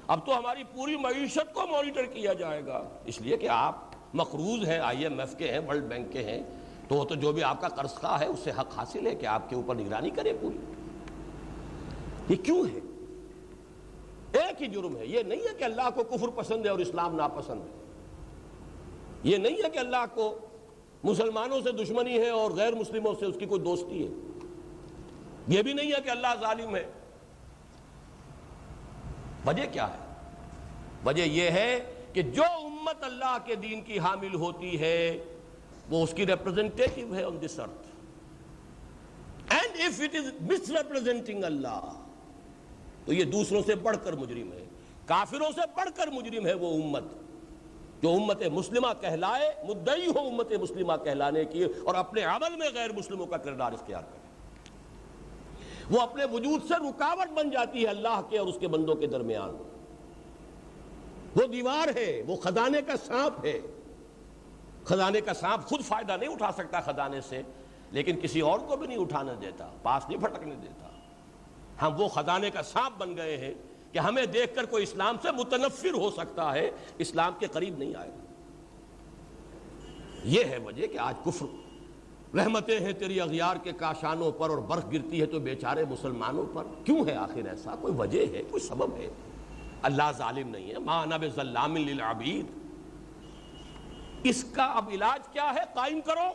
اب 0.08 0.26
تو 0.26 0.38
ہماری 0.38 0.64
پوری 0.64 0.98
معیشت 0.98 1.54
کو 1.54 1.68
مانیٹر 1.68 2.06
کیا 2.06 2.34
جائے 2.34 2.66
گا۔ 2.66 2.90
اس 3.06 3.22
لیے 3.22 3.38
کہ 3.38 3.50
آپ 3.50 3.76
مقروض 4.14 4.68
ہیں 4.68 4.80
آئی 4.80 5.04
ایم 5.04 5.20
ایف 5.20 5.36
کے 5.38 5.52
ہیں 5.52 5.60
ورلڈ 5.60 5.84
بینک 5.84 6.12
کے 6.12 6.24
ہیں۔ 6.24 6.44
تو 6.88 6.96
وہ 6.96 7.06
تو 7.06 7.16
جو 7.16 7.32
بھی 7.32 7.44
آپ 7.44 7.62
کا 7.62 7.68
قرض 7.68 7.94
کا 7.94 8.20
ہے، 8.20 8.26
اس 8.26 8.40
سے 8.40 8.52
حق 8.52 8.78
حاصل 8.78 9.08
ہے 9.08 9.16
کہ 9.16 9.26
آپ 9.26 9.50
کے 9.50 9.56
اوپر 9.56 9.76
نگرانی 9.76 10.10
کرے 10.10 10.34
پوری۔ 10.42 10.58
یہ 12.30 12.36
کیوں 12.36 12.64
ہے؟ 12.66 12.80
ایک 14.40 14.62
ہی 14.62 14.68
جرم 14.68 14.98
ہے۔ 14.98 15.06
یہ 15.06 15.24
نہیں 15.24 15.42
ہے 15.42 15.54
کہ 15.58 15.64
اللہ 15.64 15.90
کو 15.96 16.04
کفر 16.04 16.28
پسند 16.28 16.66
ہے 16.66 16.70
اور 16.70 16.80
اسلام 16.80 17.16
ناپسند 17.16 17.62
ہے۔ 17.62 17.84
یہ 19.24 19.38
نہیں 19.38 19.58
ہے 19.64 19.70
کہ 19.70 19.78
اللہ 19.78 20.06
کو 20.14 20.40
مسلمانوں 21.04 21.62
سے 21.62 21.72
دشمنی 21.72 22.18
ہے 22.18 22.30
اور 22.30 22.52
غیر 22.52 22.76
مسلموں 22.76 23.14
سے 23.20 23.26
اس 23.26 23.36
کی 23.40 23.46
کوئی 23.46 23.62
دوستی 23.62 24.08
ہے۔ 24.08 24.12
یہ 25.48 25.62
بھی 25.62 25.74
نہیں 25.74 25.92
ہے 25.92 26.02
کہ 26.02 26.10
اللہ 26.10 26.28
ظالم 26.42 26.76
ہے۔ 26.76 26.92
وجہ 29.46 29.64
کیا 29.72 29.88
ہے؟ 29.88 30.14
وجہ 31.06 31.22
یہ 31.22 31.50
ہے 31.50 31.94
کہ 32.14 32.22
جو 32.22 32.44
امت 32.44 33.04
اللہ 33.04 33.38
کے 33.46 33.56
دین 33.56 33.82
کی 33.82 34.00
حامل 34.00 34.34
ہوتی 34.34 34.80
ہے، 34.80 35.24
وہ 35.90 36.04
اس 36.04 36.14
کی 36.14 36.28
ریپرزنٹیٹو 36.28 37.16
ہے 37.16 37.24
on 37.24 37.46
this 37.46 37.60
earth 37.60 37.88
and 39.54 39.82
if 39.82 40.02
it 40.02 40.16
is 40.16 40.26
misrepresenting 40.70 41.44
Allah, 41.44 42.04
تو 43.06 43.14
یہ 43.14 43.24
دوسروں 43.24 43.62
سے 43.66 43.76
بڑھ 43.76 43.98
کر 44.04 44.14
مجرم 44.14 44.54
ہے۔ 44.54 44.66
کافروں 45.06 45.52
سے 45.56 45.62
بڑھ 45.76 45.90
کر 45.96 46.08
مجرم 46.08 46.46
ہے 46.46 46.54
وہ 46.54 46.84
امت۔ 46.84 47.04
جو 48.02 48.10
امت 48.10 48.44
مسلمہ 48.54 48.88
کہلائے، 49.02 49.54
مدعی 49.68 50.08
ہو 50.08 50.20
امت 50.20 50.52
مسلمہ 50.52 50.94
کہلانے 51.04 51.46
کی 51.46 51.64
اور 51.64 51.96
اپنے 51.96 52.22
عمل 52.22 52.56
میں 52.56 52.70
غیر 52.74 52.92
مسلموں 52.92 53.26
کا 53.26 53.38
کردار 53.38 53.72
اختیار 53.72 54.02
کرے۔ 54.02 54.23
وہ 55.90 56.02
اپنے 56.02 56.26
وجود 56.26 56.62
سے 56.68 56.74
رکاوٹ 56.74 57.32
بن 57.34 57.50
جاتی 57.50 57.84
ہے 57.84 57.88
اللہ 57.88 58.22
کے 58.30 58.38
اور 58.38 58.48
اس 58.48 58.56
کے 58.60 58.68
بندوں 58.68 58.96
کے 58.96 59.08
درمیان۔ 59.08 59.50
وہ 61.36 61.48
دیوار 61.48 61.98
ہے، 61.98 62.24
وہ 62.28 62.36
خزانے 62.36 62.82
کا 62.82 62.94
سانپ 63.06 63.46
ہے۔ 63.46 63.60
خزانے 64.84 65.22
کا 65.22 65.34
سانپ 65.34 65.66
خود 65.66 65.82
فائدہ 65.82 66.18
نہیں 66.18 66.30
اٹھا 66.30 66.52
سکتا 66.52 66.80
خزانے 66.80 67.22
سے، 67.22 67.42
لیکن 67.92 68.20
کسی 68.22 68.42
اور 68.42 68.60
کو 68.60 68.76
بھی 68.76 68.88
نہیں 68.88 68.98
اٹھانے 68.98 69.32
دیتا، 69.42 69.70
پاس 69.82 70.10
نہیں 70.10 70.20
پھٹکنے 70.20 70.56
دیتا۔ 70.56 70.90
ہم 71.82 72.02
وہ 72.02 72.08
خزانے 72.08 72.50
کا 72.50 72.64
سانپ 72.64 72.98
بن 72.98 73.18
گئے 73.18 73.38
ہیں 73.38 73.54
کہ 73.92 74.00
ہمیں 74.00 74.26
دیکھ 74.26 74.56
کر 74.56 74.66
کوئی 74.66 74.84
اسلام 74.84 75.16
سے 75.22 75.32
متنفر 75.32 75.94
ہو 75.94 76.12
سکتا 76.12 76.54
ہے، 76.54 76.72
اسلام 76.98 77.34
کے 77.40 77.48
قریب 77.48 77.78
نہیں 77.78 77.96
آئے 77.96 78.10
گا۔ 78.10 78.24
یہ 80.24 80.44
ہے 80.44 80.58
وجہ 80.58 80.88
کہ 80.88 80.98
آج 80.98 81.16
کفر 81.26 81.46
رحمتیں 82.36 82.80
ہیں 82.80 82.94
تیری 82.94 83.22
اغیار 83.22 83.56
کے 83.56 83.72
کاشانوں 83.72 84.32
پر 84.32 84.50
اور 84.50 84.58
برف 84.58 84.86
گرتی 84.94 85.22
ہے 85.22 85.26
تو 85.26 85.40
بیچارے 85.40 85.86
مسلمانوں 85.86 86.46
پر۔ 86.54 86.64
کیوں 86.84 87.06
ہے 87.06 87.16
آخر 87.16 87.46
ایسا؟ 87.46 87.76
کوئی 87.82 87.94
وجہ 87.98 88.26
ہے؟ 88.34 88.42
کوئی 88.50 88.64
سبب 88.64 88.96
ہے؟ 88.96 89.10
اللہ 89.82 90.12
ظالم 90.18 90.50
نہیں 90.50 90.70
ہے۔ 90.70 90.78
ماں 90.78 91.06
نب 91.06 91.26
ظلام 91.36 91.78
للعبید۔ 91.78 92.46
اس 94.24 94.44
کا 94.44 94.66
اب 94.66 94.90
علاج 94.94 95.28
کیا 95.28 95.54
ہے؟ 95.56 95.62
قائم 95.74 96.02
کرو۔ 96.02 96.32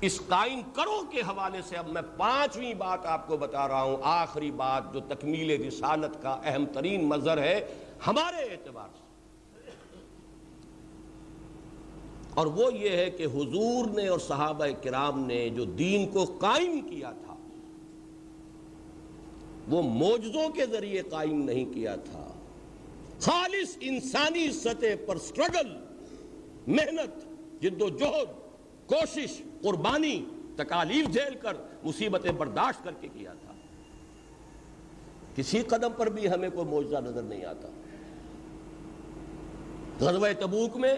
اس 0.00 0.20
قائم 0.28 0.60
کرو 0.74 1.02
کے 1.10 1.20
حوالے 1.20 1.62
سے 1.62 1.76
اب 1.76 1.88
میں 1.88 2.02
پانچویں 2.16 2.74
بات 2.74 3.06
آپ 3.06 3.28
کو 3.28 3.36
بتا 3.36 3.68
رہا 3.68 3.82
ہوں۔ 3.82 3.96
آخری 4.02 4.50
بات 4.50 4.94
جو 4.94 5.00
تکمیل 5.00 5.66
رسالت 5.66 6.22
کا 6.22 6.40
اہم 6.44 6.66
ترین 6.66 7.04
مظہر 7.04 7.38
ہے، 7.38 7.66
ہمارے 8.06 8.36
اعتبار 8.36 8.88
سے۔ 8.97 8.97
اور 12.38 12.46
وہ 12.46 12.74
یہ 12.74 12.90
ہے 12.90 13.10
کہ 13.10 13.24
حضور 13.24 13.86
نے 13.86 14.08
اور 14.08 14.18
صحابہ 14.18 14.66
کرام 14.82 15.26
نے 15.26 15.48
جو 15.48 15.64
دین 15.64 16.06
کو 16.06 16.24
قائم 16.24 16.80
کیا 16.80 17.10
تھا، 17.10 17.36
وہ 19.68 19.82
موجزوں 19.82 20.48
کے 20.48 20.66
ذریعے 20.66 21.02
قائم 21.02 21.42
نہیں 21.42 21.64
کیا 21.74 21.96
تھا۔ 21.96 22.32
خالص 23.20 23.76
انسانی 23.80 24.52
سطح 24.52 24.94
پر 25.06 25.18
سٹرگل 25.18 25.72
محنت، 26.66 27.26
جد 27.62 27.82
و 27.82 27.88
جہد، 27.88 28.28
کوشش، 28.86 29.42
قربانی، 29.62 30.24
تکالیف 30.56 31.06
جھیل 31.06 31.34
کر 31.34 31.56
مصیبتیں 31.84 32.32
برداشت 32.32 32.84
کر 32.84 32.92
کے 33.00 33.08
کیا 33.12 33.32
تھا۔ 33.32 33.52
کسی 35.36 35.60
قدم 35.60 35.92
پر 35.96 36.06
بھی 36.06 36.30
ہمیں 36.30 36.48
کوئی 36.54 36.66
موجزہ 36.66 36.96
نظر 36.96 37.22
نہیں 37.22 37.44
آتا۔ 37.44 37.68
غزوہ 40.00 40.28
تبوک 40.38 40.76
میں 40.76 40.96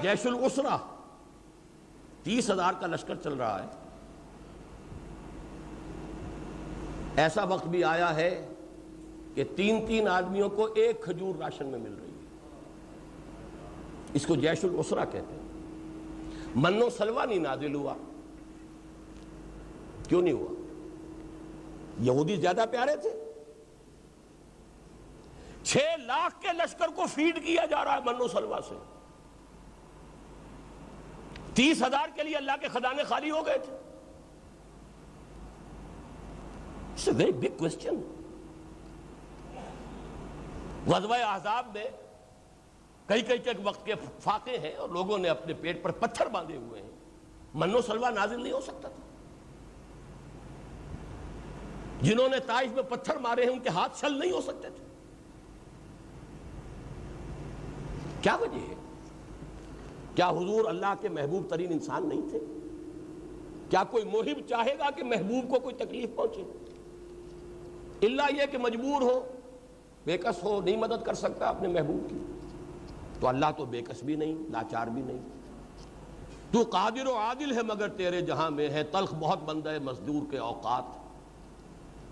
جیش 0.00 0.26
العسرہ 0.26 0.76
تیس 2.22 2.50
ہزار 2.50 2.72
کا 2.80 2.86
لشکر 2.86 3.14
چل 3.14 3.34
رہا 3.34 3.62
ہے۔ 3.62 3.68
ایسا 7.16 7.44
وقت 7.44 7.66
بھی 7.66 7.84
آیا 7.84 8.14
ہے 8.14 8.48
کہ 9.34 9.44
تین 9.56 9.86
تین 9.86 10.08
آدمیوں 10.08 10.48
کو 10.48 10.68
ایک 10.74 11.02
کھجور 11.02 11.38
راشن 11.38 11.66
میں 11.66 11.78
مل 11.78 11.94
رہی 12.02 12.10
ہے۔ 12.10 12.26
اس 14.14 14.26
کو 14.26 14.34
جیش 14.36 14.64
العسرہ 14.64 15.04
کہتے 15.04 15.34
ہیں۔ 15.34 15.42
منو 16.54 16.90
سلوا 16.90 17.24
نہیں 17.24 17.38
نازل 17.38 17.74
ہوا۔ 17.74 17.94
کیوں 20.08 20.22
نہیں 20.22 20.32
ہوا؟ 20.32 20.62
یہودی 22.00 22.36
زیادہ 22.36 22.64
پیارے 22.70 22.96
تھے۔ 22.96 23.32
چھ 25.62 25.76
لاکھ 25.98 26.42
کے 26.42 26.48
لشکر 26.52 26.88
کو 26.88 27.02
فیڈ 27.06 27.46
کیا 27.46 27.66
جا 27.66 27.84
رہا 27.84 27.94
ہے 27.94 28.00
منو 28.04 28.28
سلوا 28.28 28.58
سے۔ 28.68 28.91
تیس 31.54 31.82
ہزار 31.82 32.08
کے 32.14 32.22
لیے 32.22 32.36
اللہ 32.36 32.52
کے 32.60 32.68
خزانے 32.68 33.04
خالی 33.04 33.30
ہو 33.30 33.46
گئے 33.46 33.58
تھے۔ 33.58 33.72
ویری 37.16 37.32
بگ 37.32 37.58
کوشچن 37.58 37.94
غزوہ 40.86 41.14
احزاب 41.14 41.66
میں 41.74 41.84
کئی 43.06 43.22
کئی 43.22 43.38
کئی 43.38 43.54
وقت 43.62 43.86
کے 43.86 43.94
فاقے 44.20 44.58
ہیں 44.58 44.74
اور 44.74 44.88
لوگوں 44.88 45.18
نے 45.18 45.28
اپنے 45.28 45.54
پیٹ 45.54 45.82
پر 45.82 45.90
پتھر 45.90 46.26
باندھے 46.26 46.56
ہوئے 46.56 46.82
ہیں۔ 46.82 46.90
منو 47.54 47.82
سلوا 47.82 48.10
نازل 48.10 48.42
نہیں 48.42 48.52
ہو 48.52 48.60
سکتا 48.60 48.88
تھا۔ 48.88 49.02
جنہوں 52.02 52.28
نے 52.28 52.38
تائف 52.38 52.70
میں 52.70 52.82
پتھر 52.82 53.16
مارے 53.16 53.44
ہیں، 53.44 53.50
ان 53.50 53.60
کے 53.60 53.68
ہاتھ 53.68 54.00
چل 54.00 54.18
نہیں 54.18 54.32
ہو 54.32 54.40
سکتے 54.40 54.68
تھے۔ 54.70 54.84
کیا 58.22 58.36
وجہ 58.36 58.68
ہے؟ 58.68 58.74
کیا 60.14 60.28
حضور 60.30 60.64
اللہ 60.64 60.94
کے 61.00 61.08
محبوب 61.08 61.50
ترین 61.50 61.72
انسان 61.72 62.08
نہیں 62.08 62.20
تھے؟ 62.30 62.38
کیا 63.70 63.84
کوئی 63.84 64.04
محب 64.04 64.48
چاہے 64.48 64.78
گا 64.78 64.90
کہ 64.90 65.04
محبوب 65.04 65.54
کو 65.54 65.60
کوئی 65.60 65.74
تکلیف 65.74 66.08
پہنچے؟ 66.16 66.42
اللہ 68.06 68.22
یہ 68.30 68.46
کہ 68.50 68.58
مجبور 68.58 69.02
ہو 69.02 69.20
بےکس 70.04 70.44
ہو، 70.44 70.60
نہیں 70.60 70.76
مدد 70.76 71.04
کر 71.04 71.14
سکتا 71.14 71.46
اپنے 71.46 71.68
محبوب 71.68 72.10
کی۔ 72.10 72.18
تو 73.20 73.28
اللہ 73.28 73.46
تو 73.56 73.64
بےکس 73.64 74.02
بھی 74.02 74.16
نہیں، 74.16 74.34
لاچار 74.50 74.86
بھی 74.86 75.02
نہیں۔ 75.02 75.18
تو 76.52 76.62
قادر 76.70 77.06
و 77.06 77.16
عادل 77.16 77.52
ہے 77.52 77.62
مگر 77.62 77.88
تیرے 77.88 78.20
جہاں 78.20 78.50
میں 78.50 78.68
ہے۔ 78.68 78.82
تلخ 78.82 79.14
بہت 79.14 79.38
بند 79.42 79.66
ہے، 79.66 79.78
مزدور 79.78 80.30
کے 80.30 80.38
اوقات۔ 80.38 80.82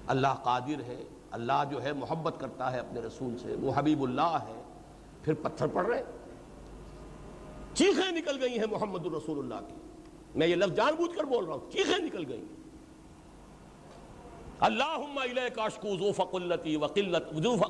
اللہ 0.07 0.35
قادر 0.43 0.81
ہے، 0.87 1.03
اللہ 1.31 1.63
جو 1.71 1.83
ہے 1.83 1.93
محبت 1.93 2.35
کرتا 2.39 2.73
ہے 2.73 2.79
اپنے 2.79 3.01
رسول 3.01 3.39
سے۔ 3.39 3.55
وہ 3.61 3.73
حبیب 3.77 4.03
اللہ 4.03 4.39
ہے۔ 4.49 4.63
پھر 5.23 5.35
پتھر 5.35 5.67
پڑ 5.67 5.87
رہے۔ 5.87 6.03
چیخیں 7.75 8.13
نکل 8.13 8.43
گئی 8.43 8.59
ہیں 8.59 8.67
محمد 8.71 9.07
الرسول 9.07 9.39
اللہ 9.39 9.69
کی۔ 9.69 9.75
میں 10.35 10.47
یہ 10.47 10.57
لفظ 10.57 10.77
جان 10.77 10.95
بوجھ 10.95 11.17
کر 11.17 11.25
بول 11.25 11.45
رہا 11.45 11.55
ہوں، 11.55 11.73
چیخیں 11.73 11.99
نکل 11.99 12.25
گئی 12.29 12.39
ہیں۔ 12.39 12.61
اللہم 14.61 15.19
الیک 15.19 15.59
اشکو 15.59 15.97
ذوف 15.99 16.21
قلتی 16.31 16.77
وقلت 16.77 17.43
ذوف 17.43 17.61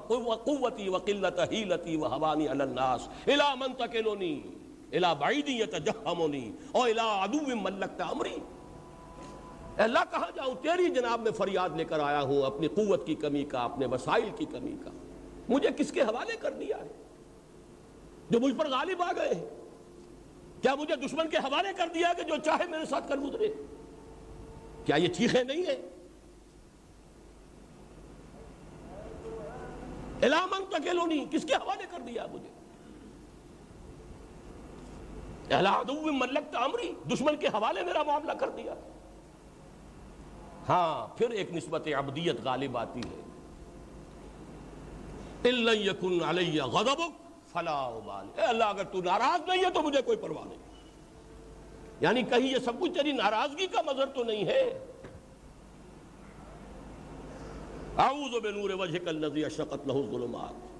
قوتی 0.44 0.88
وقلت 0.88 1.40
حیلتی 1.52 1.96
وحوانی 1.96 2.48
علی 2.48 2.62
الناس۔ 2.62 3.08
الى 3.08 3.58
من 3.58 3.72
تکلونی 3.72 4.40
الى 4.92 5.06
بعیدی 5.18 5.60
یتجہمونی 5.60 6.52
او 6.72 6.82
الى 6.82 7.00
عدو 7.00 7.56
ملکت 7.56 8.00
امری۔ 8.00 8.36
اللہ، 9.76 9.98
کہاں 10.10 10.30
جاؤں؟ 10.34 10.54
تیری 10.62 10.90
جناب 10.90 11.20
میں 11.20 11.32
فریاد 11.32 11.70
لے 11.76 11.84
کر 11.84 12.00
آیا 12.00 12.22
ہوں، 12.22 12.42
اپنی 12.42 12.68
قوت 12.68 13.06
کی 13.06 13.14
کمی 13.14 13.44
کا، 13.44 13.60
اپنے 13.60 13.86
وسائل 13.86 14.30
کی 14.36 14.44
کمی 14.44 14.74
کا۔ 14.84 14.90
مجھے 15.48 15.68
کس 15.76 15.92
کے 15.92 16.00
حوالے 16.00 16.36
کر 16.36 16.50
دیا 16.50 16.76
ہے؟ 16.76 16.88
جو 18.30 18.40
مجھ 18.40 18.54
پر 18.54 18.68
غالب 18.68 19.02
آ 19.02 19.12
گئے 19.16 19.34
ہیں۔ 19.34 19.59
کیا 20.62 20.74
مجھے 20.74 20.96
دشمن 20.96 21.28
کے 21.28 21.36
حوالے 21.36 21.68
کر 21.76 21.88
دیا 21.94 22.12
کہ 22.12 22.22
جو 22.22 22.36
چاہے 22.44 22.66
میرے 22.66 22.84
ساتھ 22.84 23.08
کر 23.08 23.16
گزرے؟ 23.16 23.48
کیا 24.84 24.96
یہ 24.96 25.08
چیخیں 25.08 25.44
نہیں 25.44 25.62
ہیں؟ 25.66 26.00
علامن 30.22 30.64
تکیلونی 30.68 31.24
کس 31.30 31.44
کے 31.44 31.54
حوالے 31.54 31.84
کر 31.90 32.00
دیا 32.00 32.26
مجھے؟ 32.32 32.48
ملک 36.10 36.52
تعمری 36.52 36.92
دشمن 37.12 37.36
کے 37.36 37.46
حوالے 37.46 37.82
میرا 37.82 38.02
معاملہ 38.02 38.32
کر 38.32 38.48
دیا۔ 38.48 38.74
ہاں 40.68 41.18
پھر 41.18 41.30
ایک 41.30 41.52
نسبت 41.52 41.88
عبدیت 41.98 42.36
غالب 42.44 42.78
آتی 42.78 43.00
ہے۔ 43.00 43.20
اے 48.38 48.44
اللہ، 48.44 48.64
اگر 48.64 48.84
تو 48.84 49.02
ناراض 49.02 49.48
نہیں 49.48 49.64
ہے 49.64 49.70
تو 49.70 49.82
مجھے 49.82 50.02
کوئی 50.02 50.16
پرواہ 50.16 50.44
نہیں۔ 50.44 50.58
یعنی 52.00 52.22
کہیں 52.22 52.52
یہ 52.52 52.56
سب 52.64 52.72
کچھ 52.80 52.92
تیری 52.94 53.12
ناراضگی 53.12 53.66
کا 53.66 53.82
مظہر 53.86 54.06
تو 54.06 54.24
نہیں 54.24 54.44
ہے۔ 54.44 54.86
اعوذ 57.98 58.40
بنور 58.42 58.70
وجهك 58.70 59.08
الذي 59.08 59.44
اشرقت 59.44 59.88
له 59.88 60.00
الظلمات۔ 60.00 60.70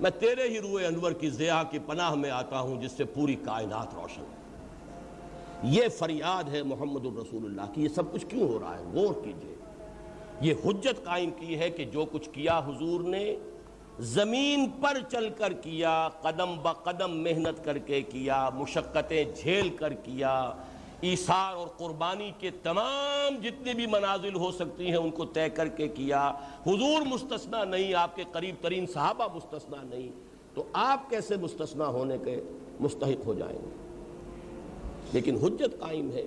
میں 0.00 0.10
تیرے 0.10 0.48
ہی 0.48 0.60
روح 0.60 0.82
انور 0.86 1.12
کی 1.12 1.30
ضیاء 1.30 1.62
کی 1.70 1.78
پناہ 1.86 2.14
میں 2.14 2.30
آتا 2.30 2.60
ہوں، 2.60 2.82
جس 2.82 2.92
سے 2.92 3.04
پوری 3.04 3.34
کائنات 3.34 3.94
روشن 3.94 4.22
ہے۔ 4.22 4.66
یہ 5.62 5.88
فریاد 5.88 6.44
ہے 6.44 6.62
محمد 6.62 7.06
الرسول 7.06 7.44
اللہ 7.44 7.74
کی، 7.74 7.82
یہ 7.82 7.88
سب 7.88 8.12
کچھ 8.12 8.26
کیوں 8.26 8.48
ہو 8.48 8.58
رہا 8.58 8.78
ہے؟ 8.78 8.84
غور 8.92 9.14
کیجیے۔ 9.24 9.54
یہ 10.40 10.54
حجت 10.64 11.04
قائم 11.04 11.30
کی 11.30 11.58
ہے 11.58 11.70
کہ 11.70 11.84
جو 11.84 12.04
کچھ 12.12 12.30
کیا 12.30 12.58
حضور 12.58 13.00
نے 13.00 13.36
زمین 13.98 14.70
پر 14.80 14.98
چل 15.10 15.28
کر 15.30 15.52
کیا، 15.52 16.08
قدم 16.22 16.56
بقدم 16.62 17.20
محنت 17.20 17.64
کر 17.64 17.78
کے 17.78 18.02
کیا، 18.02 18.48
مشقتیں 18.54 19.24
جھیل 19.36 19.68
کر 19.68 19.92
کیا۔ 19.92 20.52
ایثار 21.00 21.54
اور 21.54 21.66
قربانی 21.66 22.32
کے 22.38 22.50
تمام 22.62 23.40
جتنے 23.42 23.74
بھی 23.74 23.86
منازل 23.86 24.34
ہو 24.34 24.52
سکتی 24.52 24.86
ہیں، 24.86 24.96
ان 24.96 25.10
کو 25.10 25.24
طے 25.24 25.48
کر 25.48 25.68
کے 25.68 25.88
کیا۔ 25.88 26.28
حضور 26.66 27.02
مستثنا 27.06 27.64
نہیں، 27.64 27.94
آپ 27.94 28.16
کے 28.16 28.24
قریب 28.32 28.54
ترین 28.60 28.86
صحابہ 28.86 29.26
مستثنا 29.34 29.82
نہیں۔ 29.82 30.08
تو 30.54 30.64
آپ 30.72 31.10
کیسے 31.10 31.36
مستثنا 31.36 31.86
ہونے 31.86 32.18
کے 32.24 32.40
مستحق 32.80 33.26
ہو 33.26 33.34
جائیں 33.34 33.58
گے؟ 33.58 33.90
لیکن 35.12 35.36
حجت 35.36 35.80
قائم 35.80 36.10
ہے۔ 36.10 36.26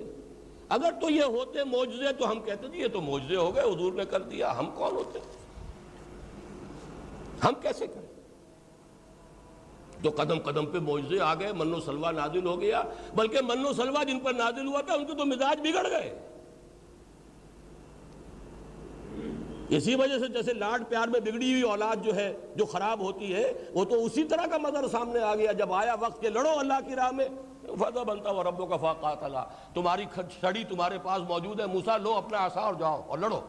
اگر 0.68 0.90
تو 1.00 1.10
یہ 1.10 1.22
ہوتے 1.22 1.64
موجزے 1.64 2.12
تو 2.12 2.30
ہم 2.30 2.40
کہتے 2.40 2.68
تھے 2.68 2.78
یہ 2.78 2.88
تو 2.88 3.00
موجزے 3.00 3.36
ہو 3.36 3.54
گئے، 3.54 3.64
حضور 3.64 3.92
نے 3.92 4.04
کر 4.04 4.22
دیا، 4.22 4.58
ہم 4.58 4.70
کون 4.74 4.92
ہوتے؟ 4.92 5.18
ہم 7.44 7.52
کیسے 7.62 7.86
کریں؟ 7.86 8.06
تو 10.02 10.10
قدم 10.10 10.38
قدم 10.38 10.66
پہ 10.66 10.78
معجزے 10.78 11.20
آ 11.20 11.34
گئے، 11.34 11.52
منو 11.52 11.80
سلوا 11.80 12.10
نازل 12.10 12.46
ہو 12.46 12.60
گیا، 12.60 12.82
بلکہ 13.14 13.38
منو 13.42 13.72
سلوا 13.72 14.02
جن 14.02 14.20
پر 14.20 14.32
نازل 14.32 14.66
ہوا 14.66 14.80
تھا، 14.80 14.94
ان 14.94 15.06
کے 15.06 15.14
تو 15.14 15.26
مزاج 15.26 15.60
بگڑ 15.60 15.90
گئے۔ 15.90 16.18
اسی 19.68 19.94
وجہ 19.94 20.18
سے 20.18 20.28
جیسے 20.28 20.52
لاڈ 20.52 20.82
پیار 20.88 21.08
میں 21.08 21.20
بگڑی 21.20 21.52
ہوئی 21.52 21.62
اولاد 21.62 21.96
جو 22.04 22.14
ہے، 22.16 22.36
جو 22.56 22.66
خراب 22.66 23.00
ہوتی 23.00 23.34
ہے، 23.34 23.52
وہ 23.74 23.84
تو 23.84 24.04
اسی 24.04 24.24
طرح 24.24 24.46
کا 24.46 24.58
مظہر 24.58 24.88
سامنے 24.88 25.20
آ 25.20 25.34
گیا۔ 25.34 25.52
جب 25.52 25.72
آیا 25.72 25.94
وقت 26.00 26.22
کہ 26.22 26.28
لڑو 26.28 26.58
اللہ 26.58 26.88
کی 26.88 26.94
راہ 26.94 27.10
میں، 27.10 27.28
فضا 27.62 28.02
بنتا 28.02 28.30
ہوا 28.30 28.44
ربوں 28.44 28.66
کا 28.66 28.76
فاقات 28.76 29.22
اللہ 29.22 29.44
تمہاری 29.74 30.04
چھڑی 30.40 30.64
تمہارے 30.64 30.98
پاس 31.02 31.22
موجود 31.28 31.60
ہے 31.60 31.66
موسا 31.66 31.96
لو 31.96 32.14
اپنا 32.14 32.38
آسا 32.38 32.60
اور 32.60 32.74
جاؤ 32.74 33.02
اور 33.06 33.18
لڑو۔ 33.18 33.40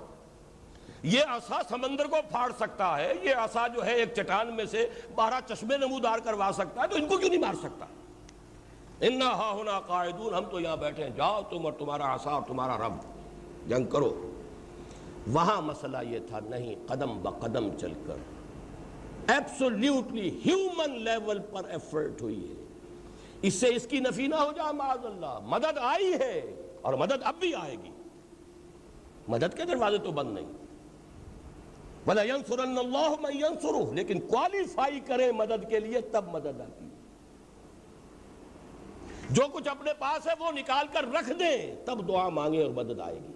یہ 1.03 1.21
آسا 1.27 1.61
سمندر 1.69 2.05
کو 2.05 2.17
پھاڑ 2.29 2.51
سکتا 2.59 2.97
ہے، 2.97 3.13
یہ 3.23 3.35
آسا 3.35 3.67
جو 3.67 3.85
ہے 3.85 3.93
ایک 3.93 4.13
چٹان 4.13 4.55
میں 4.55 4.65
سے 4.65 4.89
بارہ 5.15 5.33
چشمے 5.47 5.77
نمودار 5.77 6.19
کروا 6.19 6.51
سکتا 6.53 6.81
ہے، 6.81 6.87
تو 6.87 6.95
ان 6.95 7.07
کو 7.07 7.17
کیوں 7.17 7.29
نہیں 7.29 7.39
مار 7.39 7.53
سکتا؟ 7.53 7.85
انا 9.01 9.29
ہا 9.29 9.51
ہونا 9.51 9.79
قائدون 9.79 10.33
ہم 10.33 10.45
تو 10.45 10.59
یہاں 10.59 10.77
بیٹھے 10.77 11.03
ہیں، 11.03 11.09
جاؤ 11.09 11.41
تم 11.49 11.65
اور 11.65 11.73
تمہارا 11.73 12.13
آسا 12.13 12.31
اور 12.31 12.41
تمہارا 12.47 12.87
رب، 12.87 12.93
جنگ 13.69 13.85
کرو۔ 13.85 14.31
وہاں 15.27 15.61
مسئلہ 15.61 15.97
یہ 16.09 16.19
تھا، 16.27 16.39
نہیں، 16.49 16.75
قدم 16.87 17.21
بقدم 17.21 17.77
چل 17.77 17.93
کر۔ 18.07 18.15
ایبسولیوٹلی 19.31 20.39
ہیومن 20.45 21.01
لیول 21.01 21.39
پر 21.39 21.65
ایفرٹ 21.65 22.21
ہوئی 22.21 22.49
ہے۔ 22.49 22.63
اس 23.41 23.53
سے 23.53 23.75
اس 23.75 23.87
کی 23.87 23.99
نفی 23.99 24.27
نہ 24.27 24.35
ہو 24.35 24.51
جائے 24.51 24.73
معاذ 24.73 25.05
اللہ۔ 25.05 25.39
مدد 25.43 25.77
آئی 25.81 26.13
ہے 26.13 26.41
اور 26.81 26.93
مدد 26.93 27.23
اب 27.23 27.35
بھی 27.39 27.55
آئے 27.55 27.75
گی۔ 27.83 27.91
مدد 29.27 29.57
کے 29.57 29.65
دروازے 29.65 29.97
تو 29.97 30.11
بند 30.11 30.31
نہیں۔ 30.31 30.68
بلا 32.05 32.23
ینصرن 32.23 32.77
اللہ 32.77 33.09
من 33.21 33.33
ینصرہ 33.33 33.93
لیکن 33.93 34.19
کوالیفائی 34.19 34.99
کریں 34.99 35.31
مدد 35.31 35.69
کے 35.69 35.79
لیے 35.79 36.01
تب 36.01 36.23
مدد 36.27 36.61
آتی 36.61 36.85
ہے۔ 36.85 36.89
جو 39.29 39.43
کچھ 39.53 39.67
اپنے 39.67 39.93
پاس 39.99 40.27
ہے 40.27 40.33
وہ 40.39 40.51
نکال 40.51 40.85
کر 40.93 41.05
رکھ 41.13 41.39
دیں، 41.39 41.75
تب 41.85 42.07
دعا 42.07 42.29
مانگیں 42.29 42.63
اور 42.63 42.71
مدد 42.71 42.99
آئے 42.99 43.15
گی۔ 43.15 43.33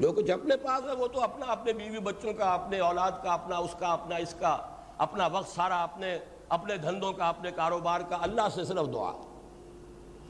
جو 0.00 0.12
کچھ 0.12 0.30
اپنے 0.30 0.56
پاس 0.56 0.90
ہے 0.90 0.94
وہ 0.94 1.06
تو 1.06 1.20
اپنا، 1.20 1.46
اپنے 1.46 1.72
بیوی 1.72 1.98
بچوں 1.98 2.32
کا، 2.32 2.54
اپنے 2.54 2.78
اولاد 2.78 3.12
کا، 3.22 3.32
اپنا 3.32 3.56
اس 3.56 3.74
کا، 3.78 3.92
اپنا 3.92 4.16
اس 4.16 4.34
کا، 4.34 4.58
اپنا 4.98 5.26
وقت 5.26 5.48
سارا 5.48 5.82
اپنے 5.82 6.18
اپنے 6.48 6.76
دھندوں 6.76 7.12
کا، 7.12 7.28
اپنے 7.28 7.50
کاروبار 7.50 8.00
کا۔ 8.00 8.18
اللہ 8.20 8.48
سے 8.54 8.64
صرف 8.64 8.92
دعا۔ 8.92 9.12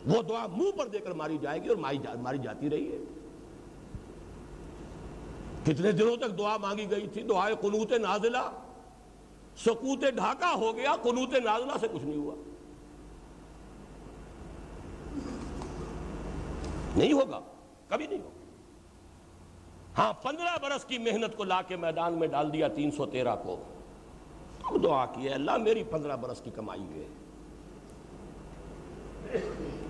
وہ 0.06 0.22
دعا 0.22 0.46
منہ 0.46 0.70
پر 0.78 0.86
دے 0.86 0.98
کر 0.98 1.10
ماری 1.10 1.38
جائے 1.40 1.62
گی 1.62 1.68
اور 1.68 1.76
ماری 2.20 2.38
جاتی 2.38 2.70
رہی 2.70 2.92
ہے۔ 2.92 3.25
کتنے 5.66 5.92
دنوں 5.92 6.16
تک 6.16 6.38
دعا 6.38 6.56
مانگی 6.56 6.90
گئی 6.90 7.06
تھی؟ 7.06 7.22
دعائے 7.22 7.54
قنوت 7.60 7.92
نازلہ۔ 7.92 8.50
سکوت 9.56 10.00
ڈھاکہ 10.00 10.54
ہو 10.54 10.76
گیا، 10.76 10.94
قنوت 11.02 11.34
نازلہ 11.44 11.72
سے 11.80 11.88
کچھ 11.92 12.02
نہیں 12.02 12.16
ہوا۔ 12.16 12.34
نہیں 16.96 17.12
ہوگا، 17.12 17.40
کبھی 17.88 18.06
نہیں 18.06 18.18
ہوگا۔ 18.18 18.44
ہاں 19.98 20.12
پندرہ 20.12 20.58
برس 20.62 20.84
کی 20.84 20.98
محنت 20.98 21.36
کو 21.36 21.44
لا 21.44 21.62
کے 21.62 21.76
میدان 21.76 22.12
میں 22.12 22.28
ڈال 22.28 22.52
دیا 22.52 22.68
تین 22.68 22.90
سو 22.90 23.06
تیرہ 23.06 23.36
کو۔ 23.36 23.62
تب 24.58 24.84
دعا 24.84 25.06
کی 25.06 25.24
ہے، 25.24 25.34
اللہ 25.34 25.56
میری 25.56 25.84
پندرہ 25.84 26.16
برس 26.16 26.40
کی 26.40 26.50
کمائی 26.50 26.80
ہوئے 26.80 27.08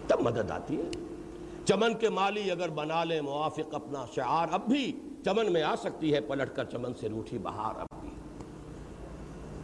تب 0.06 0.20
مدد 0.20 0.50
آتی 0.50 0.76
ہے۔ 0.76 0.90
چمن 1.64 1.94
کے 1.94 2.08
مالی 2.08 2.50
اگر 2.50 2.68
بنا 2.68 3.04
لے 3.04 3.20
موافق 3.20 3.74
اپنا 3.74 4.06
شعار۔ 4.14 4.46
اب 4.52 4.66
بھی 4.66 5.05
چمن 5.26 5.52
میں 5.52 5.62
آ 5.62 5.76
سکتی 5.76 6.14
ہے، 6.14 6.20
پلٹ 6.20 6.56
کر 6.56 6.64
چمن 6.64 6.94
سے 6.94 7.08
روٹھی 7.08 7.38
بہار 7.38 7.80
اب 7.80 8.00
بھی۔ 8.00 8.10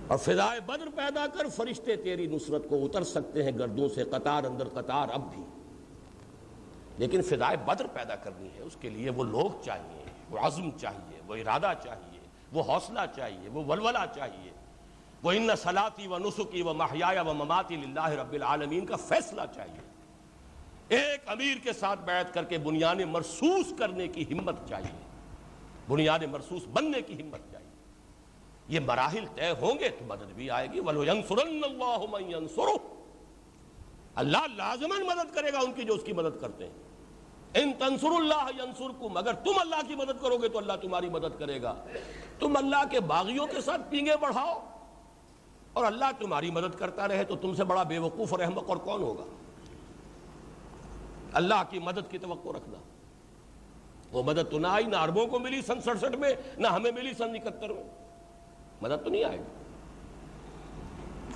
اور 0.06 0.18
فضائے 0.18 0.60
بدر 0.60 0.89
پیدا 0.94 1.26
کر، 1.26 1.48
فرشتے 1.48 1.97
تیری 1.97 2.26
نصرت 2.26 2.68
کو 2.68 2.84
اتر 2.84 3.05
سکتے 3.05 3.43
ہیں، 3.43 3.59
گردوں 3.59 3.89
سے 3.89 4.05
قطار 4.05 4.44
اندر 4.44 4.68
قطار 4.68 5.09
اب 5.12 5.34
بھی۔ 5.34 5.43
لیکن 6.98 7.22
فضائے 7.22 7.56
بدر 7.56 7.86
پیدا 7.86 8.16
کرنی 8.16 8.48
ہے، 8.56 8.62
اس 8.62 8.76
کے 8.80 8.90
لیے 8.90 9.10
وہ 9.10 9.24
لوگ 9.24 9.62
چاہیے، 9.64 10.05
وہ 10.30 10.39
عزم 10.39 10.70
چاہیے، 10.70 11.20
وہ 11.26 11.34
ارادہ 11.34 11.72
چاہیے، 11.84 12.20
وہ 12.52 12.62
حوصلہ 12.62 13.01
چاہیے، 13.16 13.48
وہ 13.48 13.64
ولولہ 13.64 14.05
چاہیے۔ 14.14 14.51
وہ 15.22 15.32
ان 15.32 15.48
صلاتی 15.56 16.06
و 16.06 16.18
نسخی 16.18 16.62
و 16.62 16.74
محیا 16.74 17.22
و 17.22 17.34
مماتی 17.34 17.74
اللہ 17.74 18.09
رب 18.09 18.32
العالمین 18.32 18.86
کا 18.86 18.97
فیصلہ 18.97 19.43
چاہیے۔ 19.55 19.80
ایک 20.89 21.20
امیر 21.26 21.56
کے 21.62 21.72
ساتھ 21.72 22.01
بیعت 22.01 22.34
کر 22.34 22.44
کے 22.44 22.59
بنیاد 22.59 22.97
مرسوس 22.97 23.72
کرنے 23.78 24.09
کی 24.09 24.39
ہمت 24.39 24.55
چاہیے۔ 24.68 25.11
بنیاد 25.88 26.18
مرسوس 26.30 26.62
بننے 26.72 27.02
کی 27.02 27.22
ہمت 27.22 27.40
چاہیے 27.52 27.68
یہ 28.68 28.80
مراحل 28.80 29.24
طے 29.34 29.50
ہوں 29.50 29.78
گے 29.78 29.88
تو 29.88 30.04
مدد 30.04 30.32
بھی 30.34 30.50
آئے 30.50 30.68
گی۔ 30.72 30.80
اللہ 34.14 34.38
لازمن 34.56 35.06
مدد 35.06 35.34
کرے 35.34 35.52
گا 35.52 35.59
ان 35.59 35.72
کی 35.72 35.82
جو 35.82 35.94
اس 35.94 36.02
کی 36.04 36.12
مدد 36.12 36.40
کرتے 36.40 36.66
ہیں۔ 36.66 36.72
ان 37.54 37.72
تنصر 37.78 38.06
اللہ 38.06 38.62
ینصرکم 38.62 39.16
اگر 39.16 39.32
تم 39.32 39.52
اللہ 39.60 39.88
کی 39.88 39.94
مدد 39.94 40.22
کرو 40.22 40.38
گے 40.38 40.48
تو 40.48 40.59
اللہ 40.59 40.72
تمہاری 40.82 41.09
مدد 41.09 41.38
کرے 41.38 41.62
گا۔ 41.62 41.84
تم 42.38 42.56
اللہ 42.56 42.84
کے 42.90 43.00
باغیوں 43.00 43.46
کے 43.46 43.60
ساتھ 43.60 43.80
پینگے 43.90 44.16
بڑھاؤ۔ 44.16 44.66
اور 45.72 45.84
اللہ 45.84 46.04
تمہاری 46.18 46.50
مدد 46.50 46.78
کرتا 46.78 47.09
رہے 47.09 47.24
تو 47.24 47.36
تم 47.36 47.54
سے 47.54 47.64
بڑا 47.64 47.82
بے 47.82 47.98
وقوف 47.98 48.32
اور 48.32 48.40
احمق 48.40 48.68
اور 48.68 48.76
کون 48.76 49.02
ہوگا؟ 49.02 49.24
اللہ 51.32 51.62
کی 51.70 51.78
مدد 51.78 52.10
کی 52.10 52.18
توقع 52.18 52.48
رکھنا۔ 52.48 52.78
وہ 54.12 54.22
مدد 54.22 54.51
تو 54.51 54.59
نہ 54.59 54.66
آئی، 54.66 54.84
نہ 54.84 54.97
عربوں 54.97 55.26
کو 55.26 55.39
ملی 55.39 55.62
سن 55.62 55.80
سڑسٹھ 55.80 56.16
میں، 56.16 56.32
نہ 56.56 56.66
ہمیں 56.66 56.93
ملی 56.93 57.14
سن 57.14 57.30
اکہتر 57.34 57.68
میں 57.68 57.84
مدد 58.82 59.05
تو 59.05 59.10
نہیں 59.10 59.24
آئے 59.24 59.39
گی 59.39 59.43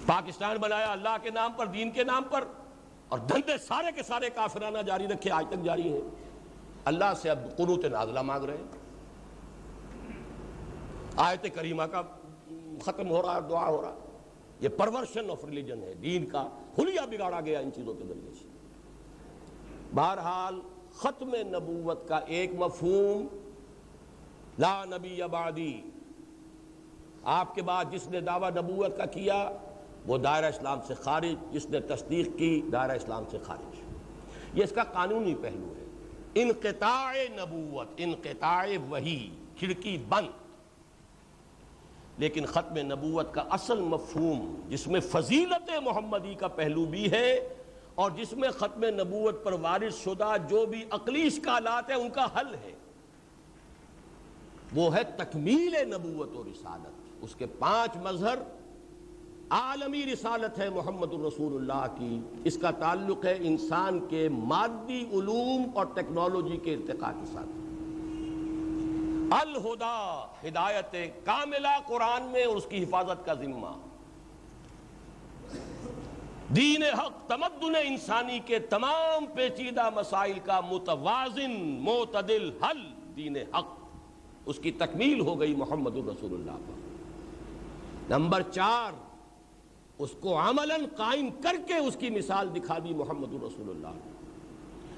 پاکستان 0.07 0.57
بنایا 0.57 0.93
اللہ 0.93 1.17
کے 1.23 1.31
نام 1.31 1.53
پر، 1.53 1.67
دین 1.67 1.91
کے 1.91 2.05
نام 2.05 2.23
پر، 2.31 2.45
اور 3.09 3.19
دھندے 3.19 3.59
سارے 3.59 3.93
کے 3.93 4.03
سارے 4.03 4.31
کافرانہ 4.31 4.79
جاری 4.79 5.07
رکھے، 5.07 5.31
آج 5.31 5.47
تک 5.49 5.65
جاری 5.65 5.93
ہیں۔ 5.93 6.01
اللہ 6.85 7.13
سے 7.23 7.31
اب 7.31 7.39
قنوت 7.57 7.85
نازلہ 7.85 8.23
مانگ 8.23 8.45
رہے 8.45 8.57
ہیں۔ 8.57 8.65
آیت 11.17 11.47
کریمہ 11.55 11.83
کا 11.83 12.03
ختم 12.85 13.11
ہو 13.11 13.23
رہا، 13.23 13.41
دعا 13.41 13.69
ہو 13.69 13.83
رہا۔ 13.83 13.95
یہ 14.61 14.69
پرورشن 14.69 15.31
آف 15.31 15.45
ریلیجن 15.45 15.83
ہے، 15.83 15.95
دین 15.95 16.27
کا 16.27 16.43
حلیہ 16.79 17.07
بگاڑا 17.11 17.41
گیا 17.41 17.59
ان 17.59 17.73
چیزوں 17.73 17.95
کے 17.95 18.05
ذریعے 18.05 18.35
سے۔ 18.35 18.49
بہرحال 19.95 20.61
ختم 20.97 21.35
نبوت 21.35 22.09
کا 22.09 22.17
ایک 22.17 22.51
مفہوم، 22.55 23.27
لا 24.59 24.85
نبی 24.85 25.23
ابادی 25.23 25.83
آپ 27.23 27.55
کے 27.55 27.63
بعد 27.63 27.85
جس 27.91 28.09
نے 28.09 28.21
دعویٰ 28.21 28.51
نبوت 28.51 28.97
کا 28.97 29.05
کیا، 29.05 29.53
وہ 30.07 30.19
دائرہ 30.19 30.45
اسلام 30.45 30.79
سے 30.87 30.95
خارج، 30.95 31.53
جس 31.53 31.67
نے 31.67 31.81
تصدیق 31.81 32.29
کی، 32.37 32.63
دائرہ 32.73 32.93
اسلام 32.93 33.25
سے 33.31 33.39
خارج۔ 33.39 33.81
یہ 34.55 34.65
اس 34.65 34.71
کا 34.71 34.85
قانونی 34.85 35.35
پہلو 35.35 35.75
ہے۔ 35.77 35.85
انقطاع 36.35 37.15
نبوت، 37.31 37.89
انقطاع 37.97 38.67
وہی 38.89 39.31
کھڑکی 39.59 39.99
بند۔ 40.09 40.29
لیکن 42.19 42.47
ختم 42.47 42.79
نبوت 42.79 43.35
کا 43.35 43.45
اصل 43.51 43.81
مفہوم، 43.81 44.55
جس 44.69 44.87
میں 44.87 45.01
فضیلت 45.01 45.71
محمدی 45.83 46.35
کا 46.35 46.49
پہلو 46.49 46.85
بھی 46.85 47.11
ہے 47.11 47.49
اور 47.97 48.11
جس 48.11 48.33
میں 48.33 48.49
ختم 48.49 48.85
نبوت 48.85 49.45
پر 49.45 49.53
وارث 49.53 49.95
شدہ 49.95 50.33
جو 50.49 50.67
بھی 50.67 50.85
عقلی 50.91 51.27
اشکالات 51.27 51.91
ہیں، 51.91 51.97
ان 51.97 52.11
کا 52.11 52.25
حل 52.25 52.55
ہے۔ 52.55 52.73
وہ 54.75 54.97
ہے 54.97 55.03
تکمیل 55.05 55.75
نبوت 55.87 56.37
و 56.37 56.43
رسالت۔ 56.45 57.17
اس 57.21 57.35
کے 57.35 57.47
پانچ 57.47 57.97
مظہر 57.97 58.39
عالمی 59.51 60.13
رسالت 60.13 60.59
ہے 60.59 60.71
محمد 60.71 61.13
الرسول 61.13 61.55
اللہ 61.55 61.87
کی۔ 61.99 62.21
اس 62.45 62.59
کا 62.59 62.71
تعلق 62.71 63.25
ہے 63.25 63.37
انسان 63.41 64.07
کے 64.09 64.29
مادی 64.29 65.01
علوم 65.13 65.63
اور 65.75 65.87
ٹیکنالوجی 65.95 66.57
کے 66.57 66.75
ارتقاء 66.75 67.11
کے 67.11 67.27
ساتھ۔ 67.33 67.49
الہدا، 69.43 70.27
ہدایت 70.49 70.97
کاملہ 71.25 71.69
قرآن 71.87 72.23
میں 72.23 72.45
اور 72.45 72.57
اس 72.57 72.67
کی 72.69 72.85
حفاظت 72.85 73.27
کا 73.27 73.35
ذمہ۔ 73.35 73.73
دین 76.49 76.83
حق، 76.83 77.29
تمدن 77.29 77.75
انسانی 77.85 78.39
کے 78.39 78.59
تمام 78.59 79.27
پیچیدہ 79.27 79.91
مسائل 79.95 80.39
کا 80.45 80.61
متوازن، 80.61 81.79
معتدل 81.81 82.51
حل 82.63 82.79
دین 83.17 83.37
حق۔ 83.37 83.79
اس 84.47 84.59
کی 84.59 84.71
تکمیل 84.71 85.21
ہو 85.21 85.41
گئی 85.41 85.55
محمد 85.55 85.97
الرسول 85.97 86.35
اللہ 86.35 86.51
پر۔ 86.51 86.73
نمبر 88.11 88.43
چار، 88.43 88.93
اس 89.99 90.11
کو 90.21 90.39
عملاً 90.39 90.81
قائم 90.97 91.29
کر 91.43 91.57
کے 91.67 91.75
اس 91.75 91.97
کی 91.97 92.11
مثال 92.11 92.49
دکھا 92.57 92.79
دی 92.79 92.95
محمد 92.95 93.33
الرسول 93.33 93.71
اللہ۔ 93.71 93.99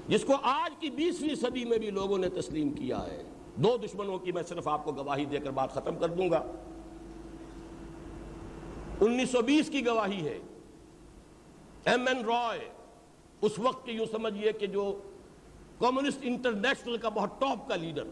جس 0.07 0.25
کو 0.25 0.33
آج 0.43 0.71
کی 0.79 0.89
بیسویں 0.89 1.35
صدی 1.35 1.65
میں 1.65 1.77
بھی 1.77 1.89
لوگوں 1.89 2.17
نے 2.17 2.29
تسلیم 2.29 2.69
کیا 2.69 3.07
ہے۔ 3.07 3.23
دو 3.55 3.77
دشمنوں 3.77 4.17
کی 4.17 4.31
میں 4.31 4.43
صرف 4.43 4.67
آپ 4.67 4.85
کو 4.85 4.91
گواہی 4.91 5.25
دے 5.25 5.37
کر 5.37 5.51
بات 5.51 5.73
ختم 5.73 5.95
کر 5.95 6.09
دوں 6.09 6.31
گا۔ 6.31 6.43
انیس 9.01 9.29
سو 9.29 9.41
بیس 9.41 9.69
کی 9.69 9.85
گواہی 9.85 10.27
ہے۔ 10.27 10.39
ایم 11.85 12.07
این 12.07 12.25
رائے، 12.25 12.67
اس 13.41 13.59
وقت 13.59 13.85
کی 13.85 13.91
یوں 13.91 14.05
سمجھئے 14.11 14.51
کہ 14.51 14.67
جو 14.67 15.01
کمیونسٹ 15.79 16.19
انٹرنیشنل 16.21 16.97
کا 16.97 17.09
بہت 17.09 17.39
ٹاپ 17.39 17.67
کا 17.67 17.75
لیڈر 17.75 18.03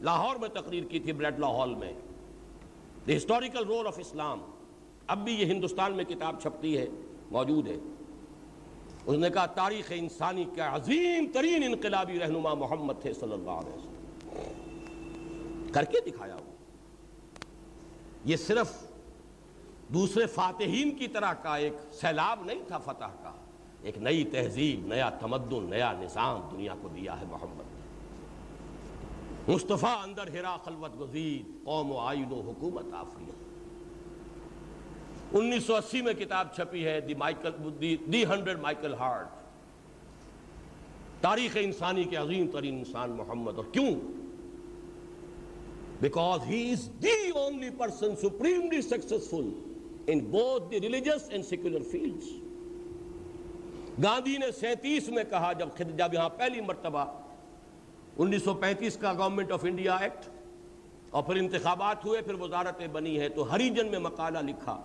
لاہور 0.00 0.36
میں 0.36 0.48
تقریر 0.48 0.84
کی 0.84 0.98
تھی 1.00 1.12
بریڈ 1.12 1.38
لاہور 1.38 1.66
میں، 1.66 1.92
the 3.06 3.16
historical 3.16 3.64
role 3.64 3.86
of 3.86 3.98
Islam, 3.98 4.40
اب 5.06 5.24
بھی 5.24 5.34
یہ 5.34 5.44
ہندوستان 5.44 5.92
میں 5.92 6.04
کتاب 6.04 6.40
چھپتی 6.42 6.76
ہے، 6.78 6.86
موجود 7.30 7.68
ہے۔ 7.68 7.76
اس 9.06 9.16
نے 9.18 9.30
کہا، 9.30 9.46
تاریخ 9.46 9.92
انسانی 9.94 10.44
کا 10.56 10.74
عظیم 10.76 11.26
ترین 11.32 11.62
انقلابی 11.62 12.18
رہنما 12.18 12.54
محمد 12.54 13.00
تھے 13.02 13.12
صلی 13.12 13.32
اللہ 13.32 13.50
علیہ 13.50 13.76
وسلم۔ 13.76 13.90
کر 15.72 15.84
کے 15.84 16.00
دکھایا 16.00 16.36
وہ 16.36 16.50
یہ 18.24 18.36
صرف 18.36 18.72
دوسرے 19.94 20.26
فاتحین 20.26 20.90
کی 20.90 21.06
طرح 21.08 21.32
کا 21.32 21.56
ایک 21.56 21.72
سیلاب 21.92 22.44
نہیں 22.44 22.62
تھا 22.66 22.78
فتح 22.78 23.12
کا، 23.22 23.32
ایک 23.82 23.98
نئی 23.98 24.24
تہذیب، 24.24 24.86
نیا 24.86 25.08
تمدن، 25.10 25.70
نیا 25.70 25.92
نظام 26.00 26.40
دنیا 26.52 26.74
کو 26.82 26.88
دیا 26.88 27.20
ہے 27.20 27.24
محمد۔ 27.30 27.68
مصطفیٰ 29.48 29.96
اندر 30.02 30.26
ہرا 30.28 30.56
خلوت 30.64 31.00
گزید 31.00 31.64
قوم 31.64 31.92
و 31.92 31.98
آئین 31.98 32.32
و 32.32 32.40
حکومت 32.40 32.94
آفریت 32.94 33.36
انیس 35.32 35.64
سو 35.64 35.74
اسی 35.76 36.02
میں 36.02 36.14
کتاب 36.14 36.54
چھپی 36.56 36.84
ہے، 36.84 37.00
the 37.00 37.14
Michael, 37.14 37.50
the 38.12 38.24
hundred 38.24 38.58
Michael 38.58 38.94
Hart. 38.94 39.26
تاریخ 41.20 41.56
انسانی 41.60 42.04
کے 42.04 42.16
عظیم 42.16 42.46
ترین 42.50 42.76
انسان 42.78 43.10
محمد، 43.10 43.56
اور 43.56 43.64
کیوں؟ 43.72 43.94
Because 46.00 46.46
he 46.46 46.70
is 46.72 46.88
the 47.02 47.30
only 47.30 47.70
person 47.70 48.16
supremely 48.16 48.80
successful 48.82 49.48
in 50.06 50.18
both 50.30 50.70
the 50.70 50.80
religious 50.80 51.28
and 51.30 51.44
secular 51.44 51.82
fields 51.90 52.28
Gandhi 54.02 54.36
نے 54.36 54.50
سینتیس 54.60 55.08
میں 55.08 55.24
کہا 55.30 55.52
جب 55.52 55.68
جب 55.96 56.14
یہاں 56.14 56.28
پہلی 56.36 56.60
مرتبہ 56.60 57.04
انیس 58.18 58.44
سو 58.44 58.54
پینتیس 58.54 58.96
کا 58.96 59.12
گورنمنٹ 59.18 59.52
آف 59.52 59.64
انڈیا 59.64 59.96
ایکٹ 59.96 60.28
اور 61.10 61.22
پھر 61.22 61.36
انتخابات 61.36 62.04
ہوئے، 62.04 62.20
پھر 62.22 62.34
وزارتیں 62.40 62.86
بنی 62.92 63.18
ہے 63.20 63.28
تو 63.28 63.52
ہریجن 63.52 63.90
میں 63.90 63.98
مقالہ 63.98 64.38
لکھا، 64.38 64.78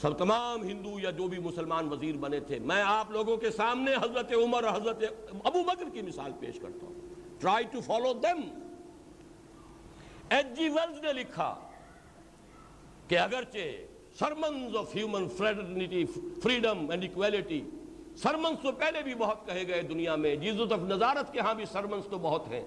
سب 0.00 0.18
تمام 0.18 0.62
ہندو 0.62 0.98
یا 1.00 1.10
جو 1.10 1.26
بھی 1.28 1.38
مسلمان 1.38 1.88
وزیر 1.88 2.16
بنے 2.20 2.40
تھے، 2.40 2.58
میں 2.58 2.82
آپ 2.82 3.10
لوگوں 3.10 3.36
کے 3.36 3.50
سامنے 3.50 3.94
حضرت 3.94 4.32
عمر 4.34 4.64
اور 4.64 4.76
حضرت 4.76 5.04
ابو 5.44 5.62
بکر 5.62 5.88
کی 5.92 6.02
مثال 6.02 6.32
پیش 6.40 6.58
کرتا 6.60 6.86
ہوں۔ 6.86 6.94
Try 7.40 7.64
to 7.72 7.80
follow 7.80 8.12
them 8.22 8.40
H 10.28 10.56
G 10.56 10.68
Wells 10.68 11.02
نے 11.04 11.12
لکھا 11.12 11.54
کہ 13.08 13.18
اگرچہ 13.18 13.91
sermons 14.18 14.76
of 14.76 14.96
human 14.96 15.28
fraternity 15.28 16.04
freedom 16.42 16.90
and 16.90 17.04
equality 17.04 17.60
sermons 18.16 18.62
تو 18.62 18.72
پہلے 18.72 19.02
بھی 19.02 19.14
بہت 19.14 19.46
کہے 19.46 19.68
گئے 19.68 19.82
دنیا 19.82 20.16
میں 20.16 20.36
جیزت 20.36 20.72
آف 20.72 20.78
نظارت 20.78 21.32
کے 21.32 21.40
ہاں 21.40 21.54
بھی 21.54 21.64
سرمنز 21.64 22.04
تو 22.10 22.18
بہت 22.18 22.48
ہیں۔ 22.48 22.64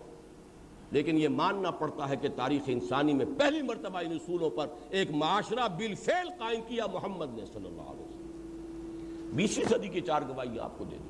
لیکن 0.92 1.18
یہ 1.18 1.28
ماننا 1.28 1.72
پڑتا 1.72 2.10
ہے 2.10 2.16
کہ 2.16 2.28
تاریخ 2.36 2.62
انسانی 2.68 3.14
میں 3.14 3.26
پہلی 3.38 3.62
مرتبہ 3.62 4.00
ان 4.00 4.12
اصولوں 4.12 4.50
پر 4.50 4.68
ایک 4.90 5.12
معاشرہ 5.12 5.68
بالفعل 5.68 6.30
قائم 6.30 6.62
کیا 6.68 6.86
محمد 6.94 7.38
نے 7.38 7.46
صلی 7.46 7.66
اللہ 7.66 7.82
علیہ 7.82 8.06
وسلم۔ 8.06 9.30
بیسویں 9.34 9.66
صدی 9.66 9.88
کی 9.88 10.02
چار 10.02 10.22
گواہی 10.22 10.60
آپ 10.60 10.78
کو 10.78 10.84
دے 10.84 10.98
دی۔ 10.98 11.10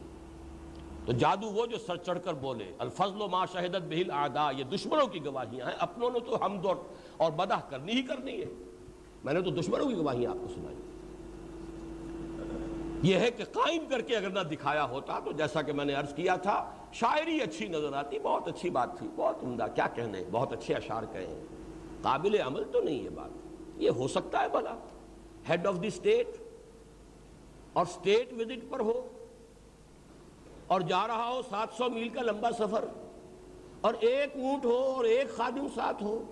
تو 1.06 1.12
جادو 1.12 1.48
وہ 1.48 1.66
جو 1.66 1.78
سر 1.78 1.98
چڑھ 1.98 2.20
کر 2.24 2.34
بولے، 2.34 2.74
الفضل 2.78 3.22
و 3.22 3.28
ما 3.28 3.46
شہدت 3.46 3.88
بہل 3.90 4.12
آدھا 4.12 4.52
یہ 4.58 4.64
دشمنوں 4.64 5.08
کی 5.08 5.26
گواہیاں 5.26 5.68
ہیں۔ 5.68 5.76
اپنوں 5.80 6.10
نے 6.10 6.20
تو 6.20 6.36
حمد 6.36 6.66
اور 7.18 7.32
بدہ 7.32 7.58
کرنی 7.70 7.92
ہی 7.92 8.02
کرنی 8.02 8.42
ہے۔ 8.42 8.75
میں 9.26 9.34
نے 9.34 9.42
تو 9.42 9.50
دشمنوں 9.50 9.90
کی 9.90 9.96
گواہیاں 9.96 10.32
آپ 10.32 10.38
کو 10.42 10.48
سنائی۔ 10.56 10.76
یہ 13.04 13.16
ہے 13.16 13.32
کہ 13.32 13.44
قائم 13.44 13.86
کر 13.90 14.02
کے 14.02 14.18
اگر 14.18 14.30
نہ 14.30 14.40
دکھایا 14.40 14.90
ہوتا 14.90 15.20
تو 15.20 15.32
جیسا 15.32 15.62
کہ 15.62 15.74
میں 15.74 15.86
نے 15.86 15.94
عرض 15.94 16.16
کیا 16.16 16.36
تھا، 16.36 16.72
شاعری 16.94 17.42
اچھی 17.42 17.68
نظر 17.68 17.94
آتی، 17.94 18.20
بہت 18.20 18.48
اچھی 18.48 18.70
بات 18.70 18.98
تھی، 18.98 19.08
بہت 19.16 19.44
عمدہ، 19.44 19.66
کیا 19.76 19.88
کہنے، 19.88 20.24
بہت 20.32 20.54
اچھے 20.54 20.74
اشعار 20.74 21.04
کہیں 21.12 21.44
قابل 22.02 22.42
عمل 22.42 22.64
تو 22.72 22.82
نہیں 22.82 23.04
یہ 23.04 23.10
بات۔ 23.10 23.30
یہ 23.78 23.90
ہو 23.90 24.08
سکتا 24.08 24.42
ہے 24.42 24.50
بھلا۔ 24.50 24.76
ہیڈ 25.50 25.68
آف 25.68 25.82
دی 25.82 25.88
اسٹیٹ 25.88 26.28
اور 27.74 27.86
اسٹیٹ 27.86 28.34
وزٹ 28.34 28.70
پر 28.70 28.80
ہو 28.80 29.08
اور 30.68 30.82
جا 30.82 31.08
رہا 31.08 31.30
ہو 31.30 31.42
سات 31.50 31.68
سو 31.78 31.90
میل 31.90 32.10
کا 32.10 32.22
لمبا 32.22 32.52
سفر 32.52 32.86
اور 33.82 33.94
ایک 34.00 34.30
اونٹ 34.36 34.66
ہو 34.66 34.78
اور 34.78 35.04
ایک 35.04 35.30
خادم 35.36 35.68
ساتھ 35.76 36.04
ہو، 36.04 36.24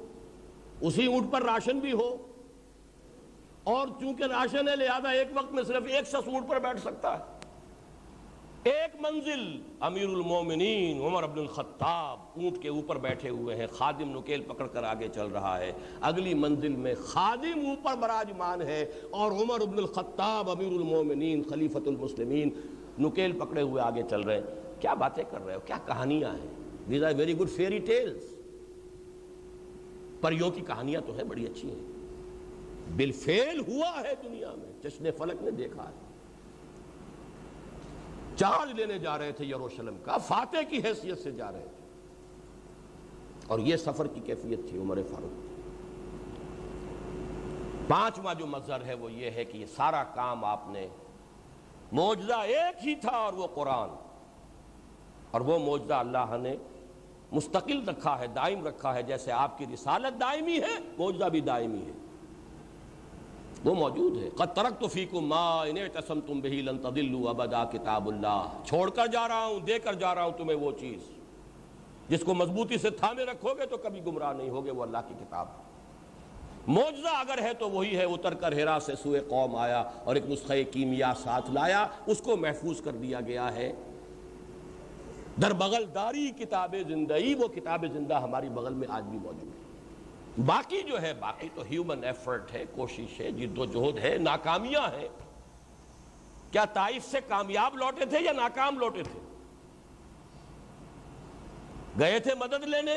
اسی 0.81 1.05
اونٹ 1.05 1.31
پر 1.31 1.41
راشن 1.41 1.79
بھی 1.79 1.91
ہو۔ 1.91 2.17
اور 3.63 3.87
چونکہ 3.87 4.23
راشن 4.23 4.67
ہے 4.69 4.75
لہذا 4.75 5.09
ایک 5.09 5.27
وقت 5.33 5.53
میں 5.53 5.63
صرف 5.63 5.83
ایک 5.87 6.07
شخص 6.07 6.27
اونٹ 6.27 6.49
پر 6.49 6.59
بیٹھ 6.59 6.79
سکتا 6.81 7.19
ہے۔ 7.19 7.23
ایک 8.63 9.01
منزل، 9.01 9.61
امیر 9.79 10.07
المومنین 10.07 11.01
عمر 11.01 11.23
عبد 11.23 11.37
الخطاب 11.37 12.19
اونٹ 12.35 12.61
کے 12.61 12.69
اوپر 12.69 12.97
بیٹھے 12.97 13.29
ہوئے 13.29 13.55
ہیں۔ 13.55 13.67
خادم 13.67 14.17
نکیل 14.17 14.41
پکڑ 14.41 14.67
کر 14.67 14.83
آگے 14.83 15.07
چل 15.07 15.25
رہا 15.25 15.59
ہے۔ 15.59 15.71
اگلی 16.01 16.33
منزل 16.33 16.75
میں 16.75 16.95
خادم 17.05 17.65
اوپر 17.65 17.95
براجمان 17.95 18.61
ہے 18.61 18.85
اور 19.11 19.31
عمر 19.31 19.61
عبد 19.61 19.79
الخطاب 19.79 20.49
امیر 20.49 20.67
المومنین 20.67 21.43
خلیفت 21.43 21.87
المسلمین 21.87 22.49
نکیل 22.99 23.31
پکڑے 23.31 23.61
ہوئے 23.61 23.83
آگے 23.83 24.01
چل 24.09 24.21
رہے 24.21 24.35
ہیں۔ 24.35 24.81
کیا 24.81 24.93
باتیں 24.93 25.23
کر 25.29 25.45
رہے 25.45 25.55
ہو؟ 25.55 25.59
کیا 25.59 25.77
کہانیاں 25.85 26.31
ہیں؟ 26.31 26.49
These 26.89 27.03
are 27.03 27.13
very 27.17 27.37
good 27.37 27.49
fairy 27.49 27.79
tales 27.79 28.23
پریوں 30.21 30.51
کی 30.51 30.61
کہانیاں 30.61 31.01
تو 31.05 31.13
ہیں، 31.13 31.23
بڑی 31.23 31.45
اچھی 31.45 31.69
ہیں۔ 31.69 31.92
بالفعل 32.95 33.59
ہوا 33.67 34.01
ہے 34.01 34.13
دنیا 34.23 34.51
میں 34.57 34.83
جشن 34.83 35.05
فلک 35.17 35.43
نے 35.43 35.51
دیکھا 35.51 35.83
ہے۔ 35.83 35.93
چارج 38.35 38.71
لینے 38.71 38.99
جا 38.99 39.17
رہے 39.17 39.31
تھے 39.31 39.45
یروشلم 39.45 39.95
کا، 40.03 40.17
فاتح 40.17 40.57
کی 40.69 40.77
حیثیت 40.77 41.17
سے 41.23 41.31
جا 41.31 41.51
رہے 41.51 41.67
تھے۔ 41.75 41.83
اور 43.47 43.59
یہ 43.59 43.77
سفر 43.77 44.07
کی 44.07 44.19
کیفیت 44.19 44.59
تھی 44.69 44.77
عمر 44.77 44.97
فاروق۔ 45.11 45.53
پانچواں 47.87 48.33
جو 48.33 48.47
مظہر 48.47 48.85
ہے 48.85 48.93
وہ 48.93 49.11
یہ 49.11 49.31
ہے 49.31 49.45
کہ 49.45 49.57
یہ 49.57 49.65
سارا 49.65 50.03
کام 50.03 50.45
آپ 50.45 50.61
نے 50.67 50.87
موجزہ 51.91 52.33
ایک 52.33 52.87
ہی 52.87 52.95
تھا 52.95 53.11
اور 53.11 53.33
وہ 53.33 53.47
قرآن۔ 53.53 53.89
اور 55.31 55.41
وہ 55.41 55.59
موجزہ 55.59 55.93
اللہ 55.93 56.37
نے 56.41 56.55
مستقل 57.31 57.89
رکھا 57.89 58.19
ہے، 58.19 58.27
دائم 58.27 58.67
رکھا 58.67 58.95
ہے، 58.95 59.03
جیسے 59.03 59.31
آپ 59.31 59.57
کی 59.57 59.65
رسالت 59.73 60.21
دائمی 60.21 60.57
ہے 60.59 60.79
موجزہ 60.97 61.25
بھی 61.25 61.41
دائمی 61.41 61.85
ہے۔ 61.85 62.02
وہ 63.65 63.73
موجود 63.73 64.23
ہے۔ 64.23 64.29
قد 64.29 64.55
ترکت 64.55 64.91
فیکم 64.91 65.27
ما 65.27 65.61
ان 65.61 65.77
اعتصمتم 65.77 66.41
به 66.41 66.55
لن 66.61 66.77
تضلوا 66.77 67.29
ابدا 67.29 67.63
کتاب 67.65 68.07
اللہ 68.07 68.47
چھوڑ 68.65 68.89
کر 68.89 69.07
جا 69.07 69.27
رہا 69.27 69.45
ہوں، 69.45 69.59
دے 69.59 69.79
کر 69.79 69.93
جا 69.93 70.15
رہا 70.15 70.23
ہوں 70.23 70.31
تمہیں 70.37 70.57
وہ 70.57 70.71
چیز۔ 70.79 70.99
جس 72.09 72.21
کو 72.21 72.33
مضبوطی 72.33 72.77
سے 72.77 72.89
تھامے 72.89 73.23
رکھو 73.23 73.49
گے 73.53 73.65
تو 73.65 73.77
کبھی 73.77 74.05
گمراہ 74.05 74.33
نہیں 74.33 74.49
ہوگے 74.49 74.71
وہ 74.71 74.83
اللہ 74.83 74.97
کی 75.07 75.13
کتاب۔ 75.19 75.47
موجزہ 76.67 77.07
اگر 77.07 77.41
ہے 77.41 77.53
تو 77.53 77.69
وہی 77.69 77.97
ہے، 77.97 78.03
اتر 78.03 78.33
کر 78.33 78.51
ہرا 78.51 78.79
سے 78.79 78.95
سوئے 78.95 79.19
قوم 79.19 79.55
آیا 79.55 79.83
اور 80.03 80.15
ایک 80.15 80.29
نسخہ 80.29 80.53
کیمیا 80.71 81.13
ساتھ 81.23 81.51
لایا۔ 81.51 81.87
اس 82.05 82.21
کو 82.21 82.37
محفوظ 82.37 82.81
کر 82.81 82.91
دیا 82.91 83.21
گیا 83.21 83.55
ہے۔ 83.55 83.73
در 85.41 85.53
بغل 85.53 85.85
داری 85.95 86.31
کتاب 86.31 86.75
زندگی، 86.87 87.35
وہ 87.35 87.47
کتاب 87.47 87.85
زندہ 87.93 88.13
ہماری 88.13 88.49
بغل 88.49 88.73
میں 88.73 88.87
آج 88.91 89.03
بھی 89.03 89.19
موجود 89.19 89.52
ہے۔ 89.52 89.52
باقی 90.37 90.81
جو 90.81 91.01
ہے، 91.01 91.13
باقی 91.13 91.49
تو 91.55 91.61
ہیومن 91.61 92.03
ایفرٹ 92.03 92.53
ہے، 92.53 92.65
کوشش 92.75 93.19
ہے، 93.19 93.31
جد 93.31 93.57
و 93.57 93.65
جہد 93.65 93.97
ہے، 93.97 94.17
ناکامیاں 94.17 94.81
ہیں۔ 94.81 95.07
کیا 96.51 96.65
طائف 96.65 97.05
سے 97.05 97.17
کامیاب 97.27 97.75
لوٹے 97.75 98.05
تھے 98.05 98.19
یا 98.19 98.31
ناکام 98.31 98.79
لوٹے 98.79 99.03
تھے؟ 99.03 99.19
گئے 101.99 102.19
تھے 102.19 102.35
مدد 102.35 102.63
لینے؟ 102.63 102.95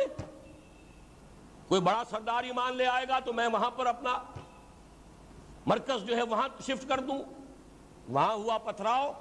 کوئی 1.68 1.80
بڑا 1.80 2.02
سردار 2.10 2.44
ایمان 2.44 2.76
لے 2.76 2.86
آئے 2.86 3.08
گا 3.08 3.18
تو 3.18 3.32
میں 3.32 3.46
وہاں 3.46 3.70
پر 3.70 3.86
اپنا 3.86 4.18
مرکز 5.66 6.04
جو 6.04 6.16
ہے 6.16 6.22
وہاں 6.22 6.48
شفٹ 6.62 6.88
کر 6.88 7.00
دوں۔ 7.00 7.18
وہاں 8.08 8.34
ہوا 8.34 8.58
پتھراؤ۔ 8.58 9.12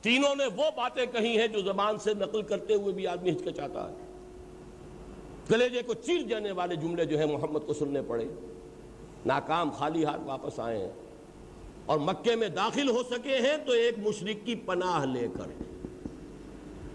تینوں 0.00 0.34
نے 0.34 0.46
وہ 0.46 0.70
باتیں 0.76 1.06
کہی 1.06 1.40
ہیں 1.40 1.46
جو 1.46 1.62
زبان 1.62 1.98
سے 1.98 2.14
نقل 2.14 2.42
کرتے 2.42 2.74
ہوئے 2.74 2.94
بھی 2.94 3.06
آدمی 3.06 3.30
ہچکچاتا 3.30 3.90
ہے۔ 3.90 4.11
کلیجے 5.48 5.82
کو 5.82 5.94
چیر 5.94 6.22
جانے 6.22 6.52
والے 6.52 6.76
جملے 6.76 7.04
جو 7.04 7.18
ہیں 7.18 7.26
محمد 7.26 7.60
کو 7.66 7.72
سننے 7.72 8.02
پڑے۔ 8.02 8.28
ناکام 9.26 9.70
خالی 9.70 10.04
ہاتھ 10.04 10.20
واپس 10.24 10.60
آئے 10.60 10.78
ہیں۔ 10.78 10.92
اور 11.86 11.98
مکے 11.98 12.36
میں 12.36 12.48
داخل 12.48 12.88
ہو 12.88 13.02
سکے 13.02 13.36
ہیں 13.36 13.56
تو 13.66 13.72
ایک 13.72 13.98
مشرق 13.98 14.46
کی 14.46 14.54
پناہ 14.54 15.04
لے 15.04 15.28
کر۔ 15.38 15.62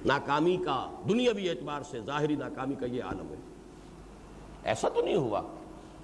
ناکامی 0.06 0.58
کا 0.66 0.92
دنیاوی 1.10 1.50
اعتبار 1.50 1.82
سے 1.82 2.00
ظاہری 2.00 2.36
ناکامی 2.36 2.76
کا 2.76 2.86
یہ 2.86 3.04
عالم 3.04 3.30
ہے۔ 3.30 3.36
ایسا 4.64 4.90
تو 4.90 5.02
نہیں 5.02 5.16
ہوا 5.16 5.42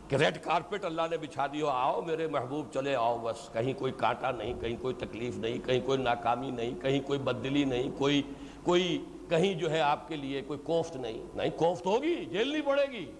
کہ 0.07 0.15
ریڈ 0.15 0.43
کارپٹ 0.43 0.85
اللہ 0.85 1.01
نے 1.11 1.17
بچھا 1.17 1.47
دی 1.47 1.61
ہو، 1.61 1.67
آؤ 1.67 2.01
میرے 2.01 2.27
محبوب 2.27 2.65
چلے، 2.73 2.95
آؤ 2.95 3.17
بس۔ 3.23 3.49
کہیں 3.53 3.73
کوئی 3.73 3.91
کانٹا 3.97 4.31
نہیں، 4.31 4.53
کہیں 4.61 4.77
کوئی 4.81 4.95
تکلیف 4.95 5.37
نہیں، 5.37 5.57
کہیں 5.65 5.79
کوئی 5.85 5.97
ناکامی 5.97 6.51
نہیں، 6.51 6.71
کہیں 6.81 6.99
کوئی 6.99 7.19
بدلی 7.19 7.63
نہیں، 7.63 7.91
کوئی 7.97 8.21
کوئی 8.63 9.05
کہیں 9.33 9.53
جو 9.53 9.71
ہے 9.71 9.79
آپ 9.79 10.07
کے 10.07 10.15
لیے 10.15 10.41
کوئی 10.41 10.59
کوفت 10.59 10.95
نہیں۔ 10.95 11.23
نہیں، 11.35 11.49
کوفت 11.57 11.85
ہوگی 11.85 12.25
جیلنی 12.25 12.61
پڑے 12.61 12.91
گی۔ 12.91 13.11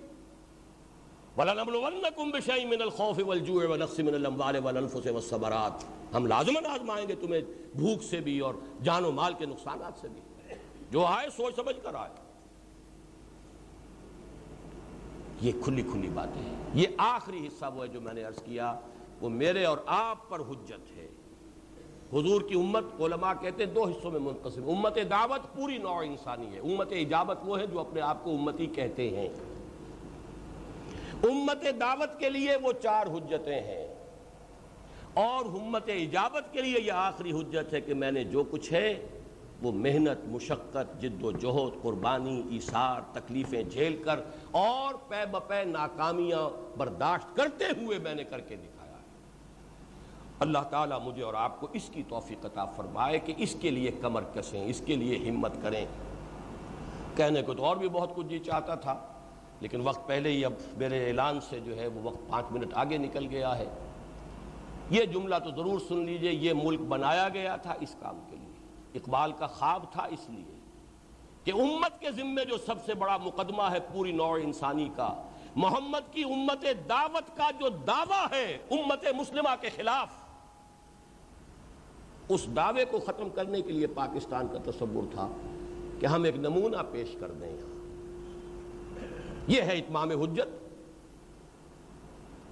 وَلَنَبْلُوَنَّكُمْ 1.38 2.32
بِشَيْءٍ 2.32 2.66
مِّنَ 2.66 2.84
الْخَوْفِ 2.84 3.22
وَالْجُوعِ 3.22 3.66
وَنَقْصٍ 3.66 4.00
مِّنَ 4.00 4.16
الْأَمْوَالِ 4.16 4.58
وَالْأَنفُسِ 4.64 5.08
وَالثَّمَرَاتِ۔ 5.10 5.86
ہم 6.16 6.26
لازماً 6.26 6.66
آزمائیں 6.66 7.08
گے 7.08 7.16
تمہیں 7.16 7.42
بھوک 7.76 8.04
سے 8.04 8.22
بھی 8.22 8.40
اور 8.40 8.54
جان 8.84 9.06
و 9.06 9.12
مال 9.12 9.34
کے 9.34 9.46
نقصانات 9.46 9.94
سے 10.02 10.08
بھی۔ 10.08 10.22
جو 10.92 11.06
آئے، 11.06 11.30
سوچ 11.30 11.56
سمجھ 11.56 11.84
کر 11.84 11.96
آئے۔ 11.96 12.10
یہ 15.42 15.52
کھلی 15.64 15.82
کھلی 15.82 16.10
باتیں 16.14 16.42
ہیں۔ 16.42 16.64
یہ 16.74 16.88
آخری 16.98 17.48
حصہ 17.48 17.66
وہ 17.76 17.84
ہے 17.84 17.88
جو 17.88 18.02
میں 18.02 18.14
نے 18.14 18.24
عرض 18.24 18.44
کیا۔ 18.44 18.80
وہ 19.22 19.30
میرے 19.30 19.66
اور 19.66 19.78
آپ 19.86 20.30
پر 20.30 20.40
حجت 20.40 20.98
ہے۔ 20.98 21.08
حضور 22.14 22.42
کی 22.42 22.56
امت، 22.56 22.84
علماء 23.00 23.34
کہتے 23.42 23.66
ہیں 23.66 23.72
دو 23.72 23.84
حصوں 23.84 24.12
میں 24.12 24.20
منقسم۔ 24.20 24.70
امت 24.70 24.98
دعوت 25.10 25.56
پوری 25.56 25.78
نوع 25.78 26.04
انسانی 26.04 26.54
ہے۔ 26.54 26.60
امت 26.60 26.88
اجابت 26.92 27.38
وہ 27.46 27.60
ہے 27.60 27.68
جو 27.68 27.80
اپنے 27.80 28.02
آپ 28.02 28.24
کو 28.24 28.32
امتی 28.32 28.66
کہتے 28.66 29.10
ہیں۔ 29.10 29.30
امت 31.24 31.66
دعوت 31.80 32.20
کے 32.20 32.30
لیے 32.30 32.56
وہ 32.56 32.72
چار 32.82 33.08
حجتیں 33.08 33.62
ہیں۔ 33.62 33.96
اور 35.14 35.46
امت 35.46 35.90
اجابت 35.90 36.54
کے 36.54 36.62
لیے 36.62 36.82
یہ 36.82 36.92
آخری 36.92 37.32
حجت 37.32 37.74
ہے 37.74 37.82
کہ 37.82 37.94
میں 37.94 38.12
نے 38.12 38.24
جو 38.24 38.44
کچھ 38.52 38.74
ہے، 38.74 39.08
وہ 39.62 39.72
محنت، 39.72 40.26
مشقت، 40.26 41.02
جد 41.02 41.24
و 41.24 41.32
جہد، 41.32 41.82
قربانی، 41.82 42.44
ایثار، 42.52 43.02
تکلیفیں 43.14 43.64
جھیل 43.64 44.04
کر 44.04 44.20
اور 44.52 44.94
پے 45.10 45.26
بپے 45.32 45.64
ناکامیاں 45.64 46.50
برداشت 46.78 47.36
کرتے 47.36 47.66
ہوئے 47.66 48.00
میں 48.00 48.14
نے 48.14 48.24
کر 48.24 48.42
کے 48.42 48.56
دکھایا 48.56 48.80
ہے 48.80 48.83
اللہ 50.44 50.64
تعالیٰ 50.70 51.00
مجھے 51.04 51.24
اور 51.24 51.34
آپ 51.34 51.60
کو 51.60 51.68
اس 51.74 51.90
کی 51.94 52.04
توفیق 52.10 52.46
عطا 52.46 52.66
فرمائے 52.66 53.20
کہ 53.20 53.34
اس 53.38 53.56
کے 53.62 53.72
لیے 53.72 53.92
کمر 53.92 54.24
کسیں، 54.34 54.64
اس 54.66 54.82
کے 54.86 54.96
لیے 54.96 55.18
ہمت 55.30 55.54
کریں۔ 55.62 55.86
کہنے 57.16 57.42
کو 57.42 57.54
تو 57.54 57.66
اور 57.66 57.76
بھی 57.76 57.90
بہت 57.90 58.16
کچھ 58.16 58.28
جی 58.28 58.40
چاہتا 58.40 58.76
تھا، 58.76 58.96
لیکن 59.60 59.82
وقت 59.82 60.08
پہلے 60.08 60.32
ہی 60.32 60.46
اب 60.46 60.54
میرے 60.78 61.08
اعلان 61.08 61.40
سے 61.42 61.60
جو 61.60 61.78
ہے 61.78 61.88
وہ 61.88 62.02
وقت 62.04 62.30
پانچ 62.30 62.52
منٹ 62.52 62.74
آگے 62.74 62.98
نکل 62.98 63.28
گیا 63.30 63.58
ہے۔ 63.58 63.70
یہ 64.90 65.04
جملہ 65.04 65.36
تو 65.44 65.52
ضرور 65.52 65.80
سن 65.80 66.06
لیجیے، 66.06 66.32
یہ 66.32 66.54
ملک 66.54 66.82
بنایا 66.90 67.28
گیا 67.30 67.56
تھا 67.56 67.74
اس 67.80 67.96
کام 68.00 68.20
کے 68.30 68.36
لیے۔ 68.36 68.52
اقبال 68.96 69.32
کا 69.32 69.48
خواب 69.48 69.92
تھا 69.92 70.04
اس 70.10 70.30
لیے 70.30 70.58
کہ 71.44 71.52
امت 71.52 72.00
کے 72.00 72.12
ذمے 72.12 72.46
جو 72.46 72.58
سب 72.58 72.84
سے 72.86 72.94
بڑا 72.94 73.18
مقدمہ 73.18 73.70
ہے 73.72 73.80
پوری 73.94 74.12
نوع 74.12 74.38
انسانی 74.44 74.90
کا، 74.96 75.14
محمد 75.56 76.14
کی 76.14 76.24
امت 76.24 76.66
دعوت 76.90 77.36
کا 77.38 77.50
جو 77.60 77.70
دعویٰ 77.88 78.26
ہے 78.32 78.58
امت 78.72 79.06
مسلمہ 79.18 79.56
کے 79.62 79.70
خلاف 79.70 80.22
اس 82.30 82.48
دعوے 82.56 82.86
کو 82.86 83.00
ختم 83.00 83.30
کرنے 83.30 83.62
کے 83.62 83.72
لیے 83.72 83.88
پاکستان 83.88 84.48
کا 84.48 84.72
تصور 84.72 85.04
تھا 85.14 85.28
کہ 86.00 86.06
ہم 86.06 86.24
ایک 86.24 86.36
نمونہ 86.36 86.78
پیش 86.92 87.16
کر 87.20 87.32
دیں 87.32 87.50
یہاں۔ 87.50 87.74
یہ 89.48 89.62
ہے 89.62 89.78
اتمام 89.78 90.12
حجت۔ 90.12 90.64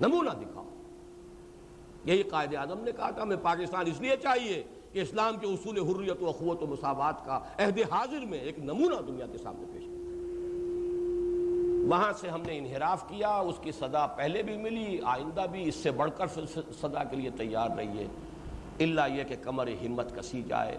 نمونہ 0.02 0.30
دکھاؤ۔ 0.30 0.70
یہی 2.06 2.24
قائد 2.24 2.56
اعظم 2.56 2.80
نے 2.82 2.92
کہا 2.92 3.10
تھا، 3.10 3.22
ہمیں 3.22 3.38
پاکستان 3.42 3.86
اس 3.88 4.02
لیے 4.02 4.16
چاہیے 4.22 4.64
کہ 4.92 5.00
اسلام 5.00 5.38
کے 5.38 5.48
اصول 5.48 5.78
حریت 5.78 6.24
و 6.24 6.30
اخوت 6.30 6.64
و 6.64 6.68
مساوات 6.68 7.26
کا 7.26 7.40
عہد 7.58 7.80
حاضر 7.92 8.26
میں 8.26 8.40
ایک 8.40 8.60
نمونہ 8.60 9.02
دنیا 9.08 9.26
کے 9.32 9.38
سامنے 9.38 9.66
پیش 9.74 9.84
کیا۔ 9.84 10.02
وہاں 11.90 12.14
سے 12.14 12.28
ہم 12.28 12.42
نے 12.42 12.58
انحراف 12.58 13.10
کیا، 13.10 13.30
اس 13.30 13.56
کی 13.62 13.72
صدا 13.72 14.08
پہلے 14.08 14.44
بھی 14.44 14.58
ملی، 14.58 15.00
آئندہ 15.04 15.46
بھی، 15.52 15.68
اس 15.68 15.76
سے 15.76 15.92
بڑھ 15.92 16.12
کر 16.18 16.28
صدا 16.82 17.04
کے 17.04 17.16
لیے 17.16 17.30
تیار 17.30 17.70
رہیے۔ 17.78 18.08
اللہ 18.84 19.02
یہ 19.14 19.24
کہ 19.24 19.36
کمر 19.42 19.68
ہمت 19.68 20.20
کسی 20.20 20.44
جائے۔ 20.44 20.78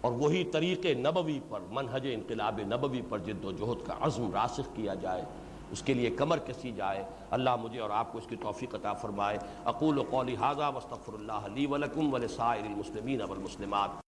اور 0.00 0.12
وہی 0.12 0.44
طریق 0.44 0.86
نبوی 0.86 1.40
پر، 1.48 1.60
منہج 1.70 2.08
انقلاب 2.12 2.60
نبوی 2.60 3.02
پر 3.08 3.18
جد 3.18 3.44
و 3.44 3.52
جہد 3.52 3.86
کا 3.86 3.94
عزم 4.00 4.30
راسخ 4.32 4.76
کیا 4.76 4.94
جائے۔ 4.94 5.22
اس 5.70 5.82
کے 5.82 5.94
لیے 5.94 6.10
کمر 6.10 6.38
کسی 6.38 6.72
جائے۔ 6.72 7.04
اللہ 7.30 7.56
مجھے 7.62 7.80
اور 7.80 7.90
آپ 7.90 8.12
کو 8.12 8.18
اس 8.18 8.26
کی 8.26 8.36
توفیق 8.36 8.74
عطا 8.74 8.92
فرمائے۔ 8.92 9.38
اقول 9.64 9.98
و 9.98 10.04
قولی 10.10 10.36
حاضہ 10.36 10.72
وصطفر 10.74 11.12
اللہ 11.12 11.32
علی 11.32 11.66
ولکم 11.66 12.14
ولسائر 12.14 12.64
المسلمین 12.64 13.22
والمسلمات۔ 13.22 14.07